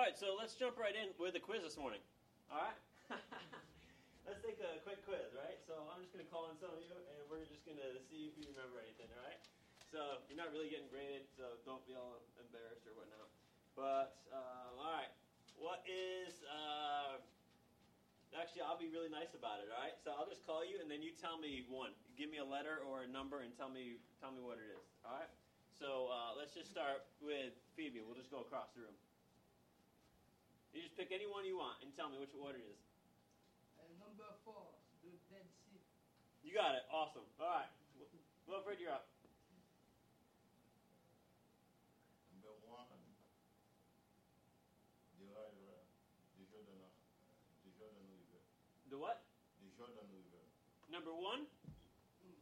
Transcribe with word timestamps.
All 0.00 0.08
right, 0.08 0.16
so 0.16 0.32
let's 0.32 0.56
jump 0.56 0.80
right 0.80 0.96
in 0.96 1.12
with 1.20 1.36
the 1.36 1.44
quiz 1.44 1.60
this 1.60 1.76
morning. 1.76 2.00
All 2.48 2.56
right? 2.56 2.80
let's 4.24 4.40
take 4.40 4.56
a 4.56 4.80
quick 4.80 5.04
quiz, 5.04 5.28
right? 5.36 5.60
So 5.68 5.76
I'm 5.92 6.00
just 6.00 6.16
going 6.16 6.24
to 6.24 6.30
call 6.32 6.48
on 6.48 6.56
some 6.56 6.72
of 6.72 6.80
you, 6.80 6.88
and 6.88 7.20
we're 7.28 7.44
just 7.44 7.60
going 7.68 7.76
to 7.76 8.00
see 8.08 8.32
if 8.32 8.34
you 8.40 8.48
remember 8.48 8.80
anything, 8.80 9.12
all 9.12 9.20
right? 9.28 9.36
So 9.92 10.24
you're 10.24 10.40
not 10.40 10.56
really 10.56 10.72
getting 10.72 10.88
graded, 10.88 11.28
so 11.36 11.60
don't 11.68 11.84
be 11.84 11.92
all 11.92 12.24
embarrassed 12.40 12.88
or 12.88 12.96
whatnot. 12.96 13.28
But, 13.76 14.16
uh, 14.32 14.80
all 14.80 14.88
right. 14.88 15.12
What 15.60 15.84
is. 15.84 16.32
Uh, 16.48 17.20
actually, 18.40 18.64
I'll 18.64 18.80
be 18.80 18.88
really 18.88 19.12
nice 19.12 19.36
about 19.36 19.60
it, 19.60 19.68
all 19.68 19.84
right? 19.84 20.00
So 20.00 20.16
I'll 20.16 20.32
just 20.32 20.48
call 20.48 20.64
you, 20.64 20.80
and 20.80 20.88
then 20.88 21.04
you 21.04 21.12
tell 21.12 21.36
me 21.36 21.68
one. 21.68 21.92
Give 22.16 22.32
me 22.32 22.40
a 22.40 22.48
letter 22.48 22.80
or 22.88 23.04
a 23.04 23.10
number 23.12 23.44
and 23.44 23.52
tell 23.52 23.68
me, 23.68 24.00
tell 24.16 24.32
me 24.32 24.40
what 24.40 24.56
it 24.64 24.64
is, 24.64 24.80
all 25.04 25.20
right? 25.20 25.28
So 25.76 26.08
uh, 26.08 26.40
let's 26.40 26.56
just 26.56 26.72
start 26.72 27.04
with 27.20 27.52
Phoebe. 27.76 28.00
We'll 28.00 28.16
just 28.16 28.32
go 28.32 28.40
across 28.40 28.72
the 28.72 28.88
room. 28.88 28.96
You 30.72 30.82
just 30.82 30.94
pick 30.94 31.10
any 31.10 31.26
one 31.26 31.42
you 31.44 31.58
want 31.58 31.82
and 31.82 31.90
tell 31.98 32.06
me 32.08 32.18
which 32.18 32.30
what 32.38 32.54
it 32.54 32.62
is. 32.62 32.78
Uh, 33.74 33.90
number 33.98 34.26
four, 34.46 34.70
the 35.02 35.10
Dead 35.26 35.46
Sea. 35.66 35.82
You 36.46 36.54
got 36.54 36.78
it. 36.78 36.86
Awesome. 36.90 37.26
All 37.42 37.50
right. 37.50 37.70
Wilfred, 38.46 38.78
you're 38.82 38.90
up. 38.90 39.06
Number 42.34 42.50
one, 42.66 42.90
the 45.18 45.26
river, 45.30 45.86
the 46.38 46.44
Jordan, 46.50 46.82
the 47.62 47.70
Jordan 47.78 48.02
River, 48.10 48.42
The 48.90 48.98
what? 48.98 49.22
the 49.62 49.70
Jordan 49.78 50.02
River. 50.10 50.42
Number 50.90 51.14
one? 51.14 51.46
Mm. 52.26 52.34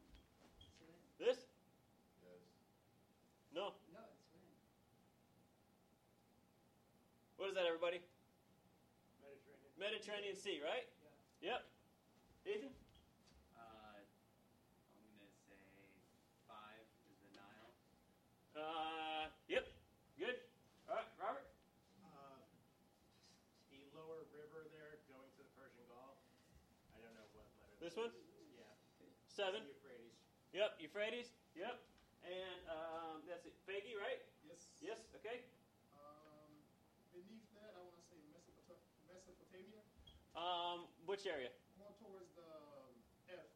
This? 1.21 1.37
Yes. 2.25 2.41
No. 3.53 3.77
No, 3.93 4.01
it's 4.01 4.33
rain. 4.33 4.57
What 7.37 7.53
is 7.53 7.55
that, 7.61 7.69
everybody? 7.69 8.01
Mediterranean. 9.79 10.35
Mediterranean 10.35 10.37
Sea, 10.37 10.59
right? 10.59 10.87
Yeah. 11.39 11.55
Yep. 11.55 11.61
Ethan? 12.51 12.73
Uh, 13.55 14.03
I'm 14.03 15.07
gonna 15.15 15.31
say 15.47 15.63
five 16.51 16.83
is 17.07 17.19
the 17.23 17.31
Nile. 17.39 17.71
Uh, 18.59 19.31
yep. 19.47 19.71
Good. 20.19 20.35
All 20.91 20.99
right, 20.99 21.07
Robert? 21.23 21.47
Uh, 22.03 22.43
the 23.71 23.79
lower 23.95 24.27
river 24.35 24.67
there 24.75 24.99
going 25.07 25.31
to 25.39 25.41
the 25.47 25.53
Persian 25.55 25.87
Gulf. 25.87 26.19
I 26.91 26.99
don't 26.99 27.15
know 27.15 27.31
what 27.39 27.47
letter. 27.63 27.79
This 27.79 27.95
that 27.95 28.11
one? 28.11 28.11
is. 28.11 28.27
Yeah. 28.59 28.67
Seven. 29.31 29.63
The 29.63 29.71
Euphrates. 29.79 30.15
Yep. 30.51 30.71
Euphrates? 30.83 31.29
Yep. 31.55 31.79
And 32.27 32.61
um, 32.67 33.23
that's 33.31 33.47
it. 33.47 33.55
Faggy, 33.63 33.95
right? 33.95 34.19
Yes. 34.43 34.67
Yes. 34.83 34.99
Okay. 35.23 35.47
Um, 35.95 36.51
beneath 37.15 37.47
that, 37.55 37.79
I 37.79 37.81
want 37.87 37.95
to 37.95 38.03
say 38.11 38.19
Mesopotamia. 38.35 38.83
Mesopotamia, 39.07 39.81
Um, 40.39 40.87
which 41.11 41.27
area? 41.27 41.51
more 41.83 41.91
towards 41.99 42.31
the 42.39 42.47
um, 42.47 42.95
F. 43.27 43.51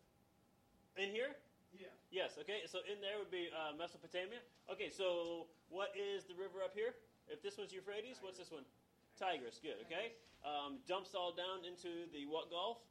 In 0.98 1.14
here? 1.14 1.38
Yeah. 1.70 1.94
Yes. 2.10 2.34
Okay. 2.42 2.66
So 2.66 2.82
in 2.90 2.98
there 2.98 3.22
would 3.22 3.30
be 3.30 3.46
uh, 3.54 3.78
Mesopotamia. 3.78 4.42
Okay. 4.66 4.90
So 4.90 5.46
what 5.70 5.94
is 5.94 6.26
the 6.26 6.34
river 6.34 6.58
up 6.66 6.74
here? 6.74 6.98
If 7.30 7.38
this 7.38 7.54
one's 7.54 7.70
Euphrates, 7.70 8.18
what's 8.18 8.42
this 8.42 8.50
one? 8.50 8.66
Tigris. 9.14 9.62
Good. 9.62 9.78
Okay. 9.86 10.18
Um, 10.42 10.82
dumps 10.90 11.14
all 11.14 11.30
down 11.30 11.62
into 11.62 12.10
the 12.10 12.26
what 12.26 12.50
Gulf? 12.50 12.82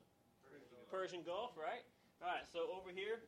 Persian 0.47 0.71
Gulf. 0.71 0.87
Persian 0.87 1.21
Gulf. 1.27 1.51
Right. 1.59 1.83
All 2.23 2.31
right. 2.31 2.47
So 2.47 2.71
over 2.71 2.95
here, 2.95 3.19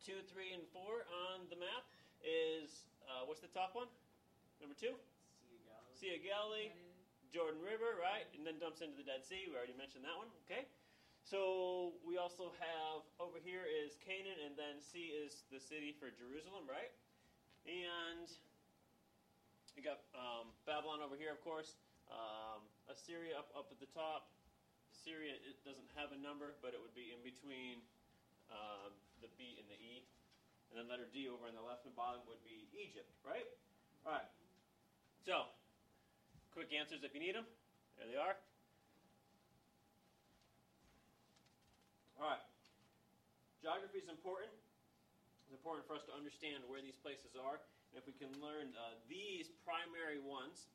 two, 0.00 0.24
three, 0.32 0.56
and 0.56 0.64
four 0.72 1.04
on 1.28 1.44
the 1.52 1.60
map 1.60 1.84
is 2.24 2.88
uh, 3.04 3.28
what's 3.28 3.44
the 3.44 3.52
top 3.52 3.76
one? 3.76 3.88
Number 4.64 4.72
two, 4.72 4.96
Sea 5.44 5.60
of 5.60 5.60
Galilee. 5.68 5.92
Sea 5.92 6.12
of 6.16 6.22
Galilee, 6.24 6.68
Galilee. 6.72 6.93
Jordan 7.34 7.58
River, 7.66 7.98
right, 7.98 8.30
and 8.38 8.46
then 8.46 8.62
dumps 8.62 8.78
into 8.78 8.94
the 8.94 9.02
Dead 9.02 9.26
Sea. 9.26 9.50
We 9.50 9.58
already 9.58 9.74
mentioned 9.74 10.06
that 10.06 10.14
one. 10.14 10.30
Okay. 10.46 10.70
So 11.26 11.98
we 12.06 12.14
also 12.14 12.54
have 12.62 13.02
over 13.18 13.42
here 13.42 13.66
is 13.66 13.98
Canaan, 14.06 14.38
and 14.46 14.54
then 14.54 14.78
C 14.78 15.10
is 15.10 15.42
the 15.50 15.58
city 15.58 15.90
for 15.98 16.14
Jerusalem, 16.14 16.62
right? 16.70 16.94
And 17.66 18.30
you 19.74 19.82
got 19.82 20.06
um, 20.14 20.54
Babylon 20.62 21.02
over 21.02 21.18
here, 21.18 21.34
of 21.34 21.42
course. 21.42 21.74
Um, 22.06 22.62
Assyria 22.86 23.34
up 23.34 23.50
up 23.58 23.66
at 23.74 23.82
the 23.82 23.90
top. 23.90 24.30
Syria 24.94 25.34
it 25.34 25.58
doesn't 25.66 25.90
have 25.98 26.14
a 26.14 26.20
number, 26.22 26.54
but 26.62 26.70
it 26.70 26.78
would 26.78 26.94
be 26.94 27.10
in 27.10 27.18
between 27.26 27.82
um, 28.46 28.94
the 29.18 29.32
B 29.34 29.58
and 29.58 29.66
the 29.66 29.80
E. 29.82 30.06
And 30.70 30.78
then 30.78 30.86
letter 30.86 31.10
D 31.10 31.26
over 31.26 31.50
on 31.50 31.58
the 31.58 31.66
left 31.66 31.82
and 31.82 31.98
bottom 31.98 32.22
would 32.30 32.46
be 32.46 32.70
Egypt, 32.70 33.10
right? 33.26 33.50
All 34.06 34.14
right. 34.14 34.30
So, 35.26 35.50
quick 36.54 36.70
answers 36.70 37.02
if 37.02 37.10
you 37.10 37.18
need 37.18 37.34
them. 37.34 37.42
There 37.98 38.06
they 38.06 38.14
are. 38.14 38.38
All 42.14 42.30
right. 42.30 42.46
Geography 43.58 43.98
is 43.98 44.06
important. 44.06 44.54
It's 45.42 45.50
important 45.50 45.82
for 45.90 45.98
us 45.98 46.06
to 46.06 46.14
understand 46.14 46.62
where 46.70 46.78
these 46.78 46.94
places 47.02 47.34
are. 47.34 47.58
And 47.90 47.98
if 47.98 48.06
we 48.06 48.14
can 48.14 48.30
learn 48.38 48.70
uh, 48.78 48.94
these 49.10 49.50
primary 49.66 50.22
ones, 50.22 50.70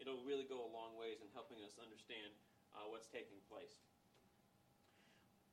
it'll 0.00 0.24
really 0.24 0.48
go 0.48 0.64
a 0.64 0.70
long 0.72 0.96
ways 0.96 1.20
in 1.20 1.28
helping 1.36 1.60
us 1.60 1.76
understand 1.76 2.32
uh, 2.72 2.88
what's 2.88 3.06
taking 3.12 3.36
place. 3.52 3.76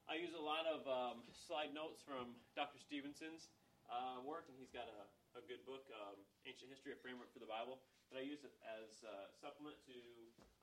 I 0.08 0.16
use 0.24 0.32
a 0.32 0.44
lot 0.44 0.64
of 0.72 0.88
um, 0.88 1.28
slide 1.36 1.76
notes 1.76 2.00
from 2.00 2.32
Dr. 2.56 2.80
Stevenson's 2.80 3.52
uh, 3.92 4.24
work, 4.24 4.48
and 4.48 4.56
he's 4.56 4.72
got 4.72 4.88
a, 4.88 5.04
a 5.36 5.44
good 5.52 5.64
book, 5.68 5.84
um, 6.00 6.16
Ancient 6.48 6.72
History, 6.72 6.96
a 6.96 7.00
Framework 7.04 7.28
for 7.36 7.44
the 7.44 7.48
Bible, 7.48 7.80
that 8.12 8.20
I 8.20 8.28
use 8.28 8.44
as 8.44 9.08
a 9.08 9.32
supplement 9.40 9.80
to 9.88 9.96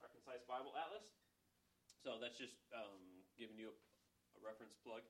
our 0.04 0.12
Concise 0.12 0.44
Bible 0.44 0.76
Atlas. 0.76 1.09
So 2.04 2.20
that's 2.20 2.36
just 2.36 2.60
um, 2.76 3.25
giving 3.41 3.56
you 3.56 3.72
a, 3.72 3.76
a 4.36 4.41
reference 4.44 4.76
plug 4.84 5.00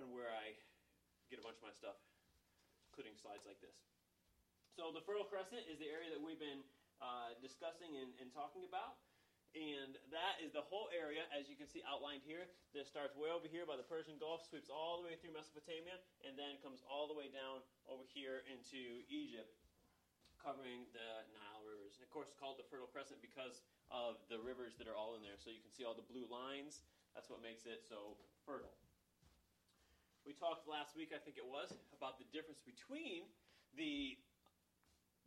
on 0.00 0.08
where 0.08 0.32
I 0.32 0.56
get 1.28 1.36
a 1.36 1.44
bunch 1.44 1.60
of 1.60 1.68
my 1.68 1.74
stuff, 1.76 2.00
including 2.88 3.12
slides 3.20 3.44
like 3.44 3.60
this. 3.60 3.76
So 4.72 4.88
the 4.88 5.04
Fertile 5.04 5.28
Crescent 5.28 5.68
is 5.68 5.76
the 5.76 5.92
area 5.92 6.08
that 6.16 6.18
we've 6.18 6.40
been 6.40 6.64
uh, 7.04 7.36
discussing 7.44 7.92
and, 8.00 8.16
and 8.24 8.32
talking 8.32 8.64
about. 8.64 8.96
And 9.54 9.94
that 10.10 10.42
is 10.42 10.50
the 10.50 10.66
whole 10.66 10.90
area, 10.90 11.28
as 11.30 11.46
you 11.46 11.54
can 11.54 11.70
see 11.70 11.78
outlined 11.86 12.26
here, 12.26 12.48
that 12.74 12.90
starts 12.90 13.14
way 13.14 13.30
over 13.30 13.46
here 13.46 13.62
by 13.62 13.78
the 13.78 13.86
Persian 13.86 14.18
Gulf, 14.18 14.42
sweeps 14.48 14.66
all 14.66 14.98
the 14.98 15.06
way 15.06 15.14
through 15.20 15.30
Mesopotamia, 15.30 15.94
and 16.26 16.34
then 16.34 16.58
comes 16.58 16.82
all 16.90 17.06
the 17.06 17.14
way 17.14 17.30
down 17.30 17.62
over 17.86 18.02
here 18.10 18.42
into 18.50 19.06
Egypt, 19.06 19.54
covering 20.44 20.84
the 20.92 21.24
Nile 21.32 21.64
rivers. 21.64 21.96
And 21.96 22.04
of 22.04 22.12
course, 22.12 22.28
it's 22.28 22.36
called 22.36 22.60
the 22.60 22.68
Fertile 22.68 22.92
Crescent 22.92 23.24
because 23.24 23.64
of 23.88 24.20
the 24.28 24.36
rivers 24.36 24.76
that 24.76 24.84
are 24.84 24.94
all 24.94 25.16
in 25.16 25.24
there. 25.24 25.40
So 25.40 25.48
you 25.48 25.64
can 25.64 25.72
see 25.72 25.88
all 25.88 25.96
the 25.96 26.04
blue 26.04 26.28
lines. 26.28 26.84
That's 27.16 27.32
what 27.32 27.40
makes 27.40 27.64
it 27.64 27.80
so 27.88 28.20
fertile. 28.44 28.76
We 30.28 30.36
talked 30.36 30.68
last 30.68 30.92
week, 30.92 31.16
I 31.16 31.20
think 31.20 31.40
it 31.40 31.44
was, 31.44 31.72
about 31.96 32.20
the 32.20 32.28
difference 32.28 32.60
between 32.60 33.24
the 33.72 34.20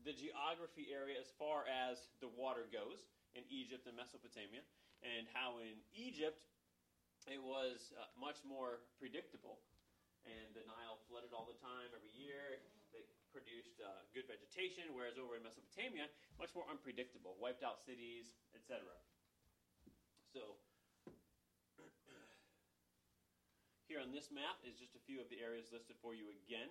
the 0.06 0.14
geography 0.14 0.94
area 0.94 1.18
as 1.18 1.34
far 1.42 1.66
as 1.66 1.98
the 2.22 2.30
water 2.30 2.70
goes 2.70 3.10
in 3.34 3.42
Egypt 3.50 3.90
and 3.90 3.98
Mesopotamia, 3.98 4.62
and 5.02 5.26
how 5.34 5.58
in 5.58 5.74
Egypt 5.98 6.46
it 7.26 7.42
was 7.42 7.92
uh, 7.98 8.06
much 8.14 8.38
more 8.46 8.86
predictable, 9.02 9.58
and 10.24 10.54
the 10.54 10.64
Nile 10.70 11.02
flooded 11.10 11.34
all 11.34 11.50
the 11.50 11.58
time 11.60 11.90
every 11.98 12.14
year. 12.14 12.62
Produced 13.38 13.78
uh, 13.78 14.02
good 14.18 14.26
vegetation, 14.26 14.98
whereas 14.98 15.22
over 15.22 15.38
in 15.38 15.46
Mesopotamia, 15.46 16.10
much 16.42 16.50
more 16.58 16.66
unpredictable, 16.74 17.38
wiped 17.38 17.62
out 17.62 17.78
cities, 17.86 18.34
etc. 18.58 18.82
So, 20.34 20.58
here 23.86 24.02
on 24.02 24.10
this 24.10 24.34
map 24.34 24.58
is 24.66 24.74
just 24.82 24.98
a 24.98 25.04
few 25.06 25.22
of 25.22 25.30
the 25.30 25.38
areas 25.38 25.70
listed 25.70 26.02
for 26.02 26.18
you 26.18 26.34
again. 26.34 26.66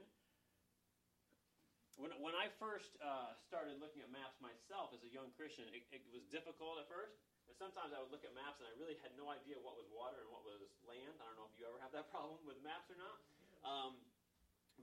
When, 1.95 2.11
when 2.19 2.35
I 2.35 2.51
first 2.59 2.99
uh, 2.99 3.39
started 3.47 3.79
looking 3.79 4.03
at 4.03 4.11
maps 4.11 4.43
myself 4.43 4.91
as 4.91 5.07
a 5.07 5.11
young 5.15 5.31
Christian, 5.39 5.71
it, 5.71 5.87
it 5.95 6.03
was 6.11 6.27
difficult 6.35 6.83
at 6.83 6.91
first. 6.91 7.15
And 7.47 7.55
sometimes 7.55 7.95
I 7.95 8.03
would 8.03 8.11
look 8.11 8.27
at 8.27 8.35
maps 8.35 8.59
and 8.59 8.67
I 8.67 8.75
really 8.75 8.99
had 9.07 9.15
no 9.15 9.31
idea 9.31 9.55
what 9.63 9.79
was 9.79 9.87
water 9.95 10.19
and 10.19 10.35
what 10.35 10.43
was 10.43 10.67
land. 10.83 11.15
I 11.15 11.31
don't 11.31 11.39
know 11.39 11.47
if 11.47 11.55
you 11.55 11.63
ever 11.71 11.79
have 11.79 11.95
that 11.95 12.11
problem 12.15 12.43
with 12.43 12.59
maps 12.67 12.91
or 12.91 12.99
not. 12.99 13.23
Um, 13.63 14.03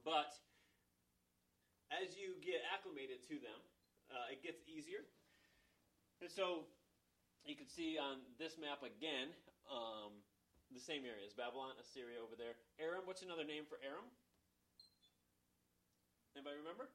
but 0.07 0.31
as 2.01 2.18
you 2.18 2.38
get 2.42 2.63
acclimated 2.74 3.22
to 3.30 3.38
them, 3.38 3.60
uh, 4.10 4.34
it 4.34 4.42
gets 4.42 4.62
easier. 4.66 5.06
And 6.22 6.31
so 6.31 6.66
you 7.44 7.54
can 7.54 7.68
see 7.68 8.00
on 8.00 8.24
this 8.40 8.56
map 8.56 8.81
again 8.81 9.30
um, 9.68 10.16
the 10.72 10.81
same 10.81 11.06
areas 11.06 11.36
Babylon, 11.36 11.75
Assyria 11.78 12.18
over 12.24 12.34
there. 12.34 12.57
Aram, 12.80 13.06
what's 13.06 13.22
another 13.22 13.45
name 13.45 13.68
for 13.68 13.78
Aram? 13.84 14.07
Anybody 16.34 16.57
remember? 16.57 16.90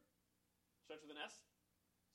Starts 0.83 1.07
with 1.07 1.15
an 1.15 1.23
S? 1.23 1.45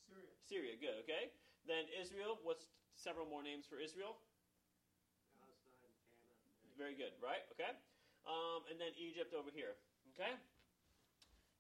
Syria. 0.04 0.32
Syria, 0.44 0.74
good, 0.76 0.98
okay. 1.08 1.32
Then 1.64 1.88
Israel, 1.96 2.36
what's 2.44 2.68
several 3.00 3.24
more 3.24 3.40
names 3.40 3.64
for 3.64 3.80
Israel? 3.80 4.20
Palestine, 5.40 5.80
Canaan. 5.80 6.76
Very 6.76 6.96
good, 7.00 7.16
right? 7.24 7.48
Okay. 7.56 7.72
Um, 8.28 8.68
and 8.68 8.76
then 8.76 8.92
Egypt 9.00 9.32
over 9.32 9.52
here, 9.52 9.80
okay. 10.16 10.36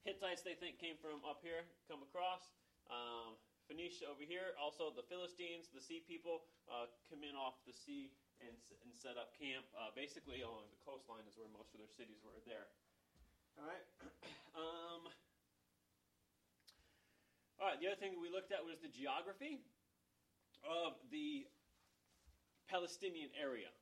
Hittites 0.03 0.43
they 0.43 0.55
think 0.59 0.79
came 0.79 0.99
from 0.99 1.23
up 1.23 1.39
here, 1.39 1.63
come 1.87 2.03
across. 2.03 2.51
Um, 2.91 3.39
Phoenicia 3.67 4.11
over 4.11 4.27
here. 4.27 4.51
Also, 4.59 4.91
the 4.91 5.07
Philistines, 5.07 5.71
the 5.71 5.79
sea 5.79 6.03
people, 6.03 6.43
uh, 6.67 6.91
come 7.07 7.23
in 7.23 7.31
off 7.39 7.63
the 7.63 7.71
sea 7.71 8.11
and, 8.43 8.51
and 8.83 8.91
set 8.91 9.15
up 9.15 9.31
camp. 9.39 9.63
Uh, 9.71 9.95
basically, 9.95 10.43
along 10.43 10.67
the 10.67 10.81
coastline 10.83 11.23
is 11.23 11.39
where 11.39 11.47
most 11.55 11.71
of 11.71 11.79
their 11.79 11.91
cities 11.91 12.19
were 12.19 12.35
there. 12.43 12.67
All 13.59 13.67
right. 13.67 13.85
Um, 14.53 15.09
all 17.57 17.73
right. 17.73 17.81
The 17.81 17.89
other 17.89 17.97
thing 17.97 18.13
that 18.13 18.21
we 18.21 18.29
looked 18.29 18.53
at 18.53 18.61
was 18.61 18.77
the 18.85 18.93
geography 18.93 19.65
of 20.61 20.93
the 21.09 21.49
Palestinian 22.69 23.33
area. 23.33 23.73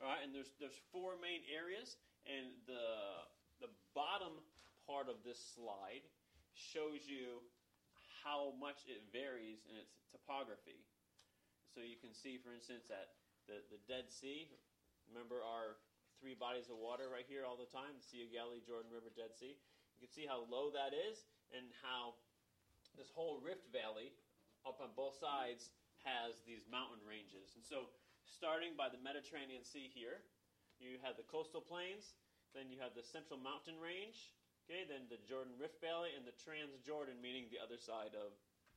All 0.00 0.12
right, 0.12 0.20
and 0.20 0.34
there's 0.34 0.52
there's 0.60 0.76
four 0.92 1.16
main 1.16 1.40
areas, 1.48 1.96
and 2.26 2.52
the 2.66 3.24
the 3.62 3.70
bottom 3.94 4.36
part 4.86 5.06
of 5.08 5.20
this 5.22 5.38
slide 5.54 6.04
shows 6.54 7.06
you 7.06 7.42
how 8.22 8.54
much 8.60 8.86
it 8.86 9.02
varies 9.10 9.66
in 9.66 9.74
its 9.74 9.98
topography. 10.14 10.84
So 11.74 11.80
you 11.82 11.98
can 11.98 12.12
see, 12.12 12.38
for 12.38 12.52
instance, 12.52 12.86
that 12.92 13.16
the, 13.48 13.64
the 13.72 13.80
Dead 13.88 14.06
Sea, 14.12 14.46
remember 15.08 15.42
our 15.42 15.80
three 16.22 16.38
bodies 16.38 16.70
of 16.70 16.78
water 16.78 17.10
right 17.10 17.26
here 17.26 17.42
all 17.42 17.58
the 17.58 17.70
time 17.72 17.98
the 17.98 18.04
Sea 18.04 18.22
of 18.22 18.30
Galilee, 18.30 18.62
Jordan 18.62 18.92
River, 18.92 19.10
Dead 19.10 19.34
Sea. 19.34 19.58
You 19.98 20.06
can 20.06 20.12
see 20.12 20.28
how 20.28 20.46
low 20.46 20.70
that 20.70 20.94
is 20.94 21.26
and 21.50 21.66
how 21.82 22.14
this 22.94 23.10
whole 23.10 23.42
Rift 23.42 23.66
Valley 23.74 24.14
up 24.62 24.78
on 24.78 24.94
both 24.94 25.18
sides 25.18 25.74
has 26.06 26.38
these 26.46 26.62
mountain 26.70 27.02
ranges. 27.02 27.58
And 27.58 27.64
so, 27.66 27.90
starting 28.22 28.78
by 28.78 28.86
the 28.86 29.02
Mediterranean 29.02 29.66
Sea 29.66 29.90
here, 29.90 30.22
you 30.78 30.98
have 31.02 31.18
the 31.18 31.26
coastal 31.26 31.62
plains, 31.62 32.14
then 32.54 32.70
you 32.70 32.78
have 32.82 32.94
the 32.94 33.06
Central 33.06 33.38
Mountain 33.38 33.78
Range, 33.78 34.18
okay, 34.64 34.86
then 34.86 35.10
the 35.10 35.18
Jordan 35.26 35.54
Rift 35.58 35.82
Valley, 35.82 36.14
and 36.14 36.22
the 36.22 36.34
Transjordan, 36.38 37.18
meaning 37.18 37.50
the 37.50 37.58
other 37.58 37.78
side 37.78 38.14
of, 38.14 38.30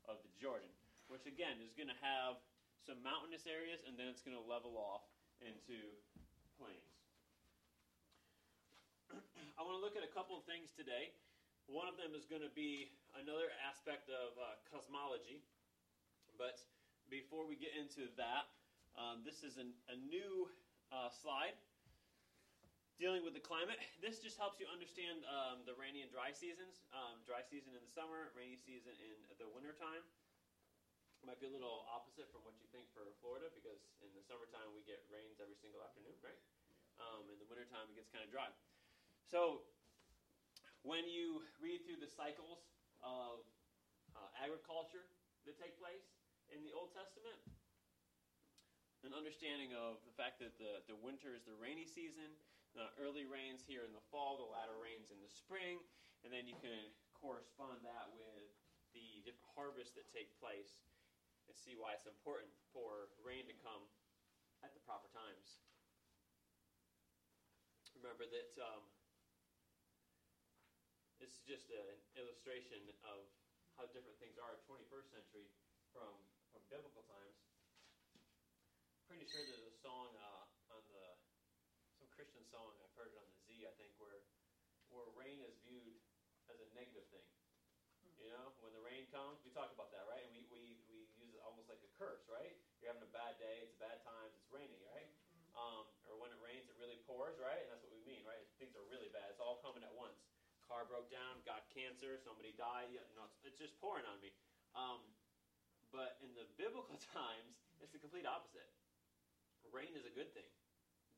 of 0.10 0.18
the 0.26 0.32
Jordan, 0.42 0.70
which 1.08 1.30
again 1.30 1.62
is 1.62 1.78
going 1.78 1.90
to 1.90 2.02
have 2.02 2.42
some 2.86 3.02
mountainous 3.02 3.50
areas 3.50 3.82
and 3.90 3.98
then 3.98 4.06
it's 4.06 4.22
going 4.22 4.38
to 4.38 4.46
level 4.46 4.78
off 4.78 5.02
into 5.42 5.78
plains. 6.62 6.94
I 9.58 9.62
want 9.66 9.78
to 9.78 9.84
look 9.84 9.98
at 9.98 10.06
a 10.06 10.14
couple 10.14 10.38
of 10.38 10.46
things 10.46 10.70
today. 10.78 11.10
One 11.66 11.90
of 11.90 11.98
them 11.98 12.14
is 12.14 12.30
going 12.30 12.46
to 12.46 12.54
be 12.54 12.94
another 13.18 13.50
aspect 13.66 14.06
of 14.14 14.38
uh, 14.38 14.54
cosmology. 14.70 15.42
But 16.38 16.62
before 17.10 17.50
we 17.50 17.58
get 17.58 17.74
into 17.74 18.06
that, 18.22 18.46
um, 18.94 19.26
this 19.26 19.42
is 19.42 19.58
an, 19.58 19.74
a 19.90 19.98
new 19.98 20.46
uh, 20.94 21.10
slide 21.10 21.58
dealing 22.96 23.28
with 23.28 23.36
the 23.36 23.44
climate. 23.44 23.76
This 24.00 24.24
just 24.24 24.40
helps 24.40 24.60
you 24.60 24.68
understand 24.72 25.24
um, 25.28 25.68
the 25.68 25.76
rainy 25.76 26.04
and 26.06 26.12
dry 26.12 26.32
seasons. 26.32 26.84
Um, 26.96 27.20
dry 27.28 27.44
season 27.44 27.76
in 27.76 27.82
the 27.84 27.92
summer, 27.92 28.32
rainy 28.38 28.56
season 28.56 28.96
in 29.04 29.16
the 29.40 29.48
wintertime. 29.52 30.04
Might 31.26 31.42
be 31.42 31.50
a 31.50 31.54
little 31.54 31.90
opposite 31.90 32.30
from 32.30 32.46
what 32.46 32.54
you 32.62 32.70
think 32.70 32.86
for 32.94 33.02
Florida 33.18 33.50
because 33.58 33.82
in 34.06 34.14
the 34.14 34.22
summertime 34.22 34.70
we 34.78 34.86
get 34.86 35.02
rains 35.10 35.42
every 35.42 35.58
single 35.58 35.82
afternoon, 35.82 36.14
right? 36.22 36.38
Um, 37.02 37.26
in 37.34 37.42
the 37.42 37.50
wintertime 37.50 37.90
it 37.90 37.98
gets 37.98 38.14
kind 38.14 38.22
of 38.22 38.30
dry. 38.30 38.54
So 39.26 39.66
when 40.86 41.10
you 41.10 41.42
read 41.58 41.82
through 41.82 41.98
the 41.98 42.12
cycles 42.14 42.62
of 43.02 43.42
uh, 44.14 44.30
agriculture 44.38 45.10
that 45.50 45.58
take 45.58 45.74
place 45.82 46.06
in 46.54 46.62
the 46.62 46.70
Old 46.78 46.94
Testament, 46.94 47.42
an 49.02 49.18
understanding 49.18 49.74
of 49.74 49.98
the 50.06 50.14
fact 50.14 50.38
that 50.46 50.54
the, 50.62 50.86
the 50.86 50.98
winter 50.98 51.34
is 51.34 51.42
the 51.46 51.58
rainy 51.58 51.90
season, 51.90 52.30
early 53.00 53.24
rains 53.24 53.64
here 53.64 53.88
in 53.88 53.94
the 53.96 54.04
fall, 54.12 54.36
the 54.36 54.50
latter 54.52 54.76
rains 54.76 55.08
in 55.08 55.20
the 55.24 55.32
spring, 55.32 55.80
and 56.28 56.30
then 56.32 56.44
you 56.44 56.58
can 56.60 56.92
correspond 57.16 57.80
that 57.88 58.12
with 58.20 58.52
the 58.92 59.24
different 59.24 59.52
harvests 59.56 59.96
that 59.96 60.08
take 60.12 60.32
place 60.40 60.84
and 61.48 61.56
see 61.56 61.78
why 61.78 61.96
it's 61.96 62.08
important 62.08 62.52
for 62.76 63.12
rain 63.24 63.48
to 63.48 63.56
come 63.64 63.84
at 64.64 64.76
the 64.76 64.82
proper 64.84 65.08
times. 65.16 65.64
Remember 67.96 68.28
that 68.28 68.52
um, 68.60 68.84
this 71.24 71.32
is 71.32 71.44
just 71.48 71.72
an 71.72 71.96
illustration 72.20 72.84
of 73.08 73.24
how 73.80 73.88
different 73.96 74.20
things 74.20 74.36
are 74.36 74.52
in 74.52 74.60
21st 74.68 75.08
century 75.16 75.48
from, 75.96 76.12
from 76.52 76.62
biblical 76.68 77.08
times. 77.08 77.40
Pretty 79.08 79.28
sure 79.32 79.44
there's 79.48 79.70
a 79.70 79.78
song 79.80 80.12
uh, 80.18 80.76
on 80.76 80.84
the 80.92 81.06
some 81.96 82.10
Christian 82.12 82.44
song 82.52 82.76
I've 82.84 82.92
heard 83.00 83.16
it 83.16 83.18
on 83.18 83.28
the 83.32 83.40
Z 83.48 83.64
I 83.64 83.74
think 83.80 83.96
where 84.02 84.20
where 84.96 85.12
rain 85.20 85.44
is 85.44 85.60
viewed 85.68 86.00
as 86.48 86.56
a 86.64 86.68
negative 86.72 87.04
thing. 87.12 87.28
You 88.16 88.32
know, 88.32 88.56
when 88.64 88.72
the 88.72 88.82
rain 88.82 89.06
comes, 89.12 89.44
we 89.44 89.52
talk 89.52 89.70
about 89.76 89.92
that, 89.92 90.08
right? 90.08 90.24
And 90.24 90.32
we, 90.34 90.48
we, 90.50 90.80
we 90.88 90.98
use 91.20 91.36
it 91.36 91.44
almost 91.44 91.68
like 91.68 91.84
a 91.84 91.92
curse, 92.00 92.24
right? 92.32 92.56
You're 92.80 92.90
having 92.90 93.06
a 93.06 93.14
bad 93.14 93.38
day, 93.38 93.62
it's 93.62 93.76
bad 93.78 94.02
times, 94.02 94.34
it's 94.34 94.50
rainy, 94.50 94.80
right? 94.88 95.12
Um, 95.54 95.86
or 96.10 96.18
when 96.18 96.32
it 96.32 96.40
rains, 96.42 96.66
it 96.72 96.76
really 96.80 96.98
pours, 97.06 97.38
right? 97.38 97.60
And 97.60 97.70
that's 97.70 97.84
what 97.84 97.94
we 97.94 98.02
mean, 98.08 98.24
right? 98.26 98.42
Things 98.58 98.74
are 98.74 98.84
really 98.88 99.12
bad. 99.12 99.30
It's 99.30 99.44
all 99.44 99.62
coming 99.62 99.84
at 99.86 99.94
once. 99.94 100.18
Car 100.66 100.88
broke 100.90 101.12
down, 101.14 101.44
got 101.46 101.70
cancer, 101.70 102.18
somebody 102.26 102.56
died. 102.58 102.90
You 102.90 103.04
know, 103.14 103.30
it's, 103.30 103.38
it's 103.46 103.60
just 103.62 103.78
pouring 103.78 104.08
on 104.10 104.18
me. 104.24 104.34
Um, 104.74 105.06
but 105.94 106.18
in 106.26 106.34
the 106.34 106.50
biblical 106.58 106.98
times, 107.16 107.56
it's 107.84 107.94
the 107.94 108.02
complete 108.02 108.26
opposite. 108.26 108.68
Rain 109.70 109.94
is 109.94 110.08
a 110.08 110.14
good 110.14 110.32
thing. 110.34 110.48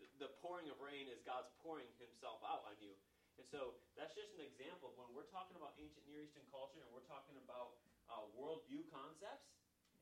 The, 0.02 0.28
the 0.28 0.32
pouring 0.44 0.70
of 0.70 0.78
rain 0.84 1.10
is 1.10 1.24
God's 1.26 1.50
pouring 1.64 1.90
Himself 1.98 2.44
out 2.46 2.68
on 2.68 2.76
you. 2.84 2.94
And 3.38 3.46
so 3.50 3.78
that's 3.94 4.14
just 4.18 4.34
an 4.38 4.44
example 4.44 4.92
of 4.92 4.96
when 4.98 5.10
we're 5.14 5.30
talking 5.30 5.54
about 5.58 5.78
ancient 5.78 6.04
Near 6.10 6.26
Eastern 6.26 6.46
culture 6.50 6.82
and 6.82 6.90
we're 6.90 7.06
talking 7.06 7.38
about 7.38 7.78
uh, 8.10 8.26
worldview 8.34 8.86
concepts, 8.90 9.48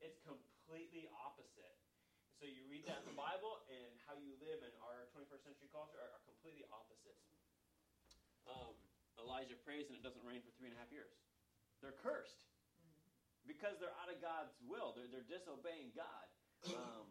it's 0.00 0.16
completely 0.24 1.08
opposite. 1.12 1.76
So 2.36 2.44
you 2.44 2.68
read 2.68 2.84
that 2.84 3.00
in 3.00 3.08
the 3.08 3.16
Bible, 3.16 3.64
and 3.72 3.96
how 4.04 4.12
you 4.20 4.36
live 4.44 4.60
in 4.60 4.68
our 4.84 5.08
21st 5.16 5.40
century 5.40 5.72
culture 5.72 5.96
are, 5.96 6.20
are 6.20 6.24
completely 6.28 6.68
opposites. 6.68 7.32
Um, 8.44 8.76
Elijah 9.16 9.56
prays, 9.64 9.88
and 9.88 9.96
it 9.96 10.04
doesn't 10.04 10.20
rain 10.20 10.44
for 10.44 10.52
three 10.60 10.68
and 10.68 10.76
a 10.76 10.80
half 10.80 10.92
years. 10.92 11.16
They're 11.80 11.96
cursed 11.96 12.44
because 13.48 13.80
they're 13.80 13.94
out 14.04 14.12
of 14.12 14.20
God's 14.20 14.52
will. 14.68 14.92
They're, 14.92 15.08
they're 15.08 15.24
disobeying 15.24 15.96
God. 15.96 16.26
Um, 16.76 17.08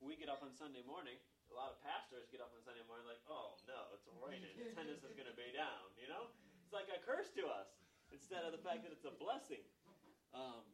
we 0.00 0.16
get 0.16 0.32
up 0.32 0.40
on 0.40 0.54
Sunday 0.56 0.86
morning. 0.86 1.18
A 1.48 1.56
lot 1.56 1.72
of 1.72 1.80
pastors 1.80 2.28
get 2.28 2.44
up 2.44 2.52
on 2.52 2.60
Sunday 2.62 2.84
morning 2.86 3.08
like, 3.08 3.20
oh 3.26 3.56
no, 3.64 3.92
it's 3.96 4.04
raining. 4.24 4.52
Attendance 4.60 5.02
is 5.02 5.16
going 5.16 5.28
to 5.28 5.36
be 5.36 5.48
down. 5.56 5.88
You 5.96 6.08
know, 6.08 6.28
it's 6.64 6.74
like 6.76 6.88
a 6.92 7.00
curse 7.02 7.32
to 7.40 7.48
us 7.48 7.72
instead 8.12 8.44
of 8.44 8.52
the 8.52 8.60
fact 8.60 8.84
that 8.84 8.92
it's 8.92 9.08
a 9.08 9.14
blessing. 9.16 9.64
Um, 10.36 10.64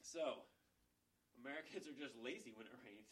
so 0.00 0.46
Americans 1.42 1.90
are 1.90 1.98
just 1.98 2.14
lazy 2.22 2.54
when 2.54 2.70
it 2.70 2.76
rains, 2.86 3.10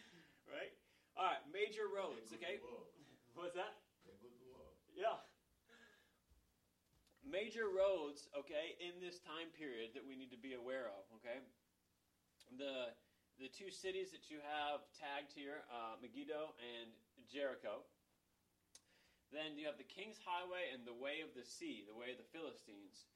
right? 0.54 0.72
All 1.18 1.28
right, 1.28 1.44
major 1.52 1.90
roads. 1.90 2.32
Okay, 2.32 2.62
what's 3.36 3.54
that? 3.58 3.76
They 4.06 4.16
go 4.22 4.30
to 4.32 4.48
work. 4.54 4.78
Yeah. 4.96 5.20
Major 7.26 7.68
roads, 7.68 8.32
okay, 8.32 8.78
in 8.80 8.96
this 9.04 9.20
time 9.20 9.52
period 9.52 9.92
that 9.92 10.06
we 10.06 10.16
need 10.16 10.32
to 10.32 10.40
be 10.40 10.56
aware 10.56 10.88
of, 10.88 11.04
okay? 11.20 11.44
The 12.56 12.96
the 13.38 13.46
two 13.54 13.70
cities 13.70 14.10
that 14.10 14.26
you 14.26 14.42
have 14.42 14.82
tagged 14.98 15.30
here, 15.30 15.62
uh, 15.70 15.94
Megiddo 16.02 16.58
and 16.58 16.90
Jericho. 17.30 17.86
Then 19.30 19.54
you 19.54 19.70
have 19.70 19.78
the 19.78 19.86
King's 19.86 20.18
Highway 20.18 20.74
and 20.74 20.82
the 20.82 20.96
Way 20.96 21.22
of 21.22 21.30
the 21.38 21.46
Sea, 21.46 21.86
the 21.86 21.94
Way 21.94 22.10
of 22.10 22.18
the 22.18 22.26
Philistines. 22.34 23.06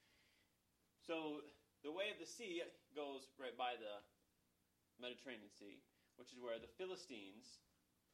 So 1.03 1.43
the 1.83 1.91
Way 1.91 2.15
of 2.15 2.23
the 2.23 2.29
Sea 2.31 2.63
goes 2.95 3.27
right 3.35 3.57
by 3.59 3.75
the 3.75 3.99
Mediterranean 5.03 5.51
Sea, 5.51 5.83
which 6.15 6.31
is 6.31 6.39
where 6.39 6.63
the 6.63 6.71
Philistines 6.79 7.59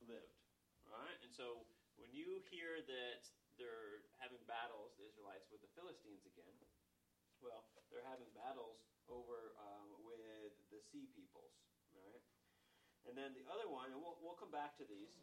lived. 0.00 0.40
Right, 0.88 1.20
and 1.20 1.28
so 1.28 1.68
when 2.00 2.08
you 2.16 2.40
hear 2.48 2.80
that 2.80 3.20
they're 3.60 4.00
having 4.16 4.40
battles, 4.48 4.96
the 4.96 5.04
Israelites, 5.04 5.44
with 5.52 5.60
the 5.60 5.68
Philistines 5.76 6.24
again, 6.24 6.56
well, 7.44 7.68
they're 7.92 8.08
having 8.08 8.32
battles 8.32 8.80
over 9.04 9.52
um, 9.60 9.92
with 10.00 10.56
the 10.72 10.80
sea 10.80 11.12
peoples? 11.12 11.67
And 13.08 13.16
then 13.16 13.32
the 13.32 13.48
other 13.48 13.64
one, 13.64 13.88
and 13.88 13.98
we'll, 13.98 14.20
we'll 14.20 14.36
come 14.36 14.52
back 14.52 14.76
to 14.76 14.84
these 14.84 15.16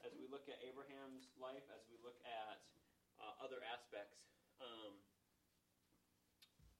as 0.00 0.16
we 0.16 0.24
look 0.32 0.48
at 0.48 0.56
Abraham's 0.64 1.28
life, 1.36 1.68
as 1.68 1.84
we 1.92 2.00
look 2.00 2.16
at 2.24 2.56
uh, 3.20 3.44
other 3.44 3.60
aspects 3.68 4.24
um, 4.64 4.96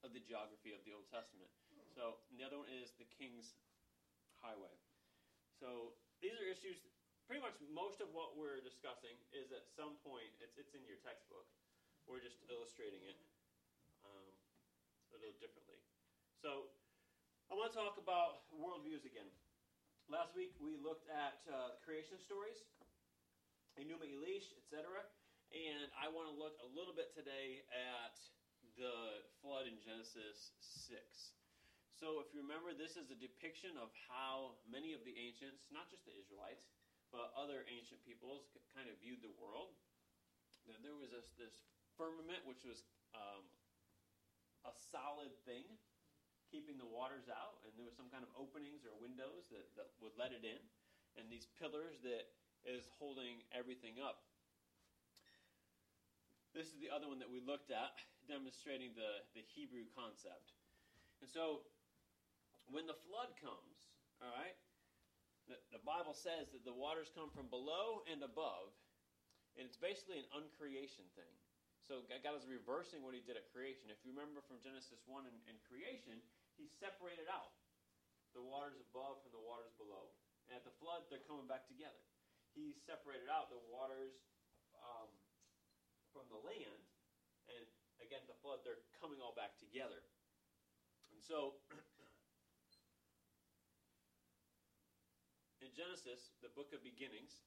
of 0.00 0.16
the 0.16 0.24
geography 0.24 0.72
of 0.72 0.80
the 0.88 0.96
Old 0.96 1.04
Testament. 1.12 1.52
So 1.92 2.16
the 2.32 2.46
other 2.48 2.64
one 2.64 2.72
is 2.72 2.96
the 2.96 3.04
King's 3.12 3.52
Highway. 4.40 4.72
So 5.60 5.92
these 6.24 6.32
are 6.40 6.48
issues 6.48 6.80
pretty 7.28 7.44
much 7.44 7.60
most 7.68 8.00
of 8.00 8.08
what 8.16 8.40
we're 8.40 8.64
discussing 8.64 9.12
is 9.36 9.52
at 9.52 9.68
some 9.76 10.00
point 10.00 10.32
it's, 10.40 10.56
it's 10.56 10.72
in 10.72 10.80
your 10.88 10.96
textbook 11.04 11.44
we're 12.08 12.24
just 12.24 12.40
illustrating 12.48 13.04
it 13.04 13.20
um, 14.00 14.32
a 15.12 15.16
little 15.20 15.36
differently 15.36 15.76
so 16.40 16.72
i 17.46 17.52
want 17.52 17.68
to 17.68 17.76
talk 17.76 18.00
about 18.00 18.48
worldviews 18.56 19.04
again 19.04 19.28
last 20.08 20.32
week 20.32 20.56
we 20.56 20.72
looked 20.80 21.04
at 21.12 21.36
uh, 21.52 21.76
creation 21.84 22.16
stories 22.16 22.56
enuma 23.76 24.08
elish 24.08 24.48
etc 24.56 25.04
and 25.52 25.92
i 26.00 26.08
want 26.08 26.24
to 26.24 26.34
look 26.34 26.56
a 26.64 26.68
little 26.72 26.96
bit 26.96 27.12
today 27.12 27.60
at 27.68 28.16
the 28.80 29.20
flood 29.44 29.68
in 29.68 29.76
genesis 29.84 30.56
6 30.88 30.96
so, 31.98 32.22
if 32.22 32.30
you 32.30 32.46
remember, 32.46 32.70
this 32.78 32.94
is 32.94 33.10
a 33.10 33.18
depiction 33.18 33.74
of 33.74 33.90
how 34.06 34.54
many 34.70 34.94
of 34.94 35.02
the 35.02 35.10
ancients, 35.18 35.66
not 35.74 35.90
just 35.90 36.06
the 36.06 36.14
Israelites, 36.14 36.62
but 37.10 37.34
other 37.34 37.66
ancient 37.66 37.98
peoples, 38.06 38.46
kind 38.70 38.86
of 38.86 38.94
viewed 39.02 39.18
the 39.18 39.34
world. 39.34 39.74
There 40.78 40.94
was 40.94 41.10
this, 41.10 41.26
this 41.34 41.66
firmament, 41.98 42.46
which 42.46 42.62
was 42.62 42.86
um, 43.18 43.42
a 44.62 44.70
solid 44.94 45.34
thing, 45.42 45.66
keeping 46.48 46.80
the 46.80 46.88
waters 46.88 47.28
out, 47.28 47.60
and 47.64 47.72
there 47.76 47.84
was 47.84 47.96
some 47.96 48.08
kind 48.08 48.24
of 48.24 48.30
openings 48.36 48.84
or 48.88 48.92
windows 48.96 49.48
that, 49.52 49.68
that 49.76 49.88
would 50.00 50.16
let 50.16 50.32
it 50.32 50.44
in, 50.44 50.60
and 51.20 51.28
these 51.28 51.48
pillars 51.60 52.00
that 52.04 52.32
is 52.64 52.88
holding 52.98 53.44
everything 53.52 54.00
up. 54.00 54.24
This 56.56 56.72
is 56.72 56.80
the 56.80 56.88
other 56.90 57.06
one 57.06 57.20
that 57.20 57.30
we 57.30 57.44
looked 57.44 57.70
at, 57.70 57.94
demonstrating 58.26 58.96
the, 58.96 59.22
the 59.36 59.44
Hebrew 59.54 59.84
concept. 59.92 60.56
And 61.20 61.28
so, 61.28 61.68
when 62.72 62.88
the 62.88 62.96
flood 63.08 63.32
comes, 63.40 63.76
all 64.20 64.32
right, 64.32 64.56
the, 65.48 65.56
the 65.72 65.82
Bible 65.84 66.12
says 66.12 66.52
that 66.52 66.64
the 66.64 66.76
waters 66.76 67.08
come 67.16 67.32
from 67.32 67.48
below 67.48 68.04
and 68.08 68.20
above, 68.20 68.72
and 69.56 69.64
it's 69.64 69.80
basically 69.80 70.20
an 70.20 70.28
uncreation 70.36 71.08
thing. 71.16 71.34
So 71.80 72.04
God 72.04 72.36
is 72.36 72.44
reversing 72.44 73.00
what 73.00 73.16
He 73.16 73.24
did 73.24 73.40
at 73.40 73.48
creation. 73.48 73.88
If 73.88 74.04
you 74.04 74.12
remember 74.12 74.44
from 74.44 74.60
Genesis 74.60 75.00
1 75.08 75.24
and, 75.24 75.38
and 75.48 75.56
creation, 75.64 76.20
He 76.58 76.66
separated 76.66 77.30
out 77.30 77.54
the 78.34 78.42
waters 78.42 78.76
above 78.90 79.22
from 79.22 79.32
the 79.32 79.40
waters 79.40 79.72
below. 79.78 80.10
And 80.50 80.58
at 80.58 80.66
the 80.66 80.74
flood, 80.82 81.06
they're 81.08 81.24
coming 81.24 81.46
back 81.46 81.70
together. 81.70 82.02
He 82.52 82.74
separated 82.82 83.30
out 83.30 83.48
the 83.48 83.62
waters 83.70 84.18
um, 84.74 85.08
from 86.10 86.26
the 86.32 86.40
land, 86.42 86.82
and 87.46 87.64
again, 88.02 88.24
the 88.26 88.36
flood, 88.42 88.64
they're 88.64 88.82
coming 88.98 89.20
all 89.22 89.36
back 89.36 89.54
together. 89.60 90.02
And 91.12 91.20
so, 91.20 91.60
in 95.62 95.70
Genesis, 95.76 96.34
the 96.42 96.50
book 96.56 96.72
of 96.74 96.82
beginnings, 96.82 97.44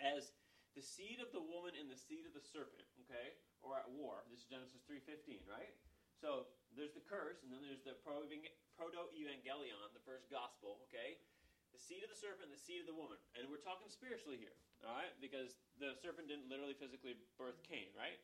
as 0.00 0.32
the 0.76 0.84
seed 0.84 1.18
of 1.18 1.30
the 1.34 1.42
woman 1.42 1.74
and 1.74 1.90
the 1.90 1.98
seed 1.98 2.22
of 2.22 2.34
the 2.34 2.42
serpent, 2.42 2.86
okay, 3.06 3.34
or 3.62 3.74
at 3.74 3.90
war. 3.90 4.22
This 4.30 4.46
is 4.46 4.48
Genesis 4.48 4.82
3:15, 4.86 5.42
right? 5.50 5.74
So 6.14 6.46
there's 6.78 6.94
the 6.94 7.04
curse, 7.04 7.42
and 7.42 7.50
then 7.50 7.60
there's 7.66 7.82
the 7.82 7.98
proto-evangelion, 7.98 9.76
the 9.90 10.06
first 10.06 10.30
gospel, 10.30 10.78
okay? 10.88 11.18
The 11.74 11.82
seed 11.82 12.06
of 12.06 12.08
the 12.08 12.16
serpent, 12.16 12.54
the 12.54 12.62
seed 12.62 12.86
of 12.86 12.88
the 12.88 12.96
woman, 12.96 13.18
and 13.34 13.50
we're 13.50 13.60
talking 13.60 13.90
spiritually 13.90 14.38
here, 14.38 14.54
all 14.86 14.94
right? 14.94 15.12
Because 15.18 15.58
the 15.82 15.98
serpent 15.98 16.30
didn't 16.30 16.46
literally 16.48 16.78
physically 16.78 17.18
birth 17.36 17.60
Cain, 17.66 17.90
right? 17.98 18.22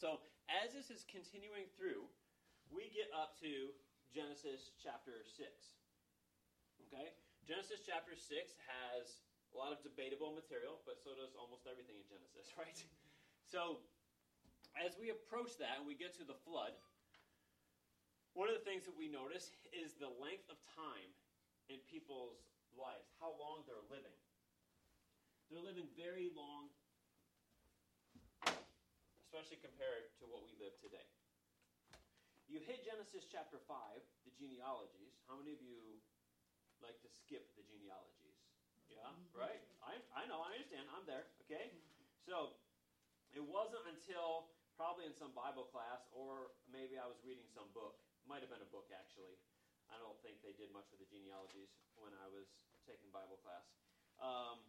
So 0.00 0.24
as 0.48 0.72
this 0.72 0.88
is 0.88 1.04
continuing 1.06 1.68
through, 1.76 2.08
we 2.72 2.88
get 2.90 3.12
up 3.12 3.36
to 3.44 3.70
Genesis 4.10 4.74
chapter 4.80 5.22
6. 5.22 5.46
Okay? 6.88 7.14
Genesis 7.46 7.84
chapter 7.84 8.16
6 8.16 8.26
has 8.66 9.22
a 9.52 9.56
lot 9.58 9.70
of 9.70 9.84
debatable 9.84 10.34
material, 10.34 10.82
but 10.88 10.98
so 11.02 11.14
does 11.14 11.36
almost 11.38 11.66
everything 11.68 11.98
in 11.98 12.06
Genesis, 12.08 12.50
right? 12.60 12.80
So, 13.46 13.82
as 14.78 14.94
we 14.98 15.10
approach 15.10 15.58
that 15.58 15.82
and 15.82 15.86
we 15.86 15.98
get 15.98 16.14
to 16.22 16.24
the 16.26 16.38
flood, 16.46 16.74
one 18.34 18.46
of 18.46 18.54
the 18.54 18.62
things 18.62 18.86
that 18.86 18.94
we 18.94 19.10
notice 19.10 19.50
is 19.74 19.98
the 19.98 20.10
length 20.22 20.46
of 20.46 20.58
time 20.70 21.10
in 21.66 21.82
people's 21.90 22.38
lives, 22.78 23.10
how 23.18 23.34
long 23.38 23.66
they're 23.66 23.86
living. 23.90 24.14
They're 25.50 25.62
living 25.62 25.90
very 25.98 26.30
long, 26.30 26.70
especially 29.18 29.58
compared 29.58 30.14
to 30.22 30.30
what 30.30 30.46
we 30.46 30.54
live 30.62 30.78
today. 30.78 31.02
You 32.46 32.62
hit 32.62 32.86
Genesis 32.86 33.26
chapter 33.26 33.58
5, 33.62 33.74
the 34.26 34.34
genealogies. 34.34 35.14
How 35.26 35.38
many 35.38 35.54
of 35.54 35.62
you 35.62 35.98
like 36.82 36.98
to 37.02 37.10
skip 37.10 37.50
the 37.54 37.62
genealogies? 37.66 38.38
Yeah, 38.90 39.06
mm-hmm. 39.06 39.38
right? 39.38 39.62
I, 39.86 39.98
I 40.14 40.26
know, 40.26 40.42
I 40.42 40.58
understand. 40.58 40.86
I'm 40.90 41.06
there, 41.06 41.30
okay? 41.46 41.70
So, 42.26 42.58
it 43.30 43.42
wasn't 43.42 43.86
until 43.86 44.50
probably 44.74 45.06
in 45.06 45.14
some 45.14 45.30
Bible 45.30 45.70
class, 45.70 46.02
or 46.10 46.50
maybe 46.66 46.98
I 46.98 47.06
was 47.06 47.18
reading 47.22 47.46
some 47.54 47.70
book. 47.70 47.98
Might 48.30 48.46
have 48.46 48.54
been 48.54 48.62
a 48.62 48.70
book, 48.70 48.86
actually. 48.94 49.34
I 49.90 49.98
don't 49.98 50.14
think 50.22 50.38
they 50.38 50.54
did 50.54 50.70
much 50.70 50.86
with 50.94 51.02
the 51.02 51.10
genealogies 51.10 51.74
when 51.98 52.14
I 52.14 52.30
was 52.30 52.46
taking 52.86 53.10
Bible 53.10 53.42
class. 53.42 53.66
Um, 54.22 54.62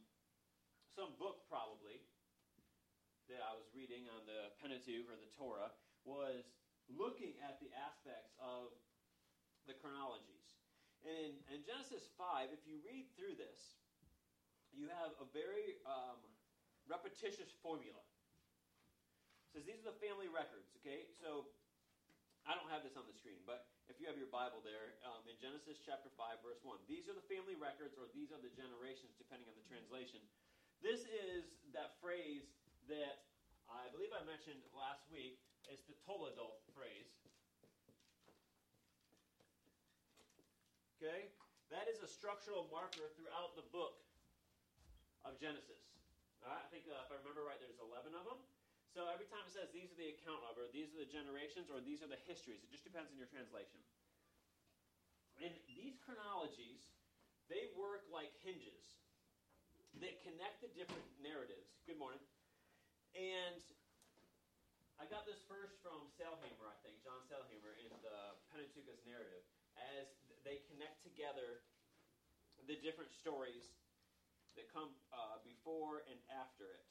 some 0.89 1.13
book, 1.21 1.45
probably, 1.45 2.01
that 3.29 3.37
I 3.45 3.53
was 3.53 3.69
reading 3.77 4.09
on 4.09 4.25
the 4.25 4.49
Pentateuch 4.57 5.05
or 5.05 5.13
the 5.13 5.29
Torah 5.37 5.69
was 6.09 6.41
looking 6.89 7.37
at 7.45 7.61
the 7.61 7.69
aspects 7.77 8.33
of 8.41 8.73
the 9.69 9.77
chronologies. 9.77 10.57
And 11.05 11.13
in, 11.13 11.33
in 11.53 11.61
Genesis 11.61 12.09
5, 12.17 12.49
if 12.49 12.65
you 12.65 12.81
read 12.81 13.13
through 13.13 13.37
this, 13.37 13.77
you 14.73 14.89
have 14.89 15.13
a 15.21 15.27
very 15.37 15.77
um, 15.85 16.17
repetitious 16.89 17.53
formula. 17.61 18.01
It 19.53 19.61
says 19.61 19.69
these 19.69 19.85
are 19.85 19.93
the 19.93 20.01
family 20.01 20.33
records, 20.33 20.73
okay? 20.81 21.05
So 21.21 21.45
I 22.45 22.57
don't 22.57 22.69
have 22.73 22.81
this 22.81 22.97
on 22.97 23.05
the 23.05 23.10
screen, 23.21 23.37
but 23.45 23.69
if 23.85 24.01
you 24.01 24.09
have 24.09 24.17
your 24.17 24.33
Bible 24.33 24.65
there, 24.65 24.97
um, 25.05 25.21
in 25.29 25.37
Genesis 25.37 25.77
chapter 25.77 26.09
5, 26.17 26.41
verse 26.41 26.57
1, 26.65 26.73
these 26.89 27.05
are 27.05 27.13
the 27.13 27.21
family 27.29 27.53
records 27.53 27.93
or 28.01 28.09
these 28.17 28.33
are 28.33 28.41
the 28.41 28.49
generations, 28.57 29.13
depending 29.21 29.45
on 29.45 29.53
the 29.53 29.67
translation. 29.69 30.17
This 30.81 31.05
is 31.05 31.61
that 31.77 32.01
phrase 32.01 32.49
that 32.89 33.29
I 33.69 33.85
believe 33.93 34.09
I 34.09 34.25
mentioned 34.25 34.65
last 34.73 35.05
week. 35.13 35.37
It's 35.69 35.85
the 35.85 35.93
Toledoth 36.01 36.65
phrase. 36.73 37.13
Okay? 40.97 41.29
That 41.69 41.85
is 41.85 42.01
a 42.01 42.09
structural 42.09 42.65
marker 42.73 43.05
throughout 43.13 43.53
the 43.53 43.69
book 43.69 44.01
of 45.29 45.37
Genesis. 45.37 45.77
All 46.41 46.49
right? 46.49 46.57
I 46.57 46.69
think 46.73 46.89
uh, 46.89 46.97
if 47.05 47.13
I 47.13 47.21
remember 47.21 47.45
right, 47.45 47.61
there's 47.61 47.77
11 47.77 48.17
of 48.17 48.25
them. 48.25 48.41
So 48.91 49.07
every 49.07 49.23
time 49.31 49.47
it 49.47 49.55
says 49.55 49.71
these 49.71 49.87
are 49.87 49.99
the 49.99 50.11
account 50.19 50.43
of, 50.51 50.59
or 50.59 50.67
these 50.75 50.91
are 50.91 50.99
the 50.99 51.07
generations, 51.07 51.71
or 51.71 51.79
these 51.79 52.03
are 52.03 52.11
the 52.11 52.19
histories, 52.27 52.59
it 52.59 52.67
just 52.75 52.83
depends 52.83 53.07
on 53.07 53.15
your 53.15 53.31
translation. 53.31 53.79
And 55.39 55.55
these 55.71 55.95
chronologies, 56.03 56.83
they 57.47 57.71
work 57.79 58.03
like 58.11 58.35
hinges 58.43 58.99
that 60.03 60.19
connect 60.27 60.59
the 60.59 60.71
different 60.75 61.07
narratives. 61.23 61.71
Good 61.87 61.95
morning. 61.95 62.19
And 63.15 63.63
I 64.99 65.07
got 65.07 65.23
this 65.23 65.39
first 65.47 65.79
from 65.79 66.11
Sailhamer, 66.19 66.67
I 66.67 66.75
think, 66.83 66.99
John 66.99 67.23
Sailhamer, 67.31 67.73
in 67.79 67.95
the 68.03 68.35
Pentateuch 68.51 68.91
as 68.91 68.99
narrative, 69.07 69.43
as 69.95 70.11
they 70.43 70.59
connect 70.67 70.99
together 71.07 71.63
the 72.67 72.75
different 72.83 73.15
stories 73.15 73.71
that 74.59 74.67
come 74.67 74.91
uh, 75.15 75.39
before 75.47 76.03
and 76.11 76.19
after 76.27 76.75
it. 76.75 76.83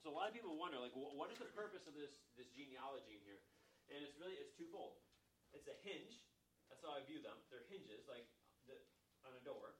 So 0.00 0.08
a 0.08 0.16
lot 0.16 0.32
of 0.32 0.34
people 0.34 0.56
wonder, 0.56 0.80
like, 0.80 0.96
what 0.96 1.28
is 1.28 1.36
the 1.36 1.52
purpose 1.52 1.84
of 1.84 1.92
this 1.92 2.24
this 2.40 2.48
genealogy 2.56 3.20
in 3.20 3.22
here? 3.28 3.40
And 3.92 4.00
it's 4.00 4.16
really 4.16 4.32
it's 4.40 4.56
twofold. 4.56 4.96
It's 5.52 5.68
a 5.68 5.76
hinge. 5.84 6.24
That's 6.72 6.80
how 6.80 6.96
I 6.96 7.04
view 7.04 7.20
them. 7.20 7.36
They're 7.52 7.68
hinges, 7.68 8.08
like 8.08 8.24
the, 8.64 8.80
on 9.28 9.36
a 9.36 9.42
door. 9.44 9.76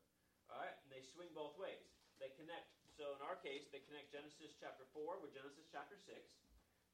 All 0.53 0.61
right, 0.61 0.77
and 0.85 0.91
they 0.93 1.00
swing 1.00 1.33
both 1.33 1.57
ways. 1.57 1.89
They 2.21 2.29
connect. 2.37 2.69
So 3.00 3.17
in 3.17 3.25
our 3.25 3.41
case, 3.41 3.73
they 3.73 3.81
connect 3.89 4.12
Genesis 4.12 4.53
chapter 4.61 4.85
four 4.93 5.17
with 5.25 5.33
Genesis 5.33 5.65
chapter 5.73 5.97
six, 5.97 6.37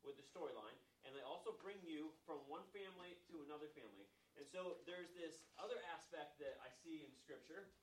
with 0.06 0.14
the 0.14 0.23
storyline, 0.23 0.78
and 1.02 1.11
they 1.11 1.25
also 1.26 1.59
bring 1.59 1.83
you 1.83 2.14
from 2.23 2.38
one 2.47 2.62
family 2.71 3.18
to 3.26 3.42
another 3.42 3.66
family. 3.75 4.06
And 4.38 4.47
so 4.47 4.78
there's 4.87 5.11
this 5.18 5.50
other 5.59 5.83
aspect 5.90 6.38
that 6.38 6.62
I 6.62 6.71
see 6.85 7.02
in 7.02 7.11
Scripture 7.18 7.75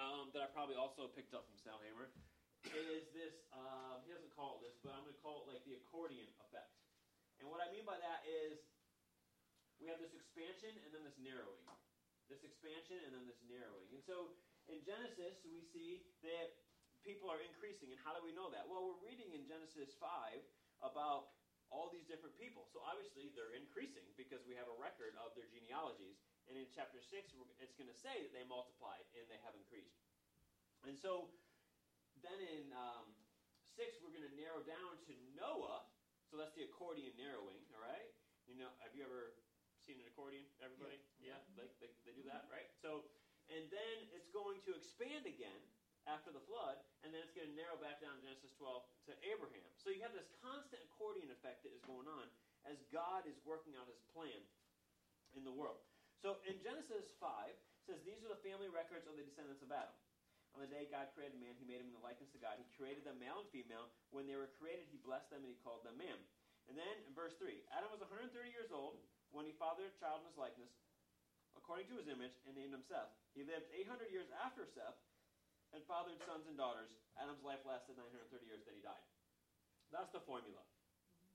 um, 0.00 0.32
that 0.32 0.40
I 0.40 0.48
probably 0.48 0.80
also 0.80 1.12
picked 1.12 1.36
up 1.36 1.44
from 1.44 1.60
Sailhamer 1.60 2.08
is 2.72 3.06
this, 3.12 3.34
um, 3.54 4.02
he 4.02 4.10
doesn't 4.10 4.32
call 4.34 4.58
it 4.58 4.66
this, 4.66 4.76
but 4.82 4.94
I'm 4.94 5.04
going 5.06 5.14
to 5.14 5.22
call 5.22 5.44
it 5.44 5.52
like 5.52 5.62
the 5.68 5.78
accordion 5.78 6.26
effect. 6.42 6.72
And 7.38 7.46
what 7.52 7.60
I 7.60 7.68
mean 7.70 7.84
by 7.84 8.00
that 8.00 8.24
is 8.24 8.58
we 9.78 9.86
have 9.92 10.00
this 10.00 10.16
expansion 10.16 10.72
and 10.82 10.90
then 10.90 11.04
this 11.04 11.18
narrowing. 11.20 11.62
This 12.26 12.42
expansion 12.42 12.98
and 13.06 13.14
then 13.14 13.24
this 13.28 13.38
narrowing. 13.46 13.86
And 13.94 14.02
so 14.02 14.34
in 14.66 14.82
Genesis, 14.82 15.38
we 15.46 15.62
see 15.70 16.02
that 16.26 16.58
people 17.06 17.30
are 17.30 17.38
increasing. 17.38 17.94
And 17.94 18.00
how 18.02 18.16
do 18.16 18.20
we 18.24 18.34
know 18.34 18.50
that? 18.50 18.66
Well, 18.66 18.82
we're 18.82 19.02
reading 19.06 19.30
in 19.30 19.46
Genesis 19.46 19.94
5 20.02 20.42
about 20.82 21.38
all 21.70 21.90
these 21.90 22.06
different 22.06 22.34
people. 22.38 22.66
So 22.74 22.82
obviously 22.82 23.30
they're 23.34 23.54
increasing 23.54 24.06
because 24.18 24.42
we 24.46 24.58
have 24.58 24.66
a 24.66 24.76
record 24.78 25.14
of 25.22 25.34
their 25.38 25.46
genealogies. 25.50 26.18
And 26.50 26.58
in 26.58 26.66
chapter 26.74 26.98
6, 26.98 27.14
it's 27.62 27.74
going 27.78 27.90
to 27.90 27.98
say 27.98 28.26
that 28.26 28.32
they 28.34 28.46
multiplied 28.46 29.06
and 29.14 29.26
they 29.30 29.38
have 29.46 29.54
increased. 29.54 29.98
And 30.86 30.94
so 30.94 31.30
then 32.24 32.38
in 32.40 32.64
um, 32.72 33.06
6, 33.76 34.00
we're 34.00 34.14
going 34.14 34.26
to 34.26 34.36
narrow 34.38 34.62
down 34.64 34.96
to 35.08 35.12
Noah. 35.36 35.84
So 36.30 36.36
that's 36.40 36.54
the 36.56 36.66
accordion 36.66 37.12
narrowing, 37.20 37.60
all 37.76 37.82
right? 37.82 38.10
You 38.50 38.58
know, 38.58 38.70
have 38.82 38.94
you 38.96 39.06
ever 39.06 39.36
seen 39.82 40.00
an 40.02 40.06
accordion, 40.10 40.42
everybody? 40.58 40.98
Yeah, 41.22 41.38
Like, 41.54 41.70
they, 41.78 41.90
they 42.02 42.14
do 42.16 42.26
that, 42.26 42.50
right? 42.50 42.66
So, 42.82 43.06
and 43.50 43.66
then 43.70 43.96
it's 44.10 44.30
going 44.34 44.58
to 44.66 44.74
expand 44.74 45.26
again 45.26 45.62
after 46.06 46.34
the 46.34 46.42
flood, 46.46 46.78
and 47.02 47.14
then 47.14 47.22
it's 47.22 47.34
going 47.34 47.46
to 47.46 47.54
narrow 47.54 47.78
back 47.78 48.02
down 48.02 48.18
Genesis 48.22 48.54
12 48.58 48.82
to 49.10 49.12
Abraham. 49.26 49.66
So 49.78 49.90
you 49.90 50.02
have 50.02 50.14
this 50.14 50.26
constant 50.42 50.82
accordion 50.90 51.30
effect 51.30 51.62
that 51.66 51.74
is 51.74 51.82
going 51.86 52.10
on 52.10 52.26
as 52.26 52.46
as 52.66 52.82
God 52.90 53.22
is 53.30 53.38
working 53.46 53.78
out 53.78 53.86
his 53.86 54.02
plan 54.10 54.42
in 55.38 55.46
the 55.46 55.54
world. 55.54 55.78
So 56.18 56.42
in 56.44 56.58
Genesis 56.58 57.14
5, 57.22 57.54
it 57.54 57.84
says, 57.86 58.02
These 58.02 58.26
are 58.26 58.30
the 58.34 58.42
family 58.42 58.66
records 58.66 59.06
of 59.06 59.14
the 59.14 59.22
descendants 59.22 59.62
of 59.62 59.70
Adam. 59.70 59.94
On 60.56 60.64
the 60.64 60.72
day 60.72 60.88
God 60.88 61.12
created 61.12 61.36
man, 61.36 61.52
he 61.60 61.68
made 61.68 61.84
him 61.84 61.92
in 61.92 61.96
the 62.00 62.00
likeness 62.00 62.32
of 62.32 62.40
God. 62.40 62.56
He 62.56 62.64
created 62.80 63.04
them 63.04 63.20
male 63.20 63.44
and 63.44 63.50
female. 63.52 63.92
When 64.08 64.24
they 64.24 64.40
were 64.40 64.48
created, 64.56 64.88
he 64.88 64.96
blessed 65.04 65.28
them 65.28 65.44
and 65.44 65.52
he 65.52 65.60
called 65.60 65.84
them 65.84 66.00
man. 66.00 66.16
And 66.72 66.80
then 66.80 66.96
in 67.04 67.12
verse 67.12 67.36
3, 67.36 67.52
Adam 67.76 67.92
was 67.92 68.00
130 68.00 68.32
years 68.48 68.72
old 68.72 68.96
when 69.36 69.44
he 69.44 69.52
fathered 69.60 69.92
a 69.92 70.00
child 70.00 70.24
in 70.24 70.32
his 70.32 70.40
likeness, 70.40 70.72
according 71.60 71.92
to 71.92 72.00
his 72.00 72.08
image, 72.08 72.32
and 72.48 72.56
named 72.56 72.72
him 72.72 72.80
Seth. 72.88 73.12
He 73.36 73.44
lived 73.44 73.68
800 73.68 74.08
years 74.08 74.32
after 74.40 74.64
Seth 74.64 74.96
and 75.76 75.84
fathered 75.84 76.16
sons 76.24 76.48
and 76.48 76.56
daughters. 76.56 76.88
Adam's 77.20 77.44
life 77.44 77.60
lasted 77.68 78.00
930 78.00 78.48
years, 78.48 78.64
then 78.64 78.80
he 78.80 78.82
died. 78.82 79.04
That's 79.92 80.08
the 80.16 80.24
formula. 80.24 80.64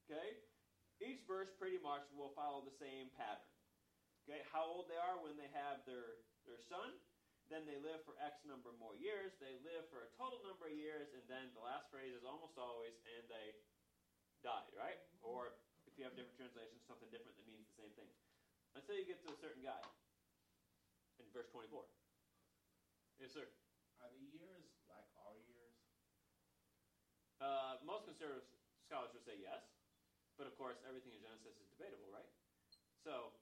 Okay? 0.10 0.42
Each 0.98 1.22
verse 1.30 1.54
pretty 1.62 1.78
much 1.78 2.10
will 2.18 2.34
follow 2.34 2.66
the 2.66 2.74
same 2.82 3.14
pattern. 3.14 3.46
Okay, 4.26 4.42
how 4.50 4.66
old 4.66 4.86
they 4.90 4.98
are 4.98 5.18
when 5.22 5.34
they 5.34 5.50
have 5.54 5.82
their, 5.90 6.22
their 6.46 6.62
son, 6.70 6.94
then 7.52 7.68
they 7.68 7.76
live 7.84 8.00
for 8.08 8.16
X 8.24 8.40
number 8.48 8.72
more 8.80 8.96
years, 8.96 9.36
they 9.44 9.60
live 9.68 9.84
for 9.92 10.08
a 10.08 10.10
total 10.16 10.40
number 10.48 10.72
of 10.72 10.76
years, 10.76 11.12
and 11.12 11.22
then 11.28 11.52
the 11.52 11.60
last 11.60 11.92
phrase 11.92 12.16
is 12.16 12.24
almost 12.24 12.56
always, 12.56 12.96
and 13.20 13.28
they 13.28 13.60
died, 14.40 14.72
right? 14.72 14.98
Or 15.20 15.52
if 15.84 16.00
you 16.00 16.08
have 16.08 16.16
different 16.16 16.40
translations, 16.40 16.80
something 16.88 17.12
different 17.12 17.36
that 17.36 17.46
means 17.46 17.68
the 17.68 17.78
same 17.84 17.94
thing. 18.00 18.08
Until 18.74 18.96
you 18.96 19.04
get 19.04 19.20
to 19.28 19.36
a 19.36 19.40
certain 19.44 19.60
guy 19.60 19.84
in 21.20 21.28
verse 21.36 21.52
24. 21.52 21.84
Yes, 23.20 23.36
sir. 23.36 23.46
Are 24.00 24.10
the 24.10 24.24
years 24.32 24.66
like 24.88 25.06
our 25.20 25.36
years? 25.52 25.76
Uh, 27.44 27.78
most 27.84 28.08
conservative 28.08 28.48
scholars 28.88 29.12
would 29.12 29.28
say 29.28 29.36
yes, 29.38 29.62
but 30.40 30.48
of 30.48 30.56
course, 30.56 30.80
everything 30.88 31.14
in 31.14 31.22
Genesis 31.22 31.54
is 31.60 31.68
debatable, 31.76 32.08
right? 32.10 32.32
So, 33.04 33.36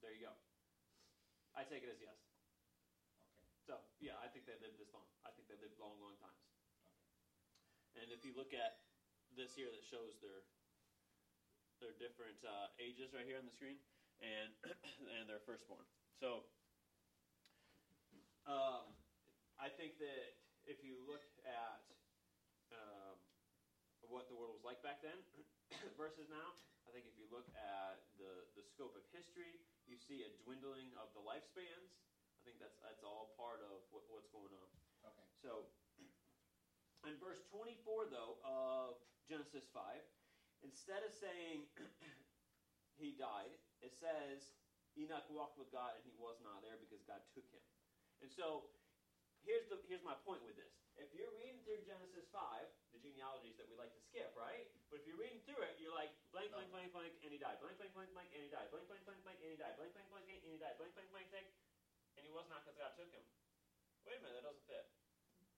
there 0.00 0.14
you 0.14 0.22
go. 0.24 0.32
I 1.52 1.68
take 1.68 1.84
it 1.84 1.92
as 1.92 2.00
yes. 2.00 2.31
So, 3.72 3.80
yeah, 4.04 4.20
I 4.20 4.28
think 4.28 4.44
they 4.44 4.52
lived 4.60 4.76
this 4.76 4.92
long. 4.92 5.08
I 5.24 5.32
think 5.32 5.48
they 5.48 5.56
lived 5.56 5.80
long, 5.80 5.96
long 5.96 6.12
times. 6.20 6.44
And 7.96 8.12
if 8.12 8.20
you 8.20 8.36
look 8.36 8.52
at 8.52 8.76
this 9.32 9.56
here 9.56 9.72
that 9.72 9.80
shows 9.80 10.20
their 10.20 10.44
their 11.80 11.96
different 11.96 12.36
uh, 12.44 12.68
ages 12.76 13.16
right 13.16 13.24
here 13.24 13.40
on 13.40 13.48
the 13.48 13.56
screen, 13.56 13.80
and 14.20 14.52
and 15.16 15.24
their 15.24 15.40
firstborn. 15.40 15.88
So, 16.20 16.44
um, 18.44 18.92
I 19.56 19.72
think 19.72 19.96
that 20.04 20.36
if 20.68 20.84
you 20.84 21.00
look 21.08 21.24
at 21.40 21.80
um, 22.76 23.16
what 24.04 24.28
the 24.28 24.36
world 24.36 24.52
was 24.52 24.68
like 24.68 24.84
back 24.84 25.00
then 25.00 25.16
versus 25.96 26.28
now, 26.28 26.60
I 26.84 26.92
think 26.92 27.08
if 27.08 27.16
you 27.16 27.24
look 27.32 27.48
at 27.56 28.04
the, 28.20 28.44
the 28.52 28.60
scope 28.68 28.92
of 28.92 29.02
history, 29.16 29.56
you 29.88 29.96
see 29.96 30.28
a 30.28 30.30
dwindling 30.44 30.92
of 31.00 31.08
the 31.16 31.24
lifespans. 31.24 31.96
I 32.42 32.50
think 32.50 32.58
that's 32.58 32.74
that's 32.82 33.06
all 33.06 33.30
part 33.38 33.62
of 33.62 33.86
what, 33.94 34.02
what's 34.10 34.26
going 34.34 34.50
on. 34.50 34.68
Okay. 35.06 35.28
So, 35.38 35.70
in 37.06 37.14
verse 37.22 37.38
24, 37.54 38.10
though, 38.10 38.42
of 38.42 38.98
Genesis 39.30 39.70
5, 39.70 39.78
instead 40.66 41.06
of 41.06 41.14
saying 41.14 41.70
he 42.98 43.14
died, 43.14 43.54
it 43.78 43.94
says 43.94 44.58
Enoch 44.98 45.30
walked 45.30 45.54
with 45.54 45.70
God 45.70 45.94
and 45.94 46.02
he 46.02 46.10
was 46.18 46.34
not 46.42 46.66
there 46.66 46.82
because 46.82 46.98
God 47.06 47.22
took 47.30 47.46
him. 47.54 47.62
And 48.26 48.30
so, 48.34 48.66
here's, 49.46 49.70
the, 49.70 49.78
here's 49.86 50.02
my 50.02 50.18
point 50.26 50.42
with 50.42 50.58
this. 50.58 50.74
If 50.98 51.14
you're 51.14 51.30
reading 51.38 51.62
through 51.62 51.86
Genesis 51.86 52.26
5, 52.34 52.42
the 52.90 52.98
genealogies 52.98 53.54
that 53.54 53.70
we 53.70 53.78
like 53.78 53.94
to 53.94 54.02
skip, 54.02 54.34
right? 54.34 54.66
But 54.90 54.98
if 54.98 55.06
you're 55.06 55.18
reading 55.22 55.38
through 55.46 55.62
it, 55.62 55.78
you're 55.78 55.94
like, 55.94 56.10
blank, 56.34 56.50
blank, 56.50 56.74
blank, 56.74 56.90
blank, 56.90 57.14
and 57.22 57.30
he 57.30 57.38
died. 57.38 57.62
Blank, 57.62 57.78
blank, 57.78 57.94
blank, 57.94 58.10
blank, 58.18 58.34
and 58.34 58.42
he 58.42 58.50
died. 58.50 58.66
Blank, 58.74 58.90
blank, 58.90 59.06
blank, 59.06 59.22
blank, 59.22 59.38
and 59.46 59.50
he 59.54 59.58
died. 59.62 59.78
Blank, 59.78 59.94
blank, 59.94 60.10
blank, 60.10 60.26
blank, 60.26 60.42
and 60.42 60.52
he 60.52 60.58
died. 60.58 60.74
Blank, 60.76 60.92
blank, 60.98 61.10
blank, 61.14 61.28
blank, 61.30 61.46
and 62.22 62.30
he 62.30 62.30
was 62.30 62.46
not 62.46 62.62
because 62.62 62.78
God 62.78 62.94
took 62.94 63.10
him. 63.10 63.26
Wait 64.06 64.14
a 64.14 64.22
minute, 64.22 64.38
that 64.38 64.46
doesn't 64.46 64.66
fit. 64.70 64.86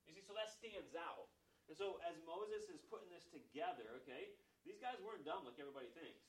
You 0.09 0.17
see, 0.17 0.25
so 0.25 0.33
that 0.33 0.49
stands 0.49 0.97
out. 0.97 1.29
And 1.69 1.77
so 1.77 2.01
as 2.09 2.17
Moses 2.25 2.73
is 2.73 2.81
putting 2.89 3.13
this 3.13 3.29
together, 3.29 3.85
okay, 4.01 4.33
these 4.65 4.81
guys 4.81 4.97
weren't 5.05 5.29
dumb 5.29 5.45
like 5.45 5.61
everybody 5.61 5.93
thinks. 5.93 6.25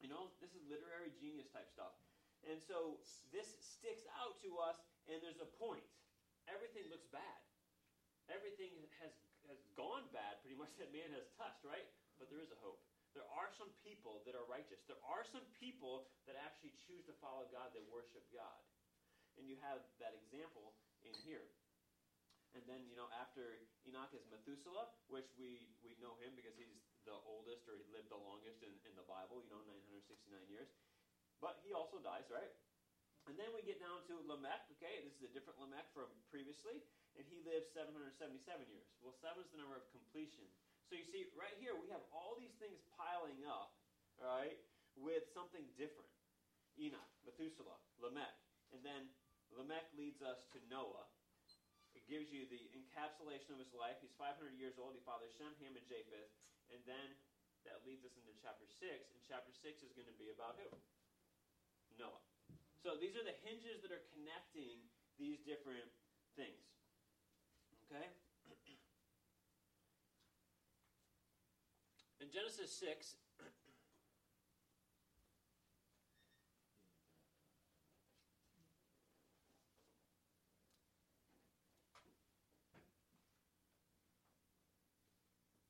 You 0.00 0.08
know, 0.08 0.32
this 0.40 0.56
is 0.56 0.64
literary 0.64 1.12
genius 1.20 1.52
type 1.52 1.68
stuff. 1.68 1.92
And 2.48 2.56
so 2.56 2.96
this 3.28 3.52
sticks 3.60 4.08
out 4.16 4.40
to 4.40 4.56
us, 4.56 4.80
and 5.06 5.20
there's 5.20 5.44
a 5.44 5.48
point. 5.60 5.84
Everything 6.48 6.88
looks 6.88 7.06
bad. 7.12 7.40
Everything 8.32 8.72
has, 9.04 9.12
has 9.52 9.60
gone 9.76 10.08
bad, 10.16 10.40
pretty 10.40 10.56
much, 10.56 10.72
that 10.80 10.88
man 10.96 11.12
has 11.12 11.28
touched, 11.36 11.60
right? 11.62 11.86
But 12.16 12.32
there 12.32 12.40
is 12.40 12.50
a 12.50 12.58
hope. 12.64 12.80
There 13.12 13.28
are 13.28 13.52
some 13.52 13.68
people 13.84 14.24
that 14.24 14.32
are 14.32 14.48
righteous. 14.48 14.80
There 14.88 15.00
are 15.04 15.20
some 15.28 15.44
people 15.60 16.08
that 16.24 16.32
actually 16.40 16.72
choose 16.88 17.04
to 17.04 17.14
follow 17.20 17.44
God, 17.52 17.76
that 17.76 17.84
worship 17.92 18.24
God. 18.32 18.56
And 19.40 19.48
you 19.48 19.56
have 19.64 19.80
that 19.98 20.12
example 20.16 20.76
in 21.02 21.14
here. 21.24 21.44
And 22.52 22.60
then, 22.68 22.84
you 22.84 22.96
know, 23.00 23.08
after 23.16 23.56
Enoch 23.88 24.12
is 24.12 24.28
Methuselah, 24.28 24.92
which 25.08 25.28
we, 25.40 25.72
we 25.80 25.96
know 26.04 26.20
him 26.20 26.36
because 26.36 26.52
he's 26.52 26.84
the 27.08 27.16
oldest 27.24 27.64
or 27.64 27.80
he 27.80 27.86
lived 27.88 28.12
the 28.12 28.20
longest 28.20 28.60
in, 28.60 28.72
in 28.84 28.92
the 28.92 29.06
Bible, 29.08 29.40
you 29.40 29.48
know, 29.48 29.64
969 29.64 30.36
years. 30.52 30.68
But 31.40 31.64
he 31.64 31.72
also 31.72 31.96
dies, 32.04 32.28
right? 32.28 32.52
And 33.30 33.38
then 33.40 33.48
we 33.56 33.64
get 33.64 33.80
down 33.80 34.04
to 34.10 34.20
Lamech, 34.28 34.68
okay? 34.78 35.00
This 35.00 35.16
is 35.16 35.30
a 35.30 35.32
different 35.32 35.56
Lamech 35.64 35.88
from 35.96 36.10
previously. 36.28 36.84
And 37.16 37.24
he 37.24 37.40
lived 37.44 37.72
777 37.72 38.44
years. 38.68 38.88
Well, 39.00 39.16
seven 39.24 39.40
is 39.40 39.50
the 39.54 39.60
number 39.60 39.78
of 39.78 39.88
completion. 39.94 40.44
So 40.92 41.00
you 41.00 41.08
see, 41.08 41.32
right 41.32 41.56
here, 41.56 41.72
we 41.72 41.88
have 41.88 42.04
all 42.12 42.36
these 42.36 42.52
things 42.60 42.76
piling 43.00 43.40
up, 43.48 43.72
all 44.20 44.28
right, 44.28 44.60
with 44.98 45.24
something 45.32 45.64
different. 45.80 46.10
Enoch, 46.76 47.12
Methuselah, 47.24 47.80
Lamech. 48.00 48.36
And 48.72 48.80
then 48.84 49.08
Lamech 49.56 49.88
leads 49.96 50.20
us 50.24 50.44
to 50.56 50.58
Noah. 50.72 51.04
It 51.92 52.08
gives 52.08 52.32
you 52.32 52.48
the 52.48 52.72
encapsulation 52.72 53.52
of 53.52 53.60
his 53.60 53.76
life. 53.76 54.00
He's 54.00 54.16
500 54.16 54.56
years 54.56 54.80
old. 54.80 54.96
He 54.96 55.04
fathers 55.04 55.28
Shem, 55.36 55.52
Ham, 55.60 55.76
and 55.76 55.84
Japheth. 55.84 56.32
And 56.72 56.80
then 56.88 57.12
that 57.68 57.84
leads 57.84 58.00
us 58.02 58.16
into 58.16 58.32
chapter 58.40 58.64
6. 58.64 58.80
And 59.12 59.20
chapter 59.28 59.52
6 59.52 59.84
is 59.84 59.92
going 59.92 60.08
to 60.08 60.16
be 60.16 60.32
about 60.32 60.56
who? 60.56 60.72
Noah. 62.00 62.24
So 62.80 62.96
these 62.98 63.14
are 63.14 63.22
the 63.22 63.36
hinges 63.44 63.84
that 63.84 63.92
are 63.92 64.00
connecting 64.16 64.80
these 65.20 65.44
different 65.44 65.92
things. 66.34 66.64
Okay? 67.86 68.08
In 72.24 72.32
Genesis 72.32 72.72
6, 72.80 73.20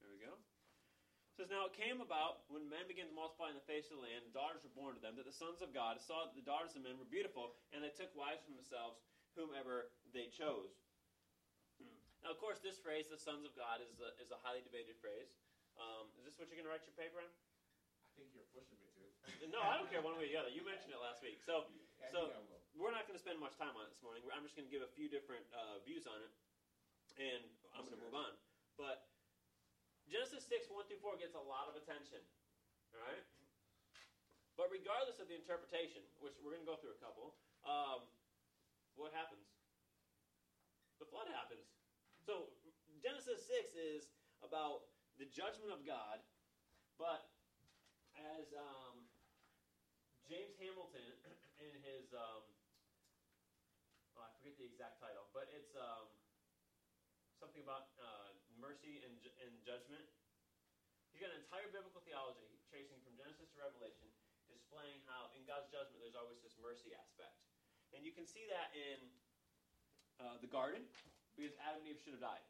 There 0.00 0.10
we 0.10 0.18
go. 0.22 0.34
It 0.34 1.34
says, 1.36 1.41
Now 1.52 1.68
it 1.68 1.76
came 1.76 2.00
about 2.00 2.48
when 2.48 2.64
men 2.72 2.88
began 2.88 3.12
to 3.12 3.12
multiply 3.12 3.52
in 3.52 3.56
the 3.60 3.68
face 3.68 3.92
of 3.92 4.00
the 4.00 4.02
land, 4.08 4.24
and 4.24 4.32
daughters 4.32 4.64
were 4.64 4.72
born 4.72 4.96
to 4.96 5.02
them, 5.04 5.20
that 5.20 5.28
the 5.28 5.36
sons 5.36 5.60
of 5.60 5.76
God 5.76 6.00
saw 6.00 6.24
that 6.24 6.32
the 6.32 6.40
daughters 6.40 6.72
of 6.72 6.80
men 6.80 6.96
were 6.96 7.04
beautiful, 7.04 7.52
and 7.76 7.84
they 7.84 7.92
took 7.92 8.08
wives 8.16 8.40
for 8.40 8.56
themselves, 8.56 9.04
whomever 9.36 9.92
they 10.16 10.32
chose. 10.32 10.72
Hmm. 11.76 11.92
Now, 12.24 12.32
of 12.32 12.40
course, 12.40 12.56
this 12.64 12.80
phrase, 12.80 13.12
the 13.12 13.20
sons 13.20 13.44
of 13.44 13.52
God, 13.52 13.84
is 13.84 14.00
a, 14.00 14.16
is 14.24 14.32
a 14.32 14.40
highly 14.40 14.64
debated 14.64 14.96
phrase. 14.96 15.36
Um, 15.76 16.08
is 16.16 16.32
this 16.32 16.40
what 16.40 16.48
you're 16.48 16.56
going 16.56 16.64
to 16.64 16.72
write 16.72 16.88
your 16.88 16.96
paper 16.96 17.20
on? 17.20 17.28
I 17.28 18.10
think 18.16 18.32
you're 18.32 18.48
pushing 18.56 18.80
me 18.80 18.88
to. 18.96 19.04
No, 19.52 19.60
I 19.60 19.76
don't 19.76 19.92
care 19.92 20.00
one 20.00 20.16
way 20.16 20.32
or 20.32 20.32
the 20.32 20.40
other. 20.40 20.48
You 20.48 20.64
mentioned 20.64 20.96
it 20.96 21.04
last 21.04 21.20
week. 21.20 21.36
So, 21.44 21.68
I 22.00 22.08
so 22.08 22.32
think 22.32 22.32
I 22.32 22.40
will. 22.48 22.64
we're 22.80 22.96
not 22.96 23.04
going 23.04 23.20
to 23.20 23.20
spend 23.20 23.36
much 23.36 23.60
time 23.60 23.76
on 23.76 23.84
it 23.84 23.92
this 23.92 24.00
morning. 24.00 24.24
I'm 24.32 24.40
just 24.40 24.56
going 24.56 24.64
to 24.64 24.72
give 24.72 24.80
a 24.80 24.92
few 24.96 25.12
different 25.12 25.44
uh, 25.52 25.84
views 25.84 26.08
on 26.08 26.16
it, 26.16 26.32
and 27.20 27.44
I'm 27.76 27.84
going 27.84 27.92
to 27.92 28.00
move 28.00 28.16
on. 28.16 28.32
But 28.80 29.11
Genesis 30.12 30.44
6, 30.44 30.68
1 30.68 30.92
through 30.92 31.00
4 31.00 31.16
gets 31.16 31.32
a 31.32 31.40
lot 31.40 31.72
of 31.72 31.74
attention. 31.80 32.20
All 32.92 33.00
right? 33.00 33.24
But 34.60 34.68
regardless 34.68 35.16
of 35.24 35.32
the 35.32 35.32
interpretation, 35.32 36.04
which 36.20 36.36
we're 36.44 36.52
going 36.52 36.60
to 36.60 36.68
go 36.68 36.76
through 36.76 36.92
a 36.92 37.00
couple, 37.00 37.32
um, 37.64 38.04
what 38.92 39.16
happens? 39.16 39.48
The 41.00 41.08
flood 41.08 41.32
happens. 41.32 41.64
So 42.28 42.52
Genesis 43.00 43.40
6 43.48 43.72
is 43.72 44.12
about 44.44 44.84
the 45.16 45.24
judgment 45.32 45.72
of 45.72 45.80
God, 45.88 46.20
but 47.00 47.32
as 48.36 48.52
um, 48.52 49.08
James 50.28 50.52
Hamilton 50.60 51.08
in 51.56 51.72
his, 51.88 52.12
um, 52.12 52.44
oh, 54.20 54.28
I 54.28 54.30
forget 54.36 54.60
the 54.60 54.68
exact 54.68 55.00
title, 55.00 55.24
but 55.32 55.48
it's 55.56 55.72
um, 55.72 56.04
something 57.40 57.64
about 57.64 57.88
mercy 58.62 59.02
and, 59.02 59.18
and 59.42 59.52
judgment. 59.66 60.06
He's 61.10 61.18
got 61.18 61.34
an 61.34 61.42
entire 61.42 61.66
biblical 61.74 61.98
theology 62.06 62.46
tracing 62.70 63.02
from 63.02 63.18
Genesis 63.18 63.50
to 63.52 63.58
Revelation, 63.58 64.06
displaying 64.46 65.02
how 65.10 65.34
in 65.34 65.42
God's 65.44 65.68
judgment 65.68 65.98
there's 65.98 66.16
always 66.16 66.38
this 66.40 66.54
mercy 66.62 66.94
aspect. 66.94 67.36
And 67.92 68.06
you 68.06 68.14
can 68.14 68.24
see 68.24 68.46
that 68.48 68.72
in 68.72 68.98
uh, 70.22 70.38
the 70.40 70.48
garden, 70.48 70.80
because 71.34 71.52
Adam 71.60 71.82
and 71.84 71.90
Eve 71.90 72.00
should 72.00 72.16
have 72.16 72.24
died. 72.24 72.46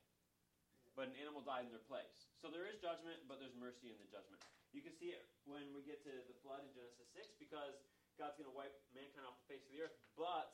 But 0.92 1.08
an 1.08 1.16
animal 1.18 1.40
died 1.40 1.64
in 1.66 1.72
their 1.72 1.82
place. 1.88 2.28
So 2.38 2.52
there 2.52 2.68
is 2.68 2.76
judgment, 2.76 3.24
but 3.24 3.40
there's 3.40 3.56
mercy 3.56 3.88
in 3.88 3.96
the 3.96 4.06
judgment. 4.12 4.44
You 4.76 4.84
can 4.84 4.92
see 4.92 5.10
it 5.16 5.24
when 5.48 5.72
we 5.72 5.80
get 5.82 6.04
to 6.04 6.12
the 6.28 6.36
flood 6.44 6.60
in 6.62 6.70
Genesis 6.76 7.08
6 7.16 7.40
because 7.40 7.80
God's 8.20 8.36
going 8.36 8.48
to 8.48 8.54
wipe 8.54 8.76
mankind 8.92 9.24
off 9.24 9.40
the 9.48 9.56
face 9.56 9.64
of 9.64 9.72
the 9.72 9.80
earth. 9.80 9.96
But 10.20 10.52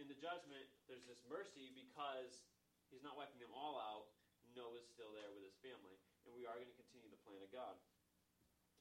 in 0.00 0.08
the 0.08 0.16
judgment, 0.16 0.64
there's 0.88 1.04
this 1.04 1.20
mercy 1.28 1.72
because 1.76 2.40
He's 2.88 3.04
not 3.04 3.18
wiping 3.18 3.40
them 3.42 3.52
all 3.52 3.76
out. 3.76 4.15
Noah's 4.56 4.88
still 4.88 5.12
there 5.12 5.28
with 5.30 5.44
his 5.44 5.54
family. 5.60 5.94
And 6.24 6.32
we 6.32 6.48
are 6.48 6.56
going 6.56 6.72
to 6.72 6.78
continue 6.80 7.12
the 7.12 7.20
plan 7.22 7.38
of 7.44 7.52
God. 7.52 7.76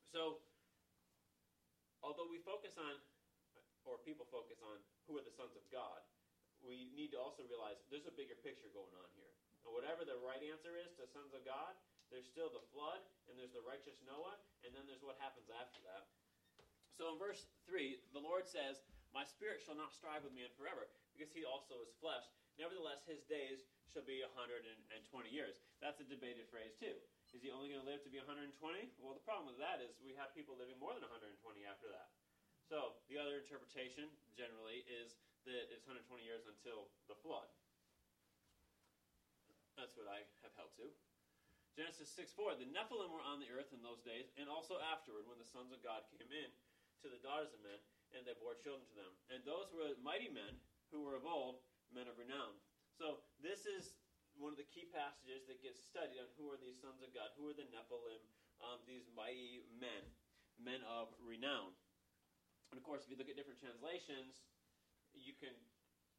So, 0.09 0.39
although 1.99 2.25
we 2.31 2.39
focus 2.41 2.79
on, 2.79 2.97
or 3.83 3.99
people 4.01 4.25
focus 4.31 4.63
on, 4.63 4.79
who 5.05 5.19
are 5.19 5.25
the 5.27 5.35
sons 5.35 5.53
of 5.53 5.67
God, 5.69 6.01
we 6.63 6.89
need 6.97 7.13
to 7.13 7.19
also 7.21 7.45
realize 7.45 7.77
there's 7.93 8.09
a 8.09 8.15
bigger 8.15 8.33
picture 8.41 8.71
going 8.73 8.95
on 8.97 9.09
here. 9.13 9.35
And 9.67 9.75
whatever 9.75 10.07
the 10.07 10.17
right 10.23 10.41
answer 10.41 10.79
is 10.79 10.95
to 10.97 11.05
sons 11.05 11.35
of 11.35 11.45
God, 11.45 11.77
there's 12.09 12.25
still 12.25 12.49
the 12.49 12.63
flood, 12.73 13.01
and 13.29 13.37
there's 13.37 13.53
the 13.53 13.65
righteous 13.65 13.97
Noah, 14.05 14.37
and 14.65 14.73
then 14.73 14.85
there's 14.85 15.05
what 15.05 15.17
happens 15.21 15.49
after 15.51 15.81
that. 15.89 16.09
So 16.95 17.11
in 17.11 17.19
verse 17.19 17.49
3, 17.67 17.99
the 18.15 18.23
Lord 18.23 18.47
says, 18.47 18.79
My 19.11 19.25
spirit 19.27 19.59
shall 19.59 19.75
not 19.75 19.91
strive 19.91 20.23
with 20.23 20.37
man 20.37 20.53
forever, 20.55 20.87
because 21.11 21.33
he 21.33 21.43
also 21.43 21.81
is 21.83 21.91
flesh. 21.99 22.23
Nevertheless, 22.55 23.03
his 23.03 23.25
days 23.27 23.67
shall 23.93 24.05
be 24.05 24.23
120 24.23 24.63
years. 25.29 25.61
That's 25.83 26.01
a 26.01 26.07
debated 26.07 26.47
phrase, 26.49 26.73
too. 26.77 26.95
Is 27.35 27.43
he 27.43 27.51
only 27.51 27.67
going 27.67 27.83
to 27.83 27.89
live 27.89 27.99
to 28.07 28.11
be 28.11 28.23
120? 28.23 28.47
Well, 29.03 29.11
the 29.11 29.25
problem 29.27 29.51
with 29.51 29.59
that 29.59 29.83
is 29.83 29.99
we 29.99 30.15
have 30.15 30.31
people 30.31 30.55
living 30.55 30.79
more 30.79 30.95
than 30.95 31.03
120 31.03 31.35
after 31.67 31.91
that. 31.91 32.15
So 32.71 32.95
the 33.11 33.19
other 33.19 33.43
interpretation, 33.43 34.07
generally, 34.33 34.87
is 34.87 35.19
that 35.43 35.67
it's 35.69 35.83
120 35.83 36.23
years 36.23 36.47
until 36.47 36.89
the 37.11 37.17
flood. 37.19 37.51
That's 39.75 39.93
what 39.99 40.07
I 40.07 40.23
have 40.41 40.55
held 40.55 40.71
to. 40.79 40.87
Genesis 41.75 42.07
6 42.15 42.31
4 42.31 42.55
The 42.55 42.71
Nephilim 42.71 43.11
were 43.11 43.21
on 43.21 43.43
the 43.43 43.51
earth 43.51 43.75
in 43.75 43.83
those 43.83 43.99
days, 44.01 44.31
and 44.39 44.47
also 44.47 44.79
afterward, 44.79 45.27
when 45.27 45.37
the 45.37 45.45
sons 45.45 45.75
of 45.75 45.83
God 45.83 46.07
came 46.15 46.31
in 46.31 46.49
to 47.03 47.11
the 47.11 47.19
daughters 47.19 47.51
of 47.51 47.59
men, 47.61 47.77
and 48.15 48.23
they 48.23 48.33
bore 48.39 48.55
children 48.55 48.87
to 48.87 48.95
them. 48.95 49.13
And 49.27 49.43
those 49.43 49.67
were 49.75 49.91
mighty 49.99 50.31
men 50.31 50.55
who 50.89 51.03
were 51.03 51.19
of 51.19 51.27
old, 51.27 51.59
men 51.91 52.07
of 52.07 52.15
renown. 52.15 52.55
So 52.95 53.19
this 53.43 53.67
is 53.67 53.95
one 54.39 54.55
of 54.55 54.59
the 54.59 54.67
key 54.67 54.87
passages 54.91 55.47
that 55.47 55.59
gets 55.59 55.79
studied 55.79 56.19
on 56.19 56.27
who 56.39 56.47
are 56.51 56.59
these 56.59 56.79
sons 56.79 57.03
of 57.03 57.11
God, 57.11 57.31
who 57.35 57.51
are 57.51 57.55
the 57.55 57.67
Nephilim, 57.71 58.23
um, 58.63 58.79
these 58.87 59.07
mighty 59.15 59.63
men, 59.79 60.03
men 60.59 60.79
of 60.87 61.11
renown. 61.23 61.75
And 62.71 62.79
of 62.79 62.83
course, 62.83 63.03
if 63.03 63.11
you 63.11 63.19
look 63.19 63.31
at 63.31 63.35
different 63.35 63.59
translations, 63.59 64.43
you 65.15 65.35
can 65.35 65.55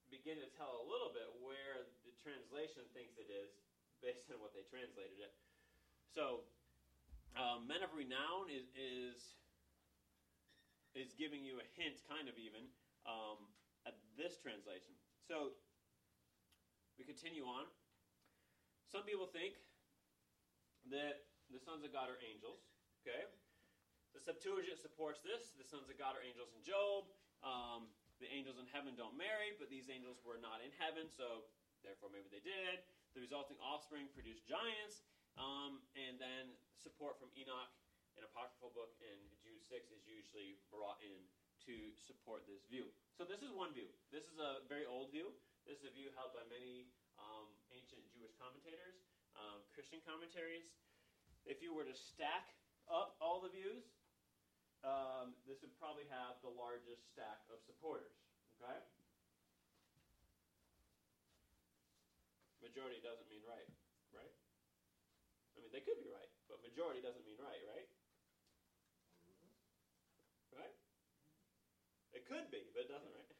begin 0.08 0.40
to 0.40 0.48
tell 0.56 0.80
a 0.80 0.86
little 0.86 1.12
bit 1.12 1.28
where 1.40 1.88
the 2.04 2.14
translation 2.20 2.84
thinks 2.92 3.16
it 3.16 3.28
is 3.28 3.52
based 4.00 4.28
on 4.32 4.40
what 4.40 4.52
they 4.52 4.64
translated 4.68 5.16
it. 5.20 5.32
So, 6.12 6.44
um, 7.36 7.68
men 7.68 7.84
of 7.84 7.92
renown 7.92 8.48
is, 8.48 8.72
is 8.72 9.36
is 10.96 11.12
giving 11.20 11.44
you 11.44 11.60
a 11.60 11.66
hint, 11.76 12.00
kind 12.08 12.24
of 12.24 12.40
even, 12.40 12.64
um, 13.04 13.36
at 13.84 13.92
this 14.16 14.40
translation. 14.40 14.96
So, 15.28 15.52
we 16.96 17.04
continue 17.04 17.44
on. 17.44 17.68
Some 18.88 19.04
people 19.04 19.28
think 19.28 19.56
that 20.92 21.28
the 21.52 21.60
sons 21.60 21.84
of 21.84 21.92
God 21.92 22.08
are 22.08 22.18
angels. 22.24 22.64
Okay? 23.04 23.28
The 24.16 24.22
Septuagint 24.24 24.80
supports 24.80 25.20
this. 25.20 25.52
The 25.60 25.66
sons 25.66 25.92
of 25.92 25.96
God 26.00 26.16
are 26.16 26.24
angels 26.24 26.50
in 26.56 26.64
Job. 26.64 27.06
Um, 27.44 27.92
the 28.16 28.26
angels 28.32 28.56
in 28.56 28.64
heaven 28.72 28.96
don't 28.96 29.14
marry, 29.14 29.52
but 29.60 29.68
these 29.68 29.92
angels 29.92 30.24
were 30.24 30.40
not 30.40 30.64
in 30.64 30.72
heaven, 30.80 31.04
so 31.12 31.44
therefore 31.84 32.08
maybe 32.08 32.32
they 32.32 32.40
did. 32.40 32.80
The 33.12 33.20
resulting 33.20 33.60
offspring 33.60 34.08
produced 34.16 34.48
giants. 34.48 35.04
Um, 35.36 35.84
and 35.92 36.16
then 36.16 36.56
support 36.80 37.20
from 37.20 37.28
Enoch, 37.36 37.68
an 38.16 38.24
apocryphal 38.24 38.72
book, 38.72 38.96
in 39.04 39.20
Jude 39.44 39.60
6 39.60 39.92
is 39.92 40.08
usually 40.08 40.56
brought 40.72 40.96
in 41.04 41.20
to 41.68 41.92
support 41.92 42.48
this 42.48 42.64
view. 42.64 42.88
So 43.12 43.28
this 43.28 43.44
is 43.44 43.52
one 43.52 43.76
view. 43.76 43.92
This 44.08 44.32
is 44.32 44.40
a 44.40 44.64
very 44.64 44.88
old 44.88 45.12
view. 45.12 45.36
This 45.66 45.82
is 45.82 45.90
a 45.90 45.94
view 45.98 46.14
held 46.14 46.30
by 46.30 46.46
many 46.46 46.86
um, 47.18 47.50
ancient 47.74 47.98
Jewish 48.14 48.30
commentators, 48.38 49.02
um, 49.34 49.66
Christian 49.74 49.98
commentaries. 50.06 50.62
If 51.42 51.58
you 51.58 51.74
were 51.74 51.82
to 51.82 51.96
stack 52.14 52.54
up 52.86 53.18
all 53.18 53.42
the 53.42 53.50
views, 53.50 53.82
um, 54.86 55.34
this 55.42 55.58
would 55.66 55.74
probably 55.82 56.06
have 56.06 56.38
the 56.46 56.54
largest 56.54 57.10
stack 57.10 57.42
of 57.50 57.58
supporters. 57.66 58.14
Okay? 58.62 58.78
Majority 62.62 63.02
doesn't 63.02 63.26
mean 63.26 63.42
right, 63.42 63.66
right? 64.14 64.34
I 65.58 65.66
mean, 65.66 65.74
they 65.74 65.82
could 65.82 65.98
be 65.98 66.06
right, 66.06 66.30
but 66.46 66.62
majority 66.62 67.02
doesn't 67.02 67.26
mean 67.26 67.42
right, 67.42 67.62
right? 67.66 67.88
Right? 70.54 70.74
It 72.14 72.22
could 72.30 72.54
be, 72.54 72.70
but 72.70 72.86
it 72.86 72.90
doesn't, 72.94 73.10
right? 73.10 73.35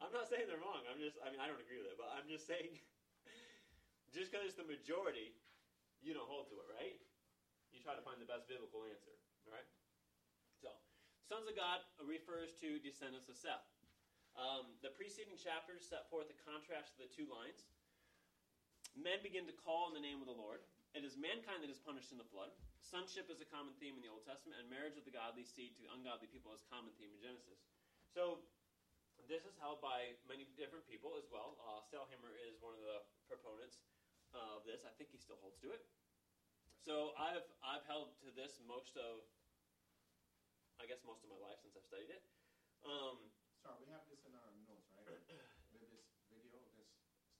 I'm 0.00 0.12
not 0.12 0.28
saying 0.28 0.46
they're 0.48 0.60
wrong. 0.60 0.84
I'm 0.86 1.00
just, 1.00 1.16
I 1.24 1.32
mean, 1.32 1.40
I 1.40 1.48
don't 1.48 1.60
agree 1.60 1.80
with 1.80 1.88
it, 1.88 1.96
but 1.96 2.12
I'm 2.12 2.28
just 2.28 2.44
saying, 2.44 2.76
just 4.16 4.28
because 4.28 4.44
it's 4.44 4.58
the 4.60 4.68
majority, 4.68 5.32
you 6.04 6.12
don't 6.12 6.28
hold 6.28 6.52
to 6.52 6.56
it, 6.60 6.68
right? 6.68 6.96
You 7.72 7.80
try 7.80 7.96
to 7.96 8.04
find 8.04 8.20
the 8.20 8.28
best 8.28 8.48
biblical 8.48 8.84
answer, 8.84 9.14
all 9.48 9.52
right? 9.56 9.68
So, 10.60 10.72
sons 11.28 11.48
of 11.48 11.56
God 11.56 11.84
refers 12.00 12.52
to 12.60 12.80
descendants 12.80 13.28
of 13.32 13.36
Seth. 13.36 13.64
Um, 14.36 14.76
the 14.84 14.92
preceding 14.92 15.40
chapters 15.40 15.88
set 15.88 16.12
forth 16.12 16.28
a 16.28 16.36
contrast 16.44 16.92
of 16.96 17.08
the 17.08 17.10
two 17.12 17.24
lines. 17.32 17.64
Men 18.92 19.24
begin 19.24 19.48
to 19.48 19.56
call 19.64 19.88
in 19.88 19.96
the 19.96 20.04
name 20.04 20.20
of 20.20 20.28
the 20.28 20.36
Lord. 20.36 20.60
It 20.96 21.04
is 21.04 21.16
mankind 21.20 21.60
that 21.60 21.72
is 21.72 21.80
punished 21.80 22.12
in 22.12 22.20
the 22.20 22.28
flood. 22.28 22.52
Sonship 22.80 23.28
is 23.28 23.44
a 23.44 23.48
common 23.48 23.76
theme 23.76 23.96
in 23.96 24.04
the 24.04 24.08
Old 24.08 24.24
Testament, 24.24 24.56
and 24.56 24.68
marriage 24.72 24.96
of 24.96 25.04
the 25.04 25.12
godly 25.12 25.44
seed 25.44 25.76
to 25.76 25.84
ungodly 25.92 26.28
people 26.28 26.56
is 26.56 26.64
a 26.64 26.70
common 26.72 26.92
theme 26.96 27.12
in 27.12 27.20
Genesis. 27.20 27.60
So, 28.12 28.40
this 29.26 29.42
is 29.44 29.54
held 29.58 29.82
by 29.82 30.14
many 30.26 30.46
different 30.54 30.86
people 30.86 31.14
as 31.18 31.26
well. 31.30 31.58
Uh, 31.62 31.82
Sailhamer 31.90 32.30
is 32.46 32.54
one 32.62 32.74
of 32.74 32.82
the 32.82 33.02
proponents 33.26 33.82
of 34.34 34.62
this. 34.66 34.82
I 34.86 34.92
think 34.94 35.10
he 35.10 35.18
still 35.18 35.38
holds 35.42 35.58
to 35.66 35.70
it. 35.74 35.82
So 36.86 37.10
I've 37.18 37.42
I've 37.62 37.82
held 37.90 38.14
to 38.22 38.30
this 38.30 38.62
most 38.62 38.94
of, 38.94 39.26
I 40.78 40.86
guess 40.86 41.02
most 41.02 41.26
of 41.26 41.28
my 41.30 41.38
life 41.42 41.58
since 41.58 41.74
I've 41.74 41.86
studied 41.86 42.10
it. 42.14 42.22
Um, 42.86 43.18
Sorry, 43.58 43.82
we 43.82 43.90
have 43.90 44.06
this 44.06 44.22
in 44.22 44.30
our 44.38 44.54
notes, 44.70 44.86
right? 44.94 45.06
With 45.74 45.90
this 45.90 46.06
video, 46.30 46.62
this 46.78 46.86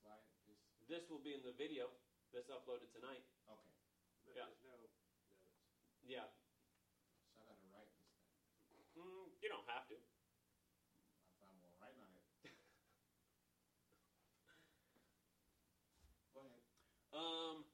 slide, 0.03 0.19
this, 0.43 0.59
this 0.91 1.03
will 1.07 1.23
be 1.23 1.31
in 1.31 1.39
the 1.41 1.55
video 1.55 1.87
that's 2.35 2.51
uploaded 2.51 2.91
tonight. 2.91 3.23
okay. 3.47 3.71
But 4.27 4.35
Yeah. 4.35 4.51
there's 4.51 4.59
no 4.67 4.75
notes. 4.75 4.99
Yeah, 6.03 6.27
So 7.31 7.39
I 7.39 7.47
gotta 7.47 7.63
write 7.71 7.87
this 7.95 8.11
thing. 8.67 8.83
mm, 8.99 9.31
you 9.39 9.47
don't 9.47 9.65
have 9.71 9.87
to. 9.87 9.95
If 9.95 11.39
I'm 11.39 11.51
gonna 11.55 11.71
write 11.79 11.95
on 11.95 12.11
it. 12.11 12.23
Go 16.35 16.43
ahead. 16.45 16.61
Um, 17.15 17.65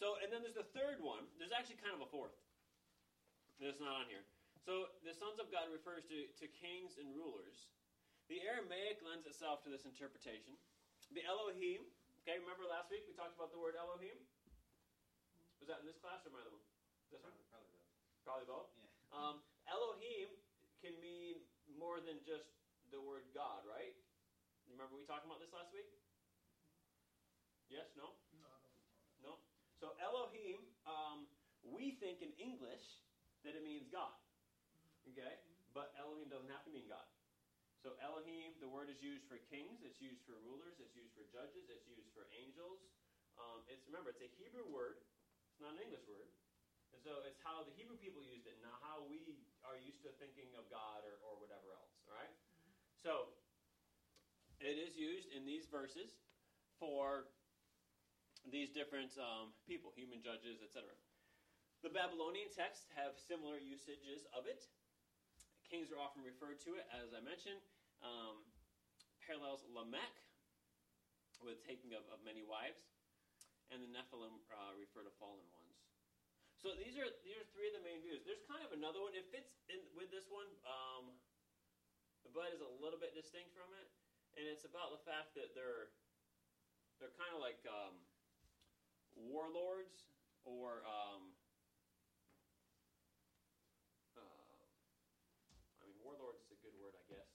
so, 0.00 0.16
and 0.24 0.32
then 0.32 0.40
there's 0.40 0.56
the 0.56 0.66
third 0.72 1.04
one. 1.04 1.28
There's 1.36 1.52
actually 1.52 1.76
kind 1.84 1.92
of 1.92 2.00
a 2.00 2.08
fourth. 2.08 2.32
That's 3.60 3.76
not 3.76 3.92
on 3.92 4.08
here. 4.08 4.24
So, 4.64 4.88
the 5.04 5.12
sons 5.12 5.36
of 5.36 5.52
God 5.52 5.68
refers 5.68 6.08
to, 6.08 6.24
to 6.40 6.48
kings 6.48 6.96
and 6.96 7.12
rulers. 7.12 7.68
The 8.32 8.40
Aramaic 8.40 9.04
lends 9.04 9.28
itself 9.28 9.60
to 9.66 9.68
this 9.68 9.84
interpretation. 9.84 10.56
The 11.12 11.20
Elohim, 11.28 11.84
okay, 12.24 12.40
remember 12.40 12.64
last 12.64 12.88
week 12.88 13.04
we 13.04 13.12
talked 13.12 13.36
about 13.36 13.52
the 13.52 13.60
word 13.60 13.76
Elohim? 13.76 14.16
Was 15.60 15.68
that 15.68 15.84
in 15.84 15.86
this 15.86 16.00
class 16.00 16.24
or 16.24 16.32
my 16.32 16.40
other 16.40 16.54
one? 16.56 16.64
This 17.12 17.20
one? 17.20 17.36
Probably, 17.52 17.68
probably 17.68 17.68
both. 17.68 17.90
Probably 18.24 18.48
both. 18.48 18.68
Yeah. 18.80 18.88
Um, 19.12 19.36
Elohim 19.68 20.32
can 20.80 20.96
mean 21.04 21.44
more 21.76 22.00
than 22.00 22.16
just 22.24 22.48
the 22.88 23.02
word 23.02 23.28
God, 23.36 23.68
right? 23.68 23.92
Remember 24.72 24.96
we 24.96 25.04
talked 25.04 25.28
about 25.28 25.42
this 25.42 25.52
last 25.52 25.74
week? 25.76 25.90
Yes? 27.68 27.90
No? 27.98 28.14
No, 28.38 28.46
I 28.46 28.58
don't 28.62 28.72
recall 28.72 28.94
that. 28.94 29.10
No. 29.20 29.32
So 29.80 29.96
Elohim, 29.96 30.60
um, 30.84 31.24
we 31.64 31.96
think 31.96 32.20
in 32.20 32.30
English 32.36 32.84
that 33.48 33.56
it 33.56 33.64
means 33.64 33.88
God. 33.88 34.12
Okay? 35.08 35.40
But 35.72 35.96
Elohim 35.96 36.28
doesn't 36.28 36.52
have 36.52 36.62
to 36.68 36.72
mean 36.72 36.84
God. 36.84 37.08
So 37.80 37.96
Elohim, 38.04 38.52
the 38.60 38.68
word 38.68 38.92
is 38.92 39.00
used 39.00 39.24
for 39.24 39.40
kings, 39.48 39.80
it's 39.80 39.96
used 40.04 40.20
for 40.28 40.36
rulers, 40.44 40.76
it's 40.76 40.92
used 40.92 41.16
for 41.16 41.24
judges, 41.32 41.64
it's 41.72 41.88
used 41.88 42.12
for 42.12 42.28
angels. 42.36 42.84
Um, 43.40 43.64
it's 43.72 43.80
remember, 43.88 44.12
it's 44.12 44.20
a 44.20 44.28
Hebrew 44.36 44.68
word. 44.68 45.00
It's 45.48 45.64
not 45.64 45.72
an 45.72 45.80
English 45.80 46.04
word. 46.04 46.28
And 46.92 47.00
so 47.00 47.24
it's 47.24 47.40
how 47.40 47.64
the 47.64 47.72
Hebrew 47.72 47.96
people 47.96 48.20
used 48.20 48.44
it, 48.44 48.60
not 48.60 48.84
how 48.84 49.00
we 49.08 49.40
are 49.64 49.80
used 49.80 50.04
to 50.04 50.12
thinking 50.20 50.52
of 50.60 50.68
God 50.68 51.08
or, 51.08 51.16
or 51.24 51.40
whatever 51.40 51.72
else. 51.72 51.96
All 52.04 52.20
right? 52.20 52.34
So 53.00 53.32
it 54.60 54.76
is 54.76 54.92
used 54.92 55.32
in 55.32 55.48
these 55.48 55.64
verses 55.72 56.12
for 56.76 57.32
these 58.48 58.72
different 58.72 59.12
um, 59.20 59.52
people, 59.68 59.92
human 59.92 60.24
judges, 60.24 60.64
etc. 60.64 60.88
The 61.84 61.92
Babylonian 61.92 62.48
texts 62.52 62.88
have 62.96 63.16
similar 63.16 63.60
usages 63.60 64.24
of 64.36 64.48
it. 64.48 64.68
Kings 65.68 65.92
are 65.92 66.00
often 66.00 66.24
referred 66.24 66.60
to 66.68 66.76
it, 66.76 66.84
as 66.92 67.12
I 67.12 67.20
mentioned. 67.20 67.60
Um, 68.00 68.44
parallels 69.20 69.64
Lamech 69.70 70.16
with 71.40 71.60
taking 71.64 71.96
of, 71.96 72.04
of 72.12 72.20
many 72.20 72.44
wives, 72.44 72.84
and 73.72 73.80
the 73.80 73.88
Nephilim 73.88 74.40
uh, 74.52 74.72
refer 74.76 75.04
to 75.04 75.12
fallen 75.16 75.44
ones. 75.56 75.76
So 76.60 76.76
these 76.76 77.00
are 77.00 77.08
these 77.24 77.40
are 77.40 77.46
three 77.56 77.72
of 77.72 77.80
the 77.80 77.84
main 77.84 78.04
views. 78.04 78.20
There's 78.28 78.44
kind 78.44 78.60
of 78.60 78.76
another 78.76 79.00
one. 79.00 79.16
It 79.16 79.24
fits 79.32 79.56
in 79.72 79.80
with 79.96 80.12
this 80.12 80.28
one, 80.28 80.48
um, 80.68 81.16
but 82.36 82.52
is 82.52 82.60
a 82.60 82.68
little 82.84 83.00
bit 83.00 83.16
distinct 83.16 83.56
from 83.56 83.72
it, 83.80 83.88
and 84.36 84.44
it's 84.44 84.68
about 84.68 84.92
the 84.92 85.00
fact 85.08 85.32
that 85.40 85.56
they're 85.56 85.88
they're 87.00 87.16
kind 87.16 87.32
of 87.32 87.40
like 87.40 87.64
um, 87.64 87.96
warlords 89.16 90.10
or 90.44 90.82
um, 90.86 91.34
uh, 94.14 94.62
I 95.78 95.82
mean 95.86 95.98
warlords 96.02 96.42
is 96.46 96.54
a 96.54 96.58
good 96.60 96.76
word, 96.78 96.94
I 96.94 97.04
guess. 97.10 97.30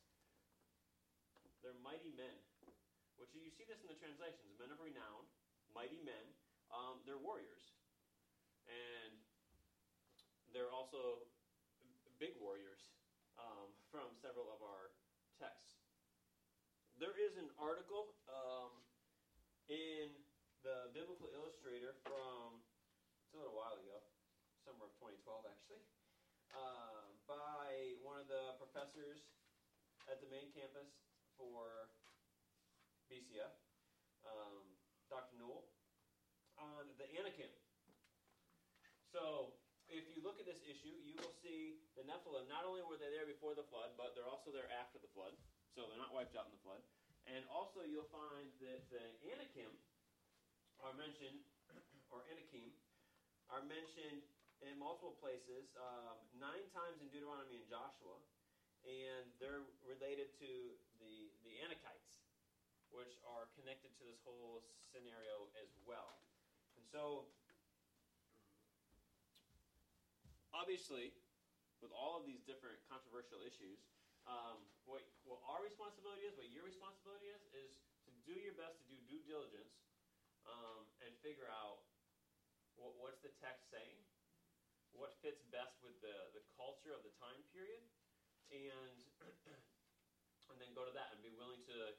They're 1.63 1.77
mighty 1.81 2.13
men, 2.13 2.38
which 3.17 3.33
you 3.33 3.49
see 3.53 3.65
this 3.65 3.81
in 3.81 3.89
the 3.89 3.97
translations: 3.97 4.53
men 4.61 4.69
of 4.69 4.79
renown, 4.79 5.25
mighty 5.73 5.99
men. 6.03 6.25
Um, 6.73 6.97
they're 7.05 7.21
warriors 7.21 7.75
and 8.69 9.13
they're 10.53 10.71
also 10.73 11.25
big 12.17 12.33
warriors 12.41 12.93
um, 13.38 13.69
from 13.91 14.13
several 14.21 14.49
of 14.49 14.61
our 14.65 14.93
texts. 15.38 15.77
There 16.95 17.15
is 17.19 17.35
an 17.35 17.51
article 17.59 18.15
um, 18.31 18.71
in 19.67 20.07
the 20.65 20.89
Biblical 20.97 21.30
Illustrator 21.30 21.93
from 22.01 22.58
it's 23.21 23.30
a 23.30 23.38
little 23.38 23.54
while 23.54 23.78
ago, 23.78 24.01
summer 24.65 24.89
of 24.89 24.97
2012 24.97 25.45
actually, 25.45 25.86
uh, 26.58 27.06
by 27.30 27.93
one 28.01 28.17
of 28.17 28.25
the 28.25 28.58
professors 28.58 29.21
at 30.10 30.17
the 30.25 30.30
main 30.34 30.49
campus 30.58 30.89
for 31.38 31.93
BCF, 33.13 33.54
um, 34.25 34.65
Dr. 35.06 35.38
Newell, 35.38 35.69
on 36.58 36.89
the 36.97 37.06
Anakim. 37.13 37.54
So, 39.13 39.54
if 39.86 40.10
you 40.17 40.25
look 40.25 40.41
at 40.41 40.49
this 40.49 40.65
issue, 40.65 40.97
you 41.06 41.13
will 41.21 41.38
see 41.45 41.78
the 41.93 42.01
Nephilim. 42.10 42.49
Not 42.49 42.65
only 42.65 42.82
were 42.82 42.97
they 42.97 43.13
there 43.13 43.30
before 43.30 43.54
the 43.54 43.69
flood, 43.69 43.93
but 44.01 44.17
they're 44.17 44.25
also 44.25 44.49
there 44.49 44.65
after 44.73 44.97
the 44.97 45.13
flood. 45.13 45.38
So 45.78 45.86
they're 45.86 46.01
not 46.01 46.10
wiped 46.10 46.34
out 46.34 46.49
in 46.49 46.58
the 46.58 46.63
flood. 46.65 46.82
And 47.30 47.45
also, 47.54 47.86
you'll 47.86 48.10
find 48.10 48.49
that 48.65 48.82
the 48.89 49.06
Anakim 49.30 49.69
are 50.83 50.95
mentioned, 50.95 51.39
or 52.13 52.23
Anakim, 52.31 52.71
are 53.51 53.63
mentioned 53.65 54.25
in 54.63 54.79
multiple 54.79 55.15
places, 55.19 55.69
um, 55.77 56.17
nine 56.39 56.65
times 56.71 56.97
in 57.03 57.11
Deuteronomy 57.11 57.59
and 57.61 57.67
Joshua, 57.67 58.17
and 58.88 59.27
they're 59.41 59.65
related 59.83 60.31
to 60.39 60.49
the 61.01 61.29
the 61.43 61.53
Anakites, 61.65 62.23
which 62.93 63.19
are 63.25 63.51
connected 63.57 63.91
to 63.99 64.03
this 64.07 64.21
whole 64.23 64.63
scenario 64.93 65.51
as 65.59 65.69
well. 65.83 66.21
And 66.77 66.85
so 66.88 67.27
obviously, 70.55 71.11
with 71.83 71.91
all 71.91 72.15
of 72.15 72.23
these 72.23 72.41
different 72.47 72.79
controversial 72.88 73.43
issues, 73.43 73.83
um, 74.25 74.57
what, 74.89 75.05
what 75.27 75.38
our 75.45 75.61
responsibility 75.61 76.25
is, 76.25 76.33
what 76.33 76.49
your 76.49 76.65
responsibility 76.65 77.29
is, 77.29 77.41
is 77.53 77.71
to 78.07 78.11
do 78.25 78.33
your 78.33 78.57
best 78.57 78.81
to 78.81 78.85
do 78.89 78.97
due 79.05 79.21
diligence 79.29 79.84
um, 80.45 80.86
and 81.01 81.13
figure 81.21 81.49
out 81.49 81.81
what, 82.77 82.93
what's 82.97 83.19
the 83.21 83.34
text 83.41 83.69
saying, 83.69 84.01
what 84.93 85.12
fits 85.21 85.43
best 85.51 85.75
with 85.84 85.97
the, 85.99 86.29
the 86.31 86.41
culture 86.55 86.93
of 86.95 87.03
the 87.03 87.12
time 87.19 87.43
period, 87.51 87.84
and 88.51 89.03
and 90.49 90.62
then 90.62 90.71
go 90.73 90.86
to 90.86 90.93
that 90.93 91.10
and 91.12 91.21
be 91.21 91.34
willing 91.34 91.62
to 91.65 91.91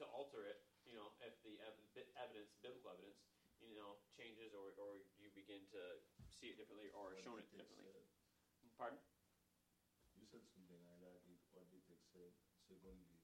to 0.00 0.04
alter 0.08 0.40
it, 0.48 0.56
you 0.88 0.96
know, 0.96 1.12
if 1.20 1.36
the 1.44 1.60
ev- 1.60 1.76
evidence, 2.16 2.48
biblical 2.64 2.88
evidence, 2.88 3.20
you 3.60 3.76
know, 3.76 4.00
changes 4.16 4.56
or, 4.56 4.72
or 4.80 5.04
you 5.20 5.28
begin 5.36 5.60
to 5.68 6.00
see 6.32 6.48
it 6.48 6.56
differently 6.56 6.88
or 6.96 7.12
What 7.12 7.20
shown 7.20 7.36
it 7.36 7.44
differently. 7.52 7.84
say? 7.84 8.00
Pardon? 8.80 8.96
You 10.16 10.24
said 10.24 10.40
something 10.56 10.80
like 10.88 11.00
that. 11.04 11.20
What 11.52 11.68
did 11.68 11.84
text 11.84 12.08
say? 12.12 12.32
Secondly, 12.64 13.20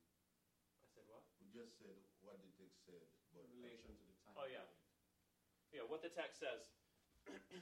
I 0.82 0.86
said 0.92 1.04
what? 1.08 1.24
we 1.40 1.48
just 1.48 1.78
said 1.80 1.96
what 2.20 2.36
the 2.44 2.52
text 2.60 2.84
said, 2.84 3.08
In 3.36 3.48
relation 3.60 3.92
to 3.92 4.04
the 4.08 4.16
time. 4.24 4.36
Oh, 4.40 4.48
yeah. 4.48 4.64
Yeah, 5.72 5.84
what 5.84 6.00
the 6.00 6.12
text 6.12 6.40
says. 6.40 6.64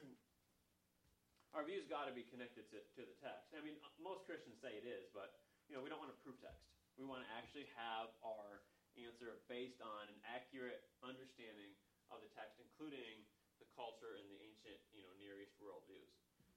Our 1.55 1.63
view's 1.63 1.87
got 1.87 2.11
to 2.11 2.15
be 2.15 2.27
connected 2.31 2.67
to, 2.75 2.83
to 2.83 3.03
the 3.07 3.17
text. 3.23 3.55
I 3.55 3.63
mean, 3.63 3.79
uh, 3.83 3.91
most 4.03 4.27
Christians 4.27 4.59
say 4.59 4.75
it 4.75 4.87
is, 4.87 5.07
but 5.15 5.39
you 5.71 5.79
know, 5.79 5.83
we 5.83 5.89
don't 5.89 6.03
want 6.03 6.11
to 6.11 6.21
prove 6.27 6.39
text. 6.43 6.67
We 6.99 7.07
want 7.07 7.23
to 7.23 7.31
actually 7.35 7.71
have 7.79 8.11
our 8.23 8.67
answer 8.99 9.39
based 9.51 9.79
on 9.83 10.11
an 10.11 10.19
accurate 10.31 10.83
understanding 11.03 11.75
of 12.11 12.23
the 12.23 12.31
text, 12.35 12.59
including 12.59 13.23
the 13.59 13.67
culture 13.75 14.19
and 14.19 14.27
the 14.31 14.39
ancient, 14.43 14.79
you 14.95 15.03
know, 15.03 15.11
Near 15.19 15.39
East 15.43 15.55
worldviews. 15.63 16.11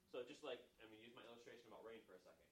So 0.10 0.26
just 0.26 0.42
like, 0.42 0.62
I 0.82 0.86
mean, 0.90 1.02
use 1.02 1.14
my 1.14 1.26
illustration 1.30 1.70
about 1.70 1.86
rain 1.86 2.02
for 2.06 2.18
a 2.18 2.22
second. 2.22 2.50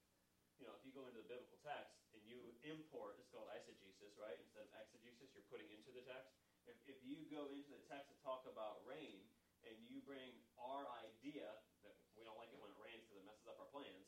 You 0.56 0.70
know, 0.70 0.74
if 0.78 0.82
you 0.86 0.94
go 0.94 1.04
into 1.04 1.20
the 1.20 1.28
biblical 1.28 1.58
text 1.60 1.98
and 2.16 2.22
you 2.24 2.40
import, 2.64 3.20
it's 3.20 3.28
called 3.28 3.50
eisegesis, 3.52 4.16
right? 4.16 4.38
Instead 4.40 4.64
of 4.64 4.72
exegesis, 4.72 5.34
you're 5.36 5.50
putting 5.52 5.68
into 5.68 5.92
the 5.92 6.04
text. 6.06 6.32
If, 6.66 6.76
if 6.86 6.98
you 7.02 7.26
go 7.30 7.46
into 7.54 7.70
the 7.70 7.82
text 7.86 8.10
to 8.10 8.16
talk 8.26 8.42
about 8.46 8.82
rain 8.82 9.22
and 9.62 9.74
you 9.86 10.02
bring 10.02 10.34
our 10.58 10.86
idea 11.02 11.46
that 11.86 11.94
we 12.18 12.26
don't 12.26 12.38
like 12.38 12.50
it 12.50 12.58
when 12.58 12.70
it 12.70 12.78
rains 12.82 13.06
because 13.06 13.22
it 13.22 13.26
messes 13.26 13.46
up 13.46 13.58
our 13.58 13.70
plans, 13.70 14.06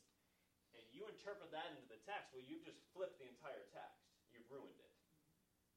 and 0.75 0.83
you 0.93 1.07
interpret 1.09 1.49
that 1.51 1.71
into 1.73 1.87
the 1.89 1.99
text, 2.05 2.29
well, 2.35 2.43
you've 2.43 2.61
just 2.63 2.77
flipped 2.93 3.17
the 3.17 3.25
entire 3.27 3.65
text. 3.73 4.05
You've 4.29 4.45
ruined 4.51 4.77
it. 4.77 4.91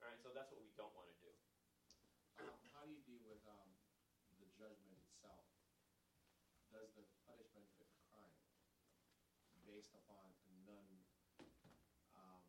All 0.02 0.10
right, 0.10 0.18
so 0.20 0.34
that's 0.34 0.50
what 0.50 0.60
we 0.60 0.68
don't 0.76 0.92
want 0.92 1.08
to 1.08 1.16
do. 1.22 1.32
Um, 2.42 2.58
how 2.74 2.82
do 2.84 2.90
you 2.92 3.00
deal 3.06 3.22
with 3.24 3.40
um, 3.46 3.70
the 4.36 4.48
judgment 4.58 4.98
itself? 5.06 5.46
Does 6.74 6.90
the 6.96 7.04
punishment 7.28 7.68
fit 7.76 7.88
the 7.92 8.02
crime 8.10 8.40
based 9.68 9.92
upon 9.94 10.24
a 10.48 10.52
non 10.64 10.88
um, 12.16 12.44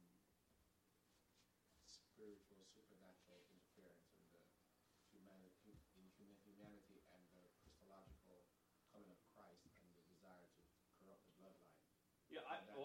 spiritual, 1.88 2.63
supernatural 2.72 3.43
interference 3.52 4.08
in 4.15 4.26
the 4.32 4.41
humanity, 5.12 5.76
in 6.00 6.08
huma- 6.15 6.39
humanity 6.48 7.04
and 7.12 7.24
the 7.36 7.43
Christological 7.60 8.48
coming 8.89 9.12
of 9.12 9.19
Christ 9.36 9.67
and 9.84 9.91
the 9.93 10.04
desire 10.08 10.48
to 10.56 10.63
corrupt 10.98 11.28
the 11.28 11.36
bloodline? 11.36 11.76
Yeah, 12.32 12.48
I, 12.48 12.63
That- 12.63 12.80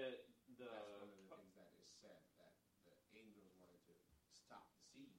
that's- 0.00 0.30
the 0.58 0.66
That's 0.70 0.90
one 0.90 1.02
of 1.02 1.16
the 1.16 1.26
things 1.26 1.50
that 1.54 1.70
is 1.78 1.88
said, 1.98 2.22
that 2.38 2.54
the 2.86 2.94
angels 3.18 3.50
wanted 3.58 3.80
to 3.86 3.94
stop 4.30 4.66
the 4.74 4.82
seed, 4.92 5.18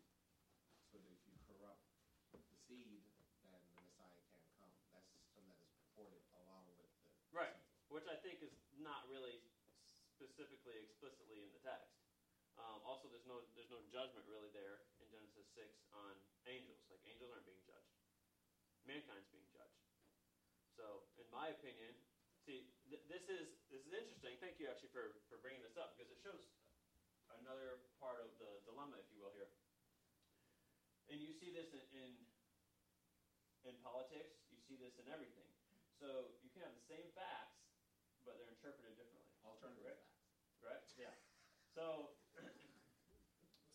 so 0.91 0.97
that 0.99 1.11
if 1.11 1.19
you 1.27 1.35
corrupt 1.47 1.83
the 2.31 2.55
seed, 2.67 3.03
then 3.43 3.59
the 3.75 3.81
Messiah 3.83 4.21
can't 4.31 4.47
come. 4.59 4.71
That's 4.91 5.09
something 5.11 5.43
that 5.47 5.59
is 5.59 5.71
purported 5.75 6.23
along 6.39 6.71
with 6.79 6.87
the. 7.03 7.09
Right. 7.31 7.55
which 7.89 8.07
I 8.07 8.15
think 8.15 8.41
is 8.41 8.51
not 8.73 9.05
really 9.05 9.39
specifically 10.09 10.79
explicitly 10.81 11.43
in 11.43 11.51
the 11.51 11.59
text. 11.59 11.91
Um, 12.57 12.81
also, 12.83 13.07
there's 13.07 13.25
no 13.27 13.43
there's 13.53 13.69
no 13.69 13.81
judgment 13.91 14.25
really 14.25 14.49
there 14.49 14.79
in 14.99 15.07
Genesis 15.11 15.45
six 15.53 15.75
on 15.91 16.15
angels. 16.47 16.79
Like 16.89 17.03
angels 17.05 17.29
aren't 17.31 17.45
being 17.45 17.61
judged. 17.67 17.91
Mankind's 18.87 19.27
being 19.29 19.47
judged. 19.51 19.83
So, 20.75 21.03
in 21.17 21.27
my 21.29 21.49
opinion, 21.49 21.95
see, 22.45 22.67
th- 22.89 23.03
this 23.07 23.25
is 23.27 23.47
this 23.69 23.81
is 23.83 23.93
interesting. 23.93 24.37
Thank 24.39 24.59
you 24.59 24.67
actually 24.67 24.89
for 24.93 25.11
for 25.27 25.37
bringing 25.37 25.61
this 25.61 25.75
up 25.77 25.93
because 25.95 26.09
it 26.11 26.19
shows 26.21 26.41
another 27.41 27.77
part 27.99 28.19
of 28.21 28.29
the 28.37 28.61
dilemma, 28.65 28.97
if 29.01 29.07
you 29.11 29.17
will, 29.19 29.33
here. 29.33 29.49
And 31.09 31.21
you 31.21 31.31
see 31.33 31.49
this 31.49 31.69
in, 31.73 31.81
in 31.93 32.11
in 33.65 33.73
politics. 33.81 34.33
You 34.53 34.59
see 34.67 34.75
this 34.77 34.93
in 34.97 35.07
everything. 35.07 35.49
So 35.97 36.33
you 36.41 36.49
can 36.49 36.61
have 36.61 36.73
the 36.73 36.85
same 36.89 37.07
facts, 37.15 37.55
but 38.25 38.35
they're 38.37 38.49
interpreted 38.51 38.95
differently. 38.95 39.29
Alternative 39.43 39.81
Right. 39.85 39.95
facts. 39.95 40.11
Right? 40.61 40.81
Yeah. 40.97 41.13
So, 41.73 42.09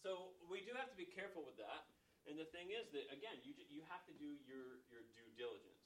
so 0.02 0.32
we 0.48 0.60
do 0.60 0.72
have 0.74 0.88
to 0.88 0.96
be 0.96 1.04
careful 1.04 1.44
with 1.44 1.56
that. 1.56 1.84
And 2.26 2.36
the 2.38 2.44
thing 2.44 2.70
is 2.70 2.88
that 2.92 3.08
again, 3.08 3.40
you 3.42 3.54
you 3.68 3.80
have 3.88 4.04
to 4.04 4.12
do 4.12 4.36
your 4.44 4.78
your 4.88 5.02
due 5.16 5.30
diligence. 5.36 5.79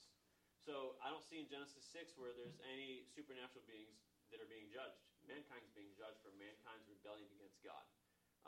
So 0.65 0.97
I 1.05 1.13
don't 1.13 1.21
see 1.29 1.45
in 1.45 1.49
Genesis 1.53 1.85
six 1.85 2.17
where 2.17 2.33
there's 2.33 2.57
any 2.65 3.05
supernatural 3.13 3.61
beings 3.69 4.01
that 4.33 4.41
are 4.41 4.49
being 4.49 4.73
judged. 4.73 4.97
Mankind's 5.29 5.69
being 5.77 5.93
judged 5.93 6.17
for 6.25 6.33
mankind's 6.41 6.89
rebellion 6.89 7.29
against 7.37 7.61
God. 7.61 7.85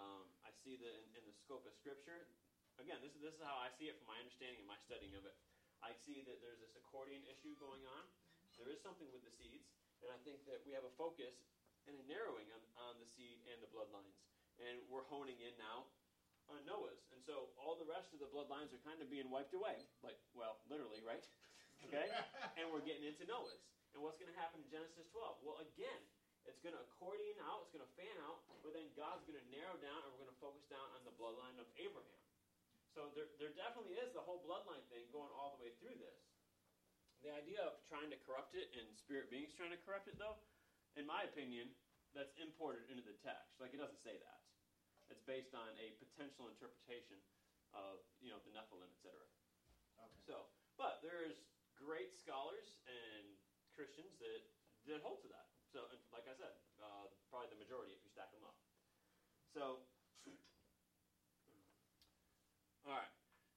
Um, 0.01 0.25
I 0.41 0.53
see 0.65 0.81
that 0.81 0.93
in, 0.97 1.05
in 1.21 1.25
the 1.29 1.37
scope 1.37 1.69
of 1.69 1.77
Scripture. 1.77 2.25
Again, 2.81 3.05
this 3.05 3.13
is 3.13 3.21
this 3.21 3.37
is 3.37 3.45
how 3.45 3.61
I 3.61 3.69
see 3.77 3.93
it 3.93 4.01
from 4.01 4.09
my 4.09 4.17
understanding 4.17 4.65
and 4.65 4.69
my 4.69 4.81
studying 4.81 5.13
of 5.13 5.29
it. 5.29 5.37
I 5.85 5.93
see 5.93 6.25
that 6.25 6.41
there's 6.41 6.61
this 6.61 6.73
accordion 6.77 7.21
issue 7.29 7.53
going 7.61 7.85
on. 7.85 8.05
There 8.57 8.73
is 8.73 8.81
something 8.81 9.13
with 9.13 9.21
the 9.21 9.33
seeds, 9.37 9.69
and 10.01 10.09
I 10.09 10.17
think 10.25 10.41
that 10.49 10.65
we 10.65 10.73
have 10.73 10.89
a 10.89 10.93
focus 10.97 11.37
and 11.85 12.01
a 12.01 12.05
narrowing 12.09 12.49
on, 12.49 12.63
on 12.81 12.95
the 12.97 13.09
seed 13.09 13.45
and 13.53 13.61
the 13.61 13.69
bloodlines. 13.69 14.17
And 14.57 14.81
we're 14.89 15.05
honing 15.05 15.37
in 15.45 15.53
now 15.61 15.85
on 16.49 16.65
Noah's. 16.65 17.05
And 17.13 17.21
so 17.21 17.53
all 17.61 17.77
the 17.77 17.87
rest 17.87 18.17
of 18.17 18.25
the 18.25 18.31
bloodlines 18.33 18.73
are 18.73 18.81
kind 18.83 19.05
of 19.05 19.13
being 19.13 19.29
wiped 19.29 19.53
away. 19.53 19.85
Like, 20.01 20.17
well, 20.33 20.65
literally, 20.67 21.05
right? 21.05 21.23
Okay? 21.87 22.07
and 22.59 22.69
we're 22.75 22.85
getting 22.85 23.07
into 23.07 23.25
Noah's. 23.27 23.63
And 23.95 24.05
what's 24.05 24.21
going 24.21 24.29
to 24.29 24.37
happen 24.37 24.61
in 24.61 24.69
Genesis 24.69 25.09
12? 25.15 25.41
Well, 25.41 25.63
again, 25.63 26.03
it's 26.45 26.61
going 26.63 26.77
to 26.77 26.83
accordion 26.83 27.39
out, 27.43 27.67
it's 27.67 27.75
going 27.75 27.87
to 27.87 27.95
fan 27.99 28.17
out, 28.29 28.45
but 28.63 28.77
then 28.77 28.87
God's 28.95 29.25
going 29.27 29.39
to 29.39 29.49
narrow 29.51 29.75
down 29.83 29.99
and 30.05 30.09
we're 30.15 30.27
going 30.29 30.35
to 30.35 30.43
focus 30.43 30.67
down 30.71 30.87
on 30.95 31.03
the 31.03 31.15
bloodline 31.17 31.57
of 31.59 31.67
Abraham. 31.81 32.23
So 32.95 33.13
there, 33.13 33.29
there 33.37 33.53
definitely 33.53 33.99
is 33.99 34.13
the 34.17 34.25
whole 34.25 34.41
bloodline 34.47 34.85
thing 34.89 35.05
going 35.11 35.29
all 35.35 35.59
the 35.59 35.61
way 35.69 35.73
through 35.83 35.97
this. 35.99 36.17
The 37.25 37.33
idea 37.33 37.61
of 37.65 37.77
trying 37.91 38.13
to 38.13 38.19
corrupt 38.29 38.55
it 38.55 38.71
and 38.77 38.87
spirit 38.95 39.33
beings 39.33 39.53
trying 39.57 39.75
to 39.75 39.81
corrupt 39.83 40.07
it, 40.07 40.17
though, 40.21 40.39
in 40.95 41.05
my 41.05 41.27
opinion, 41.27 41.69
that's 42.17 42.33
imported 42.41 42.89
into 42.89 43.05
the 43.05 43.17
text. 43.21 43.57
Like 43.61 43.77
it 43.77 43.81
doesn't 43.81 44.01
say 44.01 44.17
that. 44.17 44.41
It's 45.13 45.23
based 45.29 45.53
on 45.53 45.69
a 45.77 45.93
potential 46.01 46.49
interpretation 46.49 47.21
of 47.77 48.01
you 48.25 48.33
know 48.33 48.41
the 48.49 48.53
Nephilim, 48.57 48.89
etc. 48.97 49.13
Okay. 50.01 50.09
So, 50.25 50.49
but 50.81 51.05
there's 51.05 51.37
great 51.79 52.13
scholars 52.17 52.81
and 52.89 53.25
Christians 53.77 54.17
that 54.21 54.43
that 54.89 55.03
hold 55.03 55.21
to 55.27 55.29
that. 55.31 55.51
So, 55.75 55.83
like 56.15 56.25
I 56.31 56.35
said, 56.39 56.55
uh, 56.79 57.11
probably 57.29 57.51
the 57.53 57.61
majority 57.61 57.93
if 57.93 58.01
you 58.07 58.11
stack 58.11 58.31
them 58.31 58.47
up. 58.47 58.57
So, 59.51 59.83
all 62.87 62.97
right. 62.97 63.13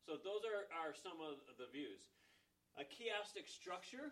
So 0.10 0.18
those 0.18 0.42
are, 0.42 0.66
are 0.74 0.98
some 0.98 1.22
of 1.22 1.38
the 1.62 1.70
views. 1.70 2.02
A 2.82 2.84
chiastic 2.84 3.46
structure. 3.46 4.10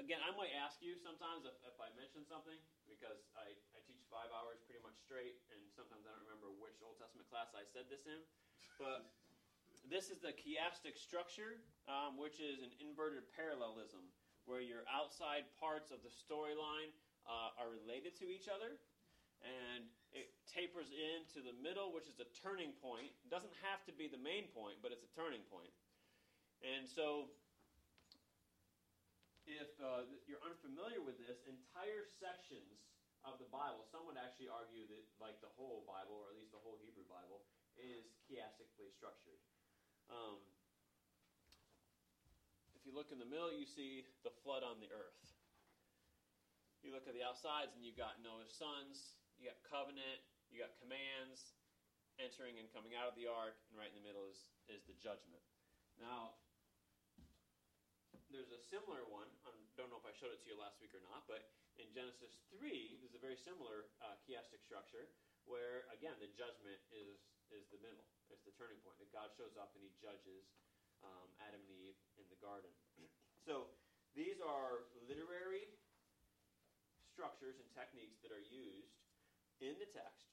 Again, 0.00 0.20
I 0.24 0.32
might 0.32 0.52
ask 0.56 0.80
you 0.80 0.96
sometimes 0.96 1.44
if, 1.44 1.56
if 1.64 1.76
I 1.76 1.92
mention 1.92 2.24
something 2.24 2.56
because 2.88 3.20
I, 3.36 3.52
I 3.76 3.78
teach 3.84 4.00
five 4.08 4.32
hours 4.32 4.60
pretty 4.64 4.80
much 4.80 4.96
straight, 5.04 5.36
and 5.52 5.60
sometimes 5.76 6.08
I 6.08 6.12
don't 6.12 6.24
remember 6.24 6.52
which 6.56 6.80
Old 6.80 6.96
Testament 6.96 7.28
class 7.28 7.52
I 7.52 7.68
said 7.68 7.92
this 7.92 8.08
in. 8.08 8.20
But 8.80 9.12
this 9.86 10.10
is 10.10 10.18
the 10.18 10.34
chiastic 10.34 10.98
structure, 10.98 11.62
um, 11.86 12.18
which 12.18 12.42
is 12.42 12.62
an 12.62 12.74
inverted 12.82 13.22
parallelism, 13.34 14.02
where 14.46 14.62
your 14.62 14.86
outside 14.90 15.46
parts 15.58 15.90
of 15.90 16.02
the 16.02 16.10
storyline 16.10 16.90
uh, 17.26 17.58
are 17.58 17.70
related 17.70 18.14
to 18.22 18.26
each 18.30 18.46
other, 18.46 18.78
and 19.42 19.86
it 20.14 20.30
tapers 20.46 20.90
into 20.94 21.42
the 21.42 21.54
middle, 21.58 21.90
which 21.90 22.06
is 22.06 22.18
a 22.22 22.28
turning 22.42 22.74
point. 22.78 23.10
It 23.26 23.30
doesn't 23.30 23.54
have 23.66 23.82
to 23.90 23.92
be 23.94 24.06
the 24.06 24.18
main 24.18 24.50
point, 24.54 24.78
but 24.82 24.94
it's 24.94 25.06
a 25.06 25.12
turning 25.14 25.42
point. 25.50 25.70
And 26.62 26.86
so, 26.88 27.30
if 29.46 29.70
uh, 29.78 30.08
you're 30.26 30.42
unfamiliar 30.42 30.98
with 31.02 31.18
this, 31.22 31.46
entire 31.46 32.06
sections 32.18 32.86
of 33.22 33.38
the 33.38 33.50
Bible, 33.50 33.86
some 33.90 34.06
would 34.06 34.18
actually 34.18 34.50
argue 34.50 34.86
that, 34.90 35.04
like 35.22 35.38
the 35.42 35.50
whole 35.58 35.86
Bible, 35.86 36.18
or 36.18 36.30
at 36.32 36.38
least 36.38 36.54
the 36.54 36.62
whole 36.62 36.78
Hebrew 36.82 37.06
Bible, 37.06 37.42
is 37.78 38.08
chiastically 38.24 38.90
structured. 38.94 39.38
Um, 40.10 40.38
if 42.78 42.86
you 42.86 42.94
look 42.94 43.10
in 43.10 43.18
the 43.18 43.28
middle, 43.28 43.50
you 43.50 43.66
see 43.66 44.06
the 44.22 44.34
flood 44.44 44.62
on 44.62 44.78
the 44.78 44.90
earth. 44.94 45.22
You 46.86 46.94
look 46.94 47.10
at 47.10 47.18
the 47.18 47.26
outsides, 47.26 47.74
and 47.74 47.82
you've 47.82 47.98
got 47.98 48.22
Noah's 48.22 48.54
sons, 48.54 49.18
you 49.40 49.50
got 49.50 49.58
covenant, 49.66 50.22
you 50.54 50.62
got 50.62 50.70
commands, 50.78 51.56
entering 52.22 52.56
and 52.62 52.70
coming 52.70 52.94
out 52.94 53.10
of 53.10 53.16
the 53.18 53.26
ark, 53.26 53.58
and 53.68 53.74
right 53.74 53.90
in 53.90 53.98
the 53.98 54.06
middle 54.06 54.24
is, 54.30 54.38
is 54.70 54.86
the 54.86 54.94
judgment. 55.02 55.42
Now, 55.98 56.38
there's 58.30 58.52
a 58.52 58.60
similar 58.70 59.04
one. 59.08 59.28
I 59.44 59.52
don't 59.74 59.92
know 59.92 60.00
if 60.00 60.08
I 60.08 60.14
showed 60.16 60.32
it 60.32 60.40
to 60.44 60.48
you 60.48 60.56
last 60.56 60.80
week 60.80 60.94
or 60.96 61.02
not, 61.04 61.28
but 61.28 61.52
in 61.76 61.88
Genesis 61.92 62.40
3, 62.56 63.00
there's 63.00 63.16
a 63.16 63.22
very 63.22 63.36
similar 63.36 63.90
uh, 64.00 64.16
chiastic 64.24 64.64
structure 64.64 65.10
where, 65.44 65.86
again, 65.92 66.16
the 66.18 66.30
judgment 66.34 66.80
is, 66.90 67.20
is 67.54 67.66
the 67.70 67.80
middle, 67.82 68.06
it's 68.32 68.42
the 68.42 68.54
turning 68.58 68.78
point. 68.82 68.98
That 68.98 69.10
God 69.14 69.30
shows 69.38 69.54
up 69.54 69.74
and 69.78 69.82
he 69.82 69.92
judges 70.02 70.46
um, 71.04 71.28
Adam 71.42 71.62
and 71.62 71.70
Eve 71.70 71.98
in 72.18 72.26
the 72.32 72.38
garden. 72.42 72.70
so 73.46 73.70
these 74.16 74.40
are 74.42 74.88
literary 75.06 75.68
structures 77.12 77.56
and 77.56 77.68
techniques 77.72 78.18
that 78.20 78.32
are 78.34 78.44
used 78.44 78.92
in 79.62 79.76
the 79.80 79.88
text 79.94 80.28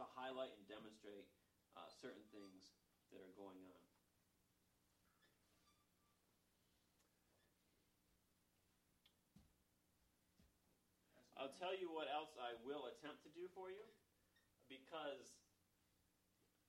to 0.00 0.04
highlight 0.16 0.52
and 0.56 0.64
demonstrate 0.68 1.28
uh, 1.76 1.88
certain 2.00 2.24
things 2.32 2.72
that 3.12 3.20
are 3.20 3.34
going 3.36 3.60
on. 3.68 3.82
I'll 11.36 11.58
tell 11.58 11.74
you 11.74 11.90
what 11.90 12.06
else 12.06 12.38
I 12.38 12.54
will 12.62 12.86
attempt 12.86 13.26
to 13.26 13.30
do 13.34 13.50
for 13.50 13.66
you 13.66 13.82
because 14.70 15.41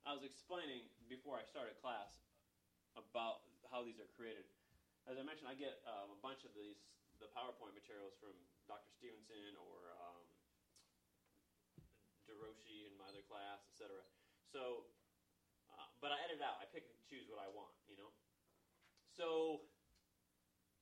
I 0.03 0.11
was 0.11 0.23
explaining 0.27 0.83
before 1.07 1.39
I 1.39 1.47
started 1.47 1.79
class 1.79 2.11
about 2.99 3.47
how 3.71 3.87
these 3.87 3.95
are 4.03 4.09
created. 4.19 4.43
As 5.07 5.15
I 5.15 5.23
mentioned, 5.23 5.47
I 5.47 5.55
get 5.55 5.79
um, 5.87 6.11
a 6.11 6.19
bunch 6.19 6.43
of 6.43 6.51
these 6.51 6.75
the 7.23 7.31
PowerPoint 7.31 7.71
materials 7.71 8.11
from 8.19 8.35
Dr. 8.67 8.91
Stevenson 8.99 9.55
or 9.55 9.95
um, 9.95 10.23
DeRoshi 12.27 12.83
in 12.83 12.93
my 12.99 13.07
other 13.07 13.23
class, 13.31 13.63
etc. 13.71 13.95
So, 14.51 14.83
uh, 15.71 15.87
but 16.03 16.11
I 16.11 16.19
edit 16.27 16.43
out. 16.43 16.59
I 16.59 16.67
pick 16.67 16.83
and 16.83 16.99
choose 17.07 17.31
what 17.31 17.39
I 17.39 17.47
want, 17.55 17.71
you 17.87 17.95
know. 17.95 18.11
So, 19.15 19.63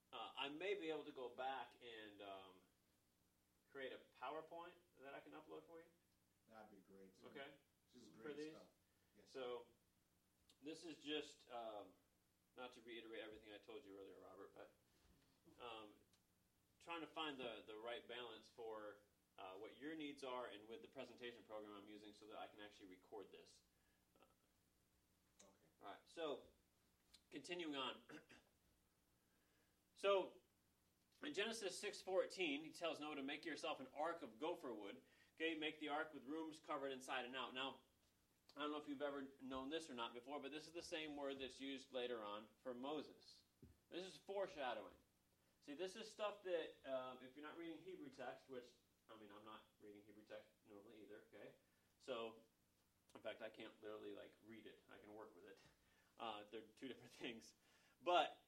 uh, 0.10 0.30
I 0.40 0.50
may 0.58 0.74
be 0.74 0.90
able 0.90 1.06
to 1.06 1.14
go 1.14 1.30
back 1.38 1.70
and 1.84 2.26
um, 2.26 2.54
create 3.70 3.94
a 3.94 4.02
PowerPoint 4.18 4.74
that 5.06 5.14
I 5.14 5.22
can 5.22 5.38
upload 5.38 5.62
for 5.70 5.78
you. 5.78 5.92
That'd 6.50 6.74
be 6.74 6.82
great. 6.90 7.12
too. 7.22 7.30
Okay. 7.30 7.50
This 7.94 8.02
is 8.08 8.18
For 8.24 8.34
these? 8.34 8.56
stuff. 8.56 8.71
So, 9.32 9.64
this 10.60 10.84
is 10.84 11.00
just 11.00 11.40
um, 11.56 11.88
not 12.60 12.76
to 12.76 12.84
reiterate 12.84 13.24
everything 13.24 13.56
I 13.56 13.64
told 13.64 13.80
you 13.88 13.96
earlier, 13.96 14.20
Robert, 14.28 14.52
but 14.52 14.68
um, 15.64 15.88
trying 16.84 17.00
to 17.00 17.12
find 17.16 17.40
the, 17.40 17.64
the 17.64 17.80
right 17.80 18.04
balance 18.12 18.52
for 18.60 19.00
uh, 19.40 19.56
what 19.64 19.72
your 19.80 19.96
needs 19.96 20.28
are 20.28 20.52
and 20.52 20.60
with 20.68 20.84
the 20.84 20.92
presentation 20.92 21.40
program 21.48 21.80
I'm 21.80 21.88
using 21.88 22.12
so 22.12 22.28
that 22.28 22.44
I 22.44 22.52
can 22.52 22.60
actually 22.60 22.92
record 22.92 23.32
this. 23.32 23.48
Okay. 25.40 25.54
All 25.80 25.96
right, 25.96 26.06
so 26.12 26.44
continuing 27.32 27.80
on. 27.80 27.96
so 29.96 30.36
in 31.24 31.32
Genesis 31.32 31.80
6:14, 31.80 32.68
he 32.68 32.76
tells 32.76 33.00
Noah 33.00 33.16
to 33.16 33.24
make 33.24 33.48
yourself 33.48 33.80
an 33.80 33.88
ark 33.96 34.20
of 34.28 34.36
gopher 34.44 34.76
wood. 34.76 35.00
Okay, 35.40 35.56
make 35.56 35.80
the 35.80 35.88
ark 35.88 36.12
with 36.12 36.28
rooms 36.28 36.60
covered 36.68 36.92
inside 36.92 37.24
and 37.24 37.34
out. 37.34 37.56
Now, 37.56 37.80
I 38.56 38.68
don't 38.68 38.76
know 38.76 38.84
if 38.84 38.88
you've 38.92 39.04
ever 39.04 39.24
known 39.40 39.72
this 39.72 39.88
or 39.88 39.96
not 39.96 40.12
before, 40.12 40.40
but 40.44 40.52
this 40.52 40.68
is 40.68 40.76
the 40.76 40.84
same 40.84 41.16
word 41.16 41.40
that's 41.40 41.60
used 41.64 41.88
later 41.96 42.20
on 42.20 42.44
for 42.62 42.76
Moses. 42.76 43.40
This 43.92 44.04
is 44.04 44.20
foreshadowing. 44.28 44.96
See, 45.64 45.78
this 45.78 45.96
is 45.96 46.10
stuff 46.10 46.42
that 46.44 46.68
um, 46.90 47.22
if 47.24 47.32
you're 47.38 47.46
not 47.46 47.56
reading 47.56 47.80
Hebrew 47.86 48.12
text, 48.18 48.50
which 48.52 48.68
I 49.08 49.16
mean, 49.20 49.32
I'm 49.32 49.44
not 49.44 49.62
reading 49.84 50.04
Hebrew 50.08 50.26
text 50.28 50.52
normally 50.68 51.00
either. 51.04 51.22
Okay, 51.32 51.52
so 52.04 52.36
in 53.16 53.22
fact, 53.22 53.44
I 53.44 53.52
can't 53.52 53.72
literally 53.84 54.16
like 54.16 54.32
read 54.48 54.64
it. 54.68 54.80
I 54.92 54.98
can 55.00 55.12
work 55.16 55.32
with 55.36 55.48
it. 55.48 55.60
Uh, 56.20 56.44
they're 56.50 56.66
two 56.80 56.92
different 56.92 57.14
things. 57.24 57.56
But 58.02 58.42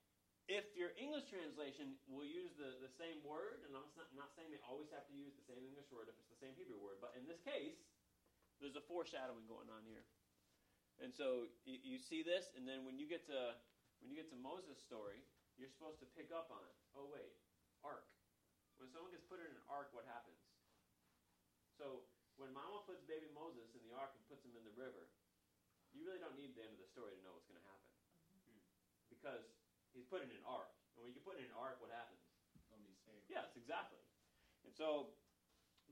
if 0.52 0.68
your 0.76 0.92
English 1.00 1.32
translation 1.32 1.96
will 2.12 2.28
use 2.28 2.52
the, 2.60 2.76
the 2.84 2.92
same 3.00 3.24
word, 3.24 3.63
and 3.63 3.72
I'm 3.72 3.88
not, 3.96 4.10
not 4.12 4.30
saying 4.36 4.52
they 4.52 4.60
always 4.68 4.92
have 4.92 5.08
to 5.08 5.16
use 5.16 5.32
the 5.38 5.46
same 5.48 5.63
English 5.63 5.88
word 5.94 6.12
if 6.12 6.16
it's 6.20 6.32
the 6.34 6.42
same 6.42 6.52
Hebrew 6.60 6.80
word, 6.82 7.00
but 7.00 7.16
in 7.16 7.24
this 7.24 7.39
case, 7.46 7.80
there's 8.63 8.80
a 8.80 8.88
foreshadowing 8.88 9.43
going 9.52 9.67
on 9.67 9.84
here. 9.84 10.08
And 11.04 11.12
so 11.12 11.52
you, 11.67 11.84
you 11.84 11.97
see 11.99 12.23
this, 12.23 12.56
and 12.56 12.63
then 12.63 12.88
when 12.88 12.95
you 12.95 13.04
get 13.04 13.28
to 13.28 13.60
when 13.99 14.08
you 14.08 14.15
get 14.15 14.32
to 14.32 14.39
Moses' 14.39 14.80
story, 14.80 15.19
you're 15.60 15.71
supposed 15.71 15.99
to 15.99 16.08
pick 16.15 16.32
up 16.32 16.47
on 16.47 16.63
it. 16.63 16.78
Oh 16.95 17.12
wait, 17.12 17.36
ark. 17.84 18.08
When 18.80 18.88
someone 18.88 19.12
gets 19.12 19.28
put 19.28 19.43
in 19.43 19.52
an 19.52 19.63
ark, 19.67 19.91
what 19.91 20.08
happens? 20.08 20.39
So 21.76 22.08
when 22.39 22.56
Mama 22.56 22.88
puts 22.88 23.04
baby 23.04 23.28
Moses 23.36 23.76
in 23.76 23.84
the 23.84 23.93
ark 23.93 24.15
and 24.15 24.23
puts 24.32 24.47
him 24.47 24.56
in 24.56 24.63
the 24.63 24.76
river, 24.80 25.12
you 25.91 26.08
really 26.08 26.23
don't 26.23 26.39
need 26.39 26.56
the 26.56 26.63
end 26.63 26.73
of 26.73 26.82
the 26.82 26.89
story 26.89 27.13
to 27.13 27.21
know 27.21 27.36
what's 27.38 27.45
going 27.45 27.62
to 27.62 27.69
happen, 27.69 27.93
mm-hmm. 28.34 28.60
because 29.13 29.45
he's 29.93 30.10
put 30.10 30.26
in 30.26 30.30
an 30.34 30.41
ark. 30.47 30.73
And 30.97 31.06
when 31.06 31.13
you 31.13 31.21
put 31.21 31.38
in 31.38 31.45
an 31.45 31.58
ark, 31.58 31.78
what 31.82 31.93
happens? 31.93 32.21
Gonna 32.69 32.86
be 32.86 32.97
saved. 33.06 33.30
Yes, 33.30 33.54
exactly. 33.54 34.02
And 34.65 34.73
so 34.73 35.13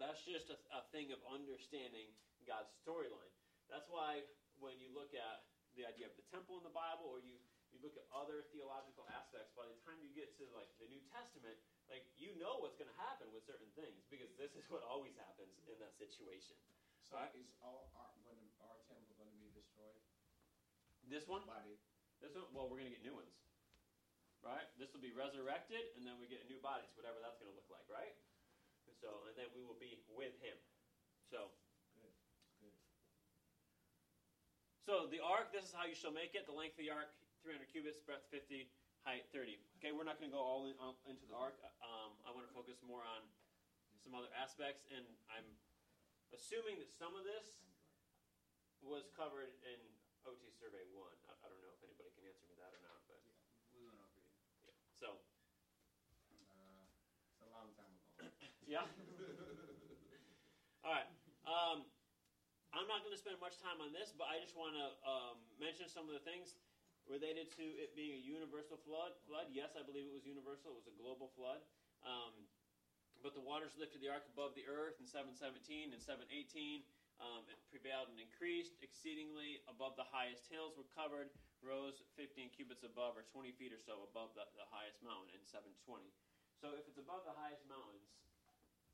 that's 0.02 0.26
just 0.26 0.50
a, 0.50 0.58
a 0.74 0.82
thing 0.90 1.14
of 1.14 1.22
understanding 1.30 2.10
God's 2.46 2.72
storyline. 2.84 3.34
That's 3.70 3.88
why 3.88 4.26
when 4.60 4.78
you 4.78 4.92
look 4.92 5.16
at 5.16 5.48
the 5.74 5.88
idea 5.88 6.12
of 6.12 6.16
the 6.20 6.28
temple 6.30 6.60
in 6.60 6.66
the 6.68 6.76
Bible, 6.76 7.08
or 7.08 7.24
you, 7.24 7.40
you 7.72 7.80
look 7.80 7.96
at 7.96 8.04
other 8.12 8.44
theological 8.52 9.08
aspects, 9.16 9.56
by 9.56 9.64
the 9.66 9.78
time 9.88 9.98
you 10.04 10.12
get 10.12 10.36
to 10.38 10.46
like 10.52 10.68
the 10.78 10.88
New 10.92 11.00
Testament, 11.10 11.56
like 11.88 12.04
you 12.20 12.36
know 12.36 12.60
what's 12.60 12.76
going 12.76 12.92
to 12.92 13.00
happen 13.00 13.32
with 13.32 13.48
certain 13.48 13.72
things 13.80 14.04
because 14.12 14.30
this 14.36 14.52
is 14.60 14.68
what 14.68 14.84
always 14.84 15.16
happens 15.16 15.56
in 15.72 15.80
that 15.80 15.96
situation. 15.96 16.60
So 17.08 17.20
is 17.36 17.52
all 17.60 17.92
our, 18.00 18.12
our 18.64 18.78
temple 18.88 19.12
going 19.20 19.28
to 19.28 19.40
be 19.40 19.52
destroyed? 19.52 20.00
This 21.12 21.28
one, 21.28 21.44
Body. 21.44 21.76
this 22.24 22.32
one, 22.32 22.48
well, 22.56 22.72
we're 22.72 22.80
going 22.80 22.88
to 22.88 22.96
get 22.96 23.04
new 23.04 23.12
ones, 23.12 23.36
right? 24.40 24.64
This 24.80 24.96
will 24.96 25.04
be 25.04 25.12
resurrected, 25.12 25.92
and 26.00 26.08
then 26.08 26.16
we 26.24 26.32
get 26.32 26.48
new 26.48 26.56
bodies, 26.64 26.88
whatever 26.96 27.20
that's 27.20 27.36
going 27.36 27.52
to 27.52 27.58
look 27.58 27.68
like, 27.68 27.84
right? 27.92 28.16
And 28.88 28.96
so, 28.96 29.12
and 29.28 29.36
then 29.36 29.52
we 29.52 29.60
will 29.68 29.76
be 29.76 30.00
with 30.16 30.32
Him. 30.40 30.56
So. 31.28 31.52
Good. 32.00 32.16
Good. 32.64 32.76
So 34.82 35.06
the 35.06 35.22
ark, 35.22 35.54
this 35.54 35.70
is 35.70 35.74
how 35.78 35.86
you 35.86 35.94
shall 35.94 36.12
make 36.12 36.34
it. 36.34 36.50
The 36.50 36.56
length 36.58 36.74
of 36.82 36.84
the 36.84 36.90
ark, 36.90 37.14
300 37.46 37.70
cubits, 37.70 38.02
breadth 38.02 38.26
50, 38.34 38.66
height 39.06 39.30
30. 39.30 39.62
Okay, 39.78 39.94
we're 39.94 40.06
not 40.08 40.18
going 40.18 40.34
to 40.34 40.36
go 40.36 40.42
all 40.42 40.66
in, 40.66 40.74
all 40.82 40.98
into 41.06 41.26
the 41.30 41.38
ark. 41.38 41.54
Um, 41.86 42.18
I 42.26 42.34
want 42.34 42.50
to 42.50 42.54
focus 42.54 42.82
more 42.82 43.06
on 43.06 43.22
some 44.02 44.18
other 44.18 44.34
aspects, 44.34 44.82
and 44.90 45.06
I'm 45.30 45.46
assuming 46.34 46.82
that 46.82 46.90
some 46.90 47.14
of 47.14 47.22
this 47.22 47.62
was 48.82 49.06
covered 49.14 49.54
in 49.62 49.78
OT 50.26 50.50
Survey 50.58 50.82
1. 50.90 50.98
I, 51.30 51.38
I 51.46 51.48
don't 51.50 51.62
know 51.62 51.70
if 51.78 51.82
anybody 51.86 52.10
can 52.18 52.26
answer 52.26 52.50
me 52.50 52.58
that 52.58 52.74
or 52.74 52.82
not, 52.82 53.06
but 53.06 53.22
We 53.78 53.86
went 53.86 54.02
over 54.02 54.18
it. 54.18 54.26
So, 54.98 55.22
Uh, 56.58 56.82
it's 57.30 57.42
a 57.46 57.50
long 57.54 57.70
time 57.78 57.94
ago. 57.94 58.26
yeah. 58.66 58.90
All 60.86 60.94
right. 60.98 61.06
Not 62.92 63.08
going 63.08 63.16
to 63.16 63.24
spend 63.24 63.40
much 63.40 63.56
time 63.56 63.80
on 63.80 63.96
this, 63.96 64.12
but 64.12 64.28
I 64.28 64.36
just 64.36 64.52
want 64.52 64.76
to 64.76 64.92
um, 65.08 65.40
mention 65.56 65.88
some 65.88 66.12
of 66.12 66.14
the 66.20 66.20
things 66.28 66.60
related 67.08 67.48
to 67.56 67.64
it 67.80 67.96
being 67.96 68.12
a 68.12 68.20
universal 68.20 68.76
flood. 68.84 69.16
Flood. 69.24 69.48
Yes, 69.48 69.80
I 69.80 69.84
believe 69.88 70.04
it 70.04 70.12
was 70.12 70.28
universal. 70.28 70.76
It 70.76 70.84
was 70.84 70.92
a 70.92 70.96
global 71.00 71.32
flood. 71.32 71.64
Um, 72.04 72.52
but 73.24 73.32
the 73.32 73.40
waters 73.40 73.72
lifted 73.80 74.04
the 74.04 74.12
ark 74.12 74.28
above 74.28 74.60
the 74.60 74.68
earth 74.68 75.00
in 75.00 75.08
717 75.08 75.96
and 75.96 76.04
718. 76.04 76.84
Um, 77.24 77.48
it 77.48 77.56
prevailed 77.72 78.12
and 78.12 78.20
increased 78.20 78.76
exceedingly 78.84 79.64
above 79.72 79.96
the 79.96 80.04
highest 80.12 80.52
hills 80.52 80.76
were 80.76 80.90
covered, 80.92 81.32
rose 81.64 82.04
15 82.20 82.52
cubits 82.52 82.84
above, 82.84 83.16
or 83.16 83.24
20 83.32 83.56
feet 83.56 83.72
or 83.72 83.80
so 83.80 84.04
above 84.04 84.36
the, 84.36 84.44
the 84.60 84.68
highest 84.68 85.00
mountain 85.00 85.32
in 85.32 85.48
720. 85.48 86.12
So 86.60 86.76
if 86.76 86.84
it's 86.92 87.00
above 87.00 87.24
the 87.24 87.32
highest 87.40 87.64
mountains, 87.72 88.12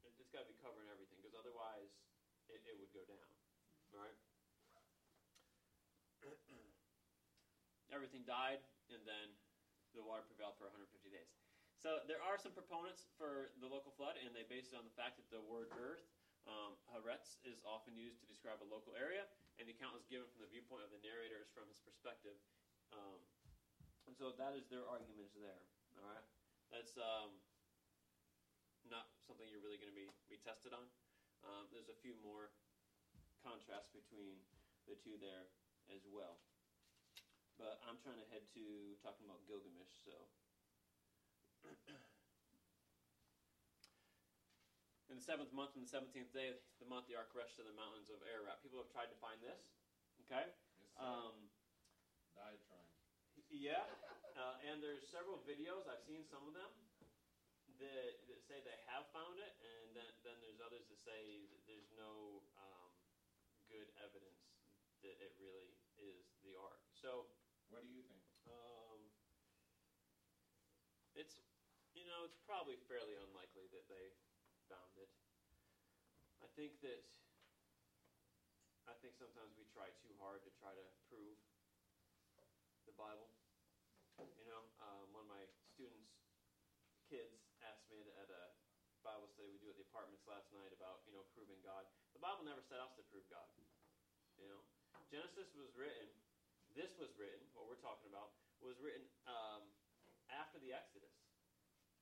it- 0.05 0.13
it's 0.21 0.29
got 0.29 0.45
to 0.45 0.49
be 0.53 0.57
covering 0.61 0.85
everything, 0.85 1.17
because 1.17 1.33
otherwise 1.33 1.89
it, 2.45 2.61
it 2.69 2.77
would 2.77 2.93
go 2.93 3.01
down. 3.09 3.36
Right? 3.95 4.17
everything 7.93 8.23
died, 8.27 8.59
and 8.91 8.99
then 9.07 9.31
the 9.95 10.03
water 10.03 10.23
prevailed 10.27 10.55
for 10.59 10.67
150 10.67 11.09
days. 11.09 11.31
So 11.77 12.01
there 12.09 12.19
are 12.19 12.41
some 12.41 12.51
proponents 12.51 13.05
for 13.15 13.53
the 13.61 13.69
local 13.69 13.93
flood, 13.93 14.17
and 14.17 14.33
they 14.33 14.43
base 14.49 14.73
it 14.73 14.75
on 14.75 14.83
the 14.83 14.95
fact 14.97 15.21
that 15.21 15.29
the 15.29 15.39
word 15.45 15.69
earth, 15.77 16.03
um, 16.49 16.73
Haaretz, 16.89 17.37
is 17.45 17.61
often 17.61 17.93
used 17.93 18.17
to 18.21 18.27
describe 18.27 18.65
a 18.65 18.69
local 18.69 18.97
area, 18.97 19.29
and 19.61 19.69
the 19.69 19.77
account 19.77 19.93
is 19.93 20.05
given 20.09 20.25
from 20.33 20.41
the 20.41 20.49
viewpoint 20.49 20.81
of 20.81 20.89
the 20.89 21.01
narrators 21.05 21.47
from 21.53 21.69
his 21.69 21.77
perspective. 21.77 22.35
Um, 22.89 23.21
and 24.09 24.17
so 24.17 24.33
that 24.35 24.57
is 24.57 24.65
their 24.73 24.87
argument 24.89 25.29
there. 25.37 25.61
All 26.01 26.07
right, 26.09 26.25
that's 26.73 26.97
um, 26.97 27.37
not 28.89 29.13
something 29.21 29.45
you're 29.45 29.61
really 29.61 29.77
going 29.77 29.91
to 29.91 29.97
be, 29.97 30.09
be 30.31 30.39
tested 30.41 30.73
on. 30.73 30.87
Um, 31.45 31.69
there's 31.69 31.93
a 31.93 31.97
few 32.01 32.17
more 32.25 32.49
contrasts 33.41 33.89
between 33.93 34.41
the 34.89 34.95
two 35.01 35.17
there 35.19 35.47
as 35.91 36.03
well. 36.07 36.39
But 37.57 37.81
I'm 37.89 37.97
trying 38.01 38.21
to 38.21 38.27
head 38.29 38.45
to 38.53 38.93
talking 39.01 39.25
about 39.25 39.41
Gilgamesh, 39.49 39.89
so. 40.05 40.13
In 45.07 45.15
the 45.15 45.23
seventh 45.23 45.55
month, 45.55 45.71
on 45.79 45.87
the 45.87 45.89
seventeenth 45.89 46.35
day 46.35 46.51
of 46.51 46.59
the 46.83 46.87
month, 46.91 47.07
the 47.07 47.15
ark 47.15 47.31
rested 47.31 47.63
in 47.63 47.71
the 47.71 47.79
mountains 47.79 48.11
of 48.11 48.19
Ararat. 48.27 48.59
People 48.59 48.83
have 48.83 48.91
tried 48.91 49.07
to 49.07 49.15
find 49.23 49.39
this. 49.39 49.71
Okay. 50.27 50.51
Yes, 50.75 50.91
sir. 50.99 50.99
Um, 50.99 51.47
Died 52.35 52.59
trying. 52.67 52.91
yeah, 53.49 53.87
uh, 54.35 54.59
and 54.67 54.83
there's 54.83 55.07
several 55.07 55.39
videos. 55.47 55.87
I've 55.87 56.03
seen 56.03 56.27
some 56.27 56.43
of 56.45 56.53
them 56.53 56.69
that, 57.79 58.19
that 58.29 58.39
say 58.45 58.61
they 58.61 58.77
have 58.91 59.07
found 59.15 59.39
it, 59.41 59.53
and 59.63 59.95
then, 59.95 60.11
then 60.21 60.37
there's 60.43 60.59
others 60.61 60.85
that 60.91 60.99
say 61.01 61.47
that 61.49 61.61
there's 61.65 61.89
no 61.97 62.43
that 65.07 65.23
it 65.23 65.31
really 65.39 65.71
is 65.95 66.27
the 66.43 66.59
ark. 66.59 66.83
So 66.91 67.31
What 67.71 67.83
do 67.83 67.89
you 67.89 68.03
think? 68.03 68.23
um, 68.47 68.99
it's 71.15 71.39
you 71.95 72.03
know 72.05 72.27
it's 72.27 72.37
probably 72.43 72.75
fairly 72.91 73.15
unlikely 73.15 73.71
that 73.71 73.87
they 73.87 74.11
found 74.67 74.91
it. 74.99 75.09
I 76.43 76.47
think 76.59 76.79
that 76.83 77.01
I 78.87 78.95
think 78.99 79.15
sometimes 79.15 79.55
we 79.55 79.67
try 79.71 79.91
too 80.03 80.15
hard 80.19 80.43
to 80.47 80.51
try 80.59 80.71
to 80.71 80.85
prove 81.11 81.39
the 82.87 82.95
Bible. 82.95 83.31
You 84.17 84.47
know, 84.49 84.63
um, 84.81 85.11
one 85.13 85.27
of 85.27 85.29
my 85.29 85.45
students' 85.75 86.17
kids 87.05 87.37
asked 87.61 87.85
me 87.91 88.01
at, 88.17 88.31
a 88.31 88.43
Bible 89.05 89.29
study 89.29 89.53
we 89.53 89.61
do 89.61 89.69
at 89.69 89.77
the 89.77 89.85
apartments 89.87 90.25
last 90.25 90.49
night 90.51 90.73
about 90.73 91.03
you 91.05 91.13
know 91.15 91.23
proving 91.35 91.59
God. 91.63 91.85
The 92.15 92.19
Bible 92.23 92.43
never 92.43 92.63
set 92.63 92.79
out 92.81 92.95
to 92.97 93.03
prove 93.07 93.27
God. 93.29 93.47
You 94.37 94.47
know, 94.49 94.61
Genesis 95.07 95.47
was 95.55 95.71
written. 95.75 96.11
This 96.75 96.91
was 96.99 97.09
written. 97.15 97.39
What 97.55 97.65
we're 97.71 97.79
talking 97.79 98.11
about 98.11 98.35
was 98.59 98.75
written 98.83 99.07
um, 99.25 99.63
after 100.27 100.59
the 100.59 100.75
Exodus. 100.75 101.15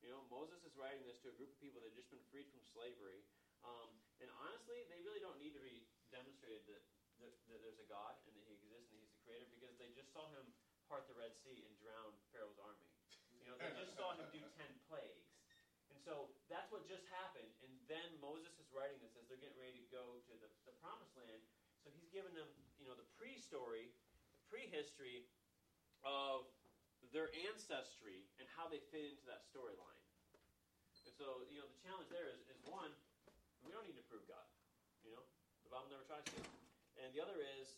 You 0.01 0.09
know, 0.13 0.25
Moses 0.29 0.61
is 0.65 0.73
writing 0.77 1.01
this 1.05 1.17
to 1.25 1.33
a 1.33 1.35
group 1.37 1.53
of 1.53 1.59
people 1.61 1.81
that 1.81 1.89
had 1.93 1.97
just 1.97 2.09
been 2.09 2.21
freed 2.29 2.49
from 2.49 2.61
slavery. 2.73 3.21
Um, 3.65 3.89
and 4.21 4.29
honestly, 4.41 4.85
they 4.89 5.01
really 5.01 5.21
don't 5.21 5.37
need 5.41 5.53
to 5.57 5.63
be 5.63 5.85
demonstrated 6.13 6.65
that, 6.69 6.83
that, 7.21 7.33
that 7.49 7.59
there's 7.65 7.81
a 7.81 7.89
God 7.89 8.13
and 8.29 8.33
that 8.37 8.45
He 8.45 8.53
exists 8.57 8.93
and 8.93 9.01
He's 9.01 9.13
the 9.13 9.21
Creator 9.25 9.49
because 9.57 9.73
they 9.81 9.89
just 9.97 10.13
saw 10.13 10.29
Him 10.29 10.45
part 10.85 11.09
the 11.09 11.17
Red 11.17 11.33
Sea 11.41 11.65
and 11.65 11.73
drown 11.81 12.13
Pharaoh's 12.29 12.61
army. 12.61 12.89
You 13.33 13.49
know, 13.49 13.57
they 13.57 13.73
just 13.77 13.97
saw 13.97 14.13
Him 14.13 14.29
do 14.29 14.41
ten 14.57 14.69
plagues. 14.89 15.25
And 15.89 15.97
so 16.01 16.33
that's 16.49 16.69
what 16.69 16.85
just 16.85 17.05
happened. 17.09 17.49
And 17.65 17.73
then 17.89 18.17
Moses 18.21 18.53
is 18.61 18.69
writing 18.73 18.97
this 19.01 19.13
as 19.17 19.25
they're 19.29 19.41
getting 19.41 19.57
ready 19.57 19.81
to 19.81 19.89
go 19.89 20.21
to 20.25 20.33
the, 20.37 20.49
the 20.69 20.73
Promised 20.81 21.13
Land. 21.17 21.41
So 21.81 21.93
he's 21.93 22.09
giving 22.09 22.33
them, 22.33 22.49
you 22.85 22.93
know, 22.93 23.01
the 23.01 23.09
pre-story, 23.17 23.89
the 24.37 24.45
prehistory 24.45 25.25
of 26.05 26.45
their 27.09 27.33
ancestry 27.49 28.21
and 28.37 28.45
how 28.53 28.69
they 28.69 28.77
fit 28.93 29.09
into 29.09 29.25
that 29.25 29.41
storyline. 29.49 29.97
And 31.09 31.13
so, 31.17 31.41
you 31.49 31.57
know, 31.57 31.65
the 31.65 31.81
challenge 31.81 32.13
there 32.13 32.29
is, 32.29 32.45
is 32.45 32.61
one, 32.61 32.93
we 33.65 33.73
don't 33.73 33.89
need 33.89 33.97
to 33.97 34.05
prove 34.05 34.21
God. 34.29 34.45
You 35.01 35.17
know, 35.17 35.25
the 35.65 35.73
Bible 35.73 35.89
never 35.89 36.05
tries 36.05 36.21
to. 36.29 36.37
And 37.01 37.09
the 37.09 37.25
other 37.25 37.41
is, 37.57 37.73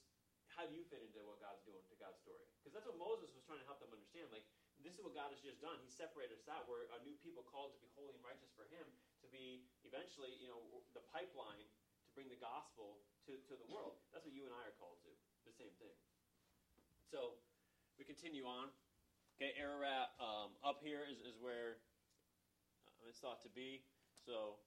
how 0.52 0.68
do 0.68 0.76
you 0.76 0.84
fit 0.92 1.00
into 1.00 1.24
what 1.24 1.40
God's 1.40 1.64
doing 1.64 1.80
to 1.88 1.96
God's 1.96 2.20
story? 2.20 2.44
Because 2.60 2.76
that's 2.76 2.88
what 2.92 3.00
Moses 3.00 3.32
was 3.32 3.48
trying 3.48 3.64
to 3.64 3.68
help 3.68 3.80
them 3.80 3.96
understand. 3.96 4.28
Like, 4.36 4.44
this 4.84 4.92
is 4.92 5.02
what 5.08 5.16
God 5.16 5.32
has 5.32 5.40
just 5.40 5.64
done. 5.64 5.80
He 5.80 5.88
separated 5.88 6.36
us 6.36 6.52
out. 6.52 6.68
We're 6.68 6.84
a 6.92 7.00
new 7.08 7.16
people 7.24 7.48
called 7.48 7.72
to 7.76 7.80
be 7.80 7.88
holy 7.96 8.12
and 8.12 8.24
righteous 8.28 8.52
for 8.60 8.68
Him, 8.68 8.84
to 9.24 9.28
be 9.32 9.64
eventually, 9.88 10.36
you 10.44 10.52
know, 10.52 10.60
the 10.92 11.04
pipeline 11.16 11.64
bring 12.18 12.34
the 12.34 12.42
gospel 12.42 12.98
to, 13.30 13.38
to 13.46 13.54
the 13.54 13.70
world. 13.70 14.02
That's 14.10 14.26
what 14.26 14.34
you 14.34 14.50
and 14.50 14.54
I 14.58 14.66
are 14.66 14.74
called 14.82 14.98
to. 15.06 15.14
The 15.46 15.54
same 15.54 15.70
thing. 15.78 15.94
So, 17.14 17.38
we 18.02 18.10
continue 18.10 18.50
on. 18.50 18.74
Okay, 19.38 19.54
Ararat 19.54 20.18
um, 20.18 20.58
up 20.66 20.82
here 20.82 21.06
is, 21.06 21.22
is 21.22 21.38
where 21.38 21.78
uh, 22.90 23.06
it's 23.06 23.22
thought 23.22 23.46
to 23.46 23.54
be. 23.54 23.86
So, 24.26 24.58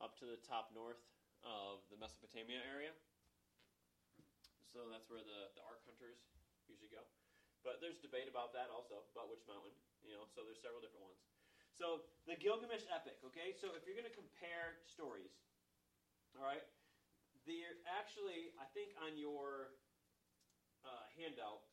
up 0.00 0.16
to 0.24 0.24
the 0.24 0.40
top 0.40 0.72
north 0.72 1.04
of 1.44 1.84
the 1.92 2.00
Mesopotamia 2.00 2.64
area. 2.64 2.96
So 4.72 4.88
that's 4.88 5.12
where 5.12 5.20
the, 5.20 5.52
the 5.52 5.62
ark 5.68 5.84
hunters 5.84 6.16
usually 6.64 6.88
go. 6.88 7.04
But 7.60 7.84
there's 7.84 8.00
debate 8.00 8.24
about 8.24 8.56
that 8.56 8.72
also, 8.72 9.04
about 9.12 9.28
which 9.28 9.44
mountain, 9.44 9.76
you 10.00 10.16
know, 10.16 10.24
so 10.32 10.48
there's 10.48 10.64
several 10.64 10.80
different 10.80 11.04
ones. 11.04 11.20
So 11.76 12.08
the 12.24 12.40
Gilgamesh 12.40 12.88
epic, 12.88 13.20
okay? 13.28 13.52
So 13.52 13.76
if 13.76 13.84
you're 13.84 13.98
going 13.98 14.08
to 14.08 14.16
compare 14.16 14.80
stories, 14.88 15.36
all 16.38 16.46
right, 16.46 16.62
they're 17.46 17.78
actually, 17.86 18.54
I 18.60 18.66
think 18.76 18.94
on 19.02 19.16
your 19.16 19.74
uh, 20.84 21.04
handout 21.18 21.66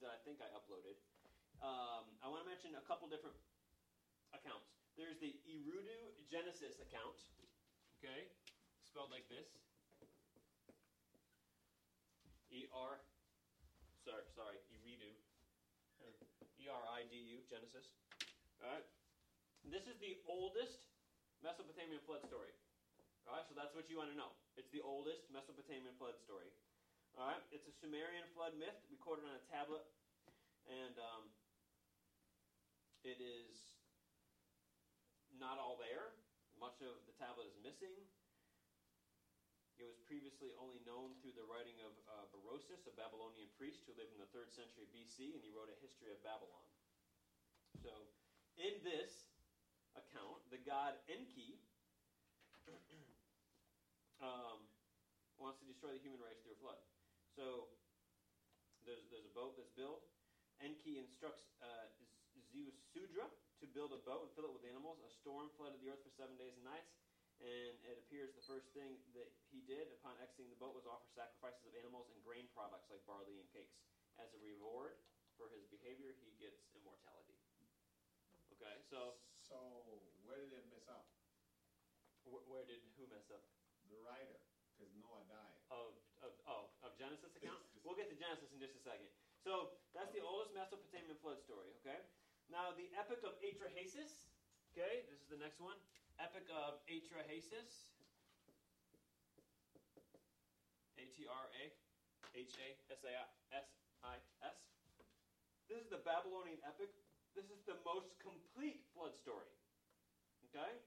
that 0.00 0.10
I 0.10 0.18
think 0.24 0.40
I 0.40 0.48
uploaded, 0.56 0.96
um, 1.60 2.08
I 2.24 2.30
want 2.30 2.42
to 2.42 2.48
mention 2.48 2.72
a 2.74 2.84
couple 2.88 3.06
different 3.06 3.36
accounts. 4.32 4.72
There's 4.96 5.20
the 5.20 5.36
Eridu 5.46 6.14
Genesis 6.30 6.80
account, 6.80 7.18
okay, 8.00 8.32
spelled 8.82 9.12
like 9.12 9.28
this. 9.28 9.46
E 12.50 12.66
R, 12.74 12.98
sorry, 14.02 14.26
sorry, 14.34 14.58
Eridu. 14.74 15.14
E 16.60 16.68
R 16.68 16.84
I 16.92 17.08
D 17.08 17.16
U, 17.36 17.40
Genesis. 17.48 17.96
All 18.60 18.68
right. 18.68 18.84
This 19.64 19.88
is 19.88 19.96
the 20.00 20.16
oldest 20.28 20.84
Mesopotamian 21.40 22.00
flood 22.04 22.20
story. 22.28 22.52
All 23.30 23.38
right, 23.38 23.46
so 23.46 23.54
that's 23.54 23.78
what 23.78 23.86
you 23.86 23.94
want 23.94 24.10
to 24.10 24.18
know. 24.18 24.34
It's 24.58 24.74
the 24.74 24.82
oldest 24.82 25.30
Mesopotamian 25.30 25.94
flood 26.02 26.18
story. 26.18 26.50
All 27.14 27.30
right, 27.30 27.38
it's 27.54 27.62
a 27.70 27.74
Sumerian 27.78 28.26
flood 28.34 28.58
myth 28.58 28.74
recorded 28.90 29.22
on 29.22 29.38
a 29.38 29.44
tablet, 29.46 29.86
and 30.66 30.98
um, 30.98 31.30
it 33.06 33.22
is 33.22 33.70
not 35.38 35.62
all 35.62 35.78
there. 35.78 36.10
Much 36.58 36.82
of 36.82 36.98
the 37.06 37.14
tablet 37.22 37.46
is 37.46 37.54
missing. 37.62 37.94
It 39.78 39.86
was 39.86 40.02
previously 40.10 40.50
only 40.58 40.82
known 40.82 41.14
through 41.22 41.38
the 41.38 41.46
writing 41.46 41.78
of 41.86 41.94
uh, 42.10 42.26
Berosus, 42.34 42.82
a 42.90 42.94
Babylonian 42.98 43.46
priest 43.54 43.86
who 43.86 43.94
lived 43.94 44.10
in 44.10 44.18
the 44.18 44.30
3rd 44.34 44.50
century 44.50 44.90
BC, 44.90 45.38
and 45.38 45.42
he 45.46 45.54
wrote 45.54 45.70
a 45.70 45.78
history 45.78 46.10
of 46.10 46.18
Babylon. 46.26 46.66
So, 47.78 47.94
in 48.58 48.82
this 48.82 49.30
account, 49.94 50.42
the 50.50 50.58
god 50.66 50.98
Enki 51.06 51.62
um, 54.20 54.68
wants 55.36 55.58
to 55.60 55.66
destroy 55.66 55.92
the 55.92 56.00
human 56.02 56.20
race 56.20 56.38
through 56.40 56.52
a 56.56 56.60
flood. 56.60 56.80
So, 57.34 57.68
there's, 58.84 59.04
there's 59.12 59.24
a 59.28 59.32
boat 59.32 59.54
that's 59.56 59.70
built. 59.72 60.00
Enki 60.60 61.00
instructs 61.00 61.48
uh, 61.60 61.88
Ziusudra 62.52 63.28
to 63.60 63.66
build 63.68 63.92
a 63.92 64.00
boat 64.00 64.24
and 64.24 64.30
fill 64.32 64.48
it 64.48 64.52
with 64.52 64.64
animals. 64.64 65.00
A 65.04 65.08
storm 65.08 65.48
flooded 65.56 65.80
the 65.80 65.88
earth 65.92 66.00
for 66.04 66.12
seven 66.12 66.36
days 66.36 66.56
and 66.56 66.64
nights. 66.64 66.92
And 67.40 67.80
it 67.80 67.96
appears 67.96 68.36
the 68.36 68.44
first 68.44 68.68
thing 68.76 69.00
that 69.16 69.32
he 69.48 69.64
did 69.64 69.88
upon 69.88 70.20
exiting 70.20 70.52
the 70.52 70.60
boat 70.60 70.76
was 70.76 70.84
offer 70.84 71.08
sacrifices 71.08 71.64
of 71.64 71.72
animals 71.72 72.12
and 72.12 72.20
grain 72.20 72.44
products 72.52 72.92
like 72.92 73.00
barley 73.08 73.40
and 73.40 73.48
cakes. 73.48 73.80
As 74.20 74.36
a 74.36 74.40
reward 74.40 74.92
for 75.40 75.48
his 75.48 75.64
behavior, 75.64 76.12
he 76.20 76.36
gets 76.36 76.60
immortality. 76.76 77.40
Okay, 78.52 78.76
so 78.90 79.14
So 79.48 80.00
where 80.22 80.38
did 80.38 80.52
it 80.52 80.64
mess 80.68 80.86
up? 80.86 81.04
wh- 82.24 82.46
where 82.48 82.64
did 82.64 82.80
who 82.96 83.06
mess 83.06 83.30
up? 83.30 83.42
The 83.90 83.98
writer, 84.06 84.38
because 84.72 84.94
Noah 85.02 85.26
died. 85.26 85.58
Of, 85.70 85.90
of 86.22 86.32
oh 86.46 86.70
of 86.86 86.94
Genesis 86.94 87.34
account? 87.34 87.58
We'll 87.82 87.98
get 87.98 88.06
to 88.10 88.18
Genesis 88.18 88.54
in 88.54 88.62
just 88.62 88.78
a 88.78 88.82
second. 88.82 89.10
So 89.42 89.74
that's 89.94 90.14
the 90.14 90.22
oldest 90.22 90.54
Mesopotamian 90.54 91.18
flood 91.18 91.42
story. 91.42 91.74
Okay. 91.82 91.98
Now 92.50 92.70
the 92.74 92.86
Epic 92.94 93.22
of 93.26 93.34
Atrahasis. 93.42 94.30
Okay, 94.70 95.02
this 95.10 95.18
is 95.18 95.26
the 95.26 95.38
next 95.42 95.58
one. 95.58 95.74
Epic 96.22 96.46
of 96.54 96.78
Atrahasis. 96.86 97.90
A 100.98 101.04
T 101.10 101.26
R 101.26 101.46
A 101.50 101.64
H 102.38 102.54
A 102.62 102.68
S 102.94 103.02
A 103.02 103.14
S 103.54 103.68
I 104.06 104.16
S. 104.46 104.58
This 105.66 105.82
is 105.82 105.90
the 105.90 106.02
Babylonian 106.02 106.58
epic. 106.66 106.90
This 107.34 107.46
is 107.50 107.62
the 107.66 107.78
most 107.86 108.18
complete 108.18 108.82
flood 108.90 109.14
story. 109.14 109.50
Okay? 110.50 110.78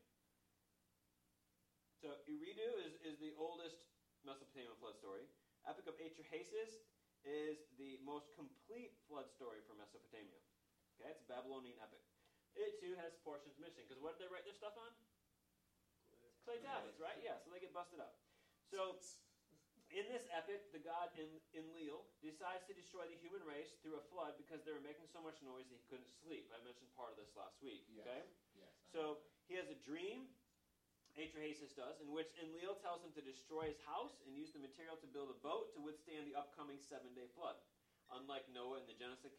So 2.04 2.20
Eridu 2.28 2.68
is, 2.84 3.00
is 3.00 3.16
the 3.24 3.32
oldest 3.40 3.80
Mesopotamian 4.28 4.76
flood 4.76 5.00
story. 5.00 5.24
Epic 5.64 5.88
of 5.88 5.96
Atrahasis 5.96 6.84
is 7.24 7.64
the 7.80 7.96
most 8.04 8.28
complete 8.36 8.92
flood 9.08 9.32
story 9.32 9.64
for 9.64 9.72
Mesopotamia. 9.72 10.36
Okay, 11.00 11.08
it's 11.08 11.24
a 11.24 11.30
Babylonian 11.32 11.80
epic. 11.80 12.04
It 12.60 12.76
too 12.76 13.00
has 13.00 13.16
portions 13.24 13.56
missing. 13.56 13.88
Because 13.88 14.04
what 14.04 14.20
did 14.20 14.28
they 14.28 14.30
write 14.36 14.44
their 14.44 14.52
stuff 14.52 14.76
on? 14.76 14.92
Clay 16.44 16.60
tablets, 16.60 17.00
right? 17.00 17.16
Yeah, 17.24 17.40
so 17.40 17.48
they 17.48 17.64
get 17.64 17.72
busted 17.72 18.04
up. 18.04 18.20
So 18.68 19.00
in 19.88 20.04
this 20.12 20.28
epic, 20.28 20.60
the 20.76 20.84
god 20.84 21.08
En- 21.16 21.40
Enlil 21.56 22.04
decides 22.20 22.68
to 22.68 22.76
destroy 22.76 23.08
the 23.08 23.16
human 23.16 23.40
race 23.48 23.80
through 23.80 23.96
a 23.96 24.04
flood 24.12 24.36
because 24.36 24.60
they 24.68 24.76
were 24.76 24.84
making 24.84 25.08
so 25.08 25.24
much 25.24 25.40
noise 25.40 25.72
that 25.72 25.80
he 25.80 25.88
couldn't 25.88 26.12
sleep. 26.20 26.52
I 26.52 26.60
mentioned 26.60 26.92
part 26.92 27.16
of 27.16 27.18
this 27.18 27.32
last 27.32 27.64
week. 27.64 27.88
Yes. 27.88 28.04
Okay? 28.04 28.22
Yes. 28.60 28.76
I 28.76 28.92
So 28.92 29.00
know 29.00 29.24
he 29.48 29.56
has 29.56 29.72
a 29.72 29.80
dream, 29.88 30.28
Atrahasis 31.14 31.78
does, 31.78 32.02
in 32.02 32.10
which 32.10 32.34
Enlil 32.42 32.82
tells 32.82 33.06
him 33.06 33.14
to 33.14 33.22
destroy 33.22 33.70
his 33.70 33.78
house 33.86 34.18
and 34.26 34.34
use 34.34 34.50
the 34.50 34.62
material 34.62 34.98
to 34.98 35.10
build 35.14 35.30
a 35.30 35.40
boat 35.46 35.70
to 35.78 35.80
withstand 35.82 36.26
the 36.26 36.34
upcoming 36.34 36.82
seven 36.82 37.14
day 37.14 37.30
flood. 37.38 37.58
Unlike 38.10 38.50
Noah 38.54 38.82
in 38.82 38.88
the 38.90 38.98
Genesis, 38.98 39.34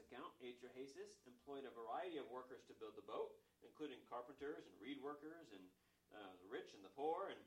account, 0.00 0.32
Atrahasis 0.44 1.24
employed 1.24 1.64
a 1.64 1.72
variety 1.72 2.20
of 2.20 2.28
workers 2.28 2.62
to 2.68 2.74
build 2.76 2.94
the 2.94 3.06
boat, 3.06 3.32
including 3.64 3.98
carpenters 4.06 4.64
and 4.68 4.74
reed 4.78 5.00
workers 5.00 5.48
and 5.52 5.64
uh, 6.12 6.32
the 6.44 6.48
rich 6.52 6.70
and 6.76 6.84
the 6.84 6.92
poor. 6.92 7.32
And 7.32 7.40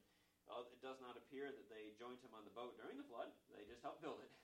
uh, 0.49 0.63
it 0.67 0.81
does 0.81 0.97
not 1.03 1.19
appear 1.19 1.51
that 1.51 1.67
they 1.67 1.93
joined 1.99 2.19
him 2.23 2.33
on 2.33 2.47
the 2.47 2.55
boat 2.55 2.79
during 2.79 2.95
the 2.95 3.07
flood, 3.07 3.29
they 3.51 3.67
just 3.67 3.83
helped 3.83 4.01
build 4.01 4.21
it. 4.21 4.31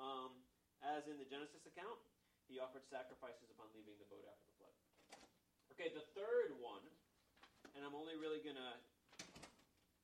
Um, 0.00 0.32
as 0.80 1.04
in 1.04 1.20
the 1.20 1.28
Genesis 1.28 1.68
account, 1.68 2.00
he 2.48 2.56
offered 2.56 2.80
sacrifices 2.88 3.52
upon 3.52 3.68
leaving 3.76 3.92
the 4.00 4.08
boat 4.08 4.24
after 4.24 4.40
the 4.48 4.56
flood. 4.56 4.76
Okay, 5.76 5.92
the 5.92 6.08
third 6.16 6.56
one, 6.64 6.80
and 7.74 7.80
I'm 7.84 7.96
only 7.96 8.16
really 8.16 8.40
gonna 8.44 8.76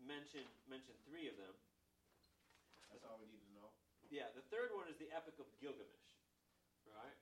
mention 0.01 0.45
mention 0.69 0.97
three 1.05 1.29
of 1.29 1.37
them. 1.37 1.55
That's 2.89 3.05
all 3.05 3.21
we 3.21 3.29
need 3.29 3.45
to 3.45 3.53
know. 3.53 3.69
Yeah, 4.09 4.33
the 4.33 4.45
third 4.49 4.73
one 4.73 4.89
is 4.89 4.97
the 4.97 5.13
Epic 5.13 5.37
of 5.37 5.49
Gilgamesh. 5.61 6.17
Right? 6.89 7.17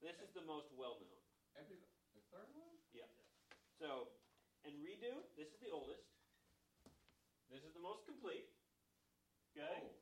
This 0.00 0.16
is 0.20 0.32
the 0.32 0.44
most 0.44 0.72
well 0.72 0.96
known. 1.00 1.20
Epic, 1.56 1.80
the 2.16 2.24
third 2.32 2.48
one? 2.56 2.72
Yeah. 2.96 3.08
So, 3.76 4.08
Eridu, 4.64 5.12
this 5.36 5.52
is 5.52 5.60
the 5.60 5.68
oldest. 5.68 6.08
This 7.52 7.60
is 7.64 7.72
the 7.76 7.84
most 7.84 8.08
complete. 8.08 8.48
Okay? 9.52 9.84
Oh, 9.84 9.92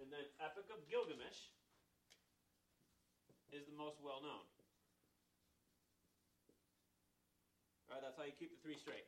And 0.00 0.10
then 0.10 0.24
Epic 0.38 0.70
of 0.70 0.86
Gilgamesh 0.86 1.50
is 3.50 3.66
the 3.66 3.76
most 3.76 3.98
well 4.02 4.22
known. 4.22 4.46
Alright, 7.94 8.10
that's 8.10 8.18
how 8.18 8.26
you 8.26 8.34
keep 8.34 8.50
the 8.50 8.58
three 8.58 8.74
straight. 8.74 9.06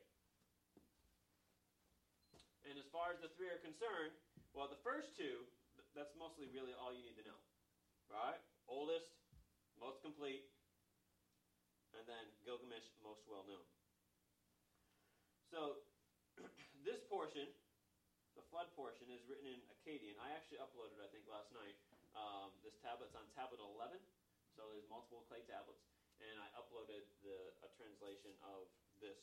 And 2.63 2.79
as 2.79 2.87
far 2.87 3.11
as 3.11 3.19
the 3.19 3.27
three 3.35 3.51
are 3.51 3.59
concerned, 3.59 4.15
well, 4.55 4.71
the 4.71 4.79
first 4.79 5.11
two, 5.19 5.43
that's 5.91 6.15
mostly 6.15 6.47
really 6.55 6.71
all 6.79 6.95
you 6.95 7.03
need 7.03 7.19
to 7.19 7.27
know. 7.27 7.35
Right? 8.07 8.39
Oldest, 8.71 9.11
most 9.75 9.99
complete, 9.99 10.47
and 11.99 12.07
then 12.07 12.31
Gilgamesh, 12.47 12.87
most 13.03 13.27
well 13.27 13.43
known. 13.43 13.67
So, 15.51 15.83
this 16.87 17.03
portion, 17.11 17.43
the 18.39 18.45
flood 18.47 18.71
portion, 18.71 19.11
is 19.11 19.19
written 19.27 19.51
in 19.51 19.59
Akkadian. 19.67 20.15
I 20.23 20.31
actually 20.31 20.63
uploaded, 20.63 21.03
I 21.03 21.11
think, 21.11 21.27
last 21.27 21.51
night. 21.51 21.75
Um, 22.15 22.55
this 22.63 22.79
tablet's 22.79 23.19
on 23.19 23.27
tablet 23.35 23.59
11, 23.59 23.99
so 24.55 24.63
there's 24.71 24.87
multiple 24.87 25.27
clay 25.27 25.43
tablets, 25.43 25.83
and 26.23 26.35
I 26.41 26.47
uploaded 26.57 27.05
the 27.21 27.37
a 27.61 27.69
translation 27.77 28.33
of 28.41 28.69
this 29.01 29.17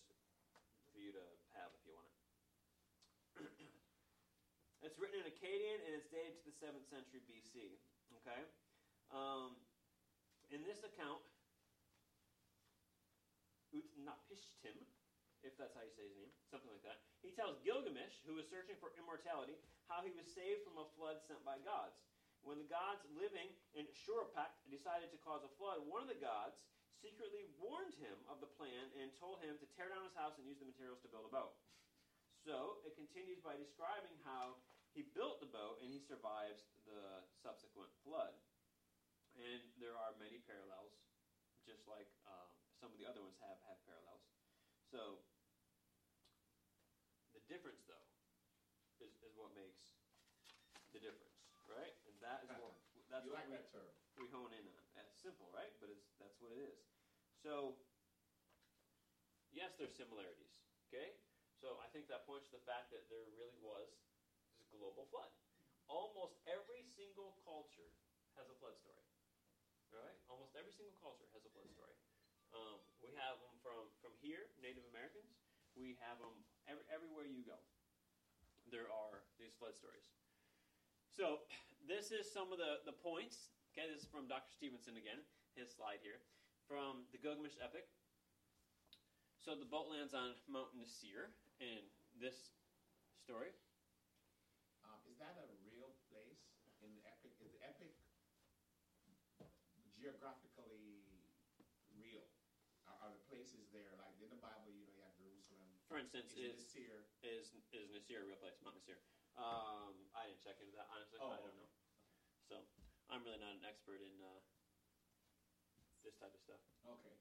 for 0.94 1.02
you 1.02 1.10
to 1.10 1.24
have 1.58 1.74
if 1.74 1.82
you 1.82 1.92
want 1.94 2.06
it. 2.06 2.18
it's 4.86 4.98
written 4.98 5.18
in 5.18 5.26
Akkadian 5.26 5.78
and 5.86 5.92
it's 5.98 6.06
dated 6.10 6.38
to 6.38 6.44
the 6.46 6.54
7th 6.54 6.86
century 6.86 7.22
BC. 7.26 7.74
Okay? 8.22 8.42
Um, 9.10 9.58
in 10.54 10.62
this 10.62 10.86
account, 10.86 11.22
Utnapishtim, 13.74 14.78
if 15.42 15.58
that's 15.58 15.74
how 15.74 15.82
you 15.82 15.90
say 15.98 16.06
his 16.06 16.14
name, 16.14 16.30
something 16.46 16.70
like 16.70 16.86
that, 16.86 17.02
he 17.20 17.34
tells 17.34 17.58
Gilgamesh, 17.66 18.22
who 18.22 18.38
was 18.38 18.46
searching 18.46 18.78
for 18.78 18.94
immortality, 18.94 19.58
how 19.90 20.00
he 20.06 20.14
was 20.14 20.30
saved 20.30 20.62
from 20.62 20.78
a 20.78 20.86
flood 20.94 21.18
sent 21.26 21.42
by 21.42 21.58
gods. 21.66 21.98
When 22.46 22.60
the 22.60 22.68
gods 22.68 23.02
living 23.16 23.50
in 23.72 23.88
Shuruppak 23.90 24.52
decided 24.68 25.10
to 25.10 25.18
cause 25.24 25.42
a 25.42 25.52
flood, 25.56 25.80
one 25.88 26.04
of 26.04 26.12
the 26.12 26.20
gods 26.20 26.60
secretly 27.04 27.44
warned 27.60 27.92
him 28.00 28.16
of 28.32 28.40
the 28.40 28.48
plan 28.56 28.88
and 28.96 29.12
told 29.20 29.44
him 29.44 29.60
to 29.60 29.68
tear 29.76 29.92
down 29.92 30.08
his 30.08 30.16
house 30.16 30.40
and 30.40 30.48
use 30.48 30.56
the 30.56 30.64
materials 30.64 31.04
to 31.04 31.08
build 31.12 31.28
a 31.28 31.32
boat. 31.32 31.52
So 32.48 32.80
it 32.88 32.96
continues 32.96 33.44
by 33.44 33.60
describing 33.60 34.16
how 34.24 34.56
he 34.96 35.04
built 35.12 35.36
the 35.44 35.50
boat 35.52 35.84
and 35.84 35.92
he 35.92 36.00
survives 36.00 36.64
the 36.88 37.20
subsequent 37.44 37.92
flood. 38.00 38.32
And 39.36 39.60
there 39.76 39.92
are 39.92 40.16
many 40.16 40.40
parallels, 40.48 40.96
just 41.68 41.84
like 41.84 42.08
um, 42.24 42.48
some 42.80 42.88
of 42.88 42.96
the 42.96 43.04
other 43.04 43.20
ones 43.20 43.36
have 43.42 43.58
have 43.68 43.76
parallels. 43.84 44.22
So 44.88 45.18
the 47.34 47.42
difference, 47.50 47.82
though, 47.90 48.08
is, 49.02 49.10
is 49.26 49.34
what 49.34 49.50
makes 49.58 49.90
the 50.94 51.02
difference, 51.02 51.34
right? 51.66 51.92
And 52.06 52.14
that 52.22 52.46
is 52.46 52.54
what 52.62 52.78
that's 53.10 53.26
you 53.26 53.34
what 53.34 53.42
like 53.42 53.50
we, 53.50 53.58
that 53.74 53.90
we 54.14 54.30
hone 54.30 54.54
in 54.54 54.62
on. 54.70 54.82
That's 54.94 55.10
simple, 55.18 55.50
right? 55.50 55.74
But 55.82 55.90
it's 55.90 56.06
that's 56.22 56.38
what 56.38 56.54
it 56.54 56.62
is. 56.62 56.93
So 57.44 57.76
yes, 59.52 59.76
there's 59.76 59.92
similarities. 59.92 60.56
Okay, 60.88 61.12
so 61.60 61.76
I 61.84 61.92
think 61.92 62.08
that 62.08 62.24
points 62.24 62.48
to 62.48 62.56
the 62.56 62.64
fact 62.64 62.88
that 62.96 63.04
there 63.12 63.28
really 63.36 63.60
was 63.60 63.92
this 64.56 64.64
global 64.72 65.04
flood. 65.12 65.28
Almost 65.84 66.40
every 66.48 66.80
single 66.88 67.36
culture 67.44 67.92
has 68.40 68.48
a 68.48 68.56
flood 68.56 68.80
story. 68.80 69.04
Right? 69.92 70.16
Almost 70.32 70.56
every 70.56 70.72
single 70.72 70.96
culture 71.04 71.28
has 71.36 71.44
a 71.44 71.52
flood 71.52 71.68
story. 71.68 71.94
Um, 72.56 72.80
we 73.04 73.12
have 73.20 73.36
them 73.44 73.52
from 73.60 73.92
from 74.00 74.16
here, 74.24 74.48
Native 74.64 74.88
Americans. 74.88 75.36
We 75.76 76.00
have 76.00 76.16
them 76.16 76.32
every, 76.64 76.88
everywhere 76.88 77.28
you 77.28 77.44
go. 77.44 77.60
There 78.72 78.88
are 78.88 79.20
these 79.36 79.52
flood 79.60 79.76
stories. 79.76 80.08
So 81.12 81.44
this 81.84 82.08
is 82.08 82.24
some 82.24 82.56
of 82.56 82.56
the, 82.56 82.80
the 82.88 82.96
points. 82.96 83.52
Okay, 83.76 83.84
this 83.84 84.02
is 84.02 84.08
from 84.08 84.30
Dr. 84.32 84.48
Stevenson 84.48 84.96
again, 84.96 85.20
his 85.58 85.70
slide 85.70 85.98
here, 86.00 86.22
from 86.68 87.04
the 87.12 87.18
Gilgamesh 87.18 87.56
epic. 87.60 87.84
So 89.44 89.52
the 89.52 89.68
boat 89.68 89.92
lands 89.92 90.16
on 90.16 90.32
Mount 90.48 90.72
Nasir 90.72 91.36
in 91.60 91.84
this 92.16 92.56
story. 93.20 93.52
Um, 94.84 95.00
is 95.08 95.16
that 95.20 95.36
a 95.36 95.48
real 95.64 95.92
place 96.08 96.40
in 96.80 96.92
the 96.96 97.04
epic? 97.04 97.36
Is 97.40 97.52
the 97.52 97.60
epic 97.64 97.92
geographically 99.92 101.04
real? 101.92 102.24
Are, 102.84 103.08
are 103.08 103.12
the 103.12 103.24
places 103.28 103.68
there 103.72 103.96
like 103.96 104.16
in 104.20 104.28
the 104.28 104.40
Bible? 104.40 104.68
You 104.68 104.84
know, 104.84 104.92
you 104.92 105.00
have 105.04 105.16
Jerusalem. 105.16 105.68
For 105.88 105.96
instance, 105.96 106.32
Is, 106.36 106.56
is 106.56 106.72
Nasir? 106.72 106.96
is 107.24 107.44
is 107.72 107.88
Nasir 107.92 108.24
a 108.24 108.26
real 108.28 108.40
place? 108.40 108.56
Mount 108.60 108.76
Nasir. 108.76 109.00
Um, 109.36 110.08
I 110.16 110.28
didn't 110.28 110.40
check 110.44 110.60
into 110.60 110.72
that 110.76 110.88
honestly. 110.92 111.20
Oh, 111.20 111.32
I 111.32 111.40
don't 111.40 111.52
okay. 111.52 111.56
know. 111.56 111.70
So 112.48 112.54
I'm 113.08 113.24
really 113.24 113.40
not 113.40 113.56
an 113.56 113.64
expert 113.64 114.00
in 114.04 114.12
uh, 114.20 114.40
this 116.04 116.14
type 116.20 116.36
of 116.36 116.42
stuff. 116.44 116.60
Okay. 116.84 117.16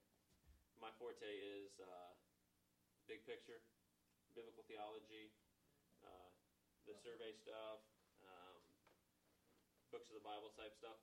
My 0.76 0.92
forte 1.00 1.24
is 1.24 1.72
uh, 1.80 2.12
big 3.08 3.24
picture, 3.24 3.64
biblical 4.36 4.60
theology, 4.68 5.32
uh, 6.04 6.28
the 6.84 6.92
survey 7.00 7.32
stuff, 7.40 7.80
um, 8.28 8.60
books 9.88 10.04
of 10.12 10.20
the 10.20 10.24
Bible 10.24 10.52
type 10.52 10.76
stuff. 10.76 11.00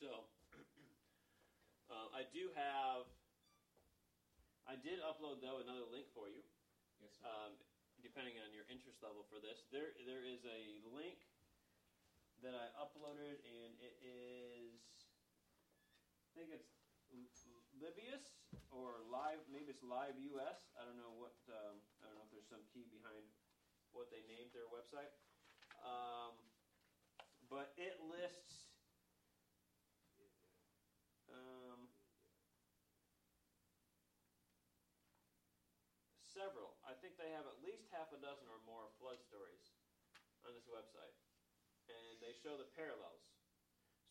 So 0.00 0.24
uh, 1.92 2.08
I 2.16 2.24
do 2.32 2.48
have. 2.56 3.04
I 4.64 4.78
did 4.80 5.04
upload 5.04 5.44
though 5.44 5.60
another 5.60 5.84
link 5.92 6.08
for 6.16 6.32
you. 6.32 6.40
Yes, 7.02 7.12
sir. 7.20 7.28
Um, 7.28 7.52
depending 8.00 8.40
on 8.40 8.48
your 8.56 8.64
interest 8.72 9.02
level 9.04 9.28
for 9.28 9.42
this, 9.44 9.60
there 9.68 9.92
there 10.08 10.24
is 10.24 10.40
a 10.48 10.80
link 10.96 11.20
that 12.40 12.56
I 12.56 12.72
uploaded, 12.80 13.36
and 13.44 13.76
it 13.84 13.94
is. 14.00 14.71
I 16.32 16.40
think 16.40 16.48
it's 16.48 16.72
Livius 17.76 18.24
or 18.72 19.04
Live, 19.04 19.44
maybe 19.52 19.68
it's 19.68 19.84
Live 19.84 20.16
US. 20.32 20.64
I 20.80 20.88
don't 20.88 20.96
know 20.96 21.12
what. 21.12 21.36
Um, 21.44 21.84
I 22.00 22.08
don't 22.08 22.16
know 22.16 22.24
if 22.24 22.32
there's 22.32 22.48
some 22.48 22.64
key 22.72 22.88
behind 22.88 23.28
what 23.92 24.08
they 24.08 24.24
named 24.24 24.48
their 24.56 24.64
website. 24.72 25.12
Um, 25.84 26.32
but 27.52 27.76
it 27.76 28.00
lists. 28.00 28.72
Um, 31.28 31.92
several. 36.32 36.80
I 36.80 36.96
think 36.96 37.20
they 37.20 37.28
have 37.36 37.44
at 37.44 37.60
least 37.60 37.92
half 37.92 38.08
a 38.08 38.20
dozen 38.24 38.48
or 38.48 38.56
more 38.64 38.88
flood 38.96 39.20
stories 39.20 39.68
on 40.48 40.56
this 40.56 40.64
website, 40.64 41.12
and 41.92 42.16
they 42.24 42.32
show 42.40 42.56
the 42.56 42.68
parallels. 42.72 43.31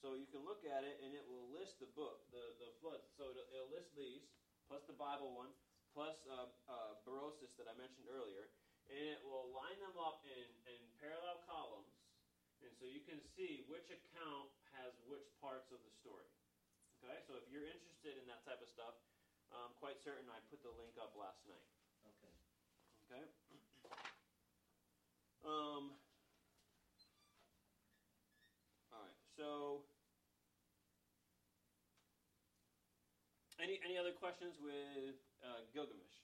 So 0.01 0.17
you 0.17 0.25
can 0.33 0.41
look 0.41 0.65
at 0.65 0.81
it, 0.81 0.97
and 1.05 1.13
it 1.13 1.21
will 1.29 1.53
list 1.53 1.77
the 1.77 1.89
book, 1.93 2.25
the 2.33 2.57
the 2.57 2.73
floods. 2.81 3.05
So 3.15 3.29
it'll, 3.29 3.45
it'll 3.53 3.69
list 3.69 3.93
these 3.93 4.25
plus 4.71 4.87
the 4.87 4.95
Bible 4.95 5.35
one, 5.35 5.51
plus 5.91 6.15
uh, 6.31 6.47
uh, 6.71 6.95
Berosus 7.03 7.51
that 7.59 7.67
I 7.67 7.75
mentioned 7.75 8.07
earlier, 8.07 8.47
and 8.87 9.03
it 9.03 9.19
will 9.19 9.51
line 9.51 9.75
them 9.83 9.99
up 9.99 10.23
in, 10.23 10.47
in 10.63 10.79
parallel 10.95 11.43
columns, 11.43 11.91
and 12.63 12.71
so 12.79 12.87
you 12.87 13.03
can 13.03 13.19
see 13.35 13.67
which 13.67 13.91
account 13.91 14.47
has 14.79 14.95
which 15.03 15.27
parts 15.43 15.67
of 15.75 15.83
the 15.83 15.91
story. 15.99 16.31
Okay, 17.03 17.19
so 17.27 17.35
if 17.35 17.43
you're 17.51 17.67
interested 17.67 18.15
in 18.15 18.23
that 18.31 18.47
type 18.47 18.63
of 18.63 18.71
stuff, 18.71 18.95
I'm 19.51 19.75
quite 19.83 19.99
certain 19.99 20.31
I 20.31 20.39
put 20.47 20.63
the 20.63 20.71
link 20.79 20.95
up 20.95 21.11
last 21.19 21.43
night. 21.43 21.67
Okay. 22.07 22.33
Okay. 23.11 23.25
Um. 25.41 25.97
All 28.93 29.01
right. 29.01 29.20
So, 29.38 29.84
any 33.61 33.79
any 33.86 33.97
other 33.97 34.11
questions 34.11 34.55
with 34.59 35.15
uh, 35.43 35.61
Gilgamesh? 35.73 36.15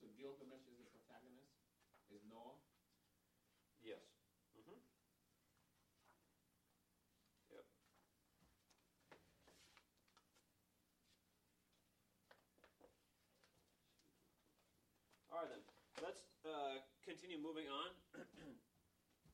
So 0.00 0.06
Gilgamesh 0.16 0.66
is 0.68 0.76
the 0.78 0.84
protagonist? 0.84 1.56
Is 2.10 2.20
Noah? 2.28 2.60
Yes. 3.82 4.00
Mm-hmm. 4.56 4.78
Yep. 7.50 7.64
All 15.32 15.38
right 15.40 15.48
then. 15.50 15.62
Let's 16.02 16.22
uh, 16.46 16.78
continue 17.04 17.36
moving 17.36 17.68
on. 17.68 17.92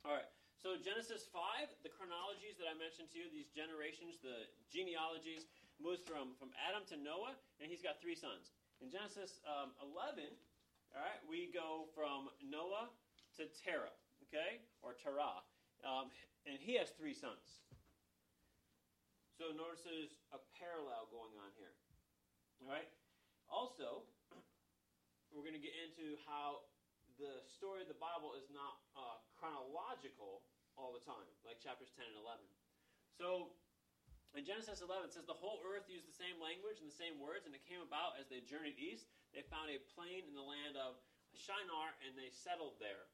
All 0.04 0.14
right. 0.18 0.26
So 0.58 0.76
Genesis 0.76 1.24
five, 1.30 1.72
the 1.80 1.88
chronologies 1.88 2.60
that 2.60 2.68
I 2.68 2.76
mentioned 2.76 3.08
to 3.14 3.16
you, 3.16 3.32
these 3.32 3.48
generations, 3.48 4.20
the 4.20 4.44
genealogies, 4.68 5.48
moves 5.80 6.04
from 6.04 6.36
from 6.36 6.52
Adam 6.60 6.84
to 6.92 7.00
Noah, 7.00 7.38
and 7.62 7.72
he's 7.72 7.80
got 7.80 8.02
three 8.02 8.18
sons. 8.18 8.52
In 8.84 8.92
Genesis 8.92 9.40
um, 9.48 9.72
eleven, 9.80 10.28
all 10.92 11.00
right, 11.00 11.22
we 11.24 11.48
go 11.48 11.88
from 11.96 12.28
Noah 12.44 12.92
to 13.40 13.48
Terah, 13.56 13.94
okay, 14.28 14.60
or 14.84 14.92
Terah, 14.92 15.40
um, 15.86 16.12
and 16.44 16.60
he 16.60 16.76
has 16.76 16.92
three 16.92 17.16
sons. 17.16 17.64
So 19.40 19.56
notice 19.56 19.80
there's 19.88 20.12
a 20.36 20.40
parallel 20.60 21.08
going 21.08 21.32
on 21.40 21.48
here. 21.56 21.72
All 22.60 22.68
right. 22.68 22.84
Also, 23.48 24.04
we're 25.32 25.46
going 25.46 25.56
to 25.56 25.64
get 25.64 25.72
into 25.72 26.20
how 26.28 26.68
the 27.20 27.44
story 27.44 27.84
of 27.84 27.88
the 27.92 28.00
Bible 28.00 28.32
is 28.34 28.48
not 28.48 28.80
uh, 28.96 29.20
chronological 29.36 30.40
all 30.74 30.96
the 30.96 31.04
time, 31.04 31.28
like 31.44 31.60
chapters 31.60 31.92
10 31.92 32.08
and 32.08 32.18
11. 32.18 32.40
So 33.20 33.52
in 34.32 34.48
Genesis 34.48 34.80
11, 34.80 35.10
it 35.10 35.12
says 35.12 35.28
the 35.28 35.36
whole 35.36 35.60
earth 35.68 35.84
used 35.92 36.08
the 36.08 36.16
same 36.16 36.40
language 36.40 36.80
and 36.80 36.88
the 36.88 36.96
same 36.96 37.20
words, 37.20 37.44
and 37.44 37.52
it 37.52 37.60
came 37.68 37.84
about 37.84 38.16
as 38.16 38.32
they 38.32 38.40
journeyed 38.40 38.80
east. 38.80 39.04
They 39.36 39.44
found 39.52 39.68
a 39.68 39.78
plain 39.92 40.24
in 40.24 40.32
the 40.32 40.42
land 40.42 40.80
of 40.80 40.96
Shinar, 41.36 41.92
and 42.02 42.16
they 42.16 42.32
settled 42.32 42.80
there. 42.80 43.06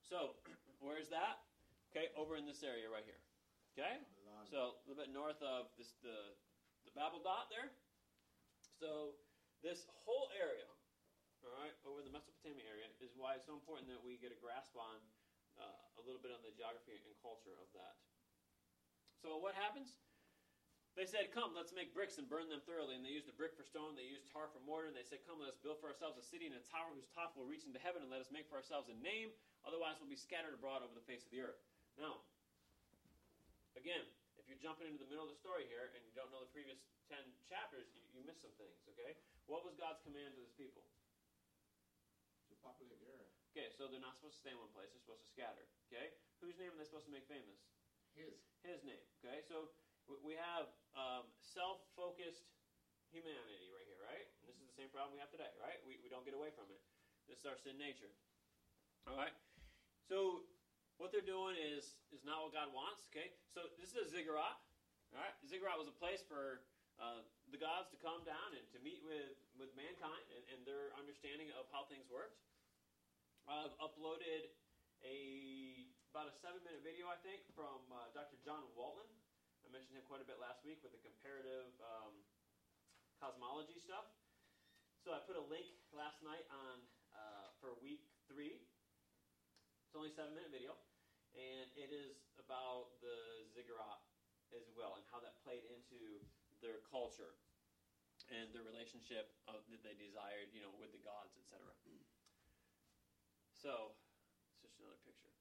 So, 0.00 0.40
where's 0.84 1.12
that? 1.12 1.44
Okay, 1.92 2.10
over 2.18 2.34
in 2.34 2.48
this 2.48 2.64
area 2.64 2.90
right 2.90 3.06
here. 3.06 3.20
Okay? 3.76 4.02
So 4.50 4.78
a 4.78 4.82
little 4.86 5.02
bit 5.02 5.10
north 5.10 5.40
of 5.42 5.72
this 5.78 5.96
the 6.04 6.14
the 6.84 6.92
Babel 6.92 7.22
dot 7.24 7.48
there. 7.48 7.72
So 8.78 9.16
this 9.64 9.88
whole 10.04 10.28
area, 10.36 10.68
all 11.44 11.56
right, 11.60 11.76
over 11.84 12.00
the 12.00 12.12
Mesopotamia 12.12 12.64
area, 12.64 12.88
is 13.00 13.12
why 13.16 13.36
it's 13.36 13.44
so 13.44 13.54
important 13.54 13.88
that 13.92 14.00
we 14.00 14.16
get 14.16 14.32
a 14.32 14.38
grasp 14.40 14.74
on 14.74 14.96
uh, 15.60 16.00
a 16.00 16.02
little 16.02 16.20
bit 16.20 16.34
on 16.34 16.42
the 16.42 16.50
geography 16.56 16.98
and 16.98 17.14
culture 17.22 17.54
of 17.60 17.68
that. 17.76 17.94
So 19.22 19.38
what 19.38 19.54
happens? 19.54 20.00
They 20.94 21.06
said, 21.06 21.34
"Come, 21.34 21.58
let's 21.58 21.74
make 21.74 21.90
bricks 21.90 22.22
and 22.22 22.30
burn 22.30 22.46
them 22.46 22.62
thoroughly." 22.62 22.94
And 22.94 23.02
they 23.02 23.10
used 23.10 23.26
the 23.26 23.34
brick 23.34 23.58
for 23.58 23.66
stone. 23.66 23.98
They 23.98 24.06
used 24.06 24.30
tar 24.30 24.46
for 24.46 24.62
mortar. 24.62 24.86
And 24.90 24.94
they 24.94 25.02
said, 25.02 25.26
"Come, 25.26 25.42
let 25.42 25.50
us 25.50 25.58
build 25.58 25.82
for 25.82 25.90
ourselves 25.90 26.14
a 26.14 26.22
city 26.22 26.46
and 26.46 26.54
a 26.54 26.62
tower 26.70 26.94
whose 26.94 27.10
top 27.10 27.34
will 27.34 27.50
reach 27.50 27.66
into 27.66 27.82
heaven, 27.82 27.98
and 28.02 28.10
let 28.14 28.22
us 28.22 28.30
make 28.30 28.46
for 28.46 28.54
ourselves 28.54 28.86
a 28.86 28.96
name. 29.02 29.34
Otherwise, 29.66 29.98
we'll 29.98 30.12
be 30.12 30.18
scattered 30.18 30.54
abroad 30.54 30.86
over 30.86 30.94
the 30.94 31.02
face 31.02 31.26
of 31.26 31.34
the 31.34 31.42
earth." 31.42 31.58
Now, 31.98 32.22
again, 33.74 34.06
if 34.38 34.46
you're 34.46 34.60
jumping 34.62 34.86
into 34.86 35.02
the 35.02 35.10
middle 35.10 35.26
of 35.26 35.34
the 35.34 35.40
story 35.40 35.66
here 35.66 35.90
and 35.98 36.02
you 36.06 36.14
don't 36.14 36.30
know 36.30 36.42
the 36.42 36.54
previous 36.54 36.78
ten 37.10 37.22
chapters, 37.42 37.90
you, 37.90 38.02
you 38.14 38.22
miss 38.22 38.38
some 38.38 38.54
things. 38.54 38.78
Okay, 38.94 39.18
what 39.50 39.66
was 39.66 39.74
God's 39.74 39.98
command 40.06 40.38
to 40.38 40.42
His 40.46 40.54
people? 40.54 40.86
Populate 42.64 42.98
the 43.04 43.12
earth. 43.12 43.28
Okay, 43.52 43.68
so 43.70 43.86
they're 43.86 44.02
not 44.02 44.16
supposed 44.16 44.40
to 44.40 44.42
stay 44.42 44.50
in 44.50 44.58
one 44.58 44.72
place; 44.72 44.90
they're 44.90 45.04
supposed 45.04 45.22
to 45.22 45.30
scatter. 45.30 45.68
Okay, 45.92 46.10
whose 46.40 46.56
name 46.56 46.72
are 46.72 46.78
they 46.80 46.88
supposed 46.88 47.06
to 47.06 47.14
make 47.14 47.28
famous? 47.28 47.60
His. 48.16 48.40
His 48.64 48.80
name. 48.82 49.04
Okay, 49.20 49.44
so 49.44 49.68
we 50.24 50.34
have 50.34 50.72
um, 50.96 51.28
self-focused 51.40 52.48
humanity 53.12 53.68
right 53.70 53.86
here, 53.86 54.00
right? 54.02 54.26
And 54.42 54.50
this 54.50 54.58
is 54.58 54.66
the 54.66 54.76
same 54.76 54.90
problem 54.90 55.14
we 55.14 55.22
have 55.22 55.30
today, 55.30 55.48
right? 55.62 55.78
We, 55.86 56.00
we 56.02 56.10
don't 56.10 56.26
get 56.26 56.34
away 56.34 56.50
from 56.50 56.66
it. 56.72 56.82
This 57.30 57.40
is 57.40 57.46
our 57.46 57.56
sin 57.56 57.78
nature. 57.78 58.10
All 59.08 59.16
right. 59.16 59.32
So 60.08 60.44
what 61.00 61.12
they're 61.12 61.24
doing 61.24 61.56
is 61.56 62.00
is 62.12 62.24
not 62.24 62.44
what 62.44 62.52
God 62.52 62.72
wants. 62.72 63.08
Okay. 63.12 63.32
So 63.52 63.68
this 63.80 63.92
is 63.92 63.98
a 64.00 64.08
ziggurat. 64.08 64.56
All 65.12 65.20
right. 65.20 65.36
Ziggurat 65.44 65.76
was 65.76 65.88
a 65.88 65.96
place 65.96 66.20
for 66.24 66.64
uh, 67.00 67.24
the 67.48 67.60
gods 67.60 67.88
to 67.92 67.98
come 68.00 68.22
down 68.28 68.52
and 68.56 68.64
to 68.76 68.78
meet 68.84 69.00
with 69.04 69.36
with 69.56 69.72
mankind 69.76 70.24
and, 70.36 70.44
and 70.52 70.58
their 70.68 70.92
understanding 71.00 71.48
of 71.56 71.64
how 71.72 71.88
things 71.88 72.04
worked. 72.12 72.36
I've 73.44 73.76
uploaded 73.76 74.48
a 75.04 75.18
about 76.08 76.32
a 76.32 76.34
seven 76.40 76.64
minute 76.64 76.80
video, 76.80 77.12
I 77.12 77.20
think, 77.20 77.44
from 77.52 77.84
uh, 77.92 78.08
Dr. 78.16 78.40
John 78.40 78.64
Walton. 78.72 79.04
I 79.60 79.68
mentioned 79.68 80.00
him 80.00 80.06
quite 80.08 80.24
a 80.24 80.28
bit 80.28 80.40
last 80.40 80.64
week 80.64 80.80
with 80.80 80.96
the 80.96 81.02
comparative 81.04 81.68
um, 81.82 82.24
cosmology 83.20 83.76
stuff. 83.76 84.08
So 85.04 85.12
I 85.12 85.20
put 85.28 85.36
a 85.36 85.44
link 85.44 85.68
last 85.92 86.24
night 86.24 86.48
on 86.48 86.80
uh, 87.12 87.52
for 87.60 87.76
week 87.84 88.08
three. 88.32 88.64
It's 89.84 89.92
only 89.92 90.08
a 90.08 90.16
seven 90.16 90.32
minute 90.32 90.48
video, 90.48 90.72
and 91.36 91.68
it 91.76 91.92
is 91.92 92.32
about 92.40 92.96
the 93.04 93.44
ziggurat 93.52 94.00
as 94.56 94.64
well 94.72 94.96
and 94.96 95.04
how 95.12 95.20
that 95.20 95.36
played 95.44 95.68
into 95.68 96.24
their 96.64 96.80
culture 96.88 97.36
and 98.32 98.48
their 98.56 98.64
relationship 98.64 99.36
of, 99.52 99.60
that 99.68 99.84
they 99.84 99.92
desired, 100.00 100.48
you 100.56 100.64
know, 100.64 100.72
with 100.80 100.96
the 100.96 101.02
gods, 101.04 101.36
etc. 101.36 101.60
So, 103.64 103.96
it's 104.60 104.60
just 104.60 104.76
another 104.76 105.00
picture. 105.08 105.32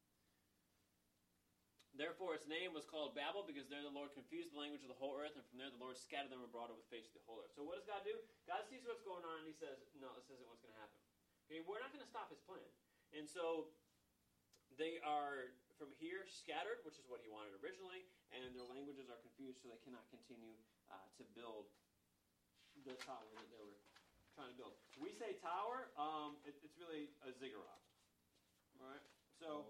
Therefore, 1.91 2.39
its 2.39 2.47
name 2.47 2.71
was 2.71 2.87
called 2.87 3.19
Babel 3.19 3.43
because 3.43 3.67
there 3.67 3.83
the 3.83 3.91
Lord 3.91 4.15
confused 4.15 4.55
the 4.55 4.63
language 4.63 4.79
of 4.79 4.87
the 4.87 4.95
whole 4.95 5.19
earth, 5.19 5.35
and 5.35 5.43
from 5.51 5.59
there 5.59 5.67
the 5.67 5.83
Lord 5.83 5.99
scattered 5.99 6.31
them 6.31 6.39
abroad 6.39 6.71
over 6.71 6.79
the 6.79 6.87
face 6.87 7.11
of 7.11 7.19
the 7.19 7.25
whole 7.27 7.43
earth. 7.43 7.51
So, 7.51 7.67
what 7.67 7.75
does 7.75 7.83
God 7.83 8.07
do? 8.07 8.15
God 8.47 8.63
sees 8.71 8.87
what's 8.87 9.03
going 9.03 9.27
on, 9.27 9.43
and 9.43 9.47
He 9.51 9.51
says, 9.51 9.75
"No, 9.99 10.07
this 10.15 10.31
isn't 10.31 10.47
what's 10.47 10.63
going 10.63 10.71
to 10.71 10.79
happen." 10.79 10.95
Okay, 11.51 11.59
we're 11.67 11.83
not 11.83 11.91
going 11.91 11.99
to 11.99 12.07
stop 12.07 12.31
His 12.31 12.39
plan, 12.47 12.63
and 13.11 13.27
so 13.27 13.67
they 14.79 15.03
are 15.03 15.51
from 15.75 15.91
here 15.99 16.23
scattered, 16.31 16.79
which 16.87 16.95
is 16.95 17.05
what 17.11 17.19
He 17.19 17.27
wanted 17.27 17.59
originally, 17.59 18.07
and 18.31 18.55
their 18.55 18.65
languages 18.71 19.11
are 19.11 19.19
confused, 19.19 19.59
so 19.59 19.67
they 19.67 19.83
cannot 19.83 20.07
continue 20.07 20.55
uh, 20.87 21.11
to 21.19 21.27
build 21.35 21.67
the 22.87 22.95
tower 23.03 23.27
that 23.35 23.51
they 23.51 23.59
were 23.59 23.83
trying 24.31 24.47
to 24.47 24.57
build. 24.57 24.79
We 24.95 25.11
say 25.11 25.35
tower, 25.43 25.91
um, 25.99 26.39
it, 26.47 26.55
it's 26.63 26.79
really 26.79 27.11
a 27.27 27.35
ziggurat. 27.35 27.83
All 28.83 28.91
right, 28.91 29.07
so. 29.39 29.63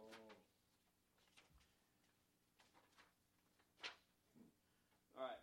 All 5.13 5.21
right. 5.21 5.37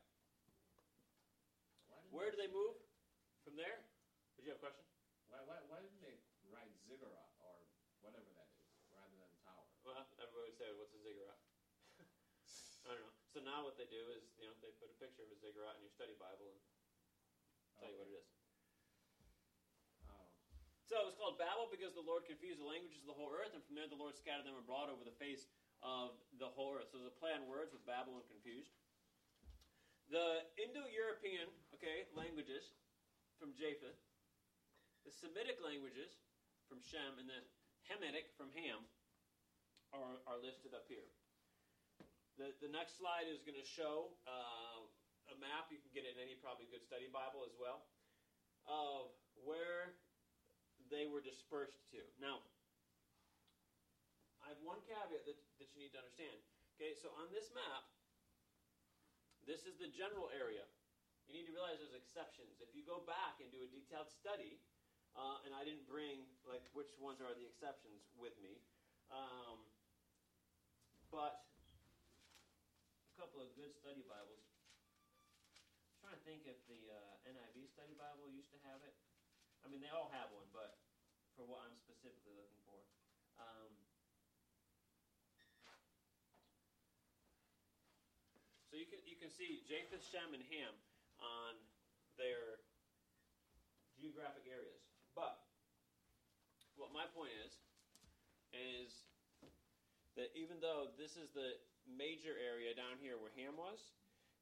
Where 2.10 2.34
do 2.34 2.36
they 2.36 2.50
move 2.50 2.74
from 3.46 3.54
there? 3.54 3.78
Did 4.34 4.42
you 4.42 4.50
have 4.50 4.58
a 4.58 4.64
question? 4.66 4.82
Why, 5.30 5.38
why, 5.46 5.62
why 5.70 5.78
didn't 5.78 6.02
they 6.02 6.18
write 6.50 6.74
ziggurat 6.82 7.30
or 7.38 7.62
whatever 8.02 8.26
that 8.34 8.50
is 8.58 8.66
rather 8.90 9.14
than 9.14 9.30
tower? 9.46 9.62
Well, 9.86 10.02
everybody 10.18 10.50
would 10.50 10.58
say, 10.58 10.74
"What's 10.74 10.90
a 10.90 10.98
ziggurat?" 10.98 11.38
I 12.90 12.98
don't 12.98 13.06
know. 13.06 13.14
So 13.30 13.38
now 13.38 13.62
what 13.62 13.78
they 13.78 13.86
do 13.86 14.10
is, 14.10 14.26
you 14.34 14.50
know, 14.50 14.54
they 14.58 14.74
put 14.82 14.90
a 14.90 14.98
picture 14.98 15.22
of 15.22 15.30
a 15.30 15.38
ziggurat 15.38 15.78
in 15.78 15.86
your 15.86 15.94
study 15.94 16.18
Bible 16.18 16.50
and 16.50 16.58
tell 17.78 17.86
you 17.86 17.94
what 17.94 18.10
it 18.10 18.18
is. 18.18 18.39
So 20.90 20.98
it 20.98 21.06
was 21.06 21.14
called 21.14 21.38
Babel 21.38 21.70
because 21.70 21.94
the 21.94 22.02
Lord 22.02 22.26
confused 22.26 22.58
the 22.58 22.66
languages 22.66 22.98
of 23.06 23.14
the 23.14 23.14
whole 23.14 23.30
earth, 23.30 23.54
and 23.54 23.62
from 23.62 23.78
there 23.78 23.86
the 23.86 23.94
Lord 23.94 24.18
scattered 24.18 24.42
them 24.42 24.58
abroad 24.58 24.90
over 24.90 25.06
the 25.06 25.14
face 25.22 25.46
of 25.86 26.18
the 26.42 26.50
whole 26.50 26.74
earth. 26.74 26.90
So 26.90 26.98
there's 26.98 27.14
a 27.14 27.20
play 27.22 27.30
on 27.30 27.46
words 27.46 27.70
with 27.70 27.86
Babel 27.86 28.18
and 28.18 28.26
confused. 28.26 28.74
The 30.10 30.42
Indo-European, 30.58 31.46
okay, 31.78 32.10
languages 32.10 32.74
from 33.38 33.54
Japheth, 33.54 34.02
the 35.06 35.14
Semitic 35.14 35.62
languages 35.62 36.10
from 36.66 36.82
Shem, 36.82 37.22
and 37.22 37.30
the 37.30 37.38
Hamitic 37.86 38.34
from 38.34 38.50
Ham 38.58 38.82
are, 39.94 40.18
are 40.26 40.42
listed 40.42 40.74
up 40.74 40.90
here. 40.90 41.06
The, 42.34 42.50
the 42.58 42.70
next 42.74 42.98
slide 42.98 43.30
is 43.30 43.46
going 43.46 43.54
to 43.54 43.62
show 43.62 44.10
uh, 44.26 44.82
a 45.30 45.38
map. 45.38 45.70
You 45.70 45.78
can 45.78 45.94
get 45.94 46.02
it 46.02 46.18
in 46.18 46.26
any 46.26 46.34
probably 46.34 46.66
good 46.66 46.82
study 46.82 47.06
Bible 47.06 47.46
as 47.46 47.54
well 47.54 47.86
of 48.66 49.14
where 49.38 49.94
they 50.90 51.06
were 51.06 51.22
dispersed 51.22 51.80
to. 51.94 52.02
Now, 52.18 52.42
I 54.42 54.50
have 54.50 54.60
one 54.66 54.82
caveat 54.84 55.22
that, 55.24 55.38
that 55.62 55.68
you 55.72 55.86
need 55.86 55.94
to 55.94 56.02
understand. 56.02 56.34
Okay, 56.76 56.92
so 56.98 57.14
on 57.14 57.30
this 57.30 57.46
map, 57.54 57.86
this 59.46 59.62
is 59.64 59.78
the 59.78 59.88
general 59.94 60.28
area. 60.34 60.66
You 61.30 61.38
need 61.38 61.46
to 61.46 61.54
realize 61.54 61.78
there's 61.78 61.94
exceptions. 61.94 62.58
If 62.58 62.74
you 62.74 62.82
go 62.82 63.06
back 63.06 63.38
and 63.38 63.46
do 63.54 63.62
a 63.62 63.70
detailed 63.70 64.10
study, 64.10 64.58
uh, 65.14 65.38
and 65.46 65.54
I 65.54 65.62
didn't 65.62 65.86
bring 65.86 66.26
like 66.42 66.66
which 66.74 66.90
ones 66.98 67.22
are 67.22 67.30
the 67.30 67.46
exceptions 67.46 68.02
with 68.18 68.34
me, 68.42 68.58
um, 69.14 69.62
but 71.14 71.46
a 73.06 73.14
couple 73.14 73.38
of 73.42 73.54
good 73.54 73.70
study 73.74 74.02
Bibles. 74.02 74.42
I'm 76.02 76.10
trying 76.10 76.18
to 76.18 76.24
think 76.26 76.48
if 76.50 76.58
the 76.66 76.82
uh, 76.90 77.30
NIV 77.30 77.70
study 77.70 77.94
Bible 77.94 78.26
used 78.32 78.50
to 78.50 78.60
have 78.66 78.82
it. 78.82 78.96
I 79.60 79.68
mean, 79.68 79.84
they 79.84 79.92
all 79.92 80.08
have 80.16 80.32
one, 80.32 80.48
but 80.56 80.79
for 81.40 81.48
what 81.48 81.64
I'm 81.64 81.72
specifically 81.80 82.36
looking 82.36 82.60
for. 82.68 82.76
Um, 83.40 83.72
so 88.68 88.76
you 88.76 88.84
can 88.84 89.00
you 89.08 89.16
can 89.16 89.32
see 89.32 89.64
Japheth, 89.64 90.04
Shem, 90.04 90.36
and 90.36 90.44
Ham 90.52 90.76
on 91.16 91.56
their 92.20 92.60
geographic 93.96 94.44
areas. 94.52 94.84
But 95.16 95.40
what 96.76 96.92
my 96.92 97.08
point 97.16 97.32
is 97.40 97.56
is 98.52 99.08
that 100.20 100.28
even 100.36 100.60
though 100.60 100.92
this 101.00 101.16
is 101.16 101.32
the 101.32 101.56
major 101.88 102.36
area 102.36 102.76
down 102.76 103.00
here 103.00 103.16
where 103.16 103.32
Ham 103.40 103.56
was, 103.56 103.80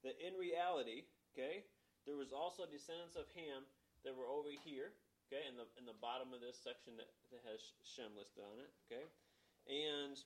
that 0.03 0.19
in 0.19 0.35
reality, 0.35 1.07
okay, 1.31 1.63
there 2.11 2.19
was 2.19 2.35
also 2.35 2.67
descendants 2.67 3.15
of 3.15 3.31
Ham 3.39 3.63
that 4.03 4.19
were 4.19 4.27
over 4.27 4.51
here, 4.51 4.99
okay, 5.29 5.45
in 5.45 5.61
the 5.61 5.69
in 5.77 5.85
the 5.85 5.97
bottom 6.01 6.33
of 6.33 6.41
this 6.41 6.57
section 6.57 6.97
that, 6.97 7.13
that 7.29 7.45
has 7.45 7.61
Shem 7.85 8.17
listed 8.17 8.41
on 8.41 8.57
it, 8.59 8.73
okay, 8.89 9.05
and 9.69 10.17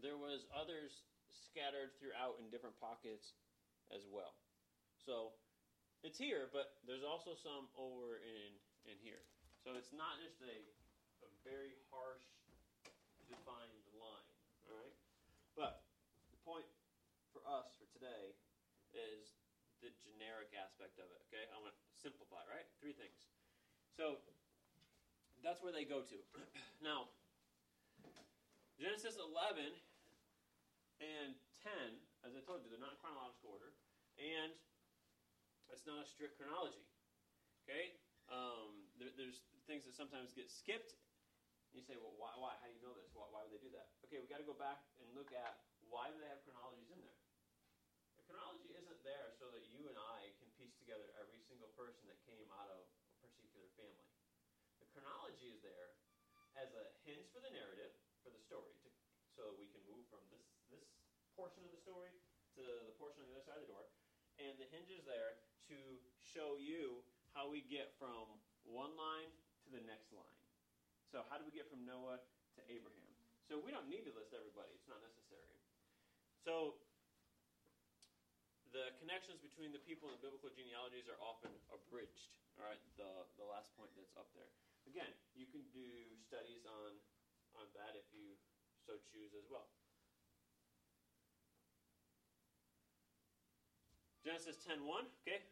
there 0.00 0.16
was 0.16 0.48
others 0.56 1.04
scattered 1.28 1.92
throughout 2.00 2.40
in 2.40 2.48
different 2.48 2.76
pockets 2.80 3.36
as 3.92 4.08
well. 4.08 4.36
So 5.04 5.36
it's 6.00 6.16
here, 6.16 6.48
but 6.52 6.80
there's 6.88 7.04
also 7.04 7.36
some 7.36 7.68
over 7.76 8.20
in 8.24 8.56
in 8.88 8.96
here. 9.04 9.20
So 9.60 9.76
it's 9.76 9.92
not 9.92 10.16
just 10.24 10.40
a, 10.40 10.56
a 11.26 11.30
very 11.44 11.76
harsh 11.92 12.24
defined 13.28 13.84
line. 13.98 14.30
All 14.66 14.76
right, 14.78 14.96
but 15.52 15.84
the 16.32 16.40
point 16.42 16.66
for 17.34 17.44
us 17.44 17.76
for 17.76 17.86
today 17.92 18.32
is 18.94 19.36
the 19.84 19.92
generic 20.00 20.54
aspect 20.56 20.96
of 20.96 21.10
it. 21.12 21.20
Okay, 21.28 21.44
I 21.52 21.56
want 21.60 21.74
to 21.74 21.78
simplify. 21.98 22.40
Right, 22.48 22.66
three 22.80 22.96
things. 22.96 23.35
So 23.96 24.20
that's 25.42 25.60
where 25.62 25.72
they 25.72 25.84
go 25.84 26.02
to. 26.04 26.16
now, 26.84 27.08
Genesis 28.76 29.16
11 29.16 29.72
and 31.00 31.32
10, 31.64 31.96
as 32.24 32.36
I 32.36 32.40
told 32.44 32.60
you, 32.60 32.68
they're 32.68 32.80
not 32.80 32.92
in 32.92 33.00
chronological 33.00 33.56
order, 33.56 33.72
and 34.20 34.52
it's 35.72 35.84
not 35.88 36.00
a 36.00 36.06
strict 36.06 36.36
chronology. 36.36 36.84
Okay, 37.64 37.90
um, 38.28 38.86
there, 39.00 39.10
there's 39.16 39.40
things 39.66 39.82
that 39.88 39.96
sometimes 39.96 40.30
get 40.36 40.46
skipped. 40.52 40.94
You 41.74 41.82
say, 41.82 41.96
well, 41.98 42.14
why? 42.16 42.32
Why? 42.36 42.56
How 42.60 42.68
do 42.68 42.72
you 42.72 42.80
know 42.84 42.94
this? 42.96 43.10
Why, 43.12 43.26
why 43.28 43.42
would 43.44 43.52
they 43.52 43.60
do 43.60 43.72
that? 43.74 43.92
Okay, 44.06 44.20
we 44.20 44.28
got 44.28 44.40
to 44.40 44.46
go 44.46 44.56
back 44.56 44.80
and 45.00 45.08
look 45.12 45.32
at 45.32 45.56
why 45.88 46.08
do 46.08 46.16
they 46.20 46.28
have 46.30 46.40
chronologies 46.46 46.88
in 46.88 47.00
there. 47.02 47.18
The 48.16 48.24
chronology 48.24 48.72
isn't 48.74 49.00
there 49.04 49.30
so 49.36 49.52
that 49.52 49.62
you 49.70 49.86
and 49.90 49.98
I 49.98 50.32
can 50.40 50.48
piece 50.56 50.72
together 50.80 51.12
every 51.20 51.38
single 51.44 51.68
person 51.76 52.08
that 52.08 52.18
came 52.24 52.48
out 52.54 52.70
of 52.72 52.82
a 53.12 53.26
particular 53.28 53.68
family. 53.76 54.08
The 54.80 54.85
chronology 54.96 55.52
is 55.52 55.60
there 55.60 55.92
as 56.56 56.72
a 56.72 56.88
hinge 57.04 57.28
for 57.28 57.44
the 57.44 57.52
narrative, 57.52 57.92
for 58.24 58.32
the 58.32 58.40
story, 58.40 58.72
to, 58.80 58.88
so 59.36 59.52
we 59.60 59.68
can 59.68 59.84
move 59.84 60.08
from 60.08 60.24
this 60.32 60.48
this 60.72 60.88
portion 61.36 61.60
of 61.68 61.68
the 61.68 61.76
story 61.84 62.08
to 62.56 62.64
the 62.64 62.96
portion 62.96 63.20
on 63.20 63.28
the 63.28 63.36
other 63.36 63.44
side 63.44 63.60
of 63.60 63.68
the 63.68 63.72
door. 63.76 63.84
And 64.40 64.56
the 64.56 64.64
hinge 64.72 64.88
is 64.88 65.04
there 65.04 65.36
to 65.68 65.76
show 66.24 66.56
you 66.56 67.04
how 67.36 67.52
we 67.52 67.60
get 67.68 67.92
from 68.00 68.40
one 68.64 68.96
line 68.96 69.28
to 69.64 69.68
the 69.68 69.84
next 69.84 70.08
line. 70.16 70.40
So, 71.12 71.20
how 71.28 71.36
do 71.36 71.44
we 71.44 71.52
get 71.52 71.68
from 71.68 71.84
Noah 71.84 72.16
to 72.56 72.60
Abraham? 72.72 73.12
So, 73.44 73.60
we 73.60 73.68
don't 73.68 73.92
need 73.92 74.08
to 74.08 74.12
list 74.16 74.32
everybody, 74.32 74.72
it's 74.72 74.88
not 74.88 75.04
necessary. 75.04 75.60
So, 76.40 76.80
the 78.72 78.96
connections 79.00 79.40
between 79.44 79.76
the 79.76 79.80
people 79.84 80.08
in 80.08 80.16
the 80.16 80.24
biblical 80.24 80.48
genealogies 80.52 81.08
are 81.08 81.20
often 81.20 81.52
abridged. 81.68 82.32
All 82.56 82.64
right, 82.64 82.80
the, 82.96 83.08
the 83.36 83.46
last 83.46 83.68
point 83.76 83.92
that's 83.96 84.16
up 84.16 84.32
there. 84.32 84.48
Again, 84.86 85.10
you 85.34 85.46
can 85.50 85.66
do 85.74 85.86
studies 86.26 86.62
on, 86.66 86.90
on 87.58 87.66
that 87.74 87.98
if 87.98 88.06
you 88.14 88.38
so 88.86 88.94
choose 89.10 89.34
as 89.34 89.46
well. 89.50 89.66
Genesis 94.22 94.58
10.1, 94.66 94.82
okay? 95.22 95.42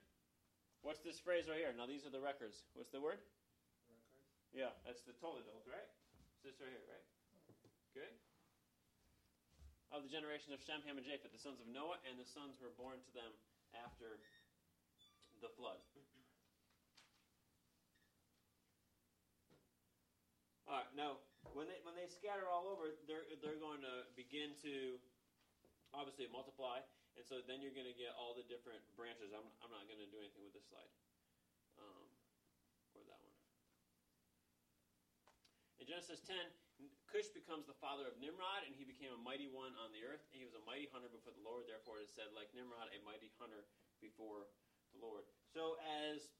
What's 0.83 0.99
this 1.07 1.23
phrase 1.23 1.47
right 1.47 1.63
here? 1.63 1.71
Now 1.75 1.87
these 1.87 2.03
are 2.03 2.11
the 2.11 2.23
records. 2.23 2.67
What's 2.75 2.91
the 2.91 2.99
word? 2.99 3.23
Records? 3.87 4.27
Yeah, 4.51 4.75
that's 4.83 5.07
the 5.07 5.15
Toledot, 5.23 5.63
right? 5.67 5.91
It's 6.35 6.43
this 6.43 6.59
right 6.59 6.71
here, 6.71 6.87
right? 6.91 7.07
Okay. 7.95 8.11
Of 9.95 10.03
the 10.03 10.11
generation 10.11 10.51
of 10.51 10.59
Shem, 10.59 10.83
Ham, 10.91 10.99
and 10.99 11.07
Japheth, 11.07 11.31
the 11.31 11.39
sons 11.39 11.63
of 11.63 11.71
Noah, 11.71 12.03
and 12.11 12.19
the 12.19 12.27
sons 12.27 12.59
were 12.59 12.75
born 12.75 12.99
to 12.99 13.13
them 13.15 13.31
after 13.79 14.19
the 15.39 15.51
flood. 15.55 15.79
All 20.65 20.81
right. 20.81 20.91
Now, 20.97 21.21
when 21.53 21.69
they 21.69 21.77
when 21.85 21.93
they 21.93 22.09
scatter 22.09 22.49
all 22.49 22.73
over, 22.73 22.97
they're 23.05 23.29
they're 23.45 23.61
going 23.61 23.85
to 23.85 24.09
begin 24.17 24.57
to 24.65 24.97
obviously 25.93 26.25
multiply, 26.33 26.81
and 27.15 27.25
so 27.25 27.45
then 27.45 27.61
you're 27.61 27.77
going 27.77 27.89
to 27.89 27.97
get 27.97 28.17
all 28.17 28.33
the 28.33 28.47
different 28.49 28.81
branches. 28.97 29.31
I'm 29.37 29.45
I'm 29.61 29.73
not 29.73 29.85
going 29.85 30.01
to 30.01 30.09
do 30.09 30.19
anything 30.25 30.41
with 30.41 30.57
this 30.57 30.65
slide, 30.73 30.89
um, 31.77 32.09
or 32.97 33.05
that 33.05 33.21
one. 33.21 33.37
In 35.79 35.85
Genesis 35.85 36.25
10, 36.25 36.33
Cush 37.13 37.29
becomes 37.37 37.69
the 37.69 37.77
father 37.77 38.09
of 38.09 38.17
Nimrod, 38.17 38.65
and 38.65 38.73
he 38.73 38.89
became 38.89 39.13
a 39.13 39.21
mighty 39.21 39.47
one 39.53 39.77
on 39.79 39.93
the 39.93 40.01
earth. 40.03 40.25
And 40.33 40.41
he 40.41 40.49
was 40.49 40.57
a 40.57 40.65
mighty 40.65 40.89
hunter 40.91 41.13
before 41.13 41.37
the 41.37 41.45
Lord. 41.45 41.69
Therefore, 41.69 42.01
it 42.01 42.09
is 42.09 42.13
said, 42.17 42.33
like 42.33 42.51
Nimrod, 42.57 42.89
a 42.91 42.99
mighty 43.05 43.31
hunter 43.39 43.69
before 44.01 44.49
the 44.97 44.99
Lord. 44.99 45.29
So 45.53 45.77
as 46.09 46.33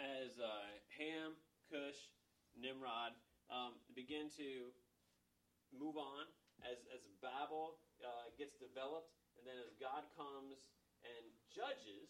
as 0.00 0.38
uh, 0.40 0.64
Ham, 0.98 1.36
Cush, 1.70 2.00
Nimrod 2.58 3.14
um, 3.50 3.76
begin 3.94 4.30
to 4.38 4.72
move 5.74 5.98
on, 5.98 6.26
as 6.62 6.78
as 6.94 7.02
Babel 7.18 7.82
uh, 8.00 8.30
gets 8.38 8.54
developed, 8.56 9.10
and 9.36 9.44
then 9.44 9.58
as 9.58 9.74
God 9.76 10.06
comes 10.14 10.64
and 11.02 11.24
judges, 11.50 12.08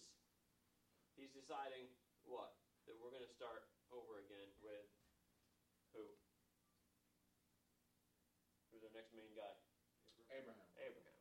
He's 1.15 1.31
deciding 1.31 1.87
what 2.27 2.55
that 2.85 2.97
we're 2.99 3.13
going 3.15 3.25
to 3.25 3.35
start 3.35 3.65
over 3.89 4.21
again 4.21 4.51
with 4.61 4.89
who? 5.95 6.05
Who's 8.69 8.83
our 8.83 8.93
next 8.93 9.15
main 9.15 9.31
guy? 9.39 9.55
Abraham. 10.35 10.67
Abraham. 10.75 11.19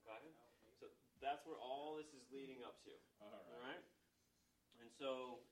Okay? 0.00 0.32
So 0.80 0.88
that's 1.20 1.44
where 1.44 1.60
all 1.60 2.00
this 2.00 2.08
is 2.16 2.24
leading 2.32 2.64
up 2.64 2.80
to. 2.88 2.94
All 3.20 3.28
right. 3.28 3.44
All 3.52 3.60
right? 3.60 3.84
And 4.80 4.88
so 4.96 5.44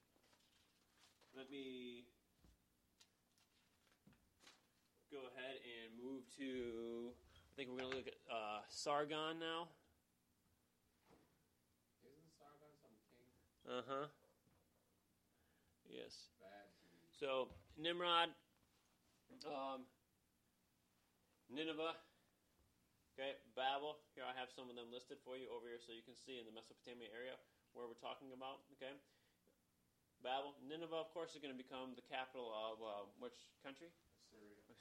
let 1.36 1.52
me 1.52 2.08
go 5.12 5.28
ahead 5.36 5.60
and 5.60 5.92
move 6.00 6.24
to. 6.40 7.12
I 7.12 7.52
think 7.52 7.68
we're 7.68 7.84
going 7.84 7.92
to 7.92 8.00
look 8.00 8.08
at 8.08 8.16
uh, 8.32 8.64
Sargon 8.72 9.36
now. 9.36 9.68
Isn't 12.00 12.32
Sargon 12.32 12.72
some 12.80 12.96
king? 13.12 13.28
Uh 13.68 13.84
huh. 13.84 14.06
Yes. 15.84 16.32
Bad. 16.40 16.64
So 17.12 17.52
Nimrod, 17.76 18.32
um, 19.44 19.84
Nineveh, 21.52 21.92
okay, 23.12 23.36
Babel. 23.52 24.00
Here 24.16 24.24
I 24.24 24.32
have 24.32 24.48
some 24.48 24.72
of 24.72 24.80
them 24.80 24.88
listed 24.88 25.20
for 25.20 25.36
you 25.36 25.52
over 25.52 25.68
here, 25.68 25.76
so 25.76 25.92
you 25.92 26.00
can 26.00 26.16
see 26.16 26.40
in 26.40 26.48
the 26.48 26.56
Mesopotamia 26.56 27.12
area 27.12 27.36
where 27.76 27.84
we're 27.84 28.00
talking 28.00 28.32
about. 28.32 28.64
Okay, 28.80 28.96
Babel, 30.24 30.56
Nineveh, 30.64 31.04
of 31.04 31.12
course, 31.12 31.36
is 31.36 31.44
going 31.44 31.52
to 31.52 31.60
become 31.60 31.92
the 32.00 32.06
capital 32.08 32.48
of 32.48 32.80
uh, 32.80 33.04
which 33.20 33.36
country? 33.60 33.92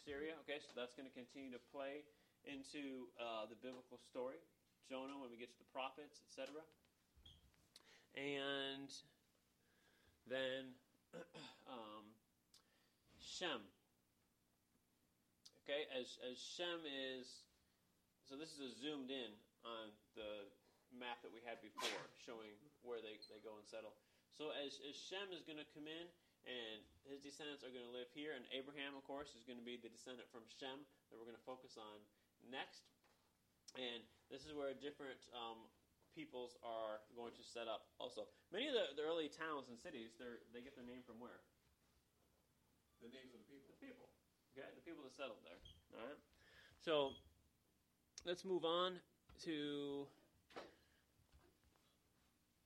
Assyria. 0.01 0.33
Okay, 0.49 0.57
so 0.57 0.73
that's 0.73 0.97
going 0.97 1.05
to 1.05 1.13
continue 1.13 1.53
to 1.53 1.61
play 1.69 2.01
into 2.49 3.05
uh, 3.21 3.45
the 3.45 3.53
biblical 3.61 4.01
story. 4.01 4.41
Jonah, 4.89 5.13
when 5.21 5.29
we 5.29 5.37
get 5.37 5.53
to 5.53 5.59
the 5.61 5.69
prophets, 5.69 6.25
etc. 6.25 6.57
And 8.17 8.89
then 10.25 10.73
um, 11.69 12.09
Shem. 13.21 13.61
Okay, 15.61 15.85
as, 15.93 16.17
as 16.25 16.41
Shem 16.41 16.81
is, 16.81 17.45
so 18.25 18.33
this 18.33 18.57
is 18.57 18.73
a 18.73 18.73
zoomed 18.73 19.13
in 19.13 19.37
on 19.61 19.93
the 20.17 20.49
map 20.97 21.21
that 21.21 21.29
we 21.29 21.45
had 21.45 21.61
before, 21.61 22.09
showing 22.25 22.57
where 22.81 23.05
they, 23.05 23.21
they 23.29 23.37
go 23.45 23.53
and 23.53 23.69
settle. 23.69 23.93
So 24.33 24.49
as, 24.65 24.81
as 24.81 24.97
Shem 24.97 25.29
is 25.29 25.45
going 25.45 25.61
to 25.61 25.69
come 25.77 25.85
in, 25.85 26.09
and 26.47 26.81
his 27.05 27.21
descendants 27.21 27.61
are 27.61 27.73
going 27.73 27.85
to 27.85 27.93
live 27.93 28.09
here, 28.13 28.33
and 28.33 28.45
Abraham, 28.49 28.97
of 28.97 29.03
course, 29.05 29.33
is 29.37 29.43
going 29.45 29.59
to 29.59 29.65
be 29.65 29.77
the 29.77 29.91
descendant 29.91 30.29
from 30.31 30.45
Shem 30.49 30.81
that 31.09 31.15
we're 31.17 31.27
going 31.27 31.37
to 31.37 31.47
focus 31.47 31.77
on 31.77 32.01
next. 32.49 32.87
And 33.77 34.03
this 34.27 34.43
is 34.43 34.51
where 34.51 34.73
different 34.75 35.21
um, 35.31 35.69
peoples 36.11 36.59
are 36.59 36.99
going 37.15 37.31
to 37.35 37.43
set 37.43 37.71
up 37.71 37.87
also. 38.01 38.27
Many 38.51 38.67
of 38.67 38.75
the, 38.75 38.99
the 38.99 39.03
early 39.05 39.31
towns 39.31 39.71
and 39.71 39.79
cities, 39.79 40.15
they 40.19 40.27
they 40.51 40.61
get 40.63 40.75
their 40.75 40.87
name 40.87 41.03
from 41.07 41.19
where? 41.23 41.39
The 42.99 43.11
names 43.11 43.31
of 43.31 43.39
the 43.41 43.49
people. 43.49 43.71
The 43.71 43.81
people. 43.81 44.07
Okay, 44.51 44.67
the 44.75 44.83
people 44.83 45.01
that 45.07 45.15
settled 45.15 45.39
there. 45.47 45.59
All 45.95 46.03
right. 46.03 46.21
So 46.83 47.15
let's 48.27 48.43
move 48.43 48.67
on 48.67 48.99
to. 49.47 50.07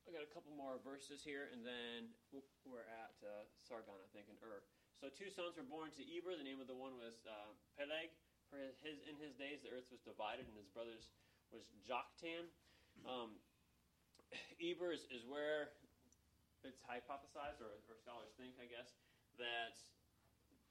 I 0.05 0.13
got 0.13 0.21
a 0.21 0.29
couple 0.29 0.53
more 0.53 0.77
verses 0.85 1.25
here, 1.25 1.49
and 1.49 1.65
then 1.65 2.13
we're 2.61 2.85
at 2.85 3.17
uh, 3.25 3.41
Sargon, 3.65 3.97
I 3.97 4.09
think, 4.13 4.29
and 4.29 4.37
Ur. 4.37 4.61
So 5.01 5.09
two 5.09 5.33
sons 5.33 5.57
were 5.57 5.65
born 5.65 5.89
to 5.97 6.03
Eber. 6.05 6.37
The 6.37 6.45
name 6.45 6.61
of 6.61 6.69
the 6.69 6.77
one 6.77 6.93
was 7.01 7.25
uh, 7.25 7.49
Peleg. 7.73 8.13
For 8.53 8.61
his, 8.61 8.77
his, 8.85 9.01
in 9.09 9.17
his 9.17 9.33
days, 9.33 9.65
the 9.65 9.73
earth 9.73 9.89
was 9.89 10.05
divided, 10.05 10.45
and 10.45 10.53
his 10.53 10.69
brothers 10.69 11.09
was 11.49 11.65
Joktan. 11.81 12.45
Um, 13.01 13.41
Eber 14.61 14.93
is, 14.93 15.09
is 15.09 15.25
where 15.25 15.73
it's 16.61 16.85
hypothesized, 16.85 17.57
or, 17.65 17.73
or 17.89 17.97
scholars 17.97 18.29
think, 18.37 18.61
I 18.61 18.69
guess, 18.69 18.93
that 19.41 19.73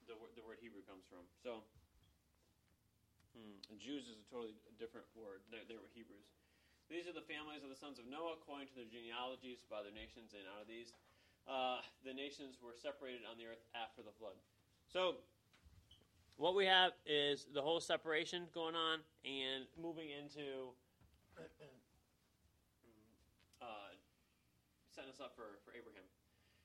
the, 0.07 0.15
the 0.39 0.43
word 0.47 0.63
Hebrew 0.63 0.87
comes 0.87 1.03
from. 1.11 1.27
So, 1.43 1.59
hmm, 3.35 3.59
Jews 3.83 4.07
is 4.07 4.15
a 4.15 4.27
totally 4.31 4.55
different 4.79 5.11
word. 5.11 5.43
They, 5.51 5.59
they 5.67 5.75
were 5.75 5.91
Hebrews. 5.91 6.31
These 6.85 7.09
are 7.09 7.17
the 7.17 7.25
families 7.25 7.65
of 7.65 7.73
the 7.73 7.79
sons 7.79 7.97
of 7.97 8.05
Noah 8.05 8.37
according 8.37 8.69
to 8.69 8.75
their 8.77 8.85
genealogies 8.85 9.65
by 9.65 9.81
their 9.81 9.95
nations, 9.95 10.37
and 10.37 10.45
out 10.45 10.61
of 10.61 10.69
these, 10.69 10.93
uh, 11.49 11.81
the 12.05 12.13
nations 12.13 12.61
were 12.61 12.77
separated 12.77 13.25
on 13.25 13.41
the 13.41 13.49
earth 13.49 13.65
after 13.73 14.05
the 14.05 14.13
flood. 14.13 14.37
So, 14.85 15.17
what 16.37 16.53
we 16.53 16.69
have 16.69 16.93
is 17.09 17.49
the 17.49 17.61
whole 17.61 17.81
separation 17.81 18.45
going 18.53 18.77
on 18.77 19.01
and 19.25 19.65
moving 19.79 20.13
into 20.13 20.77
uh, 23.65 23.91
setting 24.93 25.09
us 25.09 25.17
up 25.17 25.33
for, 25.33 25.57
for 25.65 25.73
Abraham. 25.73 26.05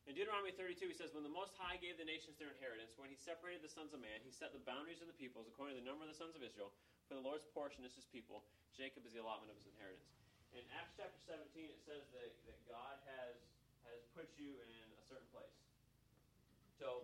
In 0.04 0.18
Deuteronomy 0.18 0.52
32, 0.52 0.90
he 0.90 0.96
says, 0.96 1.14
When 1.16 1.24
the 1.24 1.32
Most 1.32 1.56
High 1.56 1.78
gave 1.78 1.96
the 1.96 2.04
nations 2.04 2.36
their 2.36 2.50
inheritance, 2.50 2.98
when 2.98 3.08
he 3.08 3.16
separated 3.16 3.62
the 3.62 3.72
sons 3.72 3.94
of 3.94 4.02
man, 4.02 4.20
he 4.20 4.32
set 4.34 4.52
the 4.52 4.60
boundaries 4.66 5.00
of 5.00 5.08
the 5.08 5.16
peoples 5.16 5.46
according 5.48 5.78
to 5.78 5.80
the 5.80 5.86
number 5.86 6.02
of 6.04 6.10
the 6.10 6.18
sons 6.18 6.34
of 6.34 6.42
Israel. 6.42 6.74
For 7.10 7.18
the 7.18 7.26
Lord's 7.26 7.50
portion 7.50 7.82
is 7.82 7.90
his 7.98 8.06
people. 8.06 8.46
Jacob 8.70 9.02
is 9.02 9.10
the 9.10 9.18
allotment 9.18 9.50
of 9.50 9.58
his 9.58 9.66
inheritance. 9.74 10.14
In 10.54 10.62
Acts 10.78 10.94
chapter 10.94 11.18
17, 11.26 11.42
it 11.66 11.82
says 11.82 12.06
that, 12.14 12.30
that 12.46 12.54
God 12.70 13.02
has, 13.18 13.34
has 13.90 13.98
put 14.14 14.30
you 14.38 14.54
in 14.62 14.86
a 14.94 15.02
certain 15.10 15.26
place. 15.34 15.58
So, 16.78 17.02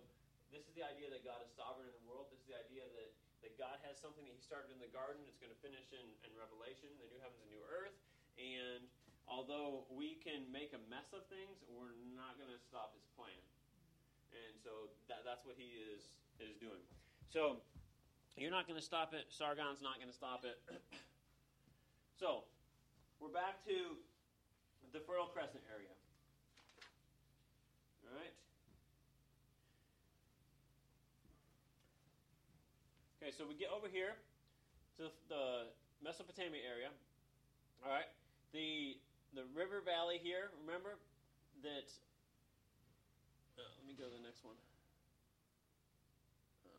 this 0.55 0.63
is 0.63 0.79
the 0.79 0.87
idea 0.87 1.11
that 1.11 1.27
God 1.27 1.43
is 1.43 1.51
sovereign 1.59 1.91
in 1.91 1.97
the 1.99 2.07
world. 2.07 2.31
This 2.31 2.39
is 2.39 2.55
the 2.55 2.55
idea 2.55 2.87
that, 2.87 3.11
that 3.43 3.59
God 3.59 3.83
has 3.83 3.99
something 3.99 4.23
that 4.31 4.31
he 4.31 4.39
started 4.39 4.71
in 4.71 4.79
the 4.79 4.95
garden. 4.95 5.27
It's 5.27 5.43
going 5.43 5.51
to 5.51 5.59
finish 5.59 5.91
in, 5.91 6.07
in 6.23 6.31
Revelation, 6.39 6.87
the 7.03 7.11
new 7.11 7.19
heavens 7.19 7.43
and 7.43 7.51
new 7.51 7.67
earth. 7.67 7.99
And 8.39 8.87
although 9.27 9.91
we 9.91 10.23
can 10.23 10.47
make 10.55 10.71
a 10.71 10.83
mess 10.87 11.11
of 11.11 11.27
things, 11.27 11.67
we're 11.67 11.99
not 12.15 12.39
going 12.39 12.55
to 12.55 12.63
stop 12.63 12.95
his 12.95 13.11
plan. 13.19 13.43
And 14.31 14.55
so 14.63 14.87
that, 15.11 15.27
that's 15.27 15.43
what 15.43 15.59
he 15.59 15.75
is 15.83 16.15
is 16.39 16.55
doing. 16.63 16.87
So 17.27 17.59
you're 18.37 18.51
not 18.51 18.67
going 18.69 18.79
to 18.79 18.85
stop 18.85 19.15
it. 19.15 19.27
Sargon's 19.29 19.83
not 19.83 19.97
going 19.97 20.09
to 20.09 20.17
stop 20.17 20.45
it. 20.45 20.61
so 22.21 22.45
we're 23.21 23.33
back 23.33 23.65
to 23.65 23.97
the 24.93 25.01
Fertile 25.01 25.27
Crescent 25.27 25.65
area. 25.73 25.93
All 28.05 28.15
right. 28.15 28.35
Okay, 33.23 33.33
so 33.37 33.45
we 33.49 33.55
get 33.55 33.71
over 33.75 33.89
here 33.89 34.15
to 34.99 35.11
the 35.29 35.73
Mesopotamia 36.05 36.61
area. 36.63 36.89
All 37.85 37.91
right. 37.91 38.09
The 38.53 38.97
the 39.35 39.45
river 39.53 39.83
valley 39.85 40.21
here, 40.23 40.49
remember 40.65 40.97
that. 41.63 41.91
Uh, 43.59 43.65
let 43.81 43.85
me 43.89 43.93
go 43.97 44.05
to 44.09 44.15
the 44.17 44.23
next 44.25 44.45
one. 44.45 44.57
Uh, 46.65 46.73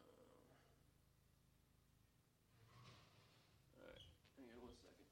all 3.77 3.85
right, 3.85 4.01
hang 4.37 4.49
on 4.57 4.61
one 4.63 4.77
second. 4.79 5.05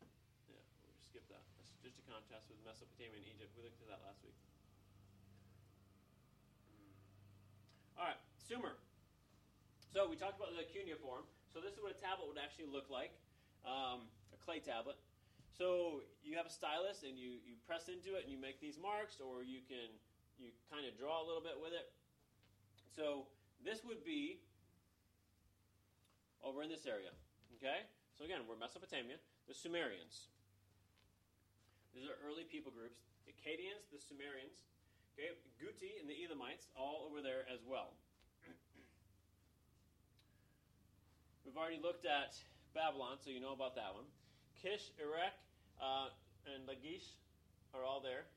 Uh, 0.00 0.08
yeah, 0.48 0.64
we'll 0.80 0.92
just 0.96 1.12
skip 1.12 1.28
that. 1.28 1.44
That's 1.60 1.72
just 1.84 1.99
a 1.99 1.99
contrast 2.10 2.50
with 2.50 2.58
Mesopotamia 2.66 3.22
and 3.22 3.26
Egypt. 3.30 3.54
We 3.54 3.62
looked 3.62 3.78
at 3.78 3.86
that 3.86 4.02
last 4.02 4.18
week. 4.26 4.34
All 7.94 8.10
right, 8.10 8.18
Sumer. 8.42 8.74
So 9.94 10.10
we 10.10 10.18
talked 10.18 10.42
about 10.42 10.50
the 10.58 10.66
cuneiform. 10.66 11.22
So 11.54 11.62
this 11.62 11.78
is 11.78 11.78
what 11.78 11.94
a 11.94 12.00
tablet 12.02 12.26
would 12.26 12.42
actually 12.42 12.66
look 12.66 12.90
like, 12.90 13.14
um, 13.62 14.10
a 14.34 14.38
clay 14.42 14.58
tablet. 14.58 14.98
So 15.54 16.02
you 16.22 16.34
have 16.34 16.46
a 16.46 16.54
stylus 16.54 17.06
and 17.06 17.14
you, 17.14 17.38
you 17.46 17.54
press 17.62 17.86
into 17.86 18.18
it 18.18 18.26
and 18.26 18.30
you 18.34 18.38
make 18.38 18.58
these 18.58 18.78
marks, 18.78 19.22
or 19.22 19.46
you 19.46 19.62
can 19.66 19.94
you 20.40 20.50
kind 20.72 20.88
of 20.88 20.96
draw 20.96 21.20
a 21.20 21.26
little 21.26 21.42
bit 21.42 21.58
with 21.60 21.76
it. 21.76 21.92
So 22.96 23.28
this 23.62 23.84
would 23.84 24.02
be 24.02 24.40
over 26.42 26.62
in 26.62 26.70
this 26.72 26.86
area. 26.88 27.12
Okay? 27.60 27.84
So 28.16 28.24
again, 28.24 28.48
we're 28.48 28.56
Mesopotamia, 28.56 29.20
the 29.46 29.54
Sumerians. 29.54 30.32
These 31.94 32.06
are 32.06 32.14
early 32.22 32.46
people 32.46 32.70
groups. 32.70 33.02
The 33.26 33.34
Akkadians, 33.34 33.90
the 33.90 33.98
Sumerians, 33.98 34.62
okay, 35.14 35.34
Guti 35.58 35.98
and 35.98 36.06
the 36.06 36.14
Elamites, 36.22 36.70
all 36.78 37.06
over 37.10 37.18
there 37.22 37.42
as 37.50 37.60
well. 37.66 37.98
We've 41.44 41.56
already 41.58 41.82
looked 41.82 42.06
at 42.06 42.38
Babylon, 42.74 43.18
so 43.18 43.30
you 43.30 43.40
know 43.42 43.52
about 43.52 43.74
that 43.74 43.90
one. 43.94 44.06
Kish, 44.62 44.94
Erech, 45.02 45.34
uh, 45.82 46.14
and 46.46 46.66
Lachish 46.66 47.18
are 47.74 47.82
all 47.82 48.00
there. 48.00 48.30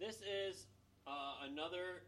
This 0.00 0.18
is 0.26 0.66
uh, 1.06 1.46
another 1.46 2.02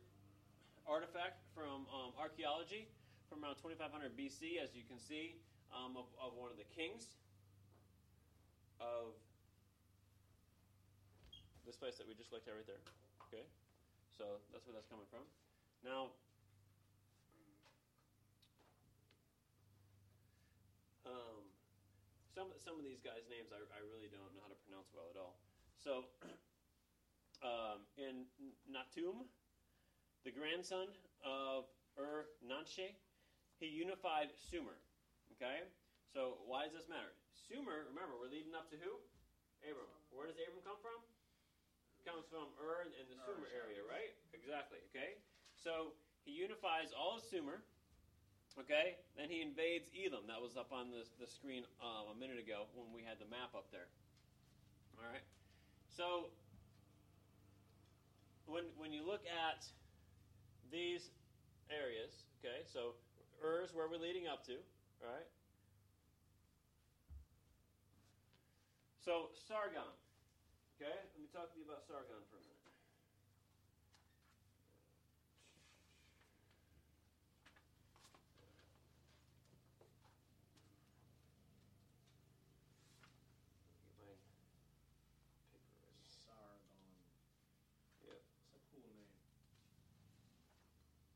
artifact 0.86 1.38
from 1.54 1.86
um, 1.94 2.10
archaeology 2.18 2.90
from 3.30 3.44
around 3.46 3.56
2500 3.62 4.18
BC, 4.18 4.58
as 4.58 4.74
you 4.74 4.82
can 4.82 4.98
see, 4.98 5.38
um, 5.70 5.94
of, 5.96 6.10
of 6.18 6.34
one 6.34 6.50
of 6.50 6.58
the 6.58 6.66
kings 6.74 7.14
of 8.84 9.16
this 11.64 11.80
place 11.80 11.96
that 11.96 12.04
we 12.04 12.12
just 12.12 12.32
looked 12.32 12.44
at 12.44 12.54
right 12.54 12.68
there. 12.68 12.84
Okay? 13.32 13.48
So 14.12 14.44
that's 14.52 14.68
where 14.68 14.76
that's 14.76 14.86
coming 14.86 15.08
from. 15.08 15.24
Now, 15.80 16.12
um, 21.08 21.42
some 22.36 22.52
some 22.60 22.76
of 22.76 22.84
these 22.84 23.00
guys' 23.00 23.24
names 23.32 23.50
I, 23.50 23.60
I 23.72 23.80
really 23.88 24.12
don't 24.12 24.32
know 24.36 24.44
how 24.44 24.52
to 24.52 24.60
pronounce 24.68 24.92
well 24.92 25.08
at 25.08 25.18
all. 25.18 25.40
So, 25.80 26.08
um, 27.48 27.84
in 27.96 28.28
Natum, 28.68 29.26
the 30.24 30.32
grandson 30.32 30.88
of 31.24 31.66
Ur 31.98 32.28
Nanshe, 32.44 32.92
he 33.58 33.66
unified 33.66 34.30
Sumer. 34.50 34.78
Okay? 35.36 35.64
So, 36.12 36.38
why 36.46 36.64
does 36.64 36.72
this 36.72 36.88
matter? 36.88 37.12
Sumer, 37.34 37.86
remember, 37.90 38.14
we're 38.16 38.30
leading 38.30 38.54
up 38.54 38.70
to 38.70 38.78
who? 38.78 38.98
Abram. 39.66 39.90
Where 40.14 40.30
does 40.30 40.38
Abram 40.38 40.62
come 40.62 40.78
from? 40.80 40.98
Comes 42.04 42.28
from 42.28 42.52
Ur 42.60 42.84
and 42.84 43.06
the 43.08 43.16
Sumer 43.24 43.48
area, 43.50 43.80
right? 43.88 44.12
Exactly. 44.36 44.78
Okay? 44.92 45.16
So, 45.56 45.96
he 46.28 46.36
unifies 46.36 46.92
all 46.92 47.16
of 47.16 47.24
Sumer. 47.24 47.64
Okay? 48.60 49.00
Then 49.16 49.32
he 49.32 49.40
invades 49.40 49.88
Elam. 49.96 50.28
That 50.28 50.38
was 50.38 50.54
up 50.54 50.70
on 50.70 50.92
the, 50.92 51.02
the 51.18 51.26
screen 51.26 51.64
um, 51.80 52.12
a 52.12 52.16
minute 52.16 52.38
ago 52.38 52.68
when 52.76 52.92
we 52.92 53.00
had 53.02 53.16
the 53.18 53.26
map 53.26 53.56
up 53.56 53.72
there. 53.72 53.88
All 55.00 55.08
right? 55.08 55.24
So, 55.96 56.28
when, 58.46 58.68
when 58.76 58.92
you 58.92 59.00
look 59.06 59.24
at 59.24 59.64
these 60.70 61.08
areas, 61.72 62.12
okay, 62.40 62.66
so 62.68 62.94
Ur 63.40 63.64
is 63.64 63.72
where 63.72 63.88
we're 63.88 64.02
leading 64.02 64.28
up 64.28 64.44
to, 64.46 64.60
all 65.00 65.08
right? 65.08 65.28
So, 69.04 69.28
Sargon, 69.34 69.92
Okay, 70.80 70.90
let 71.12 71.18
me 71.20 71.26
talk 71.28 71.52
to 71.52 71.58
you 71.58 71.64
about 71.64 71.84
Sargon 71.86 72.24
for 72.28 72.36
a 72.36 72.40
minute. 72.40 72.72
Get 85.50 85.60
my 85.62 85.70
paper 85.70 85.70
ready. 85.78 86.02
Sargon. 86.02 86.96
Yep. 88.02 88.20
It's 88.42 88.54
a 88.54 88.60
cool 88.70 88.88
name. 88.90 89.08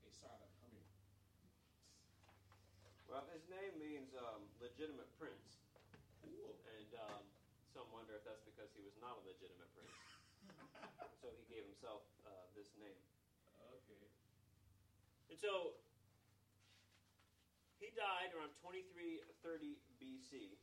Hey, 0.03 0.11
Sargon, 0.11 0.49
come 0.61 0.71
here. 0.73 0.87
Well, 3.07 3.25
his 3.33 3.43
name 3.49 3.79
means 3.79 4.13
um, 4.15 4.49
legitimate 4.61 5.09
prince, 5.17 5.57
Cool. 6.21 6.59
and 6.77 6.93
um, 6.95 7.25
some 7.73 7.89
wonder 7.91 8.15
if 8.17 8.18
that's 8.29 8.45
because 8.45 8.69
he 8.77 8.85
was 8.85 8.93
not 9.01 9.17
a 9.17 9.23
legitimate 9.25 9.73
prince. 9.73 9.97
so 11.25 11.33
he 11.33 11.45
gave 11.49 11.65
himself 11.65 12.05
uh, 12.29 12.45
this 12.53 12.69
name. 12.77 13.01
Okay. 13.73 13.97
And 15.33 15.39
so 15.41 15.81
he 17.81 17.89
died 17.97 18.37
around 18.37 18.53
2330 18.61 19.81
BC. 19.97 20.61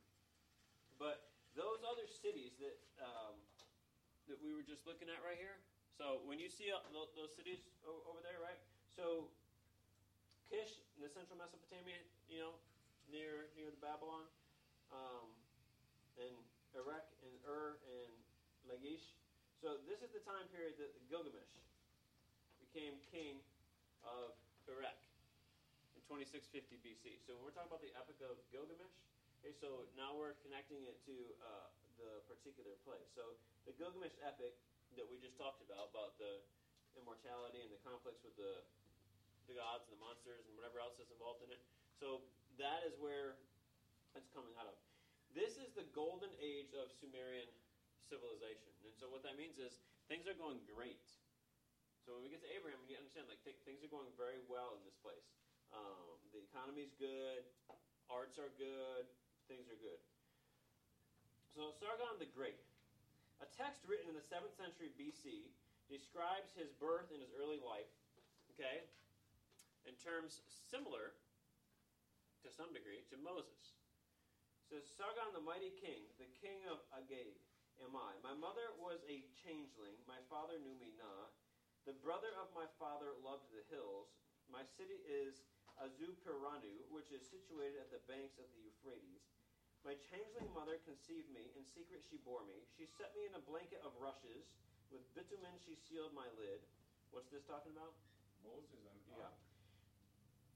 But 1.02 1.26
those 1.58 1.82
other 1.82 2.06
cities 2.06 2.54
that 2.62 2.78
um, 3.02 3.42
that 4.30 4.38
we 4.42 4.54
were 4.54 4.66
just 4.66 4.86
looking 4.86 5.10
at 5.10 5.20
right 5.26 5.38
here. 5.38 5.58
So 5.98 6.22
when 6.28 6.38
you 6.38 6.52
see 6.52 6.70
uh, 6.70 6.82
those 6.94 7.34
cities 7.34 7.66
over 7.88 8.22
there, 8.22 8.38
right? 8.44 8.60
So 8.94 9.34
Kish 10.46 10.78
in 10.94 11.02
the 11.02 11.10
central 11.10 11.42
Mesopotamia, 11.42 11.98
you 12.30 12.38
know, 12.38 12.54
near 13.10 13.50
near 13.58 13.74
the 13.74 13.82
Babylon, 13.82 14.30
um, 14.94 15.28
and 16.22 16.36
and 16.78 16.84
Ur 17.46 17.78
and 17.86 18.14
Lagash. 18.66 19.14
So 19.62 19.82
this 19.86 20.02
is 20.02 20.12
the 20.12 20.22
time 20.26 20.50
period 20.52 20.78
that 20.82 20.92
Gilgamesh 21.10 21.54
became 22.62 22.98
king 23.10 23.40
of 24.04 24.34
Erech 24.68 25.00
in 25.96 26.02
2650 26.10 26.82
BC. 26.82 27.22
So 27.26 27.38
when 27.38 27.50
we're 27.50 27.56
talking 27.56 27.72
about 27.72 27.86
the 27.86 27.94
Epic 27.96 28.20
of 28.26 28.38
Gilgamesh, 28.50 28.94
okay, 29.42 29.54
so 29.58 29.86
now 29.94 30.14
we're 30.18 30.38
connecting 30.46 30.86
it 30.86 30.98
to 31.06 31.16
uh, 31.42 31.70
the 32.02 32.22
particular 32.28 32.76
place. 32.84 33.08
So 33.16 33.38
the 33.66 33.74
Gilgamesh 33.78 34.18
epic 34.22 34.58
that 34.98 35.06
we 35.06 35.18
just 35.22 35.38
talked 35.38 35.62
about, 35.62 35.90
about 35.94 36.18
the 36.22 36.42
immortality 37.00 37.62
and 37.64 37.72
the 37.72 37.82
conflicts 37.82 38.24
with 38.24 38.36
the 38.38 38.64
the 39.46 39.54
gods 39.54 39.86
and 39.86 39.94
the 39.94 40.02
monsters 40.02 40.42
and 40.50 40.58
whatever 40.58 40.82
else 40.82 40.98
is 40.98 41.06
involved 41.14 41.46
in 41.46 41.54
it. 41.54 41.62
So 42.02 42.26
that 42.58 42.82
is 42.82 42.98
where 42.98 43.38
it's 44.18 44.26
coming 44.34 44.58
out 44.58 44.66
of. 44.66 44.78
This 45.36 45.60
is 45.60 45.76
the 45.76 45.84
golden 45.92 46.32
age 46.40 46.72
of 46.80 46.88
Sumerian 46.96 47.52
civilization. 48.08 48.72
And 48.88 48.96
so 48.96 49.12
what 49.12 49.20
that 49.28 49.36
means 49.36 49.60
is 49.60 49.84
things 50.08 50.32
are 50.32 50.38
going 50.40 50.64
great. 50.64 51.04
So 52.08 52.16
when 52.16 52.24
we 52.24 52.32
get 52.32 52.40
to 52.48 52.52
Abraham, 52.56 52.80
you 52.88 52.96
understand 52.96 53.28
like 53.28 53.44
th- 53.44 53.60
things 53.68 53.84
are 53.84 53.92
going 53.92 54.08
very 54.16 54.40
well 54.48 54.80
in 54.80 54.82
this 54.88 54.96
place. 55.04 55.28
Um, 55.76 56.24
the 56.32 56.40
economy's 56.40 56.96
good, 56.96 57.44
arts 58.08 58.40
are 58.40 58.48
good, 58.56 59.12
things 59.52 59.68
are 59.68 59.76
good. 59.84 60.00
So 61.52 61.76
Sargon 61.84 62.16
the 62.16 62.32
Great, 62.32 62.64
a 63.44 63.48
text 63.60 63.84
written 63.92 64.08
in 64.08 64.16
the 64.16 64.24
seventh 64.24 64.56
century 64.56 64.96
BC, 64.96 65.52
describes 65.92 66.56
his 66.56 66.72
birth 66.80 67.12
and 67.12 67.20
his 67.20 67.36
early 67.36 67.60
life. 67.60 67.92
Okay, 68.56 68.88
in 69.84 70.00
terms 70.00 70.40
similar 70.48 71.12
to 72.40 72.48
some 72.48 72.72
degree 72.72 73.04
to 73.12 73.20
Moses. 73.20 73.76
Says 74.66 74.82
Sargon 74.98 75.30
the 75.30 75.46
mighty 75.46 75.70
king, 75.78 76.10
the 76.18 76.26
king 76.42 76.66
of 76.66 76.82
Agade, 76.90 77.38
am 77.86 77.94
I. 77.94 78.18
My 78.26 78.34
mother 78.34 78.74
was 78.82 78.98
a 79.06 79.22
changeling. 79.46 79.94
My 80.10 80.18
father 80.26 80.58
knew 80.58 80.74
me 80.82 80.90
not. 80.98 81.38
The 81.86 81.94
brother 82.02 82.34
of 82.42 82.50
my 82.58 82.66
father 82.82 83.14
loved 83.22 83.46
the 83.54 83.62
hills. 83.70 84.10
My 84.50 84.66
city 84.66 85.06
is 85.06 85.46
Azupiranu, 85.78 86.82
which 86.90 87.14
is 87.14 87.22
situated 87.30 87.78
at 87.78 87.94
the 87.94 88.02
banks 88.10 88.42
of 88.42 88.50
the 88.58 88.66
Euphrates. 88.66 89.22
My 89.86 89.94
changeling 90.10 90.50
mother 90.50 90.82
conceived 90.82 91.30
me. 91.30 91.54
In 91.54 91.62
secret 91.62 92.02
she 92.02 92.18
bore 92.26 92.42
me. 92.42 92.66
She 92.74 92.90
set 92.90 93.14
me 93.14 93.30
in 93.30 93.38
a 93.38 93.46
blanket 93.46 93.86
of 93.86 93.94
rushes. 94.02 94.50
With 94.90 95.06
bitumen 95.14 95.62
she 95.62 95.78
sealed 95.78 96.18
my 96.18 96.26
lid. 96.42 96.66
What's 97.14 97.30
this 97.30 97.46
talking 97.46 97.70
about? 97.70 97.94
Moses 98.42 98.82
and 98.82 98.98
Yeah. 99.14 99.30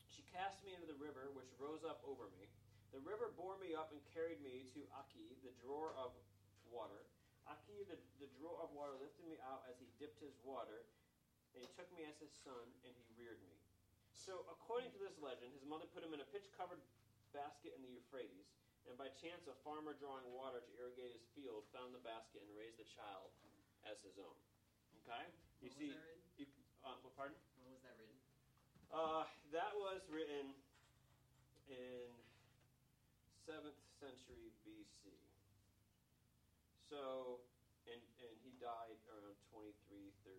She 0.09 0.25
cast 0.33 0.65
me 0.65 0.73
into 0.73 0.89
the 0.89 0.97
river, 0.97 1.29
which 1.37 1.53
rose 1.61 1.85
up 1.85 2.01
over 2.01 2.25
me. 2.33 2.49
The 2.89 3.01
river 3.05 3.29
bore 3.37 3.57
me 3.61 3.77
up 3.77 3.93
and 3.93 4.01
carried 4.09 4.41
me 4.41 4.65
to 4.73 4.81
Aki, 4.97 5.37
the 5.45 5.53
drawer 5.61 5.93
of 5.93 6.13
water. 6.73 7.05
Aki, 7.45 7.85
the, 7.85 7.97
the 8.17 8.29
drawer 8.37 8.57
of 8.61 8.73
water, 8.73 8.97
lifted 8.97 9.25
me 9.29 9.37
out 9.45 9.65
as 9.69 9.77
he 9.77 9.89
dipped 10.01 10.17
his 10.21 10.33
water, 10.41 10.85
and 11.53 11.61
he 11.61 11.69
took 11.77 11.89
me 11.93 12.05
as 12.05 12.17
his 12.17 12.33
son, 12.45 12.65
and 12.85 12.93
he 12.93 13.05
reared 13.17 13.41
me. 13.45 13.53
So, 14.13 14.45
according 14.49 14.93
to 14.97 14.99
this 15.01 15.17
legend, 15.21 15.53
his 15.53 15.65
mother 15.65 15.89
put 15.89 16.05
him 16.05 16.13
in 16.13 16.21
a 16.21 16.29
pitch 16.29 16.49
covered 16.53 16.81
basket 17.33 17.77
in 17.77 17.81
the 17.85 17.93
Euphrates, 17.93 18.49
and 18.89 18.97
by 18.97 19.09
chance, 19.21 19.45
a 19.45 19.57
farmer 19.61 19.93
drawing 19.97 20.25
water 20.33 20.65
to 20.65 20.71
irrigate 20.81 21.13
his 21.13 21.25
field 21.37 21.65
found 21.69 21.93
the 21.93 22.01
basket 22.01 22.41
and 22.41 22.49
raised 22.57 22.81
the 22.81 22.89
child 22.89 23.29
as 23.85 24.01
his 24.01 24.17
own. 24.17 24.37
Okay? 25.05 25.29
You 25.61 25.69
When 25.69 25.77
see, 25.77 25.89
was 25.93 26.01
that 26.01 26.17
you, 26.41 26.45
uh, 26.81 26.97
what, 27.05 27.13
pardon? 27.13 27.37
When 27.61 27.69
was 27.69 27.85
that 27.85 27.93
written? 28.01 28.17
Uh, 28.89 29.29
that 29.53 29.73
was 29.77 30.01
written 30.09 30.57
in 31.69 32.09
7th 33.49 33.81
century 33.97 34.53
BC. 34.61 35.09
So, 36.85 37.41
and, 37.89 37.97
and 38.21 38.33
he 38.45 38.53
died 38.61 39.01
around 39.09 39.41
2330. 39.49 40.37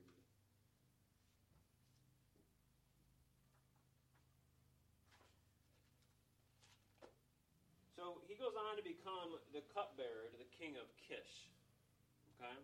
So 7.98 8.22
he 8.30 8.38
goes 8.38 8.54
on 8.54 8.78
to 8.78 8.84
become 8.86 9.42
the 9.50 9.66
cupbearer 9.74 10.30
to 10.30 10.38
the 10.38 10.46
king 10.54 10.78
of 10.78 10.86
Kish. 11.02 11.50
Okay? 12.38 12.62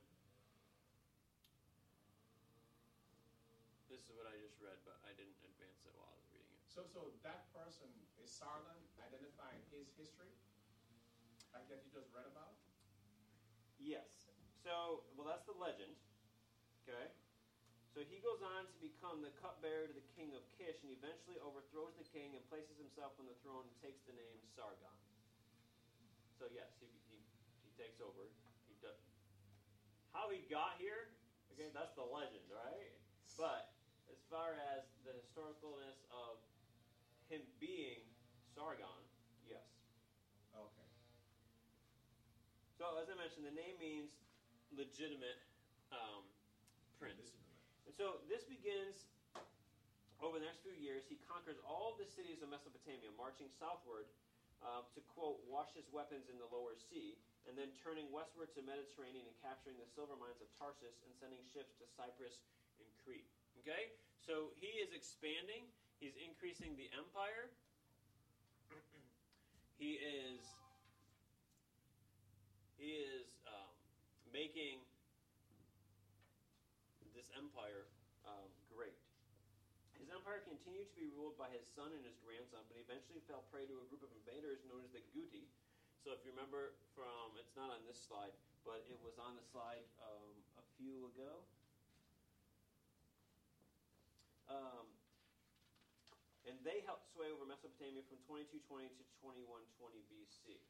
This 3.91 3.99
is 4.07 4.15
what 4.15 4.31
I 4.31 4.39
just 4.39 4.63
read, 4.63 4.79
but 4.87 5.03
I 5.03 5.11
didn't 5.19 5.43
advance 5.43 5.83
it 5.83 5.93
while 5.99 6.07
I 6.07 6.15
was 6.15 6.31
reading 6.31 6.55
it. 6.55 6.71
So, 6.71 6.87
so 6.87 7.11
that 7.27 7.51
person 7.51 7.91
is 8.23 8.31
Sargon 8.31 8.86
his 9.77 9.93
history, 9.97 10.33
like 11.53 11.69
that 11.69 11.85
you 11.85 11.91
just 11.93 12.09
read 12.17 12.25
about. 12.29 12.57
Yes. 13.77 14.33
So, 14.65 15.05
well, 15.15 15.29
that's 15.29 15.45
the 15.45 15.55
legend. 15.55 15.93
Okay. 16.83 17.13
So 17.97 18.05
he 18.05 18.21
goes 18.21 18.45
on 18.45 18.69
to 18.69 18.77
become 18.85 19.25
the 19.25 19.33
cupbearer 19.41 19.89
to 19.89 19.97
the 19.97 20.05
king 20.13 20.37
of 20.37 20.45
Kish, 20.61 20.85
and 20.85 20.93
eventually 20.93 21.41
overthrows 21.41 21.97
the 21.97 22.05
king 22.13 22.37
and 22.37 22.45
places 22.53 22.77
himself 22.77 23.17
on 23.17 23.25
the 23.25 23.37
throne 23.41 23.65
and 23.65 23.77
takes 23.81 24.05
the 24.05 24.13
name 24.13 24.37
Sargon. 24.53 24.93
So 26.37 26.45
yes, 26.53 26.69
he, 26.77 26.93
he, 27.09 27.17
he 27.65 27.71
takes 27.81 27.97
over. 28.05 28.29
He 28.69 28.77
does. 28.85 29.01
How 30.13 30.29
he 30.29 30.45
got 30.53 30.77
here? 30.77 31.09
Okay, 31.57 31.73
that's 31.73 31.97
the 31.97 32.05
legend, 32.05 32.45
right? 32.53 32.93
But 33.41 33.73
as 34.13 34.21
far 34.29 34.53
as 34.77 34.85
the 35.09 35.17
historicalness 35.17 35.97
of 36.13 36.37
him 37.33 37.41
being 37.57 38.05
Sargon, 38.53 39.01
yes. 39.49 39.65
Okay. 40.53 40.89
So 42.77 42.93
as 43.01 43.09
I 43.09 43.17
mentioned, 43.17 43.49
the 43.49 43.57
name 43.57 43.81
means 43.81 44.13
legitimate 44.69 45.41
um, 45.89 46.29
prince. 47.01 47.33
And 47.89 47.93
so 47.97 48.21
this 48.29 48.45
begins 48.45 49.09
over 50.21 50.37
the 50.37 50.45
next 50.45 50.61
few 50.61 50.77
years. 50.77 51.09
He 51.09 51.17
conquers 51.25 51.57
all 51.65 51.97
the 51.97 52.05
cities 52.05 52.45
of 52.45 52.53
Mesopotamia, 52.53 53.09
marching 53.17 53.49
southward 53.57 54.05
uh, 54.61 54.85
to, 54.93 55.01
quote, 55.09 55.41
wash 55.49 55.73
his 55.73 55.89
weapons 55.89 56.29
in 56.29 56.37
the 56.37 56.49
lower 56.53 56.77
sea, 56.77 57.17
and 57.49 57.57
then 57.57 57.73
turning 57.81 58.13
westward 58.13 58.53
to 58.53 58.61
Mediterranean 58.61 59.25
and 59.25 59.37
capturing 59.41 59.81
the 59.81 59.89
silver 59.97 60.17
mines 60.21 60.45
of 60.45 60.49
Tarsus 60.61 61.01
and 61.09 61.17
sending 61.17 61.41
ships 61.57 61.73
to 61.81 61.89
Cyprus 61.97 62.45
and 62.77 62.89
Crete. 63.01 63.29
Okay? 63.65 63.97
So 64.21 64.53
he 64.61 64.85
is 64.85 64.93
expanding, 64.93 65.65
he's 65.97 66.17
increasing 66.21 66.77
the 66.77 66.93
empire. 66.93 67.49
he 69.81 69.97
is 69.97 70.45
is 72.81 73.27
um, 73.49 73.73
making 74.33 74.81
this 77.17 77.33
empire 77.33 77.89
um, 78.29 78.49
great. 78.69 78.97
His 79.97 80.13
empire 80.13 80.45
continued 80.45 80.93
to 80.93 80.97
be 81.01 81.09
ruled 81.17 81.41
by 81.41 81.49
his 81.49 81.65
son 81.73 81.89
and 81.89 82.05
his 82.05 82.21
grandson, 82.21 82.61
but 82.69 82.77
he 82.77 82.85
eventually 82.85 83.25
fell 83.25 83.49
prey 83.49 83.65
to 83.65 83.77
a 83.81 83.87
group 83.89 84.05
of 84.05 84.13
invaders 84.13 84.61
known 84.69 84.85
as 84.85 84.93
the 84.93 85.01
Guti. 85.17 85.49
So 86.05 86.13
if 86.13 86.21
you 86.23 86.31
remember 86.37 86.77
from, 86.93 87.35
it's 87.41 87.57
not 87.57 87.73
on 87.73 87.81
this 87.89 87.99
slide, 87.99 88.37
but 88.63 88.85
it 88.87 89.01
was 89.01 89.17
on 89.17 89.35
the 89.35 89.47
slide 89.51 89.83
um, 90.05 90.37
a 90.61 90.65
few 90.77 91.09
ago. 91.17 91.43
Um, 94.47 94.87
and 96.47 96.55
they 96.63 96.85
helped 96.87 97.11
sway 97.11 97.33
over 97.33 97.43
Mesopotamia 97.43 98.07
from 98.07 98.23
2220 98.31 98.87
to 98.87 99.05
2120 99.19 100.07
BC. 100.07 100.63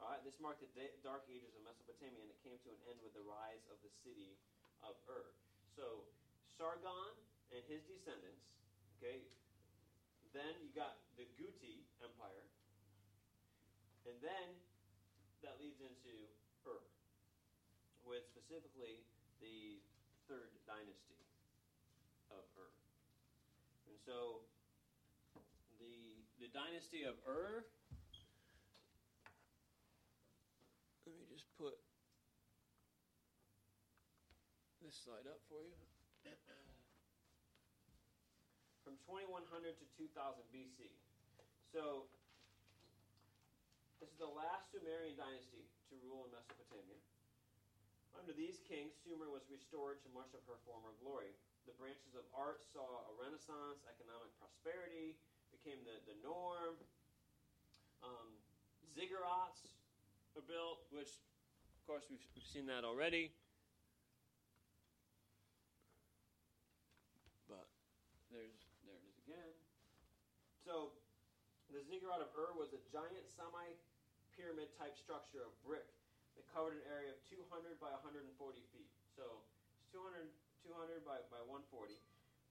All 0.00 0.08
right, 0.08 0.24
this 0.24 0.40
marked 0.40 0.64
the 0.64 0.72
da- 0.72 0.96
dark 1.04 1.28
ages 1.28 1.52
of 1.52 1.60
Mesopotamia, 1.60 2.24
and 2.24 2.32
it 2.32 2.40
came 2.40 2.56
to 2.64 2.72
an 2.72 2.80
end 2.88 2.98
with 3.04 3.12
the 3.12 3.20
rise 3.20 3.60
of 3.68 3.76
the 3.84 3.92
city 4.00 4.40
of 4.80 4.96
Ur. 5.04 5.36
So 5.76 6.08
Sargon 6.56 7.12
and 7.52 7.62
his 7.68 7.84
descendants. 7.84 8.56
Okay. 8.96 9.28
Then 10.32 10.56
you 10.64 10.72
got 10.72 10.96
the 11.20 11.28
Guti 11.36 11.84
Empire, 12.00 12.48
and 14.08 14.16
then 14.22 14.46
that 15.42 15.58
leads 15.60 15.80
into 15.82 16.30
Ur, 16.64 16.80
with 18.06 18.24
specifically 18.30 19.04
the 19.42 19.82
third 20.28 20.54
dynasty 20.64 21.20
of 22.30 22.46
Ur. 22.56 22.72
And 23.90 23.98
so 24.06 24.46
the 25.82 26.24
the 26.38 26.48
dynasty 26.54 27.02
of 27.02 27.18
Ur. 27.26 27.66
Let 31.10 31.16
me 31.18 31.26
just 31.26 31.50
put 31.58 31.74
this 34.90 35.06
slide 35.06 35.30
up 35.30 35.38
for 35.46 35.62
you. 35.62 35.70
From 38.82 38.98
2100 39.06 39.78
to 39.78 39.86
2000 39.94 40.10
BC. 40.50 40.90
So 41.70 42.10
this 44.02 44.10
is 44.10 44.18
the 44.18 44.26
last 44.26 44.74
Sumerian 44.74 45.14
dynasty 45.14 45.62
to 45.62 45.94
rule 46.02 46.26
in 46.26 46.34
Mesopotamia. 46.34 46.98
Under 48.18 48.34
these 48.34 48.58
kings, 48.66 48.98
Sumer 49.06 49.30
was 49.30 49.46
restored 49.46 50.02
to 50.02 50.10
much 50.10 50.34
of 50.34 50.42
her 50.50 50.58
former 50.66 50.90
glory. 50.98 51.38
The 51.70 51.74
branches 51.78 52.18
of 52.18 52.26
art 52.34 52.66
saw 52.74 53.06
a 53.06 53.12
renaissance, 53.14 53.86
economic 53.86 54.34
prosperity 54.42 55.14
became 55.54 55.78
the, 55.86 56.02
the 56.10 56.18
norm. 56.26 56.74
Um, 58.02 58.34
ziggurats 58.90 59.70
were 60.34 60.42
built, 60.42 60.82
which, 60.90 61.22
of 61.78 61.80
course, 61.86 62.10
we've, 62.10 62.26
we've 62.34 62.50
seen 62.50 62.66
that 62.66 62.82
already. 62.82 63.30
But 67.50 67.66
there's 68.30 68.62
there 68.86 68.94
it 68.94 69.02
is 69.10 69.18
again. 69.26 69.54
So 70.70 70.94
the 71.74 71.82
ziggurat 71.82 72.22
of 72.22 72.30
Ur 72.38 72.54
was 72.54 72.70
a 72.70 72.78
giant 72.94 73.26
semi-pyramid 73.26 74.70
type 74.78 74.94
structure 74.94 75.42
of 75.42 75.50
brick 75.66 75.90
that 76.38 76.46
covered 76.54 76.78
an 76.78 76.86
area 76.86 77.10
of 77.10 77.18
200 77.26 77.42
by 77.82 77.90
140 77.90 78.22
feet. 78.70 78.94
So 79.18 79.42
it's 79.74 79.90
200, 79.90 80.30
200 80.62 81.02
by, 81.02 81.26
by 81.26 81.42
140, 81.42 81.98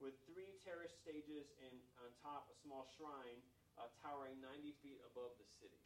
with 0.04 0.12
three 0.28 0.52
terrace 0.68 0.92
stages 1.00 1.48
and 1.64 1.72
on 2.04 2.12
top 2.20 2.52
a 2.52 2.56
small 2.60 2.84
shrine 2.92 3.40
uh, 3.80 3.88
towering 4.04 4.36
90 4.44 4.76
feet 4.84 5.00
above 5.08 5.32
the 5.40 5.48
city. 5.56 5.80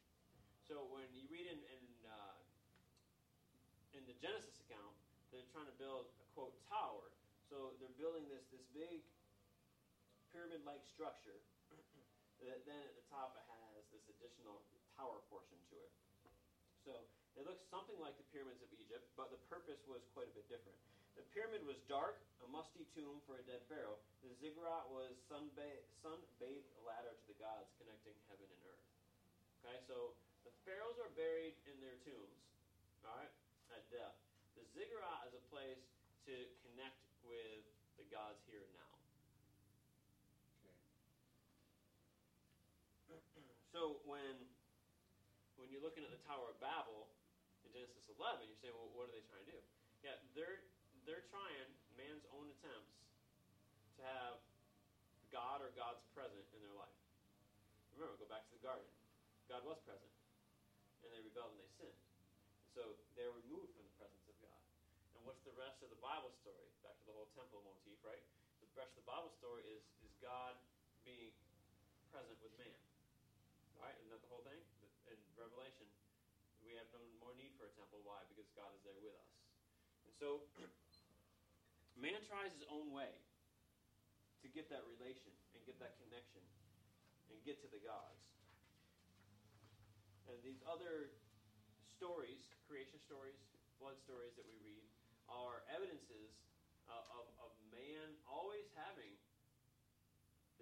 So 0.67 0.91
when 0.91 1.07
you 1.15 1.31
read 1.31 1.47
in 1.47 1.63
in, 1.63 1.87
uh, 2.03 2.35
in 3.95 4.03
the 4.11 4.17
Genesis 4.19 4.59
account, 4.67 4.99
they're 5.31 5.47
trying 5.55 5.71
to 5.71 5.79
build 5.79 6.11
a 6.19 6.27
quote 6.35 6.59
tower. 6.67 7.15
So 7.47 7.79
they're 7.79 7.95
building 7.95 8.27
this 8.27 8.43
this 8.51 8.67
big 8.75 9.07
pyramid-like 10.35 10.83
structure 10.91 11.39
then 12.45 12.83
at 12.85 12.95
the 12.97 13.07
top 13.09 13.33
it 13.39 13.47
has 13.49 13.83
this 13.89 14.05
additional 14.13 14.61
tower 14.97 15.21
portion 15.33 15.57
to 15.73 15.77
it. 15.81 15.93
So 16.85 16.93
it 17.35 17.49
looks 17.49 17.65
something 17.73 17.97
like 17.99 18.15
the 18.21 18.29
pyramids 18.29 18.61
of 18.61 18.69
Egypt, 18.77 19.09
but 19.17 19.33
the 19.33 19.41
purpose 19.49 19.81
was 19.89 20.05
quite 20.13 20.29
a 20.29 20.35
bit 20.37 20.47
different. 20.53 20.77
The 21.17 21.25
pyramid 21.33 21.63
was 21.65 21.79
dark, 21.87 22.19
a 22.43 22.49
musty 22.51 22.85
tomb 22.93 23.23
for 23.25 23.39
a 23.39 23.45
dead 23.47 23.63
pharaoh. 23.71 23.97
The 24.21 24.35
ziggurat 24.43 24.91
was 24.91 25.15
sun-ba- 25.31 25.87
sun-bathed 26.03 26.75
ladder 26.83 27.15
to 27.15 27.25
the 27.31 27.39
gods 27.39 27.71
connecting 27.79 28.15
heaven 28.29 28.51
and 28.51 28.61
earth. 28.67 28.87
Okay, 29.63 29.79
so 29.87 30.13
the 30.45 30.53
pharaohs 30.67 30.99
are 31.01 31.09
buried 31.17 31.55
in 31.71 31.81
their 31.81 31.97
tombs, 32.05 32.43
all 33.07 33.17
right, 33.17 33.33
at 33.73 33.89
death. 33.89 34.19
The 34.59 34.67
ziggurat 34.77 35.25
is 35.31 35.35
a 35.39 35.45
place 35.49 35.81
to 36.27 36.35
connect 36.67 37.01
with 37.25 37.65
the 37.97 38.05
gods 38.11 38.43
here 38.51 38.61
and 38.61 38.75
now. 38.75 38.93
Okay. 43.09 43.64
So 43.75 43.99
when 44.07 44.39
when 45.59 45.67
you're 45.67 45.83
looking 45.83 46.07
at 46.07 46.15
the 46.15 46.23
Tower 46.31 46.47
of 46.47 46.63
Babel 46.63 47.11
in 47.67 47.75
Genesis 47.75 48.07
11, 48.07 48.47
you're 48.47 48.63
saying, 48.63 48.71
well, 48.71 48.87
what 48.95 49.11
are 49.11 49.15
they 49.19 49.27
trying 49.27 49.43
to 49.43 49.51
do? 49.51 49.63
Yeah, 50.07 50.15
they're 50.39 50.63
they're 51.03 51.27
trying 51.27 51.67
man's 51.99 52.23
own 52.31 52.47
attempts 52.55 52.95
to 53.99 54.07
have 54.07 54.39
God 55.35 55.59
or 55.59 55.75
God's 55.75 56.07
present 56.15 56.47
in 56.55 56.63
their 56.63 56.79
life. 56.79 56.95
Remember, 57.99 58.15
go 58.15 58.31
back 58.31 58.47
to 58.47 58.55
the 58.55 58.63
garden. 58.63 58.87
God 59.51 59.67
was 59.67 59.83
present, 59.83 60.15
and 61.03 61.11
they 61.11 61.19
rebelled 61.27 61.59
and 61.59 61.67
they 61.67 61.73
sinned. 61.75 61.99
And 61.99 62.71
so 62.79 62.83
they're 63.19 63.35
removed 63.35 63.75
from 63.75 63.91
the 63.91 63.97
presence 63.99 64.23
of 64.31 64.39
God. 64.39 64.63
And 65.19 65.27
what's 65.27 65.43
the 65.43 65.55
rest 65.59 65.83
of 65.83 65.91
the 65.91 65.99
Bible 65.99 66.31
story? 66.47 66.71
Back 66.87 66.95
to 67.03 67.11
the 67.11 67.15
whole 67.19 67.31
temple 67.35 67.67
motif, 67.67 67.99
right? 68.07 68.23
The 68.63 68.71
rest 68.79 68.95
of 68.95 69.03
the 69.03 69.11
Bible 69.11 69.35
story 69.43 69.67
is 69.67 69.83
is 70.07 70.15
God 70.23 70.55
being 71.03 71.35
present 72.15 72.39
with 72.39 72.55
man. 72.55 72.84
Right, 73.85 74.01
isn't 74.01 74.17
that 74.17 74.25
the 74.25 74.33
whole 74.33 74.41
thing? 74.49 74.57
In 75.13 75.21
Revelation, 75.37 75.85
we 76.65 76.73
have 76.81 76.89
no 76.97 77.05
more 77.21 77.37
need 77.37 77.53
for 77.61 77.69
a 77.69 77.73
temple. 77.77 78.01
Why? 78.01 78.17
Because 78.33 78.49
God 78.57 78.73
is 78.73 78.81
there 78.81 78.97
with 78.97 79.13
us. 79.13 79.29
And 80.09 80.13
so, 80.17 80.41
man 82.01 82.17
tries 82.25 82.49
his 82.57 82.65
own 82.73 82.97
way 82.97 83.13
to 84.41 84.49
get 84.49 84.73
that 84.73 84.89
relation 84.89 85.37
and 85.53 85.61
get 85.69 85.77
that 85.85 86.01
connection 86.01 86.41
and 87.29 87.37
get 87.45 87.61
to 87.61 87.69
the 87.69 87.77
gods. 87.85 88.25
And 90.33 90.41
these 90.41 90.65
other 90.65 91.13
stories, 91.93 92.41
creation 92.65 92.97
stories, 93.05 93.37
flood 93.77 94.01
stories 94.01 94.33
that 94.41 94.49
we 94.49 94.57
read, 94.65 94.89
are 95.29 95.61
evidences 95.69 96.33
uh, 96.89 97.21
of, 97.21 97.29
of 97.37 97.53
man 97.69 98.17
always 98.25 98.65
having 98.81 99.13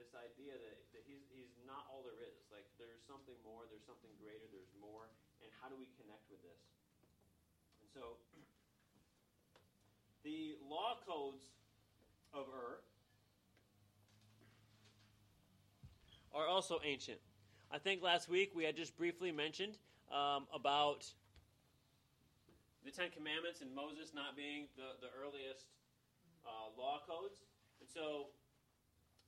this 0.02 0.18
idea 0.18 0.58
that, 0.58 0.78
that 0.90 1.06
he's, 1.06 1.22
he's 1.30 1.54
not 1.62 1.86
all 1.86 2.02
there 2.02 2.18
is. 2.18 2.42
Like, 2.50 2.66
there's 2.74 2.98
something 3.06 3.38
more, 3.46 3.70
there's 3.70 3.86
something 3.86 4.10
greater, 4.18 4.42
there's 4.50 4.74
more. 4.82 5.06
And 5.38 5.46
how 5.62 5.70
do 5.70 5.78
we 5.78 5.86
connect 5.94 6.26
with 6.26 6.42
this? 6.42 6.58
And 7.78 7.86
so, 7.86 8.18
the 10.26 10.58
law 10.66 10.98
codes 11.06 11.54
of 12.34 12.50
Ur 12.50 12.82
are 16.34 16.50
also 16.50 16.82
ancient. 16.82 17.22
I 17.70 17.78
think 17.78 18.02
last 18.02 18.26
week 18.26 18.50
we 18.58 18.66
had 18.66 18.74
just 18.74 18.98
briefly 18.98 19.30
mentioned 19.30 19.78
um, 20.10 20.50
about 20.50 21.06
the 22.82 22.90
Ten 22.90 23.14
Commandments 23.14 23.62
and 23.62 23.70
Moses 23.70 24.10
not 24.10 24.34
being 24.34 24.66
the, 24.74 24.98
the 24.98 25.14
earliest 25.14 25.70
uh, 26.42 26.74
law 26.74 26.98
codes. 27.06 27.38
And 27.78 27.86
so, 27.86 28.34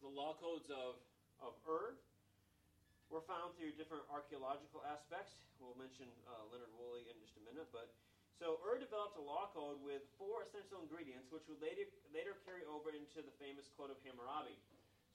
the 0.04 0.12
law 0.12 0.36
codes 0.36 0.68
of, 0.68 1.00
of 1.40 1.56
Ur 1.64 1.96
were 3.08 3.24
found 3.24 3.56
through 3.56 3.72
different 3.80 4.04
archaeological 4.12 4.84
aspects. 4.84 5.32
We'll 5.56 5.76
mention 5.80 6.04
uh, 6.28 6.44
Leonard 6.52 6.76
Woolley 6.76 7.08
in 7.08 7.16
just 7.24 7.40
a 7.40 7.44
minute. 7.48 7.72
But 7.72 7.88
so 8.36 8.60
Ur 8.60 8.76
developed 8.76 9.16
a 9.16 9.24
law 9.24 9.48
code 9.56 9.80
with 9.80 10.04
four 10.20 10.44
essential 10.44 10.84
ingredients, 10.84 11.32
which 11.32 11.48
would 11.48 11.56
later 11.64 11.88
later 12.12 12.36
carry 12.44 12.68
over 12.68 12.92
into 12.92 13.24
the 13.24 13.32
famous 13.40 13.64
Code 13.80 13.88
of 13.88 13.96
Hammurabi. 14.04 14.60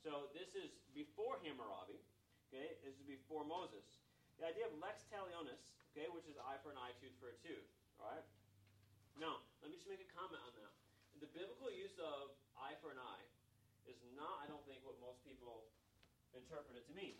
So 0.01 0.33
this 0.33 0.57
is 0.57 0.73
before 0.97 1.37
Hammurabi. 1.45 2.01
Okay, 2.49 2.73
this 2.81 2.97
is 2.97 3.05
before 3.05 3.45
Moses. 3.45 3.85
The 4.41 4.49
idea 4.49 4.65
of 4.65 4.73
lex 4.81 5.05
talionis, 5.13 5.77
okay, 5.93 6.09
which 6.09 6.25
is 6.25 6.33
eye 6.41 6.57
for 6.65 6.73
an 6.73 6.81
eye, 6.81 6.97
tooth 6.97 7.13
for 7.21 7.29
a 7.29 7.37
tooth. 7.45 7.69
All 8.01 8.09
right. 8.09 8.25
Now, 9.21 9.43
let 9.61 9.69
me 9.69 9.77
just 9.77 9.91
make 9.91 10.01
a 10.01 10.09
comment 10.17 10.41
on 10.41 10.55
that. 10.57 10.73
The 11.21 11.29
biblical 11.35 11.69
use 11.69 11.93
of 11.99 12.33
eye 12.57 12.79
for 12.81 12.89
an 12.89 12.97
eye 12.97 13.28
is 13.89 13.97
not, 14.13 14.45
I 14.45 14.45
don't 14.45 14.61
think, 14.69 14.85
what 14.85 15.01
most 15.01 15.17
people 15.25 15.65
interpret 16.37 16.77
it 16.77 16.85
to 16.85 16.93
mean. 16.93 17.17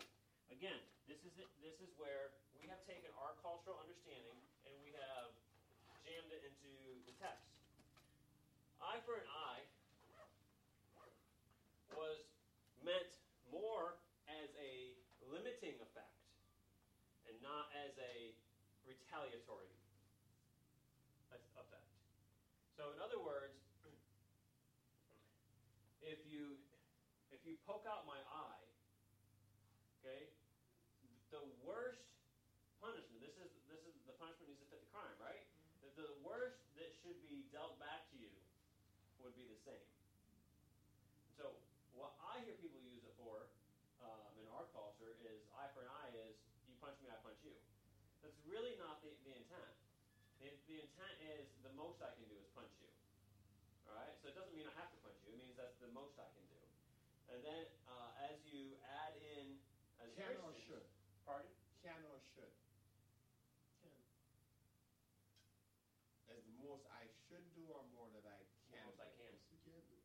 Again, 0.54 0.78
this 1.10 1.18
is 1.26 1.34
it, 1.34 1.50
this 1.58 1.74
is 1.82 1.90
where 1.98 2.30
we 2.54 2.70
have 2.70 2.78
taken 2.86 3.10
our 3.18 3.34
cultural 3.42 3.78
understanding 3.82 4.38
and 4.66 4.74
we 4.86 4.94
have 4.94 5.34
jammed 6.06 6.30
it 6.30 6.46
into 6.46 6.70
the 7.06 7.14
text. 7.18 7.50
Eye 8.78 9.02
for 9.02 9.18
an 9.18 9.26
eye 9.26 9.66
was 11.90 12.22
meant 12.86 13.10
more 13.50 13.98
as 14.30 14.48
a 14.56 14.94
limiting 15.26 15.76
effect 15.82 16.16
and 17.26 17.34
not 17.42 17.66
as 17.74 17.92
a 17.98 18.32
retaliatory 18.86 19.74
effect. 21.34 21.90
So, 22.78 22.94
in 22.94 22.98
other 23.02 23.20
words, 23.20 23.58
if 26.00 26.18
you 26.24 26.56
if 27.30 27.44
you 27.44 27.59
poke 27.70 27.86
out 27.86 28.02
my 28.02 28.18
eye, 28.26 28.66
okay, 30.02 30.26
the 31.30 31.38
worst 31.62 32.02
punishment. 32.82 33.22
This 33.22 33.38
is 33.38 33.46
this 33.70 33.78
is 33.86 33.94
the 34.10 34.16
punishment 34.18 34.50
needs 34.50 34.58
to 34.66 34.74
fit 34.74 34.82
the 34.82 34.90
crime, 34.90 35.14
right? 35.22 35.46
The, 35.78 35.94
the 35.94 36.10
worst 36.26 36.58
that 36.74 36.90
should 36.98 37.14
be 37.22 37.46
dealt 37.54 37.78
back 37.78 38.10
to 38.10 38.18
you 38.18 38.34
would 39.22 39.38
be 39.38 39.46
the 39.46 39.54
same. 39.62 39.86
So 41.38 41.54
what 41.94 42.18
I 42.18 42.42
hear 42.42 42.58
people 42.58 42.82
use 42.82 43.06
it 43.06 43.14
for 43.14 43.46
um, 44.02 44.34
in 44.34 44.50
our 44.50 44.66
culture 44.74 45.14
is 45.22 45.38
eye 45.54 45.70
for 45.70 45.86
an 45.86 45.94
eye 46.02 46.10
is 46.26 46.34
you 46.66 46.74
punch 46.82 46.98
me, 46.98 47.06
I 47.06 47.22
punch 47.22 47.38
you. 47.46 47.54
That's 48.18 48.34
really 48.50 48.74
not 48.82 48.98
the, 48.98 49.14
the 49.22 49.30
intent. 49.38 49.78
The, 50.42 50.50
the 50.66 50.82
intent 50.82 51.16
is 51.38 51.46
the 51.62 51.70
most 51.78 52.02
I 52.02 52.10
can 52.18 52.26
do 52.26 52.34
is 52.34 52.50
punch 52.50 52.74
you. 52.82 52.90
All 53.86 53.94
right. 53.94 54.10
So 54.18 54.26
it 54.26 54.34
doesn't 54.34 54.58
mean 54.58 54.66
I 54.66 54.74
have 54.74 54.90
to 54.90 54.98
punch 55.06 55.22
you. 55.22 55.30
It 55.30 55.38
means 55.38 55.54
that's 55.54 55.78
the 55.78 55.94
most 55.94 56.18
I 56.18 56.26
can 56.34 56.42
do. 56.49 56.49
And 57.30 57.38
then 57.46 57.62
uh, 57.86 58.10
as 58.26 58.34
you 58.42 58.74
add 58.82 59.14
in 59.22 59.54
as 60.02 60.10
Can 60.18 60.34
or 60.42 60.50
should? 60.66 60.82
Pardon? 61.22 61.50
Can 61.78 62.02
or 62.10 62.18
should? 62.34 62.50
Can. 63.78 63.94
As 66.26 66.42
the 66.42 66.54
most 66.58 66.82
I 66.90 67.06
should 67.28 67.46
do 67.54 67.70
or 67.70 67.86
more 67.94 68.10
that 68.10 68.26
I 68.26 68.42
can? 68.66 68.82
most 68.82 68.98
I 68.98 69.06
do? 69.14 69.22
can. 69.22 69.38
You 69.46 69.58
can 69.62 69.78
do. 69.86 69.98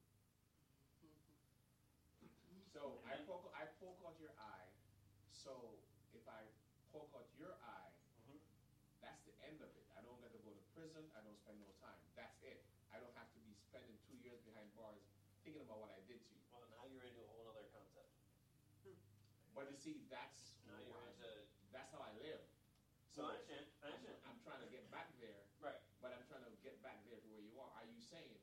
So 2.69 2.99
I 3.07 3.15
poke, 3.23 3.47
I 3.56 3.65
poke 3.80 3.97
out 4.03 4.19
your 4.19 4.35
eye. 4.38 4.68
So 5.31 5.80
if 6.11 6.22
I 6.27 6.43
poke 6.91 7.10
out 7.15 7.26
your 7.39 7.56
eye, 7.64 7.91
Mhm. 8.19 8.38
that's 8.99 9.22
the 9.23 9.31
end 9.41 9.61
of 9.64 9.72
it. 9.80 9.85
I 9.95 10.02
don't 10.03 10.19
get 10.19 10.31
to 10.35 10.39
go 10.43 10.52
to 10.52 10.60
prison. 10.76 11.07
I 11.15 11.22
don't 11.23 11.38
spend 11.39 11.60
no 11.64 11.72
time. 11.80 11.97
That's 12.15 12.35
it. 12.43 12.60
I 12.91 12.99
don't 12.99 13.15
have 13.15 13.31
to 13.31 13.39
be 13.39 13.56
spending 13.56 13.95
two 14.06 14.15
years 14.19 14.39
behind 14.43 14.76
bars 14.76 14.99
thinking 15.43 15.61
about 15.61 15.80
what 15.80 15.91
I 15.91 16.02
did 16.03 16.19
to 16.26 16.31
you. 16.35 16.41
Well, 16.52 16.68
now 16.68 16.84
you're 16.89 17.06
into 17.06 17.22
a 17.22 17.27
whole 17.31 17.47
other 17.47 17.64
concept. 17.72 18.10
But 19.56 19.72
you 19.72 19.77
see, 19.80 20.03
that's 20.11 20.60
Now 20.68 20.76
you're 20.84 20.91
why- 20.91 21.07
into. 21.15 21.32
that's 21.72 21.90
how 21.95 22.03
I 22.03 22.11
live. 22.19 22.44
So 23.15 23.23
I 23.23 23.40
understand. 23.40 23.65
I 23.82 23.88
I'm. 23.95 24.03
I'm 24.27 24.40
trying 24.44 24.60
to 24.60 24.68
get 24.68 24.84
back 24.91 25.07
there, 25.23 25.40
Right. 25.64 25.80
but 26.03 26.11
I'm 26.11 26.26
trying 26.27 26.44
to 26.44 26.52
get 26.60 26.76
back 26.84 26.99
there 27.07 27.15
to 27.15 27.27
where 27.32 27.40
you 27.40 27.56
are. 27.60 27.72
Are 27.80 27.88
you 27.88 27.98
saying 28.03 28.36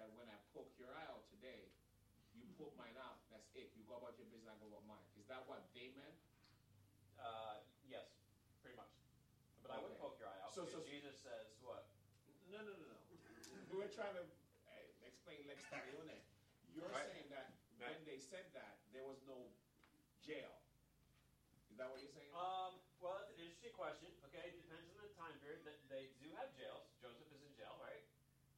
that 0.00 0.08
when 0.16 0.24
I 0.32 0.38
poke 0.56 0.72
your 0.80 0.88
eye 0.96 1.04
out 1.12 1.28
today, 1.28 1.68
you 2.32 2.48
poke 2.56 2.72
mine 2.80 2.96
out? 2.96 3.20
That's 3.28 3.52
it. 3.54 3.76
You 3.76 3.84
go 3.84 4.00
about 4.00 4.16
your 4.16 4.24
business, 4.32 4.48
I 4.48 4.56
go 4.64 4.72
about 4.72 4.88
mine. 4.88 5.04
Is 5.20 5.28
that 5.28 5.44
what 5.46 5.68
they 5.76 5.92
meant? 5.92 6.16
Uh, 7.20 7.60
yes, 7.84 8.08
pretty 8.64 8.76
much. 8.80 8.90
But 9.60 9.76
I 9.76 9.78
would 9.84 9.92
Okay. 9.92 10.00
poke 10.00 10.16
your 10.18 10.28
eye 10.32 10.40
out 10.40 10.54
So- 10.56 10.64
so- 10.66 10.80
Jesus 10.88 11.20
says 11.20 11.52
what? 11.60 11.84
No, 12.48 12.58
no, 12.64 12.72
no, 12.72 12.86
no. 12.88 12.98
We're 13.76 13.88
trying 13.92 14.14
to 14.16 14.22
uh, 14.24 15.06
explain 15.06 15.44
Lex 15.46 15.64
Talionis. 15.68 16.24
You're 16.72 16.88
Right. 16.88 17.04
saying 17.12 17.28
that 17.30 17.52
Right. 17.78 17.90
when 17.92 18.04
they 18.06 18.18
said 18.18 18.46
that, 18.54 18.54
there 18.54 18.56
was 18.56 18.72
no 18.72 18.73
jail. 20.24 20.56
Is 21.68 21.76
that 21.76 21.90
what 21.90 22.00
you're 22.00 22.12
saying? 22.14 22.30
Um, 22.32 22.78
well, 23.00 23.12
that's 23.18 23.28
an 23.28 23.38
interesting 23.38 23.72
question. 23.74 24.14
Okay, 24.24 24.46
it 24.46 24.56
depends 24.56 24.86
on 24.88 24.96
the 24.96 25.10
time 25.18 25.36
period. 25.42 25.60
That 25.64 25.76
they 25.88 26.08
do 26.18 26.30
have 26.38 26.48
jails. 26.54 26.86
Joseph 27.02 27.28
is 27.30 27.42
in 27.42 27.52
jail, 27.52 27.74
right? 27.78 28.02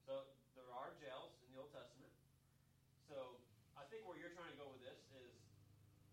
So 0.04 0.26
there 0.54 0.70
are 0.70 0.90
jails 0.92 1.32
in 1.42 1.50
the 1.50 1.58
Old 1.58 1.70
Testament. 1.72 2.12
So 3.08 3.40
I 3.74 3.82
think 3.88 4.04
where 4.04 4.16
you're 4.16 4.32
trying 4.32 4.50
to 4.52 4.58
go 4.58 4.68
with 4.68 4.80
this 4.80 4.98
is 5.10 5.32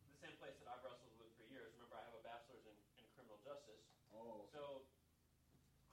the 0.10 0.16
same 0.18 0.34
place 0.40 0.56
that 0.58 0.68
I've 0.68 0.82
wrestled 0.82 1.14
with 1.18 1.30
for 1.36 1.44
years. 1.44 1.72
Remember, 1.76 1.96
I 1.96 2.04
have 2.04 2.14
a 2.16 2.24
bachelor's 2.24 2.66
in, 2.66 2.76
in 2.98 3.06
criminal 3.14 3.38
justice. 3.44 3.82
oh, 4.14 4.46
So, 4.52 4.82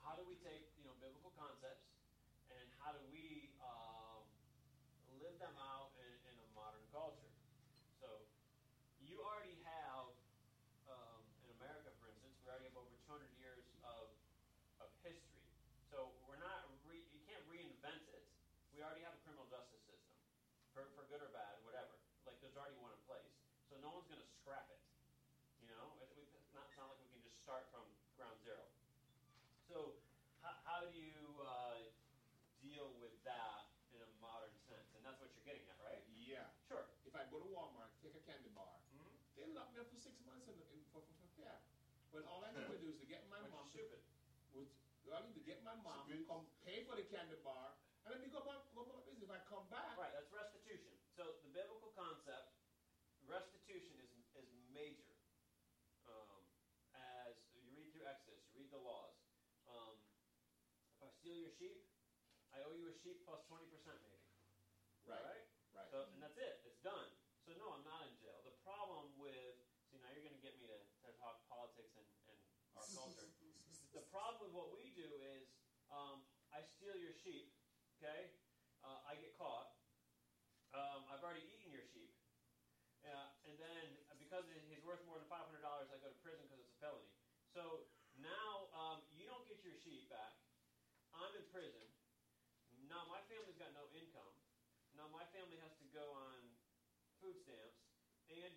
how 0.00 0.14
do 0.16 0.24
we 0.24 0.34
take 0.40 0.64
you 0.76 0.84
know 0.84 0.94
biblical 0.96 1.30
concepts 1.36 1.84
and 2.48 2.66
how 2.80 2.90
do 2.92 3.00
we 3.12 3.52
um, 3.60 4.24
live 5.20 5.36
them 5.38 5.54
out 5.58 5.90
in, 6.00 6.12
in 6.30 6.34
a 6.38 6.46
modern 6.54 6.84
culture? 6.90 7.30
So, 8.00 8.24
you 9.00 9.20
already 9.20 9.56
have 9.64 10.08
um, 10.90 11.22
in 11.44 11.50
America, 11.54 11.90
for 11.98 12.08
instance, 12.10 12.34
we 12.42 12.48
already 12.50 12.66
have 12.66 12.76
over 12.76 12.90
200 13.06 13.30
years 13.38 13.64
of 13.84 14.10
of 14.80 14.88
history. 15.04 15.44
So 15.90 16.16
we're 16.24 16.40
not 16.40 16.64
re- 16.88 17.04
you 17.12 17.20
can't 17.28 17.42
reinvent 17.46 18.06
it. 18.08 18.24
We 18.72 18.80
already 18.80 19.02
have 19.04 19.12
a 19.12 19.20
criminal 19.20 19.44
justice 19.50 19.82
system, 19.84 20.16
for 20.72 20.88
for 20.96 21.04
good 21.04 21.20
or 21.20 21.28
bad, 21.28 21.60
whatever. 21.62 21.98
Like 22.24 22.40
there's 22.40 22.56
already 22.56 22.76
one 22.80 22.92
in 22.92 23.00
place. 23.04 23.28
So 23.68 23.76
no 23.78 23.90
one's 23.92 24.08
going 24.08 24.20
to 24.22 24.26
scrap 24.50 24.66
it. 24.66 24.82
You 25.62 25.70
know, 25.70 25.94
it, 26.02 26.10
we, 26.18 26.26
it's 26.34 26.50
not, 26.50 26.66
it's 26.66 26.74
not 26.74 26.90
like 26.90 26.98
we 26.98 27.06
can 27.14 27.22
just 27.22 27.38
start 27.38 27.70
from 27.70 27.86
ground 28.18 28.34
zero. 28.42 28.66
So, 29.70 29.94
how, 30.42 30.58
how 30.66 30.78
do 30.90 30.98
you 30.98 31.38
uh, 31.38 31.78
deal 32.58 32.90
with 32.98 33.14
that 33.22 33.70
in 33.94 34.02
a 34.02 34.10
modern 34.18 34.50
sense? 34.66 34.90
And 34.98 35.06
that's 35.06 35.22
what 35.22 35.30
you're 35.38 35.46
getting 35.46 35.62
at, 35.70 35.78
right? 35.78 36.02
yeah. 36.10 36.50
Sure. 36.66 36.82
If 37.06 37.14
I 37.14 37.22
go 37.30 37.38
to 37.38 37.46
Walmart, 37.46 37.94
take 38.02 38.18
a 38.18 38.22
candy 38.26 38.50
bar, 38.50 38.74
Mm-hmm. 38.90 39.14
they 39.38 39.46
lock 39.54 39.70
me 39.70 39.78
up 39.78 39.86
for 39.86 40.02
six 40.02 40.18
months 40.26 40.50
in, 40.50 40.58
in, 40.74 40.82
for, 40.90 40.98
for, 41.06 41.14
for 41.22 41.30
theft. 41.38 41.62
When 42.10 42.26
all 42.26 42.42
I 42.42 42.50
need 42.50 42.66
to 42.66 42.74
do 42.82 42.90
is 42.90 42.98
to 42.98 43.06
get 43.06 43.22
my 43.30 43.38
Which 43.46 43.54
mom, 43.54 43.70
is 43.70 43.70
stupid. 43.70 44.02
which, 44.50 44.74
I 45.06 45.22
need 45.22 45.38
to 45.38 45.46
get 45.46 45.62
my 45.62 45.78
mom, 45.78 46.10
Stupid. 46.10 46.26
come 46.26 46.42
pay 46.66 46.82
for 46.90 46.98
the 46.98 47.06
candy 47.06 47.38
bar, 47.46 47.78
and 48.02 48.10
let 48.10 48.18
me 48.18 48.26
go 48.26 48.42
about, 48.42 48.66
go 48.74 48.82
about 48.82 48.98
my 48.98 49.06
business. 49.06 49.30
If 49.30 49.30
I 49.30 49.38
come 49.46 49.70
back, 49.70 49.94
Right, 49.94 50.10
that's 50.10 50.26
restitution. 50.34 50.90
So 51.14 51.38
the 51.46 51.54
biblical 51.54 51.94
concept, 51.94 52.50
restitution 53.30 53.94
is 54.02 54.10
is 54.38 54.46
major. 54.70 55.10
Um, 56.06 56.46
as 56.94 57.34
you 57.58 57.74
read 57.74 57.90
through 57.90 58.06
Exodus, 58.06 58.40
you 58.54 58.62
read 58.62 58.70
the 58.70 58.78
laws. 58.80 59.12
Um, 59.66 59.98
if 60.96 61.02
I 61.02 61.10
steal 61.18 61.34
your 61.36 61.50
sheep, 61.58 61.82
I 62.54 62.62
owe 62.62 62.72
you 62.74 62.88
a 62.88 62.89
sheep 63.02 63.24
plus 63.24 63.40
twenty 63.48 63.66
percent, 63.68 63.98
maybe. 64.04 64.20
Right. 65.08 65.20
Right. 65.24 65.44
right. 65.74 65.88
So 65.90 66.04
and 66.12 66.20
that's 66.20 66.36
it. 66.36 66.60
It's 66.68 66.80
done. 66.84 67.08
So 67.48 67.56
no, 67.56 67.72
I'm 67.72 67.84
not 67.84 68.04
in 68.04 68.14
jail. 68.20 68.38
The 68.44 68.54
problem 68.62 69.16
with 69.16 69.56
see 69.90 69.98
now 69.98 70.14
you're 70.14 70.22
going 70.22 70.38
to 70.38 70.44
get 70.44 70.54
me 70.62 70.70
to, 70.70 70.78
to 70.78 71.10
talk 71.18 71.42
politics 71.50 71.90
and, 71.98 72.06
and 72.30 72.38
our 72.78 72.86
culture. 72.94 73.26
The 73.90 74.06
problem 74.06 74.38
with 74.38 74.54
what 74.54 74.70
we 74.70 74.94
do 74.94 75.10
is 75.18 75.50
um, 75.90 76.22
I 76.54 76.62
steal 76.62 76.94
your 76.94 77.10
sheep, 77.26 77.50
okay? 77.98 78.30
Uh, 78.86 79.02
I 79.02 79.18
get 79.18 79.34
caught. 79.34 79.74
Um, 80.70 81.02
I've 81.10 81.26
already 81.26 81.42
eaten 81.50 81.74
your 81.74 81.82
sheep. 81.90 82.14
Uh, 83.02 83.26
and 83.48 83.58
then 83.58 83.98
uh, 84.06 84.14
because 84.22 84.46
he's 84.70 84.78
worth 84.86 85.02
more 85.02 85.18
than 85.18 85.26
$500, 85.26 85.50
I 85.58 85.96
go 85.98 86.06
to 86.06 86.20
prison 86.22 86.46
because 86.46 86.62
it's 86.62 86.70
a 86.70 86.78
felony. 86.78 87.10
So 87.50 87.82
now 88.22 88.70
um, 88.70 89.02
you 89.10 89.26
don't 89.26 89.42
get 89.50 89.58
your 89.66 89.74
sheep 89.82 90.06
back. 90.06 90.38
I'm 91.10 91.34
in 91.34 91.42
prison. 91.50 91.82
Now 92.90 93.06
my 93.06 93.22
family's 93.30 93.54
got 93.54 93.70
no 93.70 93.86
income. 93.94 94.34
Now 94.98 95.06
my 95.14 95.22
family 95.30 95.62
has 95.62 95.70
to 95.78 95.86
go 95.94 96.02
on 96.10 96.42
food 97.22 97.38
stamps. 97.38 97.78
And 98.26 98.50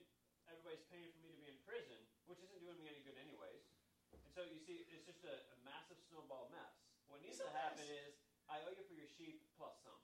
everybody's 0.49 0.85
paying 0.89 1.13
for 1.13 1.21
me 1.21 1.29
to 1.33 1.37
be 1.37 1.49
in 1.49 1.57
prison, 1.65 2.01
which 2.25 2.41
isn't 2.41 2.61
doing 2.61 2.77
me 2.81 2.89
any 2.89 3.05
good 3.05 3.17
anyways. 3.21 3.61
And 4.09 4.29
so 4.33 4.41
you 4.45 4.57
see, 4.57 4.89
it's 4.89 5.05
just 5.05 5.21
a, 5.25 5.33
a 5.53 5.57
massive 5.61 6.01
snowball 6.09 6.49
mess. 6.49 6.73
What 7.09 7.21
needs 7.21 7.37
to 7.41 7.49
happen 7.53 7.85
mess. 7.85 8.09
is 8.09 8.13
I 8.49 8.61
owe 8.65 8.73
you 8.73 8.85
for 8.89 8.97
your 8.97 9.09
sheep 9.09 9.45
plus 9.57 9.73
some, 9.85 10.01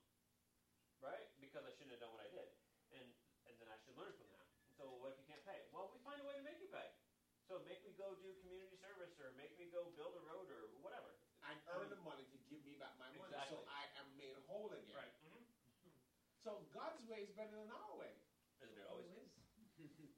right? 1.01 1.25
Because 1.41 1.65
I 1.65 1.73
shouldn't 1.73 1.97
have 1.97 2.01
done 2.01 2.13
what 2.13 2.25
I 2.25 2.29
did, 2.29 2.49
and 2.93 3.07
and 3.49 3.53
then 3.57 3.69
I 3.69 3.77
should 3.81 3.97
learn 3.97 4.13
from 4.13 4.29
that. 4.33 4.45
And 4.65 4.73
so 4.77 4.89
what 5.01 5.13
if 5.13 5.21
you 5.21 5.27
can't 5.29 5.41
pay? 5.45 5.65
Well, 5.73 5.89
we 5.93 6.01
find 6.05 6.21
a 6.21 6.25
way 6.25 6.37
to 6.37 6.45
make 6.45 6.61
you 6.61 6.69
pay. 6.69 6.89
So 7.49 7.61
make 7.65 7.81
me 7.81 7.97
go 7.97 8.13
do 8.21 8.29
community 8.45 8.77
service, 8.77 9.13
or 9.21 9.33
make 9.33 9.53
me 9.57 9.69
go 9.73 9.89
build 9.97 10.13
a 10.17 10.23
road, 10.25 10.49
or 10.49 10.69
whatever. 10.81 11.17
I 11.41 11.57
earn 11.73 11.89
the 11.89 12.01
money 12.05 12.25
to 12.29 12.37
give 12.49 12.61
me 12.61 12.77
back 12.77 12.93
my 13.01 13.09
money, 13.09 13.17
so 13.17 13.57
Exactly. 13.57 13.65
I 13.69 13.83
am 13.97 14.07
made 14.17 14.37
whole 14.49 14.73
again. 14.73 14.97
Mm-hmm. 15.21 15.45
So 16.41 16.65
God's 16.73 17.05
way 17.05 17.21
is 17.23 17.31
better 17.37 17.53
than 17.53 17.69
our 17.69 17.93
way. 17.95 18.11
Isn't 18.65 18.75
it 18.75 18.87
always? 18.89 19.07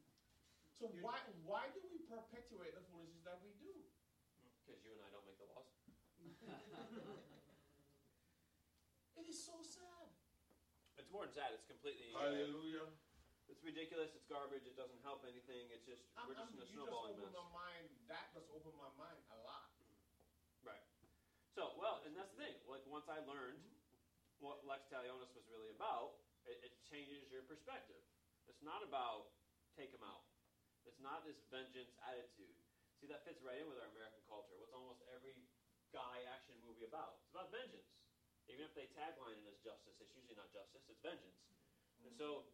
So 0.82 0.90
why 1.06 1.22
why 1.46 1.70
do 1.78 1.82
we 1.94 2.02
perpetuate 2.10 2.74
the 2.74 2.82
foolishness 2.90 3.22
that 3.22 3.38
we 3.46 3.54
do? 3.62 3.70
Because 4.66 4.82
you 4.82 4.90
and 4.98 5.06
I 5.06 5.14
don't 5.14 5.22
make 5.30 5.38
the 5.38 5.46
laws. 5.54 5.70
It 9.22 9.30
is 9.30 9.38
so 9.38 9.62
sad. 9.62 10.10
It's 10.98 11.14
more 11.14 11.30
than 11.30 11.38
sad. 11.38 11.54
It's 11.54 11.70
completely. 11.70 12.10
uh, 12.18 12.26
Hallelujah. 12.26 12.90
It's 13.46 13.62
ridiculous. 13.62 14.18
It's 14.18 14.26
garbage. 14.26 14.66
It 14.66 14.74
doesn't 14.74 14.98
help 15.06 15.22
anything. 15.30 15.70
It's 15.70 15.86
just 15.86 16.02
I'm, 16.18 16.26
we're 16.26 16.34
just 16.34 16.50
I'm, 16.50 16.58
in 16.58 16.66
a 16.66 16.66
you 16.66 16.82
just 16.82 16.90
snowballing 16.90 17.14
opened 17.14 17.30
mess. 17.30 17.46
my 17.46 17.50
mind. 17.54 17.88
That 18.10 18.34
just 18.34 18.50
opened 18.50 18.78
my 18.82 18.90
mind 18.98 19.22
a 19.30 19.38
lot. 19.46 19.70
Right. 20.66 20.82
So 21.54 21.78
well, 21.78 22.02
and 22.10 22.18
that's 22.18 22.34
the 22.34 22.42
thing. 22.42 22.58
Like 22.66 22.82
once 22.90 23.06
I 23.06 23.22
learned 23.30 23.62
what 24.42 24.66
Lex 24.66 24.90
Talionis 24.90 25.30
was 25.38 25.46
really 25.48 25.70
about, 25.78 26.18
it, 26.50 26.58
it 26.66 26.74
changes 26.90 27.30
your 27.30 27.46
perspective. 27.46 28.02
It's 28.50 28.62
not 28.66 28.82
about 28.82 29.30
take 29.78 29.94
him 29.94 30.04
out. 30.04 30.26
It's 30.84 31.00
not 31.00 31.24
this 31.24 31.38
vengeance 31.54 31.94
attitude. 32.10 32.58
See, 32.98 33.08
that 33.10 33.22
fits 33.26 33.40
right 33.46 33.58
in 33.62 33.70
with 33.70 33.78
our 33.78 33.90
American 33.94 34.22
culture. 34.26 34.58
What's 34.58 34.74
almost 34.74 35.06
every 35.14 35.38
guy 35.94 36.26
action 36.34 36.58
movie 36.66 36.86
about? 36.86 37.22
It's 37.22 37.32
about 37.34 37.54
vengeance. 37.54 37.88
Even 38.50 38.66
if 38.66 38.74
they 38.74 38.90
tagline 38.98 39.38
it 39.38 39.46
as 39.46 39.62
justice, 39.62 39.96
it's 40.02 40.14
usually 40.18 40.36
not 40.36 40.50
justice. 40.50 40.82
It's 40.90 41.00
vengeance. 41.06 41.38
And 42.02 42.14
so, 42.18 42.50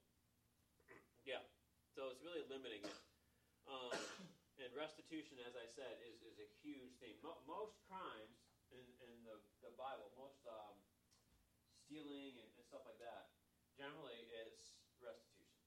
yeah. 1.30 1.42
So 1.96 2.12
it's 2.12 2.20
really 2.22 2.44
limiting 2.52 2.84
it. 2.84 3.00
Um, 3.66 3.96
and 4.62 4.70
restitution, 4.76 5.40
as 5.48 5.56
I 5.56 5.66
said, 5.72 6.04
is, 6.04 6.20
is 6.28 6.38
a 6.44 6.48
huge 6.60 7.00
theme. 7.00 7.16
Mo- 7.24 7.40
most 7.48 7.80
crimes 7.88 8.36
in, 8.76 8.84
in 9.08 9.16
the, 9.24 9.40
the 9.64 9.72
Bible, 9.80 10.12
most 10.20 10.44
um, 10.48 10.67
stealing 11.88 12.36
and, 12.36 12.52
and 12.60 12.64
stuff 12.68 12.84
like 12.84 13.00
that, 13.00 13.32
generally 13.80 14.28
is 14.44 14.76
restitution. 15.00 15.64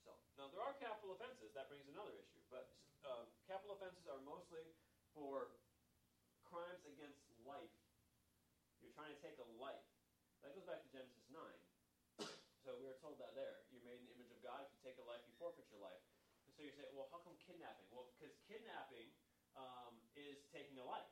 So 0.00 0.16
now 0.40 0.48
there 0.48 0.64
are 0.64 0.72
capital 0.80 1.12
offenses. 1.12 1.52
That 1.52 1.68
brings 1.68 1.84
another 1.92 2.16
issue. 2.16 2.40
But 2.48 2.72
um, 3.04 3.28
capital 3.44 3.76
offenses 3.76 4.08
are 4.08 4.18
mostly 4.24 4.64
for 5.12 5.52
crimes 6.48 6.88
against 6.88 7.20
life. 7.44 7.76
You're 8.80 8.96
trying 8.96 9.12
to 9.12 9.20
take 9.20 9.36
a 9.36 9.48
life. 9.60 9.84
That 10.40 10.56
goes 10.56 10.64
back 10.64 10.80
to 10.80 10.88
Genesis 10.88 11.28
9. 11.28 11.44
So 12.64 12.74
we 12.82 12.88
were 12.88 12.98
told 12.98 13.20
that 13.22 13.36
there. 13.36 13.62
You're 13.70 13.84
made 13.86 14.02
in 14.02 14.10
the 14.10 14.14
image 14.18 14.32
of 14.34 14.42
God. 14.42 14.66
If 14.66 14.74
you 14.74 14.80
take 14.82 14.98
a 14.98 15.06
life, 15.06 15.22
you 15.22 15.34
forfeit 15.38 15.68
your 15.70 15.78
life. 15.78 16.02
And 16.48 16.50
so 16.50 16.66
you 16.66 16.74
say, 16.74 16.82
well, 16.90 17.06
how 17.14 17.22
come 17.22 17.38
kidnapping? 17.46 17.86
Well, 17.94 18.10
because 18.18 18.34
kidnapping 18.50 19.06
um, 19.54 19.94
is 20.18 20.42
taking 20.50 20.74
a 20.82 20.86
life. 20.86 21.06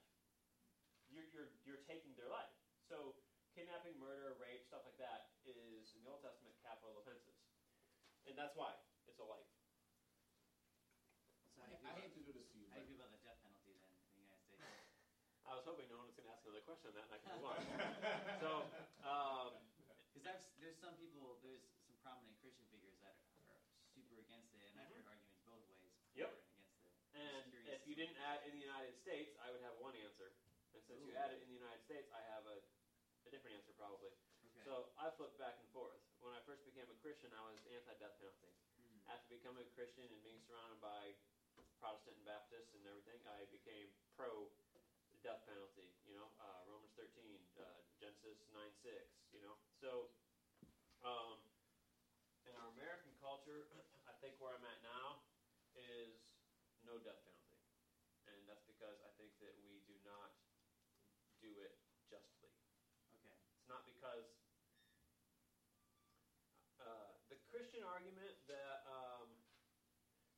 You're, 1.06 1.30
you're, 1.30 1.51
you're 1.62 1.84
taking 1.86 2.10
their 2.18 2.26
life. 2.26 2.51
So 2.90 3.14
kidnapping, 3.55 3.94
murder, 3.97 4.35
rape, 4.36 4.66
stuff 4.66 4.82
like 4.85 4.98
that 4.98 5.31
is 5.47 5.94
in 5.94 6.02
the 6.02 6.10
Old 6.10 6.20
Testament 6.20 6.59
capital 6.60 6.98
offenses, 6.98 7.39
and 8.26 8.35
that's 8.36 8.55
why 8.59 8.74
it's 9.06 9.18
a 9.22 9.24
life. 9.26 9.47
So 11.55 11.62
I, 11.62 11.66
do 11.70 11.70
you 11.70 11.78
feel 11.78 11.94
I 11.94 11.94
hate 11.94 12.12
to 12.18 12.20
do 12.20 12.35
this 12.35 12.47
to 12.51 12.59
you, 12.59 12.66
how 12.66 12.74
do 12.74 12.82
you 12.82 12.86
feel 12.90 12.98
about 12.98 13.14
the 13.14 13.22
death 13.22 13.39
penalty 13.39 13.78
then 13.78 13.94
in 14.10 14.18
the 14.18 14.26
United 14.26 14.43
States? 14.43 14.59
I 15.47 15.52
was 15.55 15.62
hoping 15.62 15.86
no 15.86 16.01
one 16.01 16.09
was 16.09 16.16
going 16.16 16.24
to 16.24 16.32
ask 16.32 16.40
another 16.43 16.64
question 16.64 16.89
on 16.89 16.94
that, 16.97 17.05
and 17.05 17.12
I 17.12 17.18
can 17.20 17.28
move 17.36 17.44
on. 17.44 17.60
so, 18.40 18.64
um, 19.05 19.52
Because 20.14 20.40
there's 20.56 20.78
some 20.81 20.94
people, 20.97 21.36
there's 21.43 21.60
some 21.85 21.98
prominent 22.01 22.39
Christian 22.40 22.64
figures 22.70 22.94
that 23.02 23.12
are 23.51 23.59
super 23.93 24.16
against 24.18 24.55
it, 24.55 24.62
and 24.70 24.78
I've 24.78 24.89
Mhm. 24.89 25.02
heard 25.02 25.06
arguments 25.06 25.39
both 25.44 25.66
ways 25.68 25.93
for 26.09 26.14
Yep. 26.14 26.31
and 26.31 26.32
against 26.32 26.72
it. 26.86 26.94
and 27.12 27.66
if 27.66 27.85
you 27.85 27.94
didn't 27.94 28.16
add 28.16 28.40
in 28.43 28.52
the 28.52 28.59
United 28.59 28.94
States, 28.94 29.35
I 29.39 29.51
would 29.51 29.60
have 29.60 29.74
one 29.76 29.94
answer, 29.94 30.32
and 30.72 30.82
since 30.86 31.02
you 31.05 31.12
Ooh. 31.12 31.16
added 31.16 31.40
in 31.43 31.47
the 31.47 31.52
United 31.52 31.81
States, 31.82 32.09
I 32.10 32.22
have 32.22 32.47
a, 32.47 32.56
a 32.56 32.73
different 33.35 33.59
answer 33.59 33.74
probably. 33.74 34.15
okay. 34.47 34.62
So 34.62 34.86
I 34.94 35.11
flipped 35.11 35.35
back 35.35 35.59
and 35.59 35.66
forth. 35.74 35.98
When 36.23 36.31
I 36.31 36.39
first 36.47 36.62
became 36.62 36.86
a 36.86 36.94
Christian, 37.02 37.35
I 37.35 37.43
was 37.43 37.59
anti-death 37.66 38.15
penalty. 38.23 38.55
Mhm. 38.78 39.02
After 39.11 39.27
becoming 39.35 39.66
a 39.66 39.70
Christian 39.74 40.06
and 40.15 40.23
being 40.23 40.39
surrounded 40.47 40.78
by 40.78 41.19
Protestant 41.82 42.15
and 42.16 42.24
Baptists 42.24 42.70
and 42.78 42.86
everything, 42.86 43.19
I 43.27 43.44
became 43.51 43.90
pro 44.15 44.47
death 45.23 45.43
penalty. 45.44 45.90
You 46.06 46.15
know, 46.15 46.31
uh, 46.39 46.62
Romans 46.62 46.93
13, 46.94 47.43
uh, 47.59 47.82
Genesis 47.98 48.39
9 48.55 48.73
6. 48.82 49.11
You 49.35 49.40
know, 49.43 49.59
so 49.82 50.06
um, 51.02 51.43
in 52.47 52.55
our 52.55 52.69
American 52.69 53.15
culture, 53.19 53.66
I 54.06 54.12
think 54.20 54.39
where 54.39 54.52
I'm 54.55 54.65
at 54.65 54.81
now 54.81 55.19
is 55.74 56.15
no 56.85 56.98
death 56.98 57.19
penalty, 57.24 57.59
and 58.27 58.47
that's 58.48 58.62
because 58.65 59.01
I 59.02 59.11
think 59.16 59.32
that 59.40 59.56
we 59.59 59.81
do 59.86 59.98
not 60.05 60.31
do 61.40 61.59
it 61.59 61.73
justly. 62.09 62.52
okay. 63.12 63.36
It's 63.59 63.69
not 63.69 63.85
because 64.05 64.28
uh, 66.76 67.09
the 67.32 67.40
Christian 67.48 67.81
argument 67.81 68.36
that 68.44 68.85
um, 68.85 69.32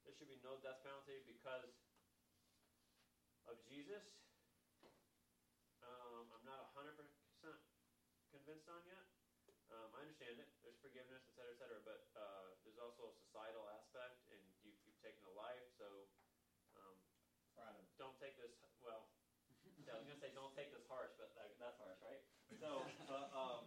there 0.06 0.14
should 0.14 0.30
be 0.30 0.38
no 0.38 0.54
death 0.62 0.78
penalty 0.86 1.18
because 1.26 1.74
of 3.50 3.58
Jesus. 3.66 4.22
Um, 5.82 6.30
I'm 6.30 6.46
not 6.46 6.70
hundred 6.78 6.94
percent 6.94 7.58
convinced 8.30 8.70
on 8.70 8.86
yet. 8.86 9.02
Um, 9.66 9.90
I 9.98 10.06
understand 10.06 10.38
it. 10.38 10.46
There's 10.62 10.78
forgiveness, 10.78 11.26
et 11.26 11.34
cetera, 11.34 11.50
et 11.50 11.58
cetera. 11.58 11.82
But 11.82 12.06
uh, 12.14 12.54
there's 12.62 12.78
also 12.78 13.10
a 13.10 13.14
societal 13.18 13.66
aspect, 13.74 14.22
and 14.30 14.38
you, 14.62 14.70
you've 14.86 15.02
taken 15.02 15.26
a 15.26 15.34
life, 15.34 15.66
so 15.74 16.06
um, 17.58 17.82
don't 17.98 18.14
take 18.22 18.38
this. 18.38 18.54
Well, 18.78 19.10
yeah, 19.82 19.98
I 19.98 19.98
was 19.98 20.06
gonna 20.06 20.22
say 20.22 20.30
don't 20.30 20.54
take 20.54 20.70
this 20.70 20.86
harsh, 20.86 21.10
but 21.18 21.34
like, 21.34 21.50
that's 21.58 21.74
harsh, 21.82 21.98
right? 22.06 22.22
So, 22.58 22.88
uh, 23.08 23.28
um, 23.36 23.64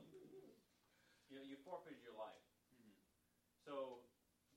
you 1.30 1.36
know, 1.38 1.42
you 1.46 1.58
forfeited 1.58 2.02
your 2.02 2.14
life. 2.14 2.42
Mhm. 2.74 2.94
So, 3.64 4.02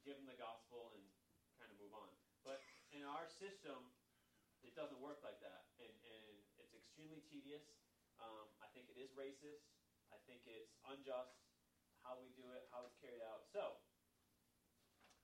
give 0.05 0.17
them 0.17 0.27
the 0.27 0.35
gospel 0.35 0.91
and 0.91 1.13
kind 1.59 1.71
of 1.71 1.77
move 1.77 1.93
on. 1.93 2.11
But 2.43 2.61
in 2.91 3.05
our 3.05 3.27
system, 3.27 3.93
it 4.63 4.75
doesn't 4.75 4.99
work 5.01 5.23
like 5.23 5.39
that, 5.41 5.65
and 5.79 5.93
and 6.03 6.45
it's 6.57 6.73
extremely 6.73 7.21
tedious. 7.21 7.63
Um, 8.19 8.55
I 8.61 8.67
think 8.69 8.89
it 8.89 8.97
is 8.97 9.13
racist. 9.13 9.65
I 10.11 10.19
think 10.19 10.47
it's 10.47 10.77
unjust 10.85 11.33
how 12.03 12.17
we 12.17 12.31
do 12.31 12.51
it, 12.51 12.65
how 12.71 12.83
it's 12.85 12.95
carried 12.97 13.21
out. 13.23 13.45
So, 13.53 13.77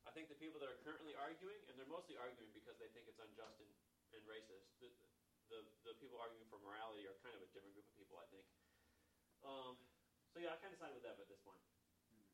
I 0.05 0.11
think 0.11 0.29
the 0.29 0.35
people 0.35 0.59
that 0.61 0.69
are 0.69 0.75
currently 0.75 1.15
arguing, 1.15 1.63
and 1.69 1.79
they're 1.79 1.87
mostly 1.87 2.17
arguing 2.17 2.51
because 2.53 2.77
they 2.79 2.89
think 2.89 3.07
it's 3.09 3.19
unjust 3.19 3.59
and, 3.61 3.73
and 4.13 4.25
racist. 4.27 4.65
The, 4.81 4.91
the 5.49 5.65
the 5.85 5.95
people 5.95 6.19
arguing 6.19 6.47
for 6.47 6.59
morality 6.59 7.07
are 7.07 7.15
kind 7.15 7.35
of 7.35 7.43
a 7.43 7.47
different 7.47 7.75
group 7.75 7.87
of 7.87 7.95
people, 7.95 8.19
I 8.19 8.25
think. 8.27 8.45
Um, 9.43 9.79
so 10.33 10.39
yeah, 10.39 10.53
I 10.53 10.57
kind 10.57 10.73
of 10.73 10.79
side 10.79 10.93
with 10.93 11.03
them 11.03 11.19
at 11.19 11.29
this 11.29 11.39
point. 11.41 11.63
Mhm. 12.13 12.27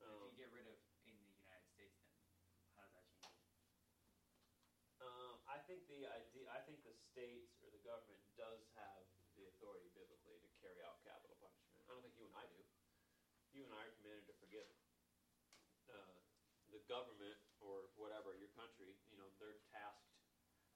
Um, 0.00 0.24
if 0.24 0.30
you 0.32 0.36
get 0.36 0.50
rid 0.50 0.66
of 0.66 0.76
in 1.04 1.16
the 1.24 1.36
United 1.40 1.66
States, 1.68 1.96
then 2.00 2.14
how 2.74 2.82
does 2.84 2.92
that 2.92 3.04
change? 3.08 3.32
Um, 5.00 5.40
I 5.46 5.58
think 5.58 5.86
the 5.86 6.04
idea, 6.06 6.44
I 6.50 6.60
think 6.60 6.82
the 6.82 6.92
states 6.92 7.56
or 7.62 7.70
the 7.70 7.78
government 7.78 8.20
does 8.36 8.60
have 8.74 9.04
the 9.34 9.44
authority 9.46 9.88
biblically 9.88 10.38
to 10.38 10.48
carry 10.60 10.82
out 10.82 11.00
capital 11.02 11.36
punishment. 11.36 11.80
I 11.88 11.92
don't 11.92 12.02
think 12.02 12.14
you 12.16 12.24
and 12.24 12.34
I 12.34 12.44
do. 12.46 12.60
You 13.50 13.64
and 13.64 13.72
I 13.72 13.84
are 13.84 13.90
commanded 13.90 14.26
to 14.26 14.32
forgive. 14.34 14.68
Uh, 15.88 16.20
the 16.68 16.78
government 16.78 17.38
or 17.58 17.88
whatever 17.96 18.34
your 18.34 18.48
country, 18.48 18.94
you 19.08 19.16
know, 19.16 19.30
they're 19.38 19.56
tasked 19.72 20.12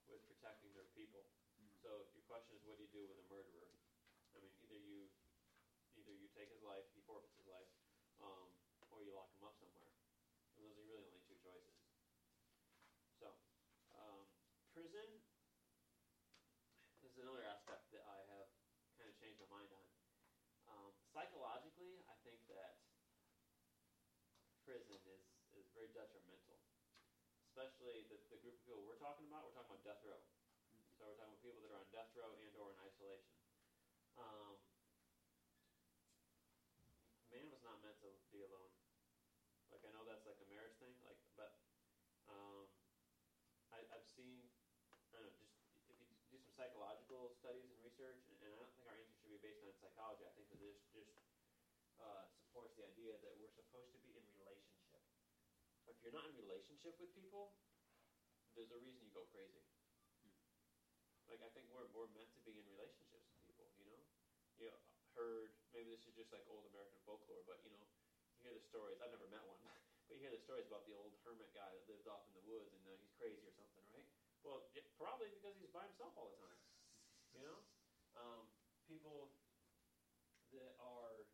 with 0.06 0.24
protecting 0.26 0.72
their 0.72 0.84
people. 0.84 1.26
Mhm. 1.58 1.76
So 1.82 2.06
your 2.12 2.22
question 2.22 2.54
is, 2.56 2.62
what 2.64 2.76
do 2.76 2.82
you 2.82 2.88
do 2.88 3.06
with 3.06 3.18
a 3.18 3.22
murderer? 3.22 3.68
I 4.34 4.38
mean, 4.38 4.52
either 4.58 4.76
you, 4.76 5.08
either 6.04 6.20
you 6.20 6.28
take 6.36 6.52
his 6.52 6.60
life, 6.60 6.84
he 6.92 7.00
forfeits 7.08 7.32
his 7.40 7.48
life, 7.48 7.72
um, 8.20 8.52
or 8.92 9.00
you 9.00 9.16
lock 9.16 9.32
him 9.32 9.48
up 9.48 9.56
somewhere. 9.56 9.88
And 10.52 10.60
those 10.60 10.76
are 10.76 10.84
really 10.84 11.08
only 11.08 11.24
two 11.24 11.40
choices. 11.40 11.80
So, 13.16 13.32
um, 13.96 14.28
prison 14.76 15.24
is 17.00 17.16
another 17.16 17.40
aspect 17.48 17.88
that 17.96 18.04
I 18.04 18.20
have 18.36 18.48
kind 19.00 19.08
of 19.08 19.16
changed 19.16 19.40
my 19.40 19.48
mind 19.48 19.72
on. 19.72 19.86
Um, 20.68 20.92
psychologically, 21.08 22.04
I 22.04 22.16
think 22.20 22.44
that 22.52 22.84
prison 24.68 25.00
is, 25.08 25.24
is 25.56 25.64
very 25.72 25.88
detrimental, 25.96 26.60
especially 27.48 28.04
the, 28.12 28.20
the 28.28 28.40
group 28.44 28.60
of 28.60 28.64
people 28.68 28.84
we're 28.84 29.00
talking 29.00 29.24
about. 29.28 29.48
We're 29.48 29.56
talking 29.56 29.72
about 29.72 29.84
death 29.84 30.04
row. 30.04 30.20
So 31.00 31.08
we're 31.08 31.16
talking 31.16 31.32
about 31.32 31.44
people 31.44 31.60
that 31.64 31.72
are 31.72 31.80
on 31.80 31.88
death 31.92 32.12
row 32.12 32.32
and 32.36 32.52
or 32.56 32.72
in 32.72 32.78
isolation. 32.80 33.36
Um, 34.14 34.56
man 37.34 37.50
was 37.50 37.66
not 37.66 37.82
meant 37.82 37.98
to 37.98 38.14
be 38.30 38.46
alone. 38.46 38.70
Like 39.74 39.82
I 39.82 39.90
know 39.90 40.06
that's 40.06 40.22
like 40.22 40.38
a 40.38 40.46
marriage 40.46 40.78
thing, 40.78 40.94
like 41.02 41.18
but 41.34 41.50
um, 42.30 42.70
I, 43.74 43.82
I've 43.90 44.06
seen 44.06 44.46
I 45.10 45.18
don't 45.18 45.26
know, 45.26 45.34
just 45.34 45.50
if 45.90 45.98
you 45.98 46.06
do 46.06 46.14
some 46.14 46.38
psychological 46.54 47.34
studies 47.42 47.66
and 47.66 47.78
research, 47.82 48.22
and, 48.30 48.38
and 48.42 48.50
I 48.54 48.56
don't 48.58 48.70
think 48.78 48.86
our 48.86 48.96
answer 48.96 49.14
should 49.18 49.34
be 49.34 49.42
based 49.42 49.62
on 49.66 49.74
psychology. 49.78 50.22
I 50.22 50.32
think 50.38 50.46
that 50.54 50.62
this 50.62 50.78
just 50.94 51.10
uh, 51.98 52.26
supports 52.30 52.74
the 52.78 52.86
idea 52.86 53.18
that 53.22 53.34
we're 53.38 53.50
supposed 53.50 53.90
to 53.94 54.00
be 54.02 54.14
in 54.14 54.22
relationship. 54.38 55.02
If 55.90 55.98
you're 56.00 56.14
not 56.14 56.26
in 56.30 56.34
relationship 56.38 56.96
with 57.02 57.12
people, 57.12 57.54
there's 58.54 58.70
a 58.70 58.78
reason 58.78 59.02
you 59.02 59.12
go 59.12 59.26
crazy. 59.34 59.62
Like 61.26 61.42
I 61.42 61.50
think 61.56 61.66
we're 61.72 61.88
we're 61.90 62.10
meant 62.12 62.30
to 62.36 62.42
be 62.44 62.54
in 62.60 62.66
relationships 62.68 63.26
with 63.26 63.40
people. 63.42 63.66
You 63.80 63.90
know, 63.90 64.04
you 64.60 64.66
know, 64.68 64.78
heard 65.16 65.50
maybe 65.72 65.90
this 65.90 66.04
is 66.06 66.14
just 66.14 66.30
like 66.30 66.44
old 66.46 66.68
American 66.70 67.00
folklore, 67.02 67.42
but 67.48 67.58
you 67.64 67.72
know, 67.72 67.82
you 68.36 68.40
hear 68.44 68.54
the 68.54 68.62
stories. 68.68 69.00
I've 69.00 69.10
never 69.10 69.26
met 69.32 69.42
one, 69.42 69.58
but 70.06 70.20
you 70.20 70.22
hear 70.22 70.34
the 70.34 70.44
stories 70.44 70.68
about 70.68 70.84
the 70.84 70.94
old 70.94 71.16
hermit 71.24 71.50
guy 71.56 71.66
that 71.72 71.84
lived 71.88 72.06
off 72.06 72.22
in 72.28 72.36
the 72.36 72.44
woods 72.44 72.70
and 72.76 72.84
uh, 72.86 72.94
he's 73.00 73.14
crazy 73.16 73.42
or 73.42 73.54
something? 73.56 73.83
Well, 74.44 74.60
it, 74.76 74.84
probably 75.00 75.32
because 75.32 75.56
he's 75.56 75.72
by 75.72 75.88
himself 75.88 76.12
all 76.20 76.28
the 76.28 76.36
time. 76.36 76.60
You 77.32 77.40
know, 77.40 77.64
um, 78.14 78.52
people 78.84 79.32
that 80.52 80.76
are 80.78 81.24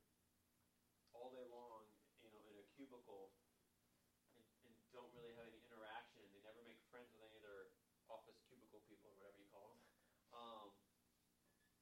all 1.13 1.29
day 1.29 1.45
long, 1.45 1.91
you 2.23 2.31
know, 2.31 2.47
in 2.47 2.55
a 2.57 2.63
cubicle 2.63 3.35
and, 4.39 4.47
and 4.63 4.73
don't 4.95 5.11
really 5.13 5.35
have 5.35 5.47
any 5.47 5.59
interaction. 5.67 6.31
They 6.31 6.41
never 6.41 6.63
make 6.63 6.79
friends 6.89 7.11
with 7.11 7.21
any 7.21 7.35
of 7.35 7.43
their 7.43 7.67
office 8.07 8.39
cubicle 8.47 8.81
people 8.87 9.11
or 9.11 9.17
whatever 9.19 9.39
you 9.39 9.51
call 9.51 9.69
them. 9.75 9.83
Um, 10.31 10.71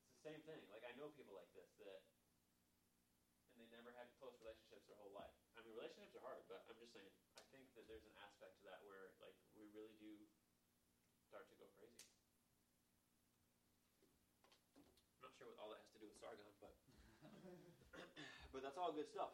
it's 0.01 0.17
the 0.17 0.25
same 0.25 0.41
thing. 0.41 0.65
Like 0.73 0.81
I 0.89 0.97
know 0.97 1.13
people 1.13 1.37
like 1.37 1.53
this 1.53 1.69
that, 1.85 2.01
and 3.53 3.61
they 3.61 3.69
never 3.69 3.93
had 3.93 4.09
close 4.17 4.33
relationships 4.41 4.85
their 4.89 4.97
whole 4.97 5.13
life. 5.13 5.37
I 5.57 5.61
mean, 5.61 5.77
relationships 5.77 6.15
are 6.17 6.25
hard, 6.25 6.45
but 6.49 6.65
I'm 6.65 6.81
just 6.81 6.93
saying. 6.93 7.13
I 7.37 7.45
think 7.53 7.69
that 7.77 7.85
there's 7.85 8.05
an 8.09 8.17
aspect 8.17 8.57
to 8.61 8.65
that 8.73 8.81
where, 8.85 9.13
like, 9.21 9.37
we 9.53 9.69
really 9.69 9.93
do 10.01 10.28
start 11.39 11.55
to 11.55 11.62
go 11.62 11.70
crazy. 11.78 12.02
I'm 14.74 15.23
not 15.23 15.31
sure 15.39 15.47
what 15.47 15.62
all 15.62 15.70
that 15.70 15.78
has 15.78 15.94
to 15.94 16.02
do 16.02 16.10
with 16.10 16.19
Sargon, 16.19 16.51
but 16.59 16.74
but 18.51 18.66
that's 18.66 18.74
all 18.74 18.90
good 18.90 19.06
stuff. 19.06 19.31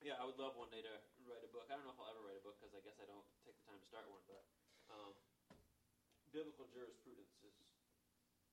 Yeah, 0.00 0.16
I 0.16 0.24
would 0.24 0.40
love 0.40 0.56
one 0.56 0.72
day 0.72 0.80
to 0.80 0.96
write 1.28 1.44
a 1.44 1.50
book. 1.52 1.68
I 1.68 1.76
don't 1.76 1.84
know 1.84 1.92
if 1.92 2.00
I'll 2.00 2.08
ever 2.08 2.24
write 2.24 2.40
a 2.40 2.44
book 2.44 2.56
because 2.56 2.72
I 2.72 2.80
guess 2.80 2.96
I 2.96 3.04
don't 3.04 3.28
take 3.44 3.52
the 3.52 3.64
time 3.68 3.76
to 3.76 3.84
start 3.84 4.08
one. 4.08 4.24
But 4.24 4.40
um, 4.88 5.12
biblical 6.32 6.64
jurisprudence 6.72 7.36
is 7.44 7.52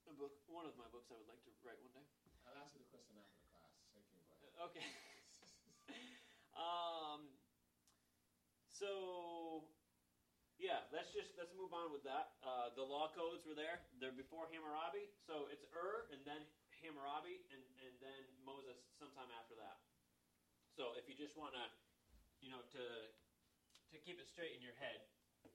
a 0.04 0.12
book. 0.12 0.36
One 0.52 0.68
of 0.68 0.76
my 0.76 0.92
books 0.92 1.08
I 1.08 1.16
would 1.16 1.32
like 1.32 1.40
to 1.48 1.52
write 1.64 1.80
one 1.80 1.96
day. 1.96 2.04
I'll 2.44 2.60
ask 2.60 2.76
you 2.76 2.84
the 2.84 2.92
question 2.92 3.16
after 3.16 3.40
the 3.40 3.48
class. 3.48 3.72
Thank 3.96 4.12
you. 4.12 4.20
Go. 4.28 4.52
Okay. 4.68 4.84
um. 6.68 7.32
So, 8.68 9.64
yeah, 10.58 10.82
let's 10.90 11.14
just 11.14 11.38
let's 11.38 11.54
move 11.54 11.70
on 11.70 11.94
with 11.94 12.02
that. 12.06 12.34
Uh, 12.42 12.74
the 12.74 12.82
law 12.82 13.14
codes 13.14 13.46
were 13.46 13.54
there. 13.58 13.86
They're 14.02 14.16
before 14.16 14.50
Hammurabi, 14.50 15.06
so 15.30 15.46
it's 15.54 15.62
Ur 15.74 16.10
and 16.10 16.22
then 16.26 16.42
Hammurabi 16.82 17.46
and 17.54 17.62
and 17.86 17.94
then 18.02 18.22
Moses 18.42 18.78
sometime 18.98 19.30
after 19.38 19.54
that. 19.62 19.78
So 20.74 20.98
if 20.98 21.06
you 21.06 21.14
just 21.14 21.38
want 21.38 21.54
to, 21.54 21.66
you 22.42 22.50
know, 22.50 22.62
to 22.74 22.84
to 23.94 23.96
keep 24.02 24.18
it 24.18 24.26
straight 24.26 24.58
in 24.58 24.62
your 24.66 24.76
head, 24.82 25.06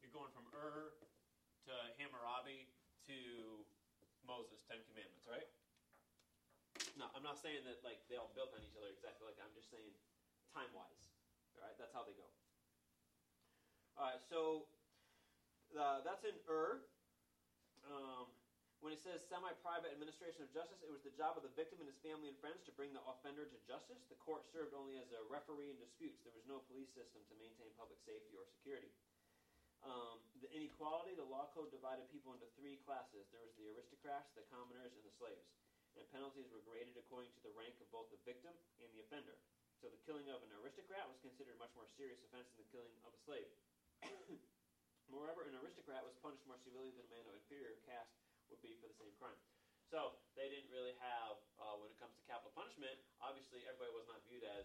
you're 0.03 0.15
going 0.15 0.31
from 0.31 0.47
Ur 0.55 0.95
to 1.66 1.74
Hammurabi 1.99 2.70
to 3.11 3.19
Moses, 4.23 4.62
Ten 4.70 4.79
Commandments, 4.87 5.27
right? 5.27 5.51
No, 6.95 7.11
I'm 7.15 7.27
not 7.27 7.43
saying 7.43 7.66
that 7.66 7.83
like 7.83 7.99
they 8.07 8.15
all 8.15 8.31
built 8.39 8.55
on 8.55 8.62
each 8.62 8.79
other 8.79 8.91
exactly 8.95 9.27
like 9.27 9.35
that. 9.39 9.51
I'm 9.51 9.57
just 9.59 9.70
saying 9.70 9.91
time 10.55 10.70
wise. 10.70 11.11
All 11.59 11.66
right, 11.66 11.74
that's 11.74 11.91
how 11.91 12.07
they 12.07 12.15
go. 12.15 12.27
All 13.99 14.09
right, 14.09 14.23
so 14.31 14.66
uh, 15.77 16.05
that's 16.05 16.24
in 16.24 16.36
Ur. 16.49 16.81
Um, 17.89 18.31
when 18.82 18.90
it 18.90 18.99
says 18.99 19.23
semi-private 19.31 19.94
administration 19.94 20.43
of 20.43 20.51
justice, 20.51 20.82
it 20.82 20.90
was 20.90 21.07
the 21.07 21.15
job 21.15 21.39
of 21.39 21.47
the 21.47 21.55
victim 21.55 21.78
and 21.78 21.86
his 21.86 21.99
family 22.03 22.27
and 22.27 22.39
friends 22.43 22.66
to 22.66 22.74
bring 22.74 22.90
the 22.90 23.03
offender 23.07 23.47
to 23.47 23.59
justice. 23.62 24.03
The 24.11 24.19
court 24.19 24.43
served 24.51 24.74
only 24.74 24.99
as 24.99 25.07
a 25.15 25.23
referee 25.31 25.70
in 25.70 25.78
disputes. 25.78 26.19
There 26.27 26.35
was 26.35 26.43
no 26.51 26.66
police 26.66 26.90
system 26.90 27.23
to 27.31 27.35
maintain 27.39 27.70
public 27.78 28.03
safety 28.03 28.35
or 28.35 28.43
security. 28.59 28.90
Um, 29.86 30.19
the 30.43 30.51
inequality, 30.51 31.15
the 31.15 31.27
law 31.27 31.51
code 31.55 31.70
divided 31.70 32.11
people 32.11 32.35
into 32.35 32.51
three 32.59 32.82
classes. 32.82 33.31
There 33.31 33.43
was 33.43 33.55
the 33.55 33.70
aristocrats, 33.70 34.35
the 34.35 34.47
commoners, 34.51 34.94
and 34.99 35.07
the 35.07 35.15
slaves. 35.15 35.47
And 35.94 36.03
penalties 36.11 36.51
were 36.51 36.62
graded 36.66 36.99
according 36.99 37.31
to 37.39 37.40
the 37.47 37.55
rank 37.55 37.78
of 37.78 37.86
both 37.94 38.11
the 38.11 38.19
victim 38.27 38.55
and 38.82 38.90
the 38.94 39.03
offender. 39.07 39.39
So 39.78 39.90
the 39.90 40.03
killing 40.07 40.27
of 40.31 40.43
an 40.43 40.51
aristocrat 40.59 41.07
was 41.07 41.19
considered 41.23 41.55
a 41.55 41.61
much 41.62 41.74
more 41.78 41.86
serious 41.99 42.19
offense 42.27 42.51
than 42.55 42.66
the 42.66 42.70
killing 42.74 42.94
of 43.07 43.15
a 43.15 43.20
slave. 43.23 43.51
Moreover, 45.12 45.44
an 45.44 45.52
aristocrat 45.60 46.01
was 46.01 46.16
punished 46.24 46.48
more 46.48 46.56
severely 46.56 46.89
than 46.97 47.05
a 47.05 47.12
man 47.12 47.28
of 47.28 47.36
inferior 47.36 47.76
caste 47.84 48.16
would 48.48 48.64
be 48.64 48.72
for 48.80 48.89
the 48.89 48.97
same 48.97 49.12
crime. 49.20 49.36
So 49.93 50.16
they 50.32 50.48
didn't 50.48 50.72
really 50.72 50.97
have, 51.05 51.36
uh, 51.60 51.76
when 51.76 51.93
it 51.93 51.98
comes 52.01 52.16
to 52.16 52.24
capital 52.24 52.48
punishment, 52.56 52.97
obviously 53.20 53.60
everybody 53.68 53.93
was 53.93 54.09
not 54.09 54.24
viewed 54.24 54.40
as 54.40 54.64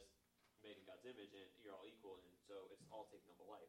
made 0.63 0.79
in 0.79 0.87
God's 0.87 1.03
image 1.03 1.35
and 1.35 1.51
you're 1.59 1.75
all 1.75 1.83
equal, 1.83 2.15
and 2.23 2.31
so 2.47 2.71
it's 2.71 2.87
all 2.87 3.03
taking 3.11 3.27
up 3.27 3.43
a 3.43 3.47
life. 3.47 3.67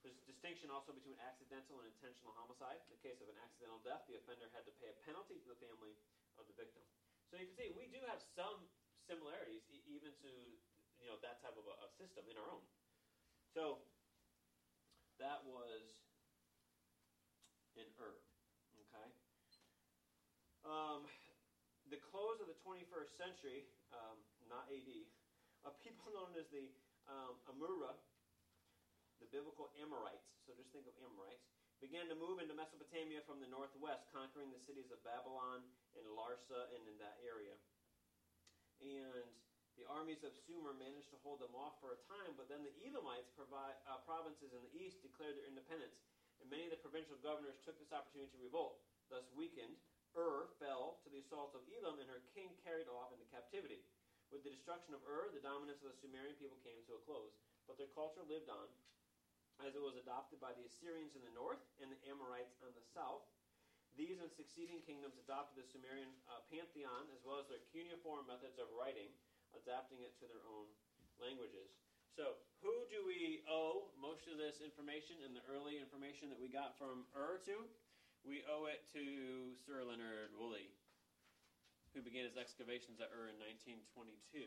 There's 0.00 0.16
a 0.16 0.24
distinction 0.24 0.72
also 0.72 0.96
between 0.96 1.20
accidental 1.20 1.76
and 1.76 1.84
intentional 1.84 2.32
homicide. 2.32 2.80
In 2.88 2.88
the 2.88 3.02
case 3.04 3.20
of 3.20 3.28
an 3.28 3.36
accidental 3.36 3.76
death, 3.84 4.00
the 4.08 4.16
offender 4.16 4.48
had 4.56 4.64
to 4.64 4.72
pay 4.80 4.88
a 4.88 4.96
penalty 5.04 5.36
to 5.44 5.48
the 5.52 5.58
family 5.60 6.00
of 6.40 6.48
the 6.48 6.56
victim. 6.56 6.80
So 7.28 7.36
you 7.36 7.44
can 7.44 7.52
see 7.52 7.68
we 7.68 7.84
do 7.92 8.00
have 8.08 8.24
some 8.32 8.64
similarities, 9.04 9.60
e- 9.68 9.84
even 9.84 10.16
to 10.24 10.32
you 10.96 11.04
know 11.04 11.20
that 11.20 11.44
type 11.44 11.60
of 11.60 11.68
a, 11.68 11.74
a 11.84 11.88
system 12.00 12.24
in 12.32 12.40
our 12.40 12.48
own. 12.48 12.64
So 13.52 13.76
that 15.20 15.44
was 15.44 15.84
in 17.76 17.86
Ur. 18.00 18.16
Okay. 18.88 19.08
Um, 20.64 21.04
the 21.92 22.00
close 22.00 22.40
of 22.40 22.48
the 22.48 22.56
21st 22.64 23.12
century, 23.20 23.68
um, 23.92 24.16
not 24.48 24.66
AD, 24.72 24.90
a 25.68 25.70
people 25.84 26.08
known 26.16 26.32
as 26.40 26.48
the 26.48 26.72
um, 27.06 27.36
Amurru, 27.52 27.92
the 29.20 29.28
biblical 29.28 29.68
Amorites, 29.76 30.24
so 30.48 30.56
just 30.56 30.72
think 30.72 30.88
of 30.88 30.96
Amorites, 31.04 31.44
began 31.84 32.08
to 32.12 32.16
move 32.16 32.40
into 32.40 32.52
Mesopotamia 32.52 33.24
from 33.24 33.40
the 33.40 33.48
northwest, 33.48 34.08
conquering 34.12 34.52
the 34.52 34.60
cities 34.68 34.92
of 34.92 35.00
Babylon 35.00 35.64
and 35.96 36.04
Larsa 36.12 36.68
and 36.76 36.84
in 36.84 36.96
that 37.00 37.16
area. 37.24 37.56
And 38.80 39.28
the 39.78 39.86
armies 39.86 40.22
of 40.26 40.34
Sumer 40.46 40.74
managed 40.74 41.10
to 41.14 41.22
hold 41.22 41.38
them 41.42 41.54
off 41.54 41.78
for 41.78 41.94
a 41.94 42.02
time, 42.10 42.34
but 42.34 42.50
then 42.50 42.62
the 42.66 42.74
Elamites, 42.82 43.30
uh, 43.38 43.98
provinces 44.06 44.50
in 44.50 44.62
the 44.64 44.74
east, 44.74 45.02
declared 45.02 45.36
their 45.38 45.50
independence, 45.50 45.98
and 46.40 46.50
many 46.50 46.66
of 46.66 46.72
the 46.74 46.82
provincial 46.82 47.18
governors 47.20 47.58
took 47.62 47.78
this 47.78 47.92
opportunity 47.94 48.32
to 48.32 48.40
revolt. 48.42 48.82
Thus 49.10 49.26
weakened, 49.34 49.78
Ur 50.14 50.50
fell 50.58 50.98
to 51.02 51.08
the 51.10 51.22
assault 51.22 51.54
of 51.54 51.62
Elam, 51.70 52.02
and 52.02 52.10
her 52.10 52.22
king 52.34 52.50
carried 52.66 52.90
off 52.90 53.14
into 53.14 53.26
captivity. 53.30 53.82
With 54.30 54.42
the 54.46 54.54
destruction 54.54 54.94
of 54.94 55.02
Ur, 55.06 55.30
the 55.34 55.42
dominance 55.42 55.82
of 55.82 55.94
the 55.94 56.00
Sumerian 56.02 56.38
people 56.38 56.58
came 56.62 56.82
to 56.86 56.98
a 56.98 57.04
close, 57.06 57.34
but 57.66 57.78
their 57.78 57.90
culture 57.94 58.22
lived 58.26 58.50
on, 58.50 58.66
as 59.62 59.74
it 59.74 59.82
was 59.82 59.98
adopted 59.98 60.38
by 60.38 60.54
the 60.54 60.66
Assyrians 60.66 61.14
in 61.14 61.22
the 61.22 61.34
north 61.34 61.62
and 61.82 61.90
the 61.90 62.00
Amorites 62.10 62.58
on 62.62 62.74
the 62.74 62.86
south. 62.94 63.26
These 63.98 64.22
and 64.22 64.30
succeeding 64.30 64.80
kingdoms 64.86 65.18
adopted 65.18 65.58
the 65.58 65.66
Sumerian 65.66 66.10
uh, 66.30 66.46
pantheon 66.46 67.10
as 67.10 67.20
well 67.26 67.42
as 67.42 67.50
their 67.50 67.62
cuneiform 67.74 68.26
methods 68.30 68.56
of 68.62 68.70
writing, 68.70 69.10
adapting 69.54 70.02
it 70.02 70.16
to 70.22 70.26
their 70.26 70.42
own 70.46 70.68
languages. 71.18 71.74
So, 72.10 72.42
who 72.60 72.74
do 72.90 73.06
we 73.06 73.46
owe 73.46 73.94
most 73.96 74.26
of 74.26 74.36
this 74.36 74.58
information 74.60 75.22
and 75.22 75.32
the 75.32 75.46
early 75.46 75.78
information 75.78 76.28
that 76.34 76.40
we 76.42 76.50
got 76.50 76.74
from 76.74 77.06
Ur 77.14 77.38
to? 77.46 77.64
We 78.26 78.44
owe 78.44 78.68
it 78.68 78.84
to 78.92 79.56
Sir 79.64 79.80
Leonard 79.86 80.34
Woolley, 80.36 80.68
who 81.94 82.02
began 82.04 82.26
his 82.26 82.36
excavations 82.36 83.00
at 83.00 83.14
Ur 83.14 83.30
in 83.30 83.38
1922. 83.40 84.44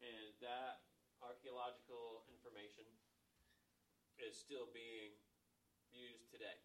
And 0.00 0.32
that 0.40 0.86
archaeological 1.20 2.24
information 2.30 2.86
is 4.18 4.38
still 4.38 4.70
being 4.70 5.14
used 5.90 6.30
today. 6.30 6.56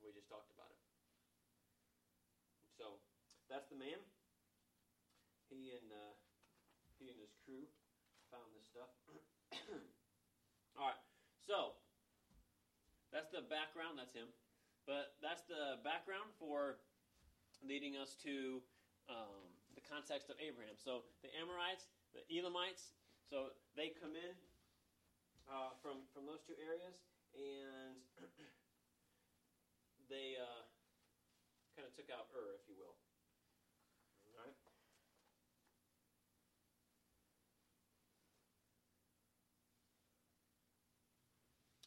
We 0.00 0.12
just 0.12 0.28
talked 0.28 0.52
about 0.52 0.70
it. 0.72 0.80
So 2.76 3.00
that's 3.50 3.68
the 3.68 3.76
man. 3.76 4.00
He 5.50 5.74
and 5.74 5.90
uh, 5.90 6.19
he 7.00 7.08
and 7.08 7.16
his 7.16 7.32
crew 7.42 7.64
found 8.28 8.46
this 8.52 8.68
stuff. 8.68 8.92
All 10.78 10.92
right. 10.92 11.02
So 11.40 11.74
that's 13.08 13.32
the 13.32 13.40
background. 13.40 13.96
That's 13.96 14.12
him. 14.12 14.28
But 14.84 15.16
that's 15.24 15.42
the 15.48 15.80
background 15.80 16.30
for 16.36 16.76
leading 17.64 17.96
us 17.96 18.16
to 18.22 18.60
um, 19.08 19.48
the 19.74 19.82
context 19.82 20.28
of 20.28 20.36
Abraham. 20.38 20.76
So 20.76 21.08
the 21.24 21.32
Amorites, 21.40 21.88
the 22.12 22.22
Elamites. 22.28 22.92
So 23.32 23.56
they 23.74 23.94
come 23.96 24.12
in 24.12 24.36
uh, 25.48 25.72
from 25.80 26.04
from 26.12 26.26
those 26.26 26.42
two 26.44 26.58
areas, 26.60 26.98
and 27.34 27.96
they 30.12 30.36
uh, 30.38 30.66
kind 31.74 31.86
of 31.86 31.94
took 31.94 32.10
out 32.10 32.26
Ur, 32.34 32.58
if 32.58 32.66
you 32.66 32.74
will. 32.76 32.94
All 34.26 34.34
right. 34.38 34.56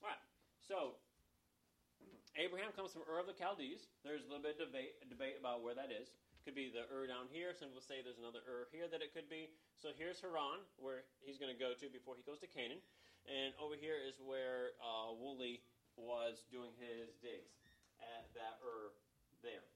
All 0.04 0.10
right. 0.10 0.24
So 0.74 0.98
Abraham 2.34 2.74
comes 2.74 2.98
from 2.98 3.06
Ur 3.06 3.22
of 3.22 3.30
the 3.30 3.38
Chaldees. 3.38 3.94
There's 4.02 4.26
a 4.26 4.30
little 4.34 4.42
bit 4.42 4.58
of 4.58 4.74
debate, 4.74 4.98
debate 5.06 5.38
about 5.38 5.62
where 5.62 5.78
that 5.78 5.94
is. 5.94 6.10
Could 6.50 6.58
be 6.58 6.74
the 6.74 6.90
Ur 6.90 7.06
down 7.06 7.30
here. 7.30 7.54
Some 7.54 7.70
people 7.70 7.86
say 7.86 8.02
there's 8.02 8.18
another 8.18 8.42
Ur 8.50 8.74
here 8.74 8.90
that 8.90 9.06
it 9.06 9.14
could 9.14 9.30
be. 9.30 9.54
So 9.78 9.94
here's 9.94 10.18
Haran, 10.18 10.66
where 10.82 11.06
he's 11.22 11.38
going 11.38 11.54
to 11.54 11.62
go 11.62 11.78
to 11.78 11.86
before 11.94 12.18
he 12.18 12.26
goes 12.26 12.42
to 12.42 12.50
Canaan. 12.50 12.82
And 13.30 13.54
over 13.62 13.78
here 13.78 14.02
is 14.02 14.18
where 14.18 14.74
uh, 14.82 15.14
Woolley 15.14 15.62
was 15.94 16.42
doing 16.50 16.74
his 16.82 17.22
digs 17.22 17.54
at 18.02 18.34
that 18.34 18.58
Ur 18.66 18.98
there. 19.46 19.70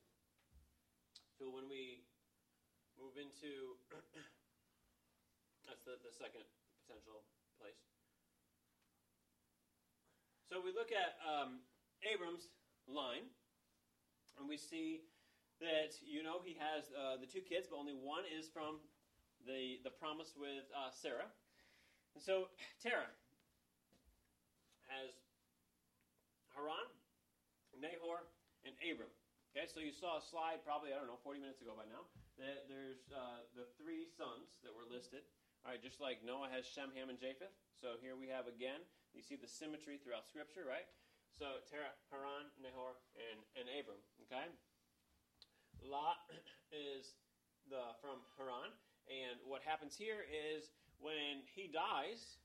So 1.38 1.54
when 1.54 1.70
we 1.70 2.10
move 2.98 3.22
into 3.22 3.78
that's 5.70 5.86
the, 5.86 6.02
the 6.02 6.10
second 6.10 6.42
potential 6.82 7.22
place. 7.62 7.78
So 10.48 10.64
we 10.64 10.72
look 10.72 10.96
at 10.96 11.20
um, 11.28 11.60
Abram's 12.08 12.48
line, 12.88 13.28
and 14.40 14.48
we 14.48 14.56
see 14.56 15.04
that 15.60 16.00
you 16.00 16.24
know 16.24 16.40
he 16.40 16.56
has 16.56 16.88
uh, 16.96 17.20
the 17.20 17.28
two 17.28 17.44
kids, 17.44 17.68
but 17.68 17.76
only 17.76 17.92
one 17.92 18.24
is 18.24 18.48
from 18.48 18.80
the 19.44 19.84
the 19.84 19.92
promise 19.92 20.40
with 20.40 20.64
uh, 20.72 20.88
Sarah. 20.96 21.28
And 22.16 22.24
so 22.24 22.48
Terah 22.80 23.12
has 24.88 25.12
Haran, 26.56 26.88
Nahor, 27.76 28.24
and 28.64 28.72
Abram. 28.88 29.12
Okay, 29.52 29.68
so 29.68 29.84
you 29.84 29.92
saw 29.92 30.16
a 30.16 30.24
slide 30.24 30.64
probably 30.64 30.96
I 30.96 30.98
don't 31.04 31.12
know 31.12 31.20
40 31.28 31.44
minutes 31.44 31.60
ago 31.60 31.76
by 31.76 31.92
now. 31.92 32.08
That 32.40 32.72
there's 32.72 33.04
uh, 33.12 33.44
the 33.52 33.68
three 33.76 34.08
sons 34.16 34.64
that 34.64 34.72
were 34.72 34.88
listed. 34.88 35.28
All 35.68 35.76
right, 35.76 35.84
just 35.84 36.00
like 36.00 36.24
Noah 36.24 36.48
has 36.48 36.64
Shem, 36.64 36.96
Ham, 36.96 37.12
and 37.12 37.20
Japheth. 37.20 37.52
So 37.76 38.00
here 38.00 38.16
we 38.16 38.32
have 38.32 38.48
again. 38.48 38.80
You 39.12 39.20
see 39.20 39.36
the 39.36 39.52
symmetry 39.52 40.00
throughout 40.00 40.24
Scripture, 40.24 40.64
right? 40.64 40.88
So 41.36 41.60
Terah, 41.68 41.92
Haran, 42.08 42.48
Nahor, 42.56 42.96
and, 43.20 43.44
and 43.60 43.68
Abram. 43.76 44.00
Okay. 44.24 44.48
Lot 45.84 46.24
is 46.72 47.20
the 47.68 47.84
from 48.00 48.24
Haran, 48.40 48.72
and 49.12 49.44
what 49.44 49.60
happens 49.60 50.00
here 50.00 50.24
is 50.32 50.72
when 51.04 51.44
he 51.52 51.68
dies, 51.68 52.40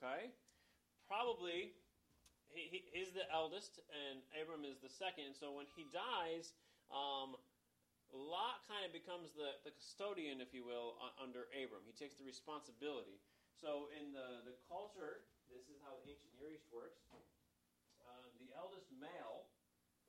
okay, 0.00 0.32
probably 1.04 1.76
he, 2.48 2.72
he 2.72 2.80
is 2.96 3.12
the 3.12 3.28
eldest, 3.28 3.84
and 3.92 4.24
Abram 4.32 4.64
is 4.64 4.80
the 4.80 4.88
second. 4.88 5.36
So 5.36 5.52
when 5.52 5.68
he 5.76 5.92
dies, 5.92 6.56
um, 6.88 7.36
Lot 8.12 8.60
kind 8.68 8.84
of 8.84 8.92
becomes 8.92 9.32
the, 9.32 9.56
the 9.64 9.72
custodian, 9.72 10.44
if 10.44 10.52
you 10.52 10.68
will, 10.68 11.00
uh, 11.00 11.16
under 11.16 11.48
Abram. 11.56 11.80
He 11.88 11.96
takes 11.96 12.20
the 12.20 12.28
responsibility. 12.28 13.16
So 13.56 13.88
in 13.96 14.12
the, 14.12 14.44
the 14.44 14.56
culture, 14.68 15.24
this 15.48 15.64
is 15.72 15.80
how 15.80 15.96
the 16.04 16.12
ancient 16.12 16.28
Near 16.36 16.52
East 16.52 16.68
works. 16.68 17.00
Um, 18.04 18.28
the 18.36 18.52
eldest 18.52 18.92
male 18.92 19.48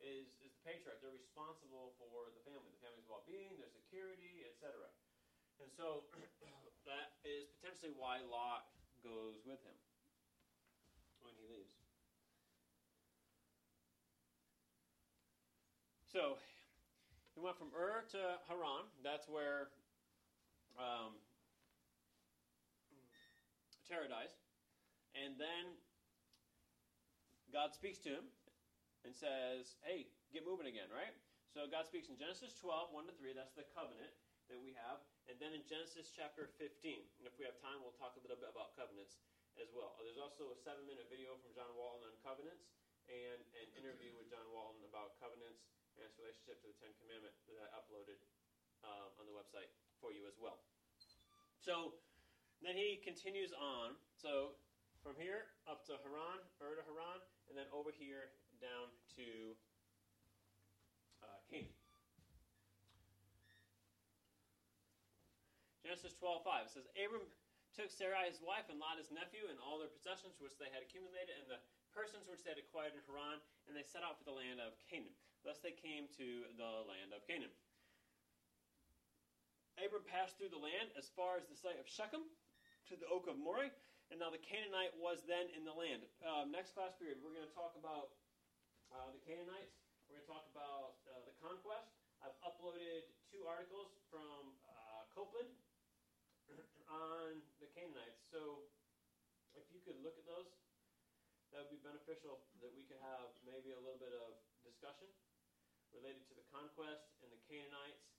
is, 0.03 0.35
is 0.43 0.51
the 0.51 0.61
patriarch. 0.67 0.99
They're 0.99 1.15
responsible 1.15 1.95
for 1.95 2.27
the 2.35 2.43
family, 2.43 2.67
the 2.75 2.83
family's 2.83 3.07
well-being, 3.07 3.55
their 3.55 3.71
security, 3.71 4.43
etc. 4.51 4.91
And 5.63 5.71
so 5.71 6.03
that 6.89 7.15
is 7.23 7.47
potentially 7.55 7.95
why 7.95 8.19
Lot 8.27 8.67
goes 8.99 9.39
with 9.47 9.63
him 9.63 9.79
when 11.23 11.31
he 11.39 11.47
leaves. 11.47 11.71
So 16.11 16.35
he 17.33 17.41
went 17.41 17.57
from 17.57 17.73
Ur 17.73 18.05
to 18.13 18.21
Haran. 18.45 18.85
That's 19.01 19.25
where 19.25 19.73
um, 20.77 21.17
Terah 23.89 24.09
dies. 24.09 24.33
And 25.17 25.37
then 25.37 25.73
God 27.49 27.73
speaks 27.73 28.01
to 28.05 28.09
him 28.09 28.25
and 29.05 29.13
says, 29.13 29.77
Hey, 29.85 30.09
get 30.33 30.45
moving 30.45 30.69
again, 30.69 30.89
right? 30.93 31.13
So 31.53 31.69
God 31.69 31.85
speaks 31.85 32.09
in 32.09 32.17
Genesis 32.17 32.57
12, 32.57 32.89
1 32.89 33.09
to 33.09 33.13
3. 33.13 33.37
That's 33.37 33.53
the 33.53 33.65
covenant 33.77 34.09
that 34.49 34.57
we 34.57 34.73
have. 34.73 35.01
And 35.29 35.37
then 35.37 35.53
in 35.53 35.61
Genesis 35.69 36.09
chapter 36.09 36.49
15. 36.57 36.65
And 37.21 37.29
if 37.29 37.37
we 37.37 37.45
have 37.45 37.53
time, 37.61 37.77
we'll 37.85 37.93
talk 38.01 38.17
a 38.17 38.21
little 38.25 38.41
bit 38.41 38.49
about 38.49 38.73
covenants 38.73 39.21
as 39.61 39.69
well. 39.69 39.93
There's 40.01 40.17
also 40.17 40.49
a 40.49 40.57
seven 40.57 40.89
minute 40.89 41.05
video 41.13 41.37
from 41.45 41.53
John 41.53 41.69
Walton 41.77 42.09
on 42.09 42.13
covenants 42.25 42.73
and 43.05 43.37
an 43.53 43.69
interview 43.77 44.17
with 44.17 44.33
John 44.33 44.49
Walton 44.49 44.81
about 44.89 45.13
covenants 45.21 45.69
and 45.97 46.05
its 46.05 46.17
relationship 46.17 46.59
to 46.61 46.67
the 46.69 46.77
Ten 46.81 46.91
Commandment 47.01 47.33
that 47.49 47.57
I 47.59 47.67
uploaded 47.77 48.19
um, 48.83 49.09
on 49.21 49.25
the 49.29 49.35
website 49.35 49.69
for 50.01 50.11
you 50.11 50.25
as 50.25 50.35
well. 50.41 50.59
So 51.61 51.95
then 52.59 52.75
he 52.75 52.99
continues 53.03 53.55
on. 53.55 53.95
So 54.17 54.57
from 54.99 55.15
here 55.19 55.51
up 55.67 55.83
to 55.91 55.99
Haran, 56.03 56.39
Ur 56.59 56.79
to 56.79 56.83
Haran, 56.87 57.19
and 57.47 57.55
then 57.55 57.67
over 57.71 57.91
here 57.91 58.31
down 58.59 58.91
to 59.19 59.55
uh, 61.23 61.39
Canaan. 61.51 61.71
Genesis 65.83 66.15
12:5 66.15 66.71
says 66.71 66.87
Abram 66.95 67.27
took 67.75 67.91
Sarai 67.91 68.31
his 68.31 68.39
wife 68.39 68.71
and 68.71 68.79
Lot 68.79 68.95
his 68.95 69.11
nephew 69.11 69.43
and 69.51 69.59
all 69.59 69.81
their 69.81 69.91
possessions 69.91 70.39
which 70.39 70.55
they 70.55 70.71
had 70.71 70.79
accumulated 70.79 71.35
and 71.41 71.51
the 71.51 71.59
persons 71.91 72.25
which 72.25 72.41
they 72.41 72.55
had 72.55 72.61
acquired 72.61 72.95
in 72.97 73.03
Haran, 73.05 73.37
and 73.69 73.77
they 73.77 73.85
set 73.85 74.01
out 74.01 74.17
for 74.17 74.25
the 74.25 74.33
land 74.33 74.57
of 74.57 74.73
Canaan. 74.89 75.13
Thus 75.43 75.59
they 75.59 75.75
came 75.75 76.07
to 76.15 76.47
the 76.55 76.87
land 76.87 77.11
of 77.11 77.19
Canaan. 77.27 77.51
Abram 79.75 80.07
passed 80.07 80.39
through 80.39 80.55
the 80.55 80.61
land 80.61 80.95
as 80.95 81.11
far 81.19 81.35
as 81.35 81.43
the 81.51 81.59
site 81.59 81.75
of 81.75 81.83
Shechem 81.83 82.23
to 82.87 82.95
the 82.95 83.03
oak 83.11 83.27
of 83.27 83.35
Moreh, 83.35 83.75
and 84.07 84.15
now 84.23 84.31
the 84.31 84.39
Canaanite 84.39 84.95
was 84.95 85.19
then 85.27 85.51
in 85.51 85.67
the 85.67 85.75
land. 85.75 86.07
Um, 86.23 86.47
next 86.53 86.71
class 86.71 86.95
period, 86.95 87.19
we're 87.19 87.35
going 87.35 87.47
to 87.47 87.57
talk 87.57 87.75
about 87.75 88.15
uh, 88.95 89.11
the 89.11 89.19
Canaanites. 89.27 89.83
We're 90.07 90.23
going 90.23 90.23
to 90.23 90.31
talk 90.31 90.47
about 90.55 91.03
uh, 91.11 91.27
the 91.27 91.35
conquest. 91.43 91.91
I've 92.23 92.37
uploaded 92.39 93.03
two 93.27 93.43
articles 93.43 93.91
from 94.07 94.55
uh, 94.63 95.03
Copeland 95.11 95.51
on 96.87 97.43
the 97.59 97.67
Canaanites. 97.75 98.23
So 98.31 98.63
if 99.59 99.67
you 99.75 99.83
could 99.83 99.99
look 99.99 100.15
at 100.15 100.23
those, 100.23 100.47
that 101.51 101.67
would 101.67 101.73
be 101.75 101.83
beneficial 101.83 102.47
that 102.63 102.71
we 102.71 102.87
could 102.87 103.01
have 103.03 103.35
maybe 103.43 103.75
a 103.75 103.81
little 103.81 103.99
bit 103.99 104.15
of 104.15 104.39
discussion 104.63 105.11
related 105.93 106.25
to 106.29 106.33
the 106.35 106.45
conquest 106.49 107.13
and 107.21 107.29
the 107.29 107.41
Canaanites 107.45 108.09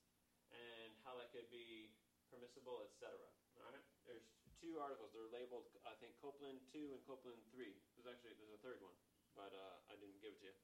and 0.54 0.94
how 1.02 1.18
that 1.18 1.34
could 1.34 1.50
be 1.50 1.90
permissible, 2.30 2.82
etc. 2.86 3.14
All 3.58 3.70
right? 3.70 3.84
There's 4.06 4.26
two 4.58 4.78
articles. 4.80 5.12
They're 5.14 5.30
labeled, 5.30 5.68
I 5.84 5.94
think, 5.98 6.16
Copeland 6.18 6.62
2 6.72 6.94
and 6.94 7.00
Copeland 7.04 7.42
3. 7.52 7.68
There's 7.98 8.08
actually 8.08 8.34
there's 8.38 8.54
a 8.54 8.62
third 8.62 8.80
one, 8.80 8.94
but 9.34 9.52
uh, 9.52 9.92
I 9.92 9.98
didn't 9.98 10.18
give 10.22 10.34
it 10.34 10.40
to 10.42 10.46
you. 10.50 10.56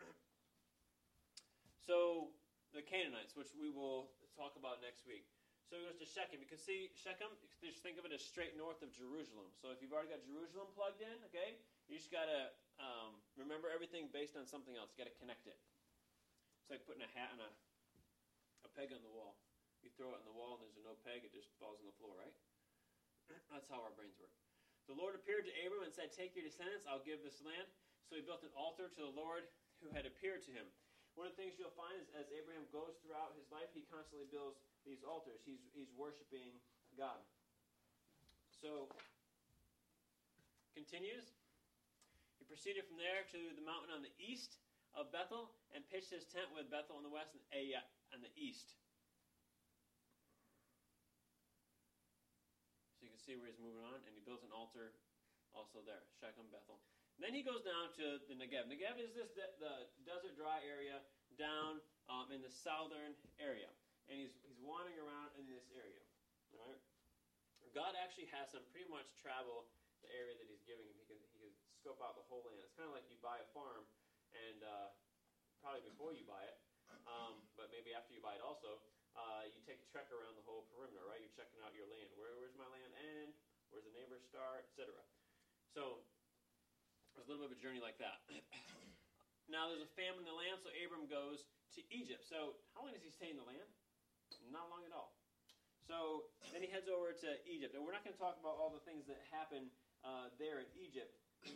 so 1.88 1.96
the 2.72 2.82
Canaanites, 2.82 3.36
which 3.36 3.52
we 3.54 3.70
will 3.70 4.12
talk 4.34 4.56
about 4.56 4.80
next 4.80 5.04
week. 5.06 5.28
So 5.70 5.78
he 5.78 5.86
goes 5.86 6.02
to 6.02 6.08
Shechem. 6.08 6.42
You 6.42 6.50
can 6.50 6.58
see 6.58 6.90
Shechem, 6.98 7.30
just 7.62 7.78
think 7.86 7.94
of 7.94 8.02
it 8.02 8.10
as 8.10 8.26
straight 8.26 8.58
north 8.58 8.82
of 8.82 8.90
Jerusalem. 8.90 9.54
So 9.54 9.70
if 9.70 9.78
you've 9.78 9.94
already 9.94 10.10
got 10.10 10.26
Jerusalem 10.26 10.66
plugged 10.74 10.98
in, 10.98 11.14
okay, 11.30 11.62
you 11.86 11.94
just 11.94 12.10
got 12.10 12.26
to 12.26 12.50
um, 12.82 13.22
remember 13.38 13.70
everything 13.70 14.10
based 14.10 14.34
on 14.34 14.50
something 14.50 14.74
else. 14.74 14.90
You 14.90 15.06
got 15.06 15.10
to 15.10 15.18
connect 15.22 15.46
it. 15.46 15.54
It's 16.70 16.78
like 16.78 16.86
putting 16.86 17.02
a 17.02 17.10
hat 17.18 17.34
on 17.34 17.42
a, 17.42 17.50
a 18.62 18.70
peg 18.78 18.94
on 18.94 19.02
the 19.02 19.10
wall. 19.10 19.34
You 19.82 19.90
throw 19.98 20.14
it 20.14 20.22
on 20.22 20.26
the 20.30 20.38
wall 20.38 20.54
and 20.54 20.70
there's 20.70 20.78
no 20.86 20.94
peg, 21.02 21.26
it 21.26 21.34
just 21.34 21.50
falls 21.58 21.82
on 21.82 21.90
the 21.90 21.98
floor, 21.98 22.14
right? 22.14 22.30
That's 23.50 23.66
how 23.66 23.82
our 23.82 23.90
brains 23.98 24.14
work. 24.22 24.30
The 24.86 24.94
Lord 24.94 25.18
appeared 25.18 25.50
to 25.50 25.52
Abram 25.66 25.82
and 25.82 25.90
said, 25.90 26.14
Take 26.14 26.38
your 26.38 26.46
descendants, 26.46 26.86
I'll 26.86 27.02
give 27.02 27.26
this 27.26 27.42
land. 27.42 27.66
So 28.06 28.14
he 28.14 28.22
built 28.22 28.46
an 28.46 28.54
altar 28.54 28.86
to 28.86 29.00
the 29.02 29.10
Lord 29.10 29.50
who 29.82 29.90
had 29.90 30.06
appeared 30.06 30.46
to 30.46 30.54
him. 30.54 30.62
One 31.18 31.26
of 31.26 31.34
the 31.34 31.42
things 31.42 31.58
you'll 31.58 31.74
find 31.74 31.98
is 31.98 32.06
as 32.14 32.30
Abraham 32.30 32.62
goes 32.70 32.94
throughout 33.02 33.34
his 33.34 33.50
life, 33.50 33.66
he 33.74 33.82
constantly 33.90 34.30
builds 34.30 34.62
these 34.86 35.02
altars. 35.02 35.42
He's, 35.42 35.66
he's 35.74 35.90
worshiping 35.98 36.54
God. 36.94 37.18
So, 38.62 38.86
continues. 40.78 41.34
He 42.38 42.46
proceeded 42.46 42.86
from 42.86 43.02
there 43.02 43.26
to 43.34 43.40
the 43.58 43.64
mountain 43.66 43.90
on 43.90 44.06
the 44.06 44.14
east 44.22 44.62
of 44.94 45.10
Bethel 45.10 45.50
and 45.74 45.86
pitched 45.88 46.10
his 46.10 46.26
tent 46.26 46.50
with 46.54 46.70
Bethel 46.70 46.98
on 46.98 47.04
the 47.06 47.12
west 47.12 47.34
and 47.34 47.42
Ai 47.54 47.82
on 48.10 48.20
the 48.22 48.32
east. 48.34 48.74
So 52.98 53.06
you 53.06 53.12
can 53.14 53.22
see 53.22 53.38
where 53.38 53.48
he's 53.48 53.62
moving 53.62 53.82
on, 53.86 54.02
and 54.04 54.12
he 54.12 54.22
builds 54.22 54.42
an 54.42 54.52
altar 54.52 54.92
also 55.54 55.82
there, 55.82 56.02
Shechem, 56.18 56.46
Bethel. 56.50 56.78
And 57.18 57.28
then 57.28 57.34
he 57.36 57.44
goes 57.44 57.60
down 57.60 57.92
to 58.00 58.22
the 58.30 58.36
Negev. 58.38 58.70
Negev 58.70 58.96
is 58.96 59.12
this 59.12 59.28
the, 59.36 59.44
the 59.60 59.74
desert 60.08 60.38
dry 60.40 60.62
area 60.64 61.04
down 61.36 61.82
um, 62.08 62.32
in 62.32 62.40
the 62.40 62.48
southern 62.48 63.12
area, 63.36 63.68
and 64.08 64.16
he's 64.16 64.32
he's 64.40 64.56
wandering 64.62 64.96
around 64.96 65.30
in 65.36 65.44
this 65.44 65.68
area. 65.76 66.00
Right. 66.56 66.80
God 67.76 67.94
actually 67.94 68.26
has 68.34 68.50
him 68.50 68.66
pretty 68.74 68.90
much 68.90 69.06
travel 69.22 69.68
the 70.02 70.10
area 70.10 70.34
that 70.34 70.48
he's 70.48 70.64
giving 70.66 70.82
him. 70.88 70.96
He 70.96 71.06
can 71.06 71.20
he 71.36 71.38
can 71.44 71.52
scope 71.76 72.00
out 72.02 72.16
the 72.16 72.26
whole 72.26 72.42
land. 72.48 72.58
It's 72.64 72.74
kind 72.74 72.88
of 72.88 72.96
like 72.96 73.06
you 73.12 73.20
buy 73.20 73.38
a 73.38 73.48
farm, 73.52 73.84
and 74.32 74.64
uh, 74.64 74.88
probably 75.60 75.84
before 75.84 76.12
you 76.16 76.24
buy 76.24 76.42
it, 76.44 76.58
um, 77.06 77.40
but 77.56 77.70
maybe 77.70 77.94
after 77.94 78.12
you 78.12 78.20
buy 78.20 78.36
it 78.36 78.44
also, 78.44 78.80
uh, 79.18 79.44
you 79.48 79.58
take 79.66 79.82
a 79.82 79.88
trek 79.90 80.08
around 80.14 80.38
the 80.38 80.46
whole 80.46 80.66
perimeter, 80.70 81.02
right? 81.06 81.18
You're 81.18 81.34
checking 81.34 81.58
out 81.62 81.74
your 81.74 81.88
land. 81.90 82.10
Where, 82.14 82.30
where's 82.38 82.54
my 82.54 82.68
land 82.70 82.92
end? 83.18 83.34
Where's 83.70 83.86
the 83.86 83.94
neighbors 83.94 84.22
start, 84.26 84.66
etc. 84.70 84.90
So 85.74 86.02
it's 87.14 87.22
a 87.22 87.26
little 87.26 87.46
bit 87.46 87.54
of 87.54 87.56
a 87.58 87.62
journey 87.62 87.82
like 87.82 87.98
that. 88.02 88.22
now 89.54 89.70
there's 89.70 89.82
a 89.82 89.92
famine 89.98 90.22
in 90.22 90.28
the 90.28 90.34
land, 90.34 90.62
so 90.62 90.70
Abram 90.74 91.06
goes 91.10 91.46
to 91.78 91.80
Egypt. 91.90 92.26
So 92.26 92.58
how 92.74 92.86
long 92.86 92.94
does 92.94 93.06
he 93.06 93.12
stay 93.14 93.30
in 93.30 93.38
the 93.38 93.46
land? 93.46 93.66
Not 94.50 94.70
long 94.70 94.82
at 94.86 94.94
all. 94.94 95.14
So 95.90 96.30
then 96.54 96.62
he 96.62 96.70
heads 96.70 96.86
over 96.86 97.10
to 97.10 97.30
Egypt, 97.50 97.74
and 97.74 97.82
we're 97.82 97.94
not 97.94 98.06
going 98.06 98.14
to 98.14 98.22
talk 98.22 98.38
about 98.38 98.58
all 98.62 98.70
the 98.70 98.82
things 98.86 99.10
that 99.10 99.18
happen 99.34 99.70
uh, 100.06 100.30
there 100.38 100.62
in 100.62 100.70
Egypt, 100.78 101.10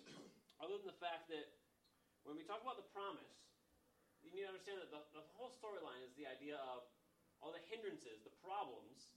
other 0.63 0.75
than 0.75 0.91
the 0.91 0.99
fact 0.99 1.31
that 1.31 1.55
when 2.27 2.35
we 2.35 2.43
talk 2.43 2.59
about 2.59 2.75
the 2.75 2.89
promise, 2.91 3.31
you 4.25 4.33
need 4.33 4.49
to 4.49 4.53
understand 4.53 4.81
that 4.81 4.91
the, 4.91 5.03
the 5.13 5.25
whole 5.37 5.53
storyline 5.53 6.01
is 6.01 6.17
the 6.17 6.25
idea 6.25 6.57
of 6.73 6.89
all 7.45 7.53
the 7.53 7.63
hindrances, 7.69 8.25
the 8.25 8.35
problems 8.41 9.13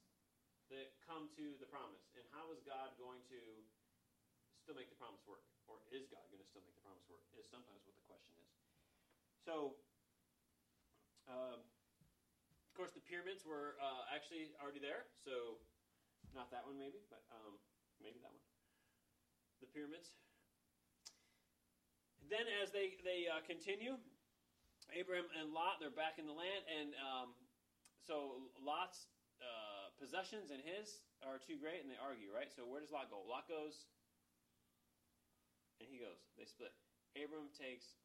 that 0.68 0.92
come 1.08 1.32
to 1.40 1.56
the 1.64 1.68
promise, 1.72 2.12
and 2.20 2.28
how 2.36 2.52
is 2.52 2.60
God 2.68 2.92
going 3.00 3.24
to 3.32 3.40
still 4.60 4.76
make 4.76 4.92
the 4.92 5.00
promise 5.00 5.24
work, 5.24 5.48
or 5.72 5.80
is 5.96 6.12
God 6.12 6.28
going 6.28 6.44
to 6.44 6.50
still 6.50 6.62
make 6.68 6.76
the 6.76 6.84
promise 6.84 7.08
work? 7.08 7.24
Is 7.40 7.48
sometimes 7.48 7.82
what 7.88 7.96
the 7.96 8.06
question 8.06 8.36
is. 8.44 8.52
So. 9.42 9.80
Um, 11.28 11.60
of 11.60 12.72
course, 12.72 12.96
the 12.96 13.04
pyramids 13.04 13.44
were 13.44 13.76
uh, 13.84 14.08
actually 14.16 14.54
already 14.64 14.80
there, 14.80 15.10
so 15.26 15.60
not 16.32 16.48
that 16.56 16.64
one 16.64 16.80
maybe, 16.80 17.04
but 17.12 17.20
um, 17.34 17.60
maybe 18.00 18.22
that 18.24 18.32
one. 18.32 18.46
The 19.60 19.70
pyramids. 19.74 20.14
Then, 22.30 22.46
as 22.62 22.72
they 22.72 22.96
they 23.04 23.26
uh, 23.28 23.42
continue, 23.44 24.00
Abraham 24.96 25.28
and 25.36 25.52
Lot 25.52 25.80
they're 25.80 25.94
back 25.94 26.20
in 26.22 26.26
the 26.26 26.36
land, 26.36 26.64
and 26.68 26.90
um, 27.00 27.28
so 28.06 28.48
Lot's 28.60 29.08
uh, 29.40 29.92
possessions 30.00 30.52
and 30.54 30.64
his 30.64 31.04
are 31.26 31.42
too 31.42 31.60
great, 31.60 31.84
and 31.84 31.90
they 31.92 32.00
argue, 32.00 32.32
right? 32.32 32.50
So 32.54 32.64
where 32.64 32.80
does 32.80 32.94
Lot 32.94 33.10
go? 33.10 33.24
Lot 33.28 33.50
goes, 33.50 33.88
and 35.82 35.88
he 35.90 36.00
goes. 36.00 36.20
They 36.40 36.48
split. 36.48 36.72
Abram 37.18 37.50
takes 37.58 37.98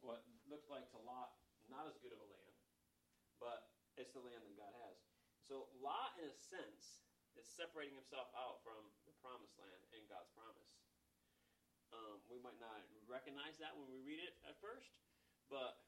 what 0.00 0.24
looked 0.48 0.70
like 0.70 0.88
to 0.96 0.98
Lot 1.02 1.34
not 1.68 1.86
as 1.86 1.94
good 2.02 2.10
of 2.10 2.18
a 2.18 2.26
land 2.26 2.50
but 3.40 3.72
it's 3.96 4.12
the 4.12 4.20
land 4.22 4.44
that 4.44 4.54
God 4.54 4.70
has. 4.84 5.00
So 5.48 5.66
Lot, 5.80 6.14
in 6.20 6.28
a 6.28 6.36
sense, 6.36 7.02
is 7.34 7.48
separating 7.48 7.96
himself 7.96 8.28
out 8.36 8.60
from 8.62 8.78
the 9.08 9.16
promised 9.24 9.56
land 9.56 9.80
and 9.96 10.04
God's 10.06 10.30
promise. 10.36 10.76
Um, 11.90 12.22
we 12.30 12.38
might 12.38 12.60
not 12.62 12.86
recognize 13.10 13.58
that 13.58 13.74
when 13.74 13.90
we 13.90 13.98
read 14.04 14.22
it 14.22 14.38
at 14.46 14.54
first, 14.62 14.94
but 15.50 15.82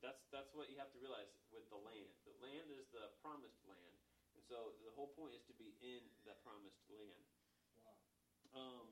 that's 0.00 0.24
that's 0.32 0.50
what 0.56 0.72
you 0.72 0.76
have 0.80 0.90
to 0.96 0.98
realize 0.98 1.28
with 1.52 1.68
the 1.68 1.78
land. 1.78 2.10
The 2.24 2.34
land 2.40 2.72
is 2.72 2.88
the 2.90 3.12
promised 3.20 3.60
land, 3.68 3.96
and 4.34 4.42
so 4.42 4.74
the 4.82 4.90
whole 4.96 5.12
point 5.14 5.36
is 5.36 5.44
to 5.46 5.54
be 5.54 5.76
in 5.84 6.02
the 6.24 6.34
promised 6.42 6.82
land. 6.90 7.24
Wow. 7.76 7.96
Um, 8.52 8.88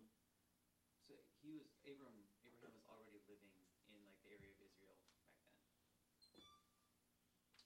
so 1.08 1.16
he 1.40 1.50
was 1.52 1.66
Abram. 1.88 2.28
Abraham 2.44 2.76
was 2.76 2.86
already 2.86 3.18
living 3.26 3.52
in 3.90 3.98
like 4.04 4.16
the 4.22 4.30
area 4.30 4.52
of 4.52 4.60
Israel 4.60 4.96
back 5.02 5.18
then. 5.24 5.32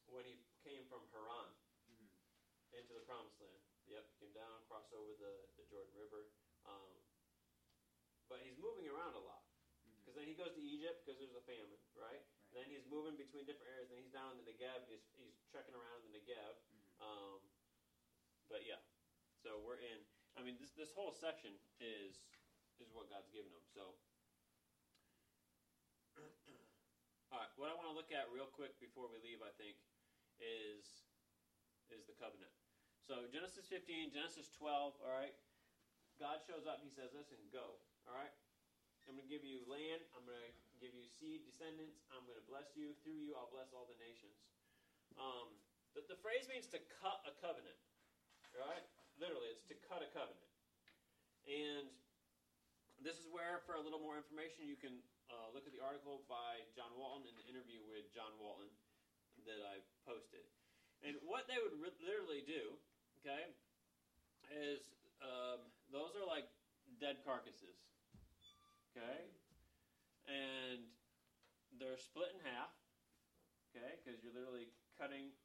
When 0.06 0.24
he 0.24 0.38
came 0.62 0.86
from 0.86 1.02
Haran 1.12 1.50
Mm-hmm. 1.86 2.10
into 2.74 2.98
the 2.98 3.04
promised 3.06 3.38
land, 3.38 3.62
yep, 3.86 4.02
he 4.10 4.26
came 4.26 4.34
down, 4.34 4.58
crossed 4.66 4.90
over 4.90 5.14
the, 5.14 5.46
the 5.54 5.62
Jordan 5.70 5.94
River. 5.94 6.26
Um, 6.66 6.98
but 8.26 8.42
he's 8.42 8.58
moving 8.58 8.90
around 8.90 9.14
a 9.14 9.22
lot. 9.22 9.46
Mm-hmm. 9.86 10.02
Because 10.02 10.14
then 10.18 10.26
he 10.26 10.34
goes 10.34 10.50
to 10.50 10.62
Egypt 10.62 11.06
because 11.06 11.18
there's 11.22 11.38
a 11.38 11.46
famine, 11.46 11.78
right? 11.94 12.26
Then 12.56 12.64
he's 12.72 12.88
moving 12.88 13.20
between 13.20 13.44
different 13.44 13.68
areas. 13.76 13.92
And 13.92 14.00
he's 14.00 14.08
down 14.08 14.32
in 14.32 14.40
the 14.40 14.48
Negev. 14.48 14.88
He's, 14.88 15.04
he's 15.20 15.36
trekking 15.52 15.76
around 15.76 16.08
in 16.08 16.16
the 16.16 16.16
Negev. 16.16 16.56
Um, 17.04 17.44
but 18.48 18.64
yeah, 18.64 18.80
so 19.44 19.60
we're 19.60 19.76
in. 19.76 20.00
I 20.38 20.40
mean, 20.40 20.56
this 20.56 20.72
this 20.72 20.88
whole 20.96 21.12
section 21.12 21.52
is 21.76 22.16
is 22.80 22.88
what 22.96 23.12
God's 23.12 23.28
given 23.32 23.52
them. 23.52 23.64
So, 23.68 23.84
all 27.32 27.44
right, 27.44 27.52
what 27.60 27.68
I 27.68 27.76
want 27.76 27.92
to 27.92 27.96
look 27.96 28.12
at 28.12 28.32
real 28.32 28.48
quick 28.48 28.72
before 28.80 29.12
we 29.12 29.20
leave, 29.20 29.44
I 29.44 29.52
think, 29.60 29.76
is 30.40 31.04
is 31.92 32.08
the 32.08 32.16
covenant. 32.16 32.52
So 33.04 33.28
Genesis 33.30 33.68
15, 33.70 34.10
Genesis 34.10 34.50
12. 34.58 34.96
All 34.98 35.14
right, 35.14 35.34
God 36.18 36.40
shows 36.42 36.64
up. 36.64 36.80
He 36.80 36.90
says, 36.90 37.12
"Listen, 37.12 37.38
go." 37.52 37.76
All 38.06 38.14
right, 38.14 38.32
I'm 39.06 39.14
going 39.14 39.26
to 39.26 39.30
give 39.30 39.46
you 39.46 39.62
land. 39.70 40.02
I'm 40.18 40.26
going 40.26 40.38
to 40.38 40.54
give 40.82 40.90
you 40.90 41.06
seed, 41.06 41.46
descendants. 41.46 42.02
I'm 42.10 42.26
going 42.26 42.38
to 42.38 42.46
bless 42.50 42.74
you. 42.74 42.90
Through 43.06 43.16
you, 43.16 43.38
I'll 43.38 43.50
bless 43.54 43.70
all 43.70 43.86
the 43.86 43.98
nations. 44.02 44.34
Um, 45.14 45.54
the, 45.94 46.02
the 46.10 46.18
phrase 46.18 46.50
means 46.50 46.66
to 46.74 46.82
cut 46.98 47.22
a 47.22 47.32
covenant. 47.38 47.78
Right? 48.50 48.82
Literally, 49.22 49.54
it's 49.54 49.64
to 49.70 49.78
cut 49.86 50.02
a 50.02 50.10
covenant. 50.10 50.50
And 51.46 51.86
this 52.98 53.14
is 53.22 53.30
where, 53.30 53.62
for 53.62 53.78
a 53.78 53.82
little 53.82 54.02
more 54.02 54.18
information, 54.18 54.66
you 54.66 54.74
can 54.74 54.98
uh, 55.30 55.54
look 55.54 55.68
at 55.68 55.72
the 55.74 55.82
article 55.82 56.26
by 56.26 56.66
John 56.74 56.90
Walton 56.98 57.30
and 57.30 57.36
the 57.38 57.46
interview 57.46 57.78
with 57.86 58.10
John 58.10 58.34
Walton 58.42 58.66
that 59.46 59.62
I 59.62 59.78
posted. 60.02 60.42
And 61.06 61.14
what 61.22 61.46
they 61.46 61.60
would 61.62 61.76
re- 61.78 62.00
literally 62.02 62.42
do, 62.42 62.74
okay, 63.22 63.52
is 64.50 64.82
um, 65.22 65.62
those 65.92 66.16
are 66.18 66.26
like 66.26 66.48
dead 66.98 67.20
carcasses, 67.22 67.76
okay, 68.96 69.28
and 70.24 70.88
they're 71.76 72.00
split 72.00 72.32
in 72.32 72.40
half, 72.48 72.72
okay, 73.68 74.00
because 74.00 74.24
you're 74.24 74.32
literally 74.32 74.72
cutting 74.96 75.36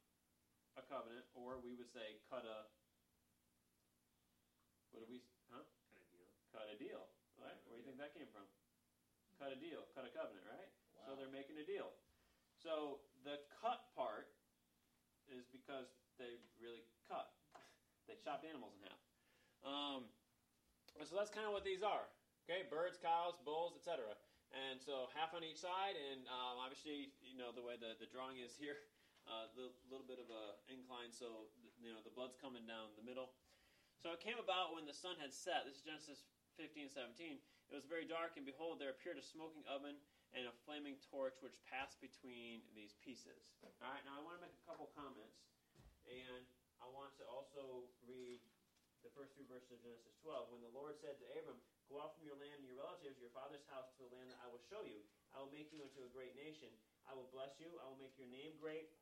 a 0.80 0.82
covenant, 0.88 1.28
or 1.36 1.60
we 1.60 1.76
would 1.76 1.92
say 1.92 2.16
cut 2.32 2.48
a. 2.48 2.64
What 4.96 5.04
do 5.04 5.08
we? 5.12 5.20
Huh? 5.52 5.60
Kind 5.92 6.00
of 6.00 6.08
deal. 6.08 6.28
Cut 6.48 6.66
a 6.72 6.76
deal, 6.80 7.04
right? 7.36 7.60
Where 7.68 7.76
do 7.76 7.84
you 7.84 7.88
think 7.92 8.00
that 8.00 8.16
came 8.16 8.28
from? 8.32 8.48
Cut 9.36 9.52
a 9.52 9.58
deal, 9.60 9.84
cut 9.92 10.08
a 10.08 10.12
covenant, 10.16 10.48
right? 10.48 10.72
Wow. 10.96 11.04
So 11.04 11.08
they're 11.20 11.32
making 11.32 11.60
a 11.60 11.66
deal. 11.68 11.92
So 12.56 13.04
the 13.20 13.36
cut 13.60 13.92
part 13.92 14.32
is 15.28 15.44
because 15.52 15.92
they 16.16 16.40
really 16.56 16.88
cut. 17.04 17.36
they 18.08 18.16
chopped 18.24 18.48
animals 18.48 18.72
in 18.80 18.88
half. 18.88 19.02
Um, 19.60 20.08
so 21.04 21.16
that's 21.16 21.32
kind 21.32 21.44
of 21.44 21.52
what 21.52 21.64
these 21.64 21.84
are. 21.84 22.08
Okay, 22.42 22.66
birds, 22.66 22.98
cows, 22.98 23.38
bulls, 23.46 23.78
etc. 23.78 24.02
And 24.50 24.82
so 24.82 25.06
half 25.14 25.30
on 25.30 25.46
each 25.46 25.62
side, 25.62 25.94
and 25.94 26.26
um, 26.26 26.58
obviously, 26.58 27.14
you 27.22 27.38
know 27.38 27.54
the 27.54 27.62
way 27.62 27.78
the, 27.78 27.94
the 28.02 28.10
drawing 28.10 28.42
is 28.42 28.52
here, 28.58 28.82
a 29.30 29.46
uh, 29.54 29.70
little, 29.86 30.04
bit 30.04 30.18
of 30.18 30.26
a 30.26 30.58
incline, 30.66 31.14
so 31.14 31.48
you 31.78 31.94
know 31.94 32.02
the 32.02 32.12
blood's 32.12 32.34
coming 32.36 32.66
down 32.66 32.90
the 32.98 33.06
middle. 33.06 33.30
So 34.02 34.10
it 34.10 34.18
came 34.18 34.42
about 34.42 34.74
when 34.74 34.82
the 34.82 34.92
sun 34.92 35.14
had 35.22 35.30
set. 35.30 35.62
This 35.62 35.78
is 35.78 35.86
Genesis 35.86 36.26
15, 36.58 36.90
17. 36.90 37.38
It 37.38 37.74
was 37.78 37.86
very 37.86 38.04
dark, 38.04 38.34
and 38.34 38.42
behold, 38.42 38.82
there 38.82 38.90
appeared 38.90 39.16
a 39.16 39.24
smoking 39.24 39.62
oven 39.70 39.94
and 40.34 40.50
a 40.50 40.54
flaming 40.66 40.98
torch 41.14 41.38
which 41.40 41.54
passed 41.64 42.02
between 42.02 42.66
these 42.74 42.98
pieces. 42.98 43.54
All 43.62 43.70
right, 43.86 44.02
now 44.02 44.18
I 44.18 44.22
want 44.26 44.42
to 44.42 44.42
make 44.42 44.52
a 44.52 44.64
couple 44.66 44.90
comments, 44.98 45.46
and 46.10 46.42
I 46.82 46.90
want 46.90 47.14
to 47.22 47.24
also 47.30 47.86
read 48.02 48.42
the 49.06 49.14
first 49.14 49.38
three 49.38 49.46
verses 49.46 49.70
of 49.70 49.80
Genesis 49.80 50.18
12. 50.26 50.50
When 50.50 50.60
the 50.60 50.74
Lord 50.74 50.98
said 50.98 51.16
to 51.22 51.26
Abram, 51.38 51.62
Go 51.90 52.02
out 52.02 52.14
from 52.16 52.24
your 52.26 52.38
land 52.38 52.62
and 52.62 52.68
your 52.68 52.78
relatives, 52.78 53.18
your 53.18 53.32
father's 53.34 53.64
house, 53.70 53.90
to 53.96 54.06
the 54.06 54.12
land 54.14 54.30
that 54.30 54.40
I 54.42 54.48
will 54.50 54.62
show 54.70 54.82
you. 54.86 55.02
I 55.32 55.40
will 55.40 55.52
make 55.52 55.72
you 55.72 55.80
into 55.82 56.04
a 56.04 56.10
great 56.12 56.36
nation. 56.38 56.70
I 57.08 57.12
will 57.16 57.28
bless 57.32 57.56
you. 57.58 57.68
I 57.82 57.88
will 57.88 57.98
make 57.98 58.14
your 58.16 58.30
name 58.30 58.56
great. 58.60 58.92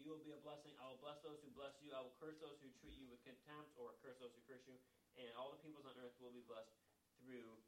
You 0.00 0.08
will 0.08 0.24
be 0.24 0.32
a 0.32 0.40
blessing. 0.40 0.72
I 0.80 0.88
will 0.88 1.00
bless 1.02 1.20
those 1.20 1.40
who 1.44 1.52
bless 1.52 1.76
you. 1.84 1.92
I 1.92 2.00
will 2.00 2.16
curse 2.16 2.38
those 2.40 2.56
who 2.64 2.72
treat 2.80 2.96
you 2.96 3.08
with 3.12 3.20
contempt, 3.26 3.76
or 3.76 3.92
curse 4.00 4.16
those 4.16 4.32
who 4.32 4.42
curse 4.48 4.64
you. 4.64 4.80
And 5.20 5.28
all 5.36 5.52
the 5.52 5.60
peoples 5.60 5.84
on 5.84 5.92
earth 6.00 6.16
will 6.16 6.32
be 6.32 6.44
blessed 6.48 6.72
through 7.20 7.60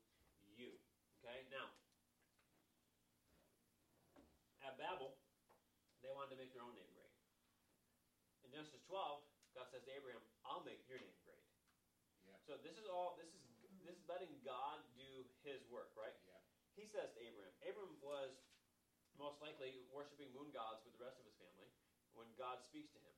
you. 0.57 0.73
Okay? 1.21 1.45
Now, 1.53 1.69
at 4.65 4.81
Babel, 4.81 5.21
they 6.01 6.09
wanted 6.09 6.33
to 6.33 6.41
make 6.41 6.57
their 6.57 6.65
own 6.65 6.73
name 6.73 6.89
great. 6.97 7.13
In 8.45 8.53
Genesis 8.53 8.81
12, 8.89 9.21
God 9.53 9.69
says 9.69 9.85
to 9.85 9.93
Abraham, 9.93 10.25
I'll 10.49 10.65
make 10.65 10.81
your 10.89 10.97
name 10.97 11.17
great. 11.29 11.45
Yeah. 12.25 12.41
So 12.49 12.57
this 12.65 12.77
is 12.81 12.89
all 12.89 13.21
this 13.21 13.29
is 13.29 13.44
letting 14.11 14.33
God 14.45 14.81
do 14.99 15.25
his 15.45 15.63
work, 15.73 15.93
right? 15.97 16.15
Yeah. 16.29 16.41
He 16.77 16.85
says 16.91 17.13
to 17.15 17.21
Abram, 17.23 17.53
Abram 17.65 17.95
was 18.03 18.33
most 19.17 19.39
likely 19.39 19.83
worshiping 19.95 20.31
moon 20.35 20.51
gods 20.51 20.83
with 20.83 20.95
the 20.99 21.03
rest 21.03 21.23
of 21.23 21.25
his 21.27 21.37
family 21.39 21.71
when 22.19 22.27
God 22.35 22.63
speaks 22.67 22.91
to 22.95 23.01
him. 23.01 23.17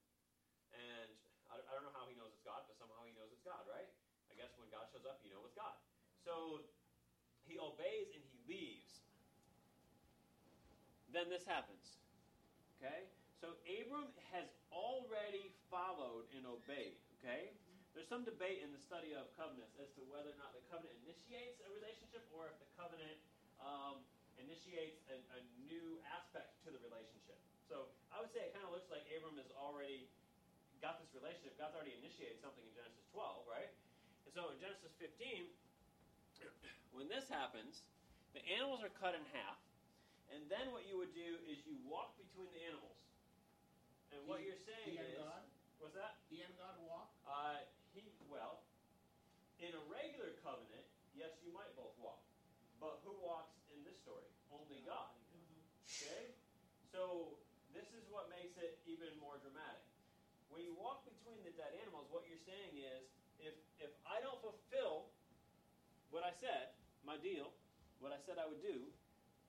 And 0.77 1.11
I, 1.49 1.57
I 1.57 1.71
don't 1.73 1.85
know 1.89 1.97
how 1.97 2.05
he 2.09 2.17
knows 2.17 2.33
it's 2.37 2.45
God, 2.45 2.69
but 2.69 2.77
somehow 2.77 3.01
he 3.09 3.17
knows 3.17 3.33
it's 3.33 3.45
God, 3.45 3.65
right? 3.69 3.89
I 4.29 4.35
guess 4.37 4.53
when 4.61 4.69
God 4.69 4.89
shows 4.93 5.09
up, 5.09 5.25
you 5.25 5.33
know 5.33 5.41
it's 5.49 5.57
God. 5.57 5.77
So 6.27 6.65
he 7.49 7.57
obeys 7.57 8.13
and 8.13 8.21
he 8.21 8.37
leaves. 8.45 9.01
Then 11.15 11.33
this 11.33 11.47
happens. 11.49 11.97
Okay? 12.77 13.09
So 13.41 13.57
Abram 13.65 14.13
has 14.35 14.49
already 14.69 15.55
followed 15.73 16.29
and 16.37 16.45
obeyed. 16.45 17.01
Okay? 17.21 17.57
There's 17.97 18.13
some 18.13 18.29
debate 18.29 18.61
in 18.61 18.77
the 18.77 18.83
study 18.85 19.17
of 19.17 19.33
covenants 19.41 19.73
as 19.81 19.89
to 19.97 20.05
whether 20.13 20.29
or 20.29 20.37
not 20.37 20.53
the 20.53 20.61
covenant 20.69 20.93
initiates 21.09 21.65
a 21.65 21.73
relationship 21.73 22.29
or 22.37 22.45
if 22.45 22.61
the 22.61 22.69
covenant 22.77 23.17
um, 23.57 24.05
initiates 24.37 25.01
a, 25.09 25.17
a 25.17 25.41
new 25.65 25.97
aspect 26.13 26.61
to 26.69 26.71
the 26.71 26.77
relationship. 26.85 27.41
So 27.65 27.89
I 28.13 28.21
would 28.21 28.29
say 28.37 28.45
it 28.45 28.53
kind 28.53 28.69
of 28.69 28.77
looks 28.77 28.93
like 28.93 29.01
Abram 29.17 29.41
has 29.41 29.49
already 29.57 30.13
got 30.85 31.01
this 31.01 31.09
relationship. 31.17 31.57
God's 31.57 31.73
already 31.73 31.97
initiated 31.97 32.37
something 32.45 32.61
in 32.69 32.73
Genesis 32.77 33.01
12, 33.17 33.49
right? 33.49 33.73
And 34.29 34.31
so 34.37 34.53
in 34.53 34.61
Genesis 34.61 34.93
15, 35.01 35.49
when 37.01 37.09
this 37.09 37.33
happens, 37.33 37.81
the 38.37 38.45
animals 38.53 38.85
are 38.85 38.93
cut 39.01 39.17
in 39.17 39.25
half, 39.33 39.57
and 40.29 40.45
then 40.53 40.69
what 40.69 40.85
you 40.85 41.01
would 41.01 41.17
do 41.17 41.41
is 41.49 41.65
you 41.65 41.81
walk 41.89 42.13
between 42.21 42.53
the 42.53 42.61
animals. 42.61 43.01
And 44.13 44.21
what 44.29 44.45
you're 44.45 44.61
saying 44.69 45.01
is, 45.01 45.17
God? 45.17 45.49
what's 45.81 45.97
that? 45.97 46.21
The 46.29 46.45
end 46.45 46.53
of 46.53 46.61
God 46.61 46.77
walk? 46.85 47.09
Uh, 47.25 47.65
well, 48.31 48.63
in 49.59 49.73
a 49.73 49.83
regular 49.89 50.37
covenant, 50.45 50.85
yes, 51.17 51.33
you 51.41 51.53
might 51.53 51.71
both 51.79 51.95
walk, 51.97 52.21
but 52.79 53.01
who 53.03 53.17
walks 53.25 53.57
in 53.73 53.81
this 53.87 53.97
story? 54.01 54.29
Only 54.53 54.85
God. 54.85 55.11
Mm-hmm. 55.33 55.63
Okay, 55.87 56.25
so 56.93 57.35
this 57.73 57.89
is 57.97 58.05
what 58.13 58.29
makes 58.29 58.55
it 58.61 58.79
even 58.85 59.13
more 59.19 59.41
dramatic. 59.41 59.85
When 60.53 60.63
you 60.63 60.77
walk 60.79 61.03
between 61.09 61.43
the 61.43 61.53
dead 61.59 61.75
animals, 61.83 62.07
what 62.09 62.25
you're 62.29 62.43
saying 62.47 62.79
is, 62.79 63.03
if 63.43 63.55
if 63.83 63.93
I 64.07 64.23
don't 64.23 64.39
fulfill 64.41 65.11
what 66.15 66.23
I 66.23 66.33
said, 66.39 66.73
my 67.05 67.19
deal, 67.19 67.53
what 67.99 68.15
I 68.15 68.21
said 68.25 68.39
I 68.41 68.47
would 68.47 68.63
do, 68.63 68.87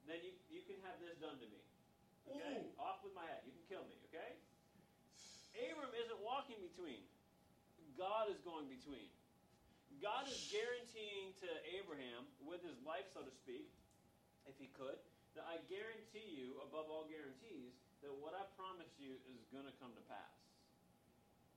then 0.10 0.20
you 0.26 0.34
you 0.50 0.66
can 0.66 0.80
have 0.88 0.98
this 1.00 1.16
done 1.22 1.38
to 1.38 1.48
me. 1.48 1.62
Okay, 2.28 2.60
Ooh. 2.60 2.82
off 2.82 3.00
with 3.06 3.16
my 3.16 3.24
head. 3.24 3.46
You 3.48 3.56
can 3.56 3.66
kill 3.70 3.86
me. 3.88 3.96
Okay. 4.12 4.36
Abram 5.58 5.90
isn't 5.96 6.22
walking 6.22 6.60
between. 6.62 7.02
God 7.98 8.30
is 8.30 8.38
going 8.46 8.70
between. 8.70 9.10
God 9.98 10.30
is 10.30 10.38
guaranteeing 10.54 11.34
to 11.42 11.50
Abraham, 11.74 12.30
with 12.46 12.62
his 12.62 12.78
life, 12.86 13.10
so 13.12 13.26
to 13.26 13.34
speak, 13.34 13.66
if 14.46 14.54
he 14.62 14.70
could, 14.78 15.02
that 15.34 15.46
I 15.50 15.58
guarantee 15.66 16.38
you, 16.38 16.62
above 16.62 16.88
all 16.88 17.10
guarantees, 17.10 17.74
that 18.06 18.14
what 18.14 18.38
I 18.38 18.46
promise 18.54 18.94
you 19.02 19.18
is 19.26 19.42
going 19.50 19.66
to 19.66 19.74
come 19.82 19.90
to 19.98 20.06
pass. 20.06 20.38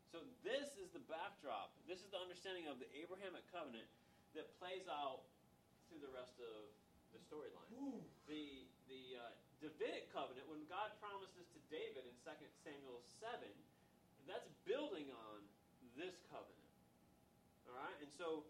So 0.08 0.24
this 0.42 0.74
is 0.80 0.90
the 0.90 1.04
backdrop. 1.06 1.76
This 1.86 2.00
is 2.00 2.08
the 2.10 2.18
understanding 2.18 2.66
of 2.66 2.80
the 2.80 2.88
Abrahamic 2.96 3.46
covenant 3.52 3.86
that 4.34 4.50
plays 4.58 4.88
out 4.90 5.22
through 5.86 6.02
the 6.02 6.10
rest 6.10 6.34
of 6.42 6.66
the 7.14 7.20
storyline. 7.22 7.70
The 8.26 8.66
the 8.90 9.22
uh, 9.22 9.30
Davidic 9.62 10.10
covenant, 10.10 10.50
when 10.50 10.66
God 10.66 10.90
promised 10.98 11.38
this 11.38 11.46
to 11.54 11.60
David 11.70 12.02
in 12.02 12.14
2 12.26 12.32
Samuel 12.66 12.98
7, 13.22 13.38
that's 14.26 14.50
building 14.66 15.06
on 15.14 15.38
this 15.98 16.14
covenant. 16.30 16.70
All 17.66 17.74
right? 17.74 17.96
And 18.02 18.10
so 18.14 18.44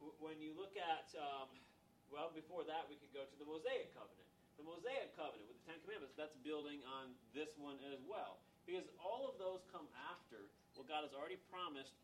w- 0.00 0.18
when 0.22 0.36
you 0.38 0.54
look 0.54 0.74
at, 0.78 1.10
um, 1.18 1.50
well, 2.10 2.30
before 2.30 2.62
that, 2.66 2.86
we 2.86 2.96
could 2.98 3.12
go 3.12 3.26
to 3.26 3.36
the 3.38 3.46
Mosaic 3.46 3.90
covenant. 3.94 4.28
The 4.58 4.66
Mosaic 4.66 5.14
covenant 5.18 5.50
with 5.50 5.58
the 5.58 5.66
Ten 5.66 5.78
Commandments, 5.82 6.14
that's 6.14 6.34
building 6.46 6.78
on 6.86 7.10
this 7.34 7.50
one 7.58 7.78
as 7.90 7.98
well. 8.06 8.38
Because 8.64 8.86
all 8.96 9.26
of 9.26 9.36
those 9.36 9.60
come 9.74 9.86
after 10.08 10.46
what 10.78 10.86
God 10.86 11.02
has 11.04 11.12
already 11.12 11.38
promised 11.50 11.94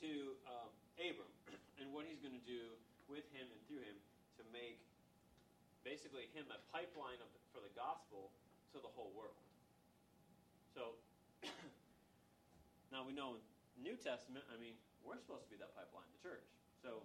to 0.00 0.38
um, 0.46 0.70
Abram 1.00 1.32
and 1.82 1.90
what 1.90 2.06
he's 2.06 2.22
going 2.22 2.36
to 2.36 2.46
do 2.46 2.70
with 3.10 3.26
him 3.34 3.46
and 3.50 3.60
through 3.66 3.82
him 3.82 3.96
to 4.38 4.42
make 4.54 4.78
basically 5.86 6.26
him 6.34 6.46
a 6.50 6.58
pipeline 6.74 7.18
the, 7.22 7.28
for 7.54 7.62
the 7.62 7.70
gospel 7.78 8.34
to 8.74 8.82
the 8.82 8.90
whole 8.98 9.14
world. 9.14 9.38
So 10.74 10.98
now 12.96 13.04
we 13.04 13.12
know 13.12 13.36
in 13.36 13.44
New 13.84 13.92
Testament, 14.00 14.48
I 14.48 14.56
mean, 14.56 14.72
we're 15.04 15.20
supposed 15.20 15.44
to 15.44 15.52
be 15.52 15.60
that 15.60 15.76
pipeline, 15.76 16.08
the 16.16 16.22
church. 16.24 16.48
So 16.80 17.04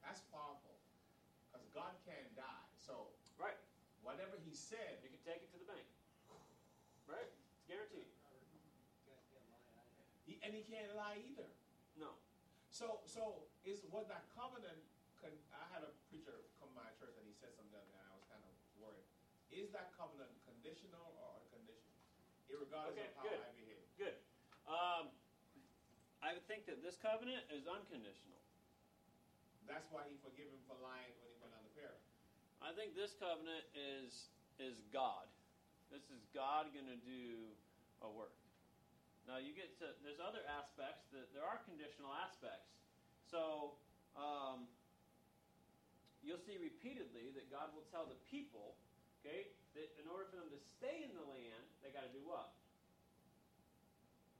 That's 0.00 0.24
powerful. 0.32 0.80
Because 1.52 1.68
God 1.76 1.92
can't 2.08 2.32
die. 2.32 2.64
So 2.80 3.12
right, 3.36 3.60
whatever 4.00 4.40
He 4.40 4.56
said, 4.56 5.04
You 5.04 5.12
can 5.12 5.20
take 5.28 5.44
it 5.44 5.52
to 5.52 5.60
the 5.60 5.68
bank. 5.68 5.84
Right? 7.04 7.28
It's 7.28 7.68
guaranteed. 7.68 8.08
he, 10.24 10.40
and 10.40 10.56
he 10.56 10.64
can't 10.64 10.88
lie 10.96 11.20
either. 11.20 11.52
No. 12.00 12.16
So, 12.72 13.04
so 13.04 13.44
is 13.68 13.84
was 13.92 14.08
that 14.08 14.24
covenant? 14.32 14.80
Con, 15.20 15.36
I 15.52 15.68
had 15.68 15.84
a 15.84 15.92
preacher 16.08 16.32
come 16.56 16.72
to 16.72 16.76
my 16.80 16.88
church 16.96 17.12
and 17.20 17.28
he 17.28 17.36
said 17.36 17.52
something 17.52 17.76
and 17.76 18.00
I 18.08 18.12
was 18.16 18.24
kind 18.32 18.40
of 18.40 18.52
worried. 18.80 19.04
Is 19.52 19.68
that 19.76 19.92
covenant 20.00 20.32
conditional 20.48 21.12
or 21.20 21.37
irregardless 22.52 22.96
Okay, 22.96 23.08
of 23.08 23.16
how 23.16 23.24
good. 23.28 23.40
I 23.40 23.50
behave? 23.54 23.84
Good. 23.96 24.16
Um, 24.68 25.12
I 26.20 26.34
would 26.34 26.44
think 26.50 26.66
that 26.66 26.82
this 26.82 26.98
covenant 26.98 27.46
is 27.48 27.64
unconditional. 27.68 28.40
That's 29.68 29.86
why 29.92 30.08
he 30.08 30.16
forgave 30.24 30.48
him 30.48 30.64
for 30.64 30.76
lying 30.80 31.12
when 31.20 31.28
he 31.28 31.38
went 31.44 31.52
on 31.52 31.62
the 31.62 31.72
parrot. 31.76 32.00
I 32.64 32.72
think 32.74 32.96
this 32.96 33.14
covenant 33.20 33.64
is 33.76 34.32
is 34.58 34.80
God. 34.90 35.28
This 35.92 36.02
is 36.10 36.24
God 36.34 36.74
going 36.74 36.88
to 36.90 36.98
do 37.06 37.52
a 38.02 38.10
work. 38.10 38.34
Now 39.28 39.36
you 39.38 39.52
get 39.52 39.76
to 39.84 39.92
there's 40.02 40.18
other 40.18 40.42
aspects 40.48 41.06
that 41.12 41.28
there 41.36 41.44
are 41.44 41.60
conditional 41.68 42.10
aspects. 42.16 42.72
So 43.28 43.76
um, 44.16 44.66
you'll 46.24 46.42
see 46.42 46.56
repeatedly 46.56 47.30
that 47.36 47.46
God 47.52 47.70
will 47.76 47.84
tell 47.92 48.08
the 48.08 48.18
people, 48.32 48.74
okay, 49.20 49.52
that 49.78 49.94
in 50.02 50.10
order 50.10 50.26
for 50.26 50.42
them 50.42 50.50
to 50.50 50.60
stay 50.78 51.06
in 51.06 51.14
the 51.14 51.22
land, 51.22 51.62
they 51.86 51.94
got 51.94 52.02
to 52.02 52.10
do 52.10 52.22
what? 52.26 52.50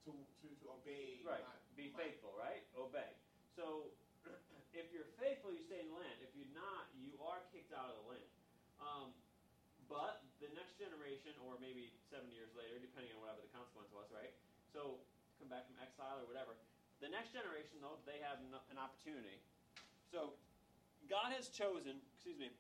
To 0.07 0.11
to, 0.11 0.47
to 0.51 0.67
obey. 0.75 1.23
Right. 1.23 1.39
my- 1.47 1.63
Be 1.79 1.95
my- 1.95 2.03
faithful, 2.03 2.35
right? 2.35 2.67
Obey. 2.75 3.15
So 3.55 3.95
if 4.75 4.91
you're 4.91 5.07
faithful, 5.23 5.55
you 5.55 5.63
stay 5.63 5.79
in 5.79 5.89
the 5.95 5.99
land. 5.99 6.19
If 6.19 6.35
you're 6.35 6.51
not, 6.51 6.91
you 6.99 7.15
are 7.23 7.39
kicked 7.55 7.71
out 7.71 7.95
of 7.95 7.97
the 8.03 8.07
land. 8.19 8.31
Um, 8.83 9.09
but 9.87 10.27
the 10.43 10.51
next 10.59 10.77
generation, 10.77 11.33
or 11.43 11.57
maybe 11.63 11.95
70 12.13 12.29
years 12.35 12.53
later, 12.59 12.77
depending 12.83 13.15
on 13.17 13.25
whatever 13.25 13.41
the 13.41 13.51
consequence 13.55 13.89
was, 13.95 14.05
right? 14.13 14.35
So 14.75 15.01
come 15.39 15.49
back 15.49 15.65
from 15.71 15.79
exile 15.81 16.19
or 16.21 16.27
whatever. 16.29 16.59
The 17.01 17.09
next 17.09 17.31
generation, 17.33 17.79
though, 17.79 18.03
they 18.05 18.19
have 18.27 18.43
an 18.43 18.51
an 18.75 18.79
opportunity. 18.79 19.39
So 20.11 20.35
God 21.07 21.31
has 21.31 21.47
chosen, 21.49 22.03
excuse 22.19 22.37
me, 22.39 22.51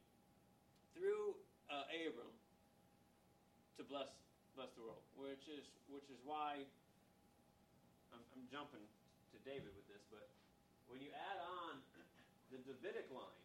through 0.94 1.34
uh, 1.68 1.84
Abram 1.90 2.32
to 3.78 3.86
bless 3.86 4.10
bless 4.58 4.74
the 4.74 4.82
world, 4.82 5.00
which 5.14 5.46
is 5.46 5.62
which 5.86 6.10
is 6.10 6.18
why 6.26 6.58
I'm, 8.10 8.22
I'm 8.34 8.46
jumping 8.50 8.82
to 9.30 9.36
David 9.46 9.70
with 9.72 9.86
this, 9.86 10.02
but 10.10 10.26
when 10.90 10.98
you 10.98 11.14
add 11.14 11.38
on 11.38 11.78
the 12.50 12.58
Davidic 12.58 13.06
line, 13.14 13.44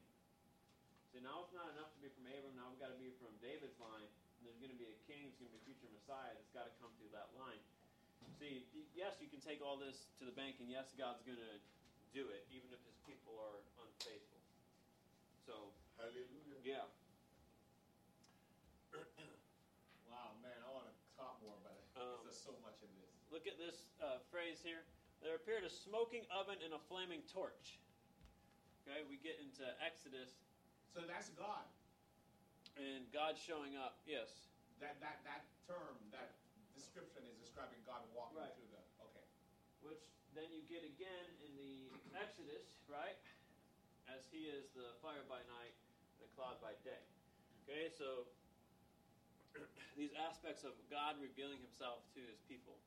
see 1.14 1.22
now 1.22 1.46
it's 1.46 1.54
not 1.54 1.70
enough 1.78 1.94
to 1.94 2.00
be 2.02 2.10
from 2.10 2.26
Abram. 2.26 2.56
Now 2.58 2.72
we've 2.72 2.82
got 2.82 2.90
to 2.90 3.00
be 3.00 3.14
from 3.22 3.32
David's 3.44 3.78
line. 3.78 4.10
And 4.44 4.52
there's 4.52 4.60
going 4.60 4.76
to 4.76 4.80
be 4.80 4.92
a 4.92 5.00
king. 5.08 5.32
There's 5.32 5.40
going 5.40 5.52
to 5.52 5.56
be 5.56 5.62
a 5.64 5.68
future 5.72 5.88
Messiah 5.96 6.36
that's 6.36 6.52
got 6.52 6.68
to 6.68 6.74
come 6.84 6.92
through 7.00 7.16
that 7.16 7.32
line. 7.40 7.64
See, 8.40 8.64
yes, 8.92 9.16
you 9.24 9.32
can 9.32 9.40
take 9.40 9.64
all 9.64 9.80
this 9.80 10.08
to 10.20 10.28
the 10.28 10.36
bank, 10.36 10.60
and 10.60 10.68
yes, 10.68 10.92
God's 11.00 11.24
going 11.24 11.40
to 11.40 11.56
do 12.12 12.28
it, 12.28 12.44
even 12.52 12.68
if 12.76 12.80
His 12.84 12.96
people 13.08 13.40
are 13.40 13.60
unfaithful. 13.84 14.40
So, 15.48 15.72
Hallelujah. 15.96 16.60
yeah. 16.64 16.88
Wow, 20.12 20.36
man, 20.44 20.60
I 20.60 20.70
want 20.76 20.88
to 20.92 20.96
talk 21.16 21.40
more, 21.40 21.56
but 21.64 21.76
Um, 21.96 22.24
there's 22.28 22.40
so 22.40 22.56
much 22.64 22.80
in 22.84 22.92
this. 23.00 23.23
Look 23.34 23.50
at 23.50 23.58
this 23.58 23.90
uh, 23.98 24.22
phrase 24.30 24.62
here. 24.62 24.86
There 25.26 25.34
appeared 25.34 25.66
a 25.66 25.74
smoking 25.74 26.22
oven 26.30 26.62
and 26.62 26.70
a 26.78 26.82
flaming 26.86 27.26
torch. 27.34 27.82
Okay, 28.86 29.02
we 29.10 29.18
get 29.18 29.42
into 29.42 29.66
Exodus 29.82 30.30
So 30.94 31.02
that's 31.10 31.34
God. 31.34 31.66
and 32.78 33.10
God 33.10 33.34
showing 33.34 33.74
up. 33.74 33.98
Yes. 34.06 34.30
That 34.78 35.02
that 35.02 35.26
that 35.26 35.50
term, 35.66 35.98
that 36.14 36.38
description 36.78 37.26
is 37.26 37.34
describing 37.42 37.82
God 37.90 38.06
walking 38.14 38.38
Right. 38.38 38.54
through 38.54 38.70
the. 38.70 38.84
Okay. 39.02 39.26
Which 39.82 40.04
then 40.38 40.54
you 40.54 40.62
get 40.70 40.86
again 40.86 41.26
in 41.42 41.58
the 41.58 41.90
Exodus, 42.14 42.86
right? 42.86 43.18
As 44.14 44.30
he 44.30 44.46
is 44.46 44.70
the 44.78 44.94
fire 45.02 45.26
by 45.26 45.42
night, 45.50 45.74
the 46.22 46.30
cloud 46.38 46.62
by 46.62 46.78
day. 46.86 47.02
Okay, 47.66 47.90
so 47.98 48.30
these 49.98 50.14
aspects 50.22 50.62
of 50.62 50.78
God 50.94 51.18
revealing 51.18 51.58
himself 51.66 52.06
to 52.14 52.22
his 52.22 52.38
people. 52.46 52.78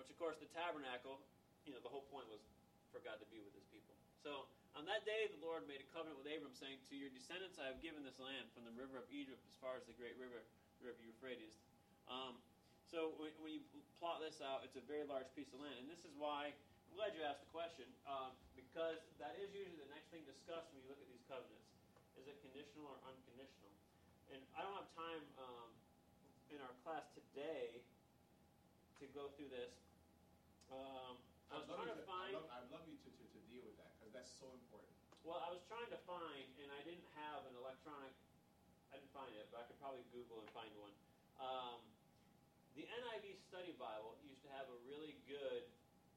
Which, 0.00 0.08
of 0.08 0.16
course, 0.16 0.40
the 0.40 0.48
tabernacle, 0.56 1.20
you 1.68 1.76
know, 1.76 1.82
the 1.84 1.92
whole 1.92 2.08
point 2.08 2.24
was 2.32 2.40
for 2.88 3.04
God 3.04 3.20
to 3.20 3.28
be 3.28 3.44
with 3.44 3.52
his 3.52 3.68
people. 3.68 3.92
So 4.24 4.48
on 4.72 4.88
that 4.88 5.04
day, 5.04 5.28
the 5.28 5.36
Lord 5.44 5.68
made 5.68 5.84
a 5.84 5.88
covenant 5.92 6.16
with 6.16 6.24
Abram, 6.24 6.56
saying, 6.56 6.80
To 6.88 6.96
your 6.96 7.12
descendants 7.12 7.60
I 7.60 7.68
have 7.68 7.84
given 7.84 8.00
this 8.00 8.16
land, 8.16 8.48
from 8.56 8.64
the 8.64 8.72
river 8.72 8.96
of 8.96 9.04
Egypt 9.12 9.44
as 9.44 9.52
far 9.60 9.76
as 9.76 9.84
the 9.84 9.92
great 10.00 10.16
river, 10.16 10.40
the 10.80 10.88
river 10.88 11.04
Euphrates. 11.04 11.60
Um, 12.08 12.40
so 12.88 13.12
when, 13.20 13.28
when 13.44 13.60
you 13.60 13.62
plot 14.00 14.24
this 14.24 14.40
out, 14.40 14.64
it's 14.64 14.80
a 14.80 14.84
very 14.88 15.04
large 15.04 15.28
piece 15.36 15.52
of 15.52 15.60
land, 15.60 15.84
and 15.84 15.88
this 15.92 16.00
is 16.02 16.16
why 16.16 16.56
I'm 16.90 16.96
glad 16.96 17.12
you 17.12 17.20
asked 17.20 17.44
the 17.44 17.52
question 17.52 17.86
um, 18.08 18.32
because 18.56 19.04
that 19.20 19.36
is 19.36 19.52
usually 19.52 19.78
the 19.78 19.92
next 19.92 20.08
thing 20.10 20.24
discussed 20.26 20.72
when 20.72 20.80
you 20.80 20.88
look 20.90 20.98
at 20.98 21.06
these 21.06 21.22
covenants: 21.28 21.70
is 22.18 22.24
it 22.26 22.40
conditional 22.40 22.88
or 22.88 22.98
unconditional? 23.04 23.70
And 24.32 24.42
I 24.58 24.64
don't 24.64 24.74
have 24.74 24.90
time 24.96 25.22
um, 25.38 25.70
in 26.50 26.58
our 26.64 26.74
class 26.82 27.06
today 27.14 27.78
to 28.98 29.06
go 29.14 29.30
through 29.38 29.54
this. 29.54 29.89
Um, 30.70 31.18
I 31.50 31.58
was 31.58 31.66
I'd 31.66 31.74
love 31.74 31.82
trying 31.82 31.90
you 31.90 31.98
to 31.98 32.06
find. 32.06 32.30
I'd 32.30 32.38
love, 32.38 32.48
I'd 32.54 32.70
love 32.70 32.84
you 32.86 32.98
to, 33.02 33.10
to, 33.10 33.24
to 33.26 33.40
deal 33.50 33.66
with 33.66 33.74
that 33.82 33.90
because 33.98 34.14
that's 34.14 34.30
so 34.38 34.46
important. 34.54 34.94
Well, 35.26 35.42
I 35.42 35.50
was 35.50 35.60
trying 35.66 35.90
to 35.90 36.00
find, 36.06 36.46
and 36.62 36.70
I 36.70 36.80
didn't 36.86 37.06
have 37.18 37.42
an 37.50 37.54
electronic. 37.58 38.14
I 38.94 39.02
didn't 39.02 39.12
find 39.12 39.34
it, 39.34 39.50
but 39.50 39.62
I 39.62 39.64
could 39.66 39.78
probably 39.82 40.06
Google 40.14 40.38
and 40.40 40.50
find 40.54 40.70
one. 40.78 40.94
Um, 41.42 41.82
the 42.78 42.86
NIV 42.86 43.34
Study 43.50 43.74
Bible 43.76 44.14
used 44.22 44.40
to 44.46 44.50
have 44.54 44.70
a 44.70 44.78
really 44.86 45.18
good 45.26 45.66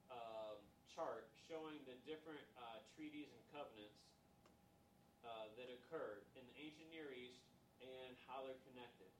um, 0.08 0.62
chart 0.94 1.26
showing 1.50 1.82
the 1.84 1.98
different 2.06 2.46
uh, 2.54 2.78
treaties 2.94 3.26
and 3.34 3.42
covenants 3.50 3.98
uh, 5.26 5.50
that 5.58 5.66
occurred 5.66 6.22
in 6.38 6.46
the 6.46 6.54
ancient 6.62 6.88
Near 6.94 7.10
East 7.10 7.42
and 7.82 8.14
how 8.30 8.46
they're 8.46 8.62
connected. 8.70 9.10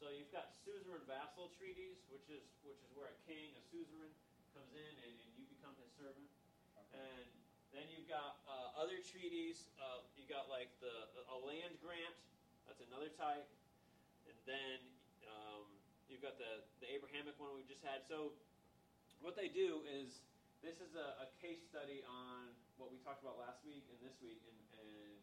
So 0.00 0.08
you've 0.08 0.32
got 0.32 0.56
suzerain 0.64 1.04
vassal 1.04 1.52
treaties, 1.60 2.00
which 2.08 2.24
is 2.32 2.40
which 2.64 2.80
is 2.80 2.88
where 2.96 3.12
a 3.12 3.18
king, 3.28 3.52
a 3.52 3.62
suzerain, 3.68 4.08
comes 4.70 4.78
in 4.86 4.94
and, 5.02 5.16
and 5.18 5.30
you 5.34 5.44
become 5.50 5.74
his 5.82 5.90
servant. 5.98 6.30
And 6.94 7.26
then 7.74 7.90
you've 7.90 8.06
got 8.06 8.38
uh, 8.46 8.78
other 8.78 9.02
treaties. 9.02 9.66
Uh, 9.82 10.06
you 10.14 10.22
got 10.30 10.46
like 10.46 10.70
the 10.78 10.94
a 11.26 11.38
land 11.42 11.74
grant. 11.82 12.14
That's 12.70 12.78
another 12.86 13.10
type. 13.18 13.50
And 14.30 14.38
then 14.46 14.78
um, 15.26 15.66
you've 16.06 16.22
got 16.22 16.38
the 16.38 16.62
the 16.78 16.86
Abrahamic 16.86 17.34
one 17.42 17.50
we 17.58 17.66
just 17.66 17.82
had. 17.82 18.06
So 18.06 18.30
what 19.18 19.34
they 19.34 19.50
do 19.50 19.82
is 19.90 20.22
this 20.62 20.78
is 20.78 20.94
a, 20.94 21.26
a 21.26 21.28
case 21.42 21.66
study 21.66 22.06
on 22.06 22.54
what 22.78 22.94
we 22.94 23.02
talked 23.02 23.26
about 23.26 23.42
last 23.42 23.66
week 23.66 23.82
and 23.90 23.98
this 24.06 24.14
week, 24.22 24.38
and, 24.46 24.58
and 24.86 25.18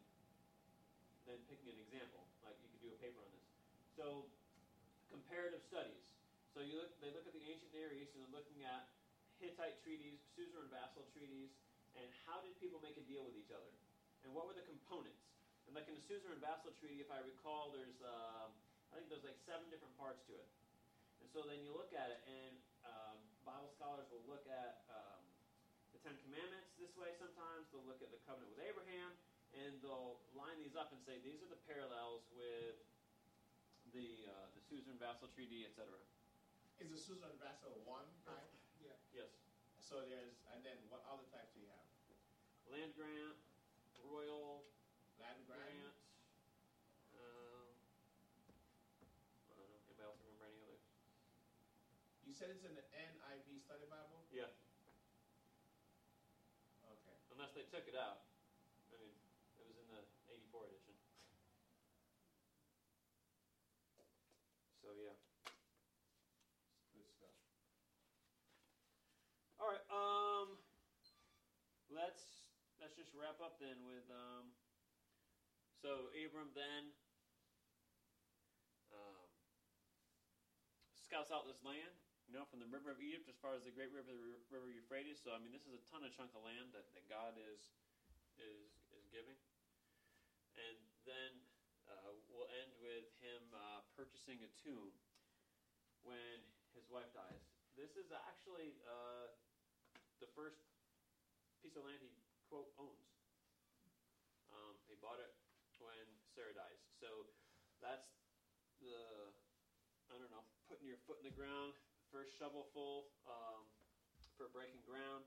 then 1.24 1.40
picking 1.48 1.72
an 1.72 1.80
example. 1.88 2.28
Like 2.44 2.60
you 2.60 2.68
could 2.76 2.84
do 2.84 2.91
a 2.91 2.99
paper 2.99 3.24
on 3.24 3.32
this. 3.32 3.48
So 3.95 4.28
comparative 5.07 5.64
studies. 5.64 6.03
So 6.52 6.60
you 6.60 6.76
look, 6.76 6.91
they 6.99 7.15
look 7.15 7.24
at 7.24 7.32
the 7.32 7.44
ancient 7.48 7.72
Near 7.72 7.95
East 7.95 8.11
and 8.18 8.28
they're 8.28 8.36
looking 8.36 8.65
at 8.65 8.97
Hittite 9.38 9.77
treaties, 9.85 10.18
suzerain 10.34 10.69
vassal 10.73 11.05
treaties, 11.14 11.53
and 11.93 12.09
how 12.26 12.41
did 12.41 12.57
people 12.57 12.81
make 12.81 12.97
a 12.97 13.05
deal 13.05 13.22
with 13.26 13.38
each 13.38 13.53
other, 13.53 13.69
and 14.26 14.34
what 14.34 14.49
were 14.49 14.57
the 14.57 14.65
components. 14.65 15.22
And 15.69 15.76
like 15.76 15.85
in 15.85 15.93
the 15.93 16.05
suzerain 16.05 16.39
vassal 16.39 16.73
treaty, 16.80 17.03
if 17.03 17.11
I 17.11 17.22
recall, 17.22 17.69
there's 17.76 17.99
um, 18.01 18.55
I 18.89 18.97
think 18.97 19.11
there's 19.11 19.26
like 19.27 19.38
seven 19.45 19.68
different 19.69 19.93
parts 19.99 20.23
to 20.31 20.34
it. 20.34 20.49
And 21.22 21.27
so 21.30 21.43
then 21.43 21.59
you 21.59 21.73
look 21.76 21.91
at 21.91 22.07
it, 22.14 22.22
and 22.23 22.55
um, 22.88 23.18
Bible 23.43 23.69
scholars 23.76 24.07
will 24.14 24.23
look 24.30 24.47
at 24.47 24.85
um, 24.88 25.22
the 25.91 25.99
Ten 26.01 26.15
Commandments 26.23 26.72
this 26.80 26.93
way. 26.95 27.11
Sometimes 27.19 27.68
they'll 27.69 27.85
look 27.85 27.99
at 27.99 28.14
the 28.14 28.22
covenant 28.23 28.53
with 28.53 28.64
Abraham, 28.64 29.11
and 29.53 29.76
they'll 29.84 30.23
line 30.38 30.55
these 30.61 30.77
up 30.77 30.93
and 30.95 31.01
say 31.03 31.19
these 31.22 31.43
are 31.43 31.51
the 31.51 31.59
parallels 31.68 32.23
with 32.31 32.80
the 33.91 34.30
uh, 34.30 34.47
the 34.55 34.61
suzerain 34.72 34.97
vassal 35.01 35.27
treaty, 35.35 35.68
etc. 35.68 35.89
Is 36.80 36.89
the 36.93 37.01
suzerain 37.01 37.35
vassal 37.41 37.76
one? 37.84 38.07
Yes, 38.30 38.66
So 39.88 40.03
there's, 40.03 40.35
and 40.51 40.59
then 40.68 40.76
what 40.91 40.99
other 41.07 41.23
types 41.31 41.55
do 41.55 41.59
you 41.64 41.68
have? 41.72 41.88
land 42.68 42.91
grant, 42.93 43.39
royal 44.03 44.68
Land 45.15 45.47
grant. 45.47 45.64
grant. 45.64 45.95
Um, 47.15 47.72
I 49.47 49.55
don't 49.55 49.69
know. 49.72 49.80
Anybody 49.88 50.03
else 50.03 50.19
remember 50.19 50.43
any 50.43 50.59
others? 50.59 50.84
You 52.27 52.34
said 52.35 52.51
it's 52.51 52.64
in 52.68 52.76
the 52.76 52.84
NIV 52.91 53.64
Study 53.64 53.88
Bible. 53.88 54.27
Yeah. 54.30 54.51
Okay. 56.84 57.15
Unless 57.31 57.55
they 57.55 57.64
took 57.64 57.88
it 57.88 57.95
out. 57.95 58.19
I 58.91 58.99
mean, 58.99 59.15
it 59.55 59.64
was 59.64 59.77
in 59.80 59.88
the 59.88 60.03
'84 60.27 60.68
edition. 60.68 60.93
So 64.84 64.91
yeah. 64.91 65.15
Good 66.93 67.07
stuff. 67.15 67.31
All 69.59 69.68
right. 69.68 69.81
Um, 69.98 70.61
let's 71.90 72.22
let's 72.78 72.94
just 72.94 73.10
wrap 73.18 73.41
up 73.41 73.57
then 73.57 73.82
with 73.82 74.06
um. 74.14 74.53
So 75.82 76.14
Abram 76.14 76.53
then 76.53 76.94
scouts 81.07 81.32
out 81.32 81.48
this 81.48 81.64
land, 81.64 81.95
you 82.28 82.36
know, 82.36 82.44
from 82.52 82.60
the 82.60 82.68
river 82.68 82.91
of 82.91 82.99
Egypt 82.99 83.32
as 83.32 83.40
far 83.40 83.56
as 83.56 83.64
the 83.64 83.72
great 83.72 83.88
river, 83.95 84.11
the 84.11 84.19
river 84.52 84.68
Euphrates. 84.68 85.24
So 85.24 85.32
I 85.32 85.40
mean, 85.40 85.56
this 85.56 85.64
is 85.64 85.72
a 85.72 85.84
ton 85.88 86.03
of 86.03 86.11
chunk 86.11 86.36
of 86.36 86.44
land 86.44 86.76
that, 86.76 86.84
that 86.99 87.07
God 87.07 87.40
is 87.40 87.72
is 88.36 88.86
is 88.91 89.07
giving. 89.07 89.40
And 90.60 90.78
then 91.07 91.32
uh, 91.88 92.11
we'll 92.28 92.52
end 92.52 92.76
with 92.84 93.07
him 93.24 93.40
uh, 93.56 93.88
purchasing 93.95 94.44
a 94.44 94.52
tomb 94.60 94.91
when 96.03 96.44
his 96.76 96.91
wife 96.91 97.07
dies. 97.15 97.48
This 97.80 97.95
is 97.95 98.11
actually 98.11 98.76
uh, 98.84 99.32
the 100.19 100.30
first 100.34 100.61
piece 101.61 101.76
of 101.77 101.85
land 101.85 102.02
he 102.02 102.11
quote 102.49 102.72
owns. 102.80 103.11
Um, 104.49 104.76
he 104.88 104.95
bought 104.98 105.19
it 105.19 105.34
when 105.77 106.07
Sarah 106.34 106.53
dies. 106.53 106.81
So 106.98 107.30
that's 107.84 108.10
the 108.81 108.98
I 110.10 110.15
don't 110.18 110.31
know 110.31 110.45
putting 110.68 110.88
your 110.88 110.99
foot 111.07 111.19
in 111.23 111.27
the 111.27 111.35
ground, 111.35 111.76
first 112.11 112.35
shovelful 112.35 113.07
um, 113.27 113.64
for 114.35 114.52
breaking 114.52 114.84
ground, 114.84 115.23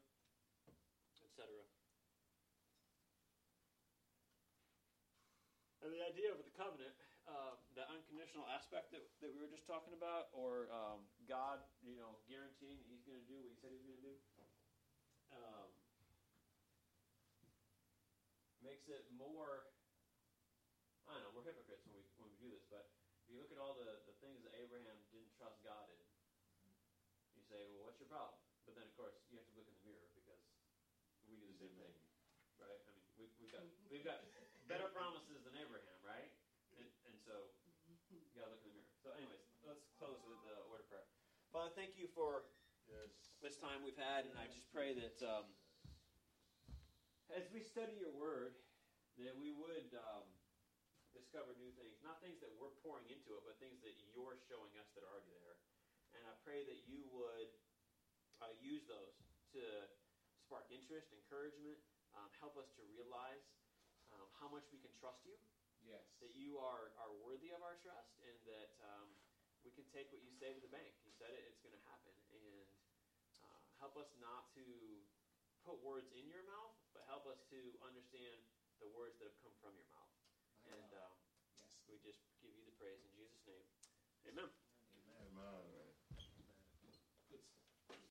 etc. 1.24 1.48
And 5.80 5.88
the 5.88 6.04
idea 6.04 6.28
of 6.28 6.44
the 6.44 6.52
covenant, 6.52 6.92
uh, 7.24 7.56
the 7.72 7.88
unconditional 7.88 8.44
aspect 8.52 8.92
that, 8.92 9.00
that 9.24 9.32
we 9.32 9.40
were 9.40 9.48
just 9.48 9.64
talking 9.64 9.96
about, 9.96 10.28
or 10.36 10.68
um, 10.68 11.08
God, 11.24 11.64
you 11.80 11.96
know, 11.96 12.20
guaranteeing 12.28 12.76
that 12.76 12.88
He's 12.88 13.04
going 13.08 13.16
to 13.16 13.28
do 13.28 13.40
what 13.40 13.48
He 13.48 13.56
said 13.56 13.72
He 13.72 13.80
was 13.80 13.88
going 13.88 14.00
to 14.00 14.08
do, 14.12 14.16
um, 15.32 15.68
makes 18.70 18.86
it 18.86 19.02
more. 19.10 19.66
I 21.10 21.18
don't 21.18 21.26
know. 21.26 21.34
We're 21.34 21.42
hypocrites 21.42 21.82
when 21.90 21.98
we 21.98 22.06
when 22.22 22.30
we 22.30 22.38
do 22.38 22.47
this, 22.55 22.62
but 22.70 22.86
if 23.18 23.26
you 23.26 23.42
look 23.42 23.51
at 23.51 23.59
all 23.59 23.74
the, 23.74 23.98
the 24.06 24.14
things 24.22 24.47
that 24.47 24.55
Abraham 24.55 24.94
didn't 25.10 25.34
trust 25.34 25.59
God 25.66 25.90
in, 25.90 26.06
you 27.34 27.42
say, 27.51 27.66
well, 27.66 27.82
what's 27.90 27.98
your 27.98 28.06
problem? 28.06 28.38
But 28.62 28.78
then, 28.78 28.86
of 28.86 28.94
course, 28.94 29.18
you 29.26 29.34
have 29.42 29.47
to 29.51 29.55
look 29.59 29.66
in 29.66 29.74
the 29.74 29.82
mirror 29.82 30.06
because 30.14 30.38
we 31.26 31.34
do 31.34 31.51
the 31.51 31.59
same 31.59 31.74
thing, 31.74 31.90
right? 32.62 32.78
I 32.86 32.90
mean, 32.94 33.02
we, 33.18 33.26
we've 33.42 33.51
got 33.51 33.66
we've 33.90 34.06
got 34.06 34.22
better 34.70 34.86
promises 34.86 35.42
than 35.42 35.59
Abraham, 35.59 35.98
right? 36.06 36.30
And, 36.78 36.86
and 37.10 37.18
so 37.26 37.51
you 38.06 38.22
gotta 38.38 38.55
look 38.55 38.62
in 38.62 38.70
the 38.70 38.78
mirror. 38.78 38.94
So, 39.02 39.10
anyways, 39.18 39.42
let's 39.66 39.82
close 39.98 40.22
with 40.22 40.38
the 40.47 40.62
word 40.70 40.78
of 40.78 40.86
prayer. 40.86 41.02
Father, 41.51 41.74
thank 41.74 41.98
you 41.98 42.06
for 42.14 42.47
Yes. 42.86 43.10
this 43.42 43.55
time 43.59 43.82
we've 43.82 43.98
had, 43.98 44.26
and 44.26 44.34
I 44.38 44.47
just 44.51 44.66
pray 44.70 44.94
that 44.94 45.18
um, 45.22 45.47
as 47.35 47.47
we 47.55 47.62
study 47.62 47.94
your 47.98 48.12
word, 48.15 48.59
that 49.23 49.35
we 49.39 49.55
would 49.55 49.90
um, 49.94 50.27
discover 51.15 51.55
new 51.59 51.70
things. 51.78 51.98
Not 52.02 52.19
things 52.23 52.39
that 52.43 52.51
we're 52.59 52.74
pouring 52.82 53.07
into 53.11 53.39
it, 53.39 53.43
but 53.47 53.59
things 53.62 53.78
that 53.86 53.94
you're 54.11 54.39
showing 54.51 54.74
us 54.78 54.89
that 54.94 55.02
are 55.07 55.11
already 55.11 55.31
there. 55.43 55.59
And 56.15 56.23
I 56.27 56.35
pray 56.43 56.66
that 56.66 56.81
you 56.90 57.07
would 57.15 57.51
uh, 58.43 58.55
use 58.59 58.82
those 58.90 59.15
to 59.55 59.62
spark 60.43 60.66
interest, 60.74 61.15
encouragement, 61.15 61.78
um, 62.19 62.27
help 62.43 62.59
us 62.59 62.66
to 62.74 62.82
realize 62.90 63.47
um, 64.11 64.27
how 64.43 64.51
much 64.51 64.66
we 64.74 64.82
can 64.82 64.90
trust 64.98 65.23
you, 65.23 65.39
Yes. 65.86 66.02
that 66.19 66.35
you 66.35 66.59
are, 66.59 66.90
are 66.98 67.15
worthy 67.23 67.55
of 67.55 67.62
our 67.62 67.78
trust, 67.78 68.11
and 68.27 68.36
that 68.51 68.74
um, 68.82 69.07
we 69.62 69.70
can 69.70 69.86
take 69.94 70.11
what 70.11 70.19
you 70.27 70.35
say 70.35 70.51
to 70.51 70.61
the 70.62 70.73
bank. 70.73 70.90
You 71.07 71.15
said 71.15 71.31
it, 71.31 71.47
it's 71.47 71.62
going 71.62 71.77
to 71.77 71.85
happen. 71.86 72.15
And 72.35 72.66
uh, 73.47 73.61
help 73.78 73.94
us 73.94 74.11
not 74.19 74.51
to 74.59 74.66
put 75.62 75.78
words 75.86 76.11
in 76.16 76.27
your 76.27 76.43
mouth, 76.48 76.74
help 77.10 77.26
us 77.26 77.42
to 77.50 77.58
understand 77.82 78.38
the 78.78 78.86
words 78.94 79.18
that 79.18 79.26
have 79.26 79.40
come 79.42 79.52
from 79.58 79.74
your 79.74 79.90
mouth. 79.90 80.14
And 80.70 80.78
God. 80.94 81.10
um, 81.10 81.18
Yes. 81.58 81.82
we 81.90 81.98
just 82.06 82.22
give 82.40 82.54
you 82.54 82.62
the 82.64 82.72
praise 82.78 83.02
in 83.02 83.10
Jesus' 83.18 83.42
name. 83.44 83.66
Amen. 84.30 84.48
Amen. 84.94 85.26
Amen. 85.26 85.80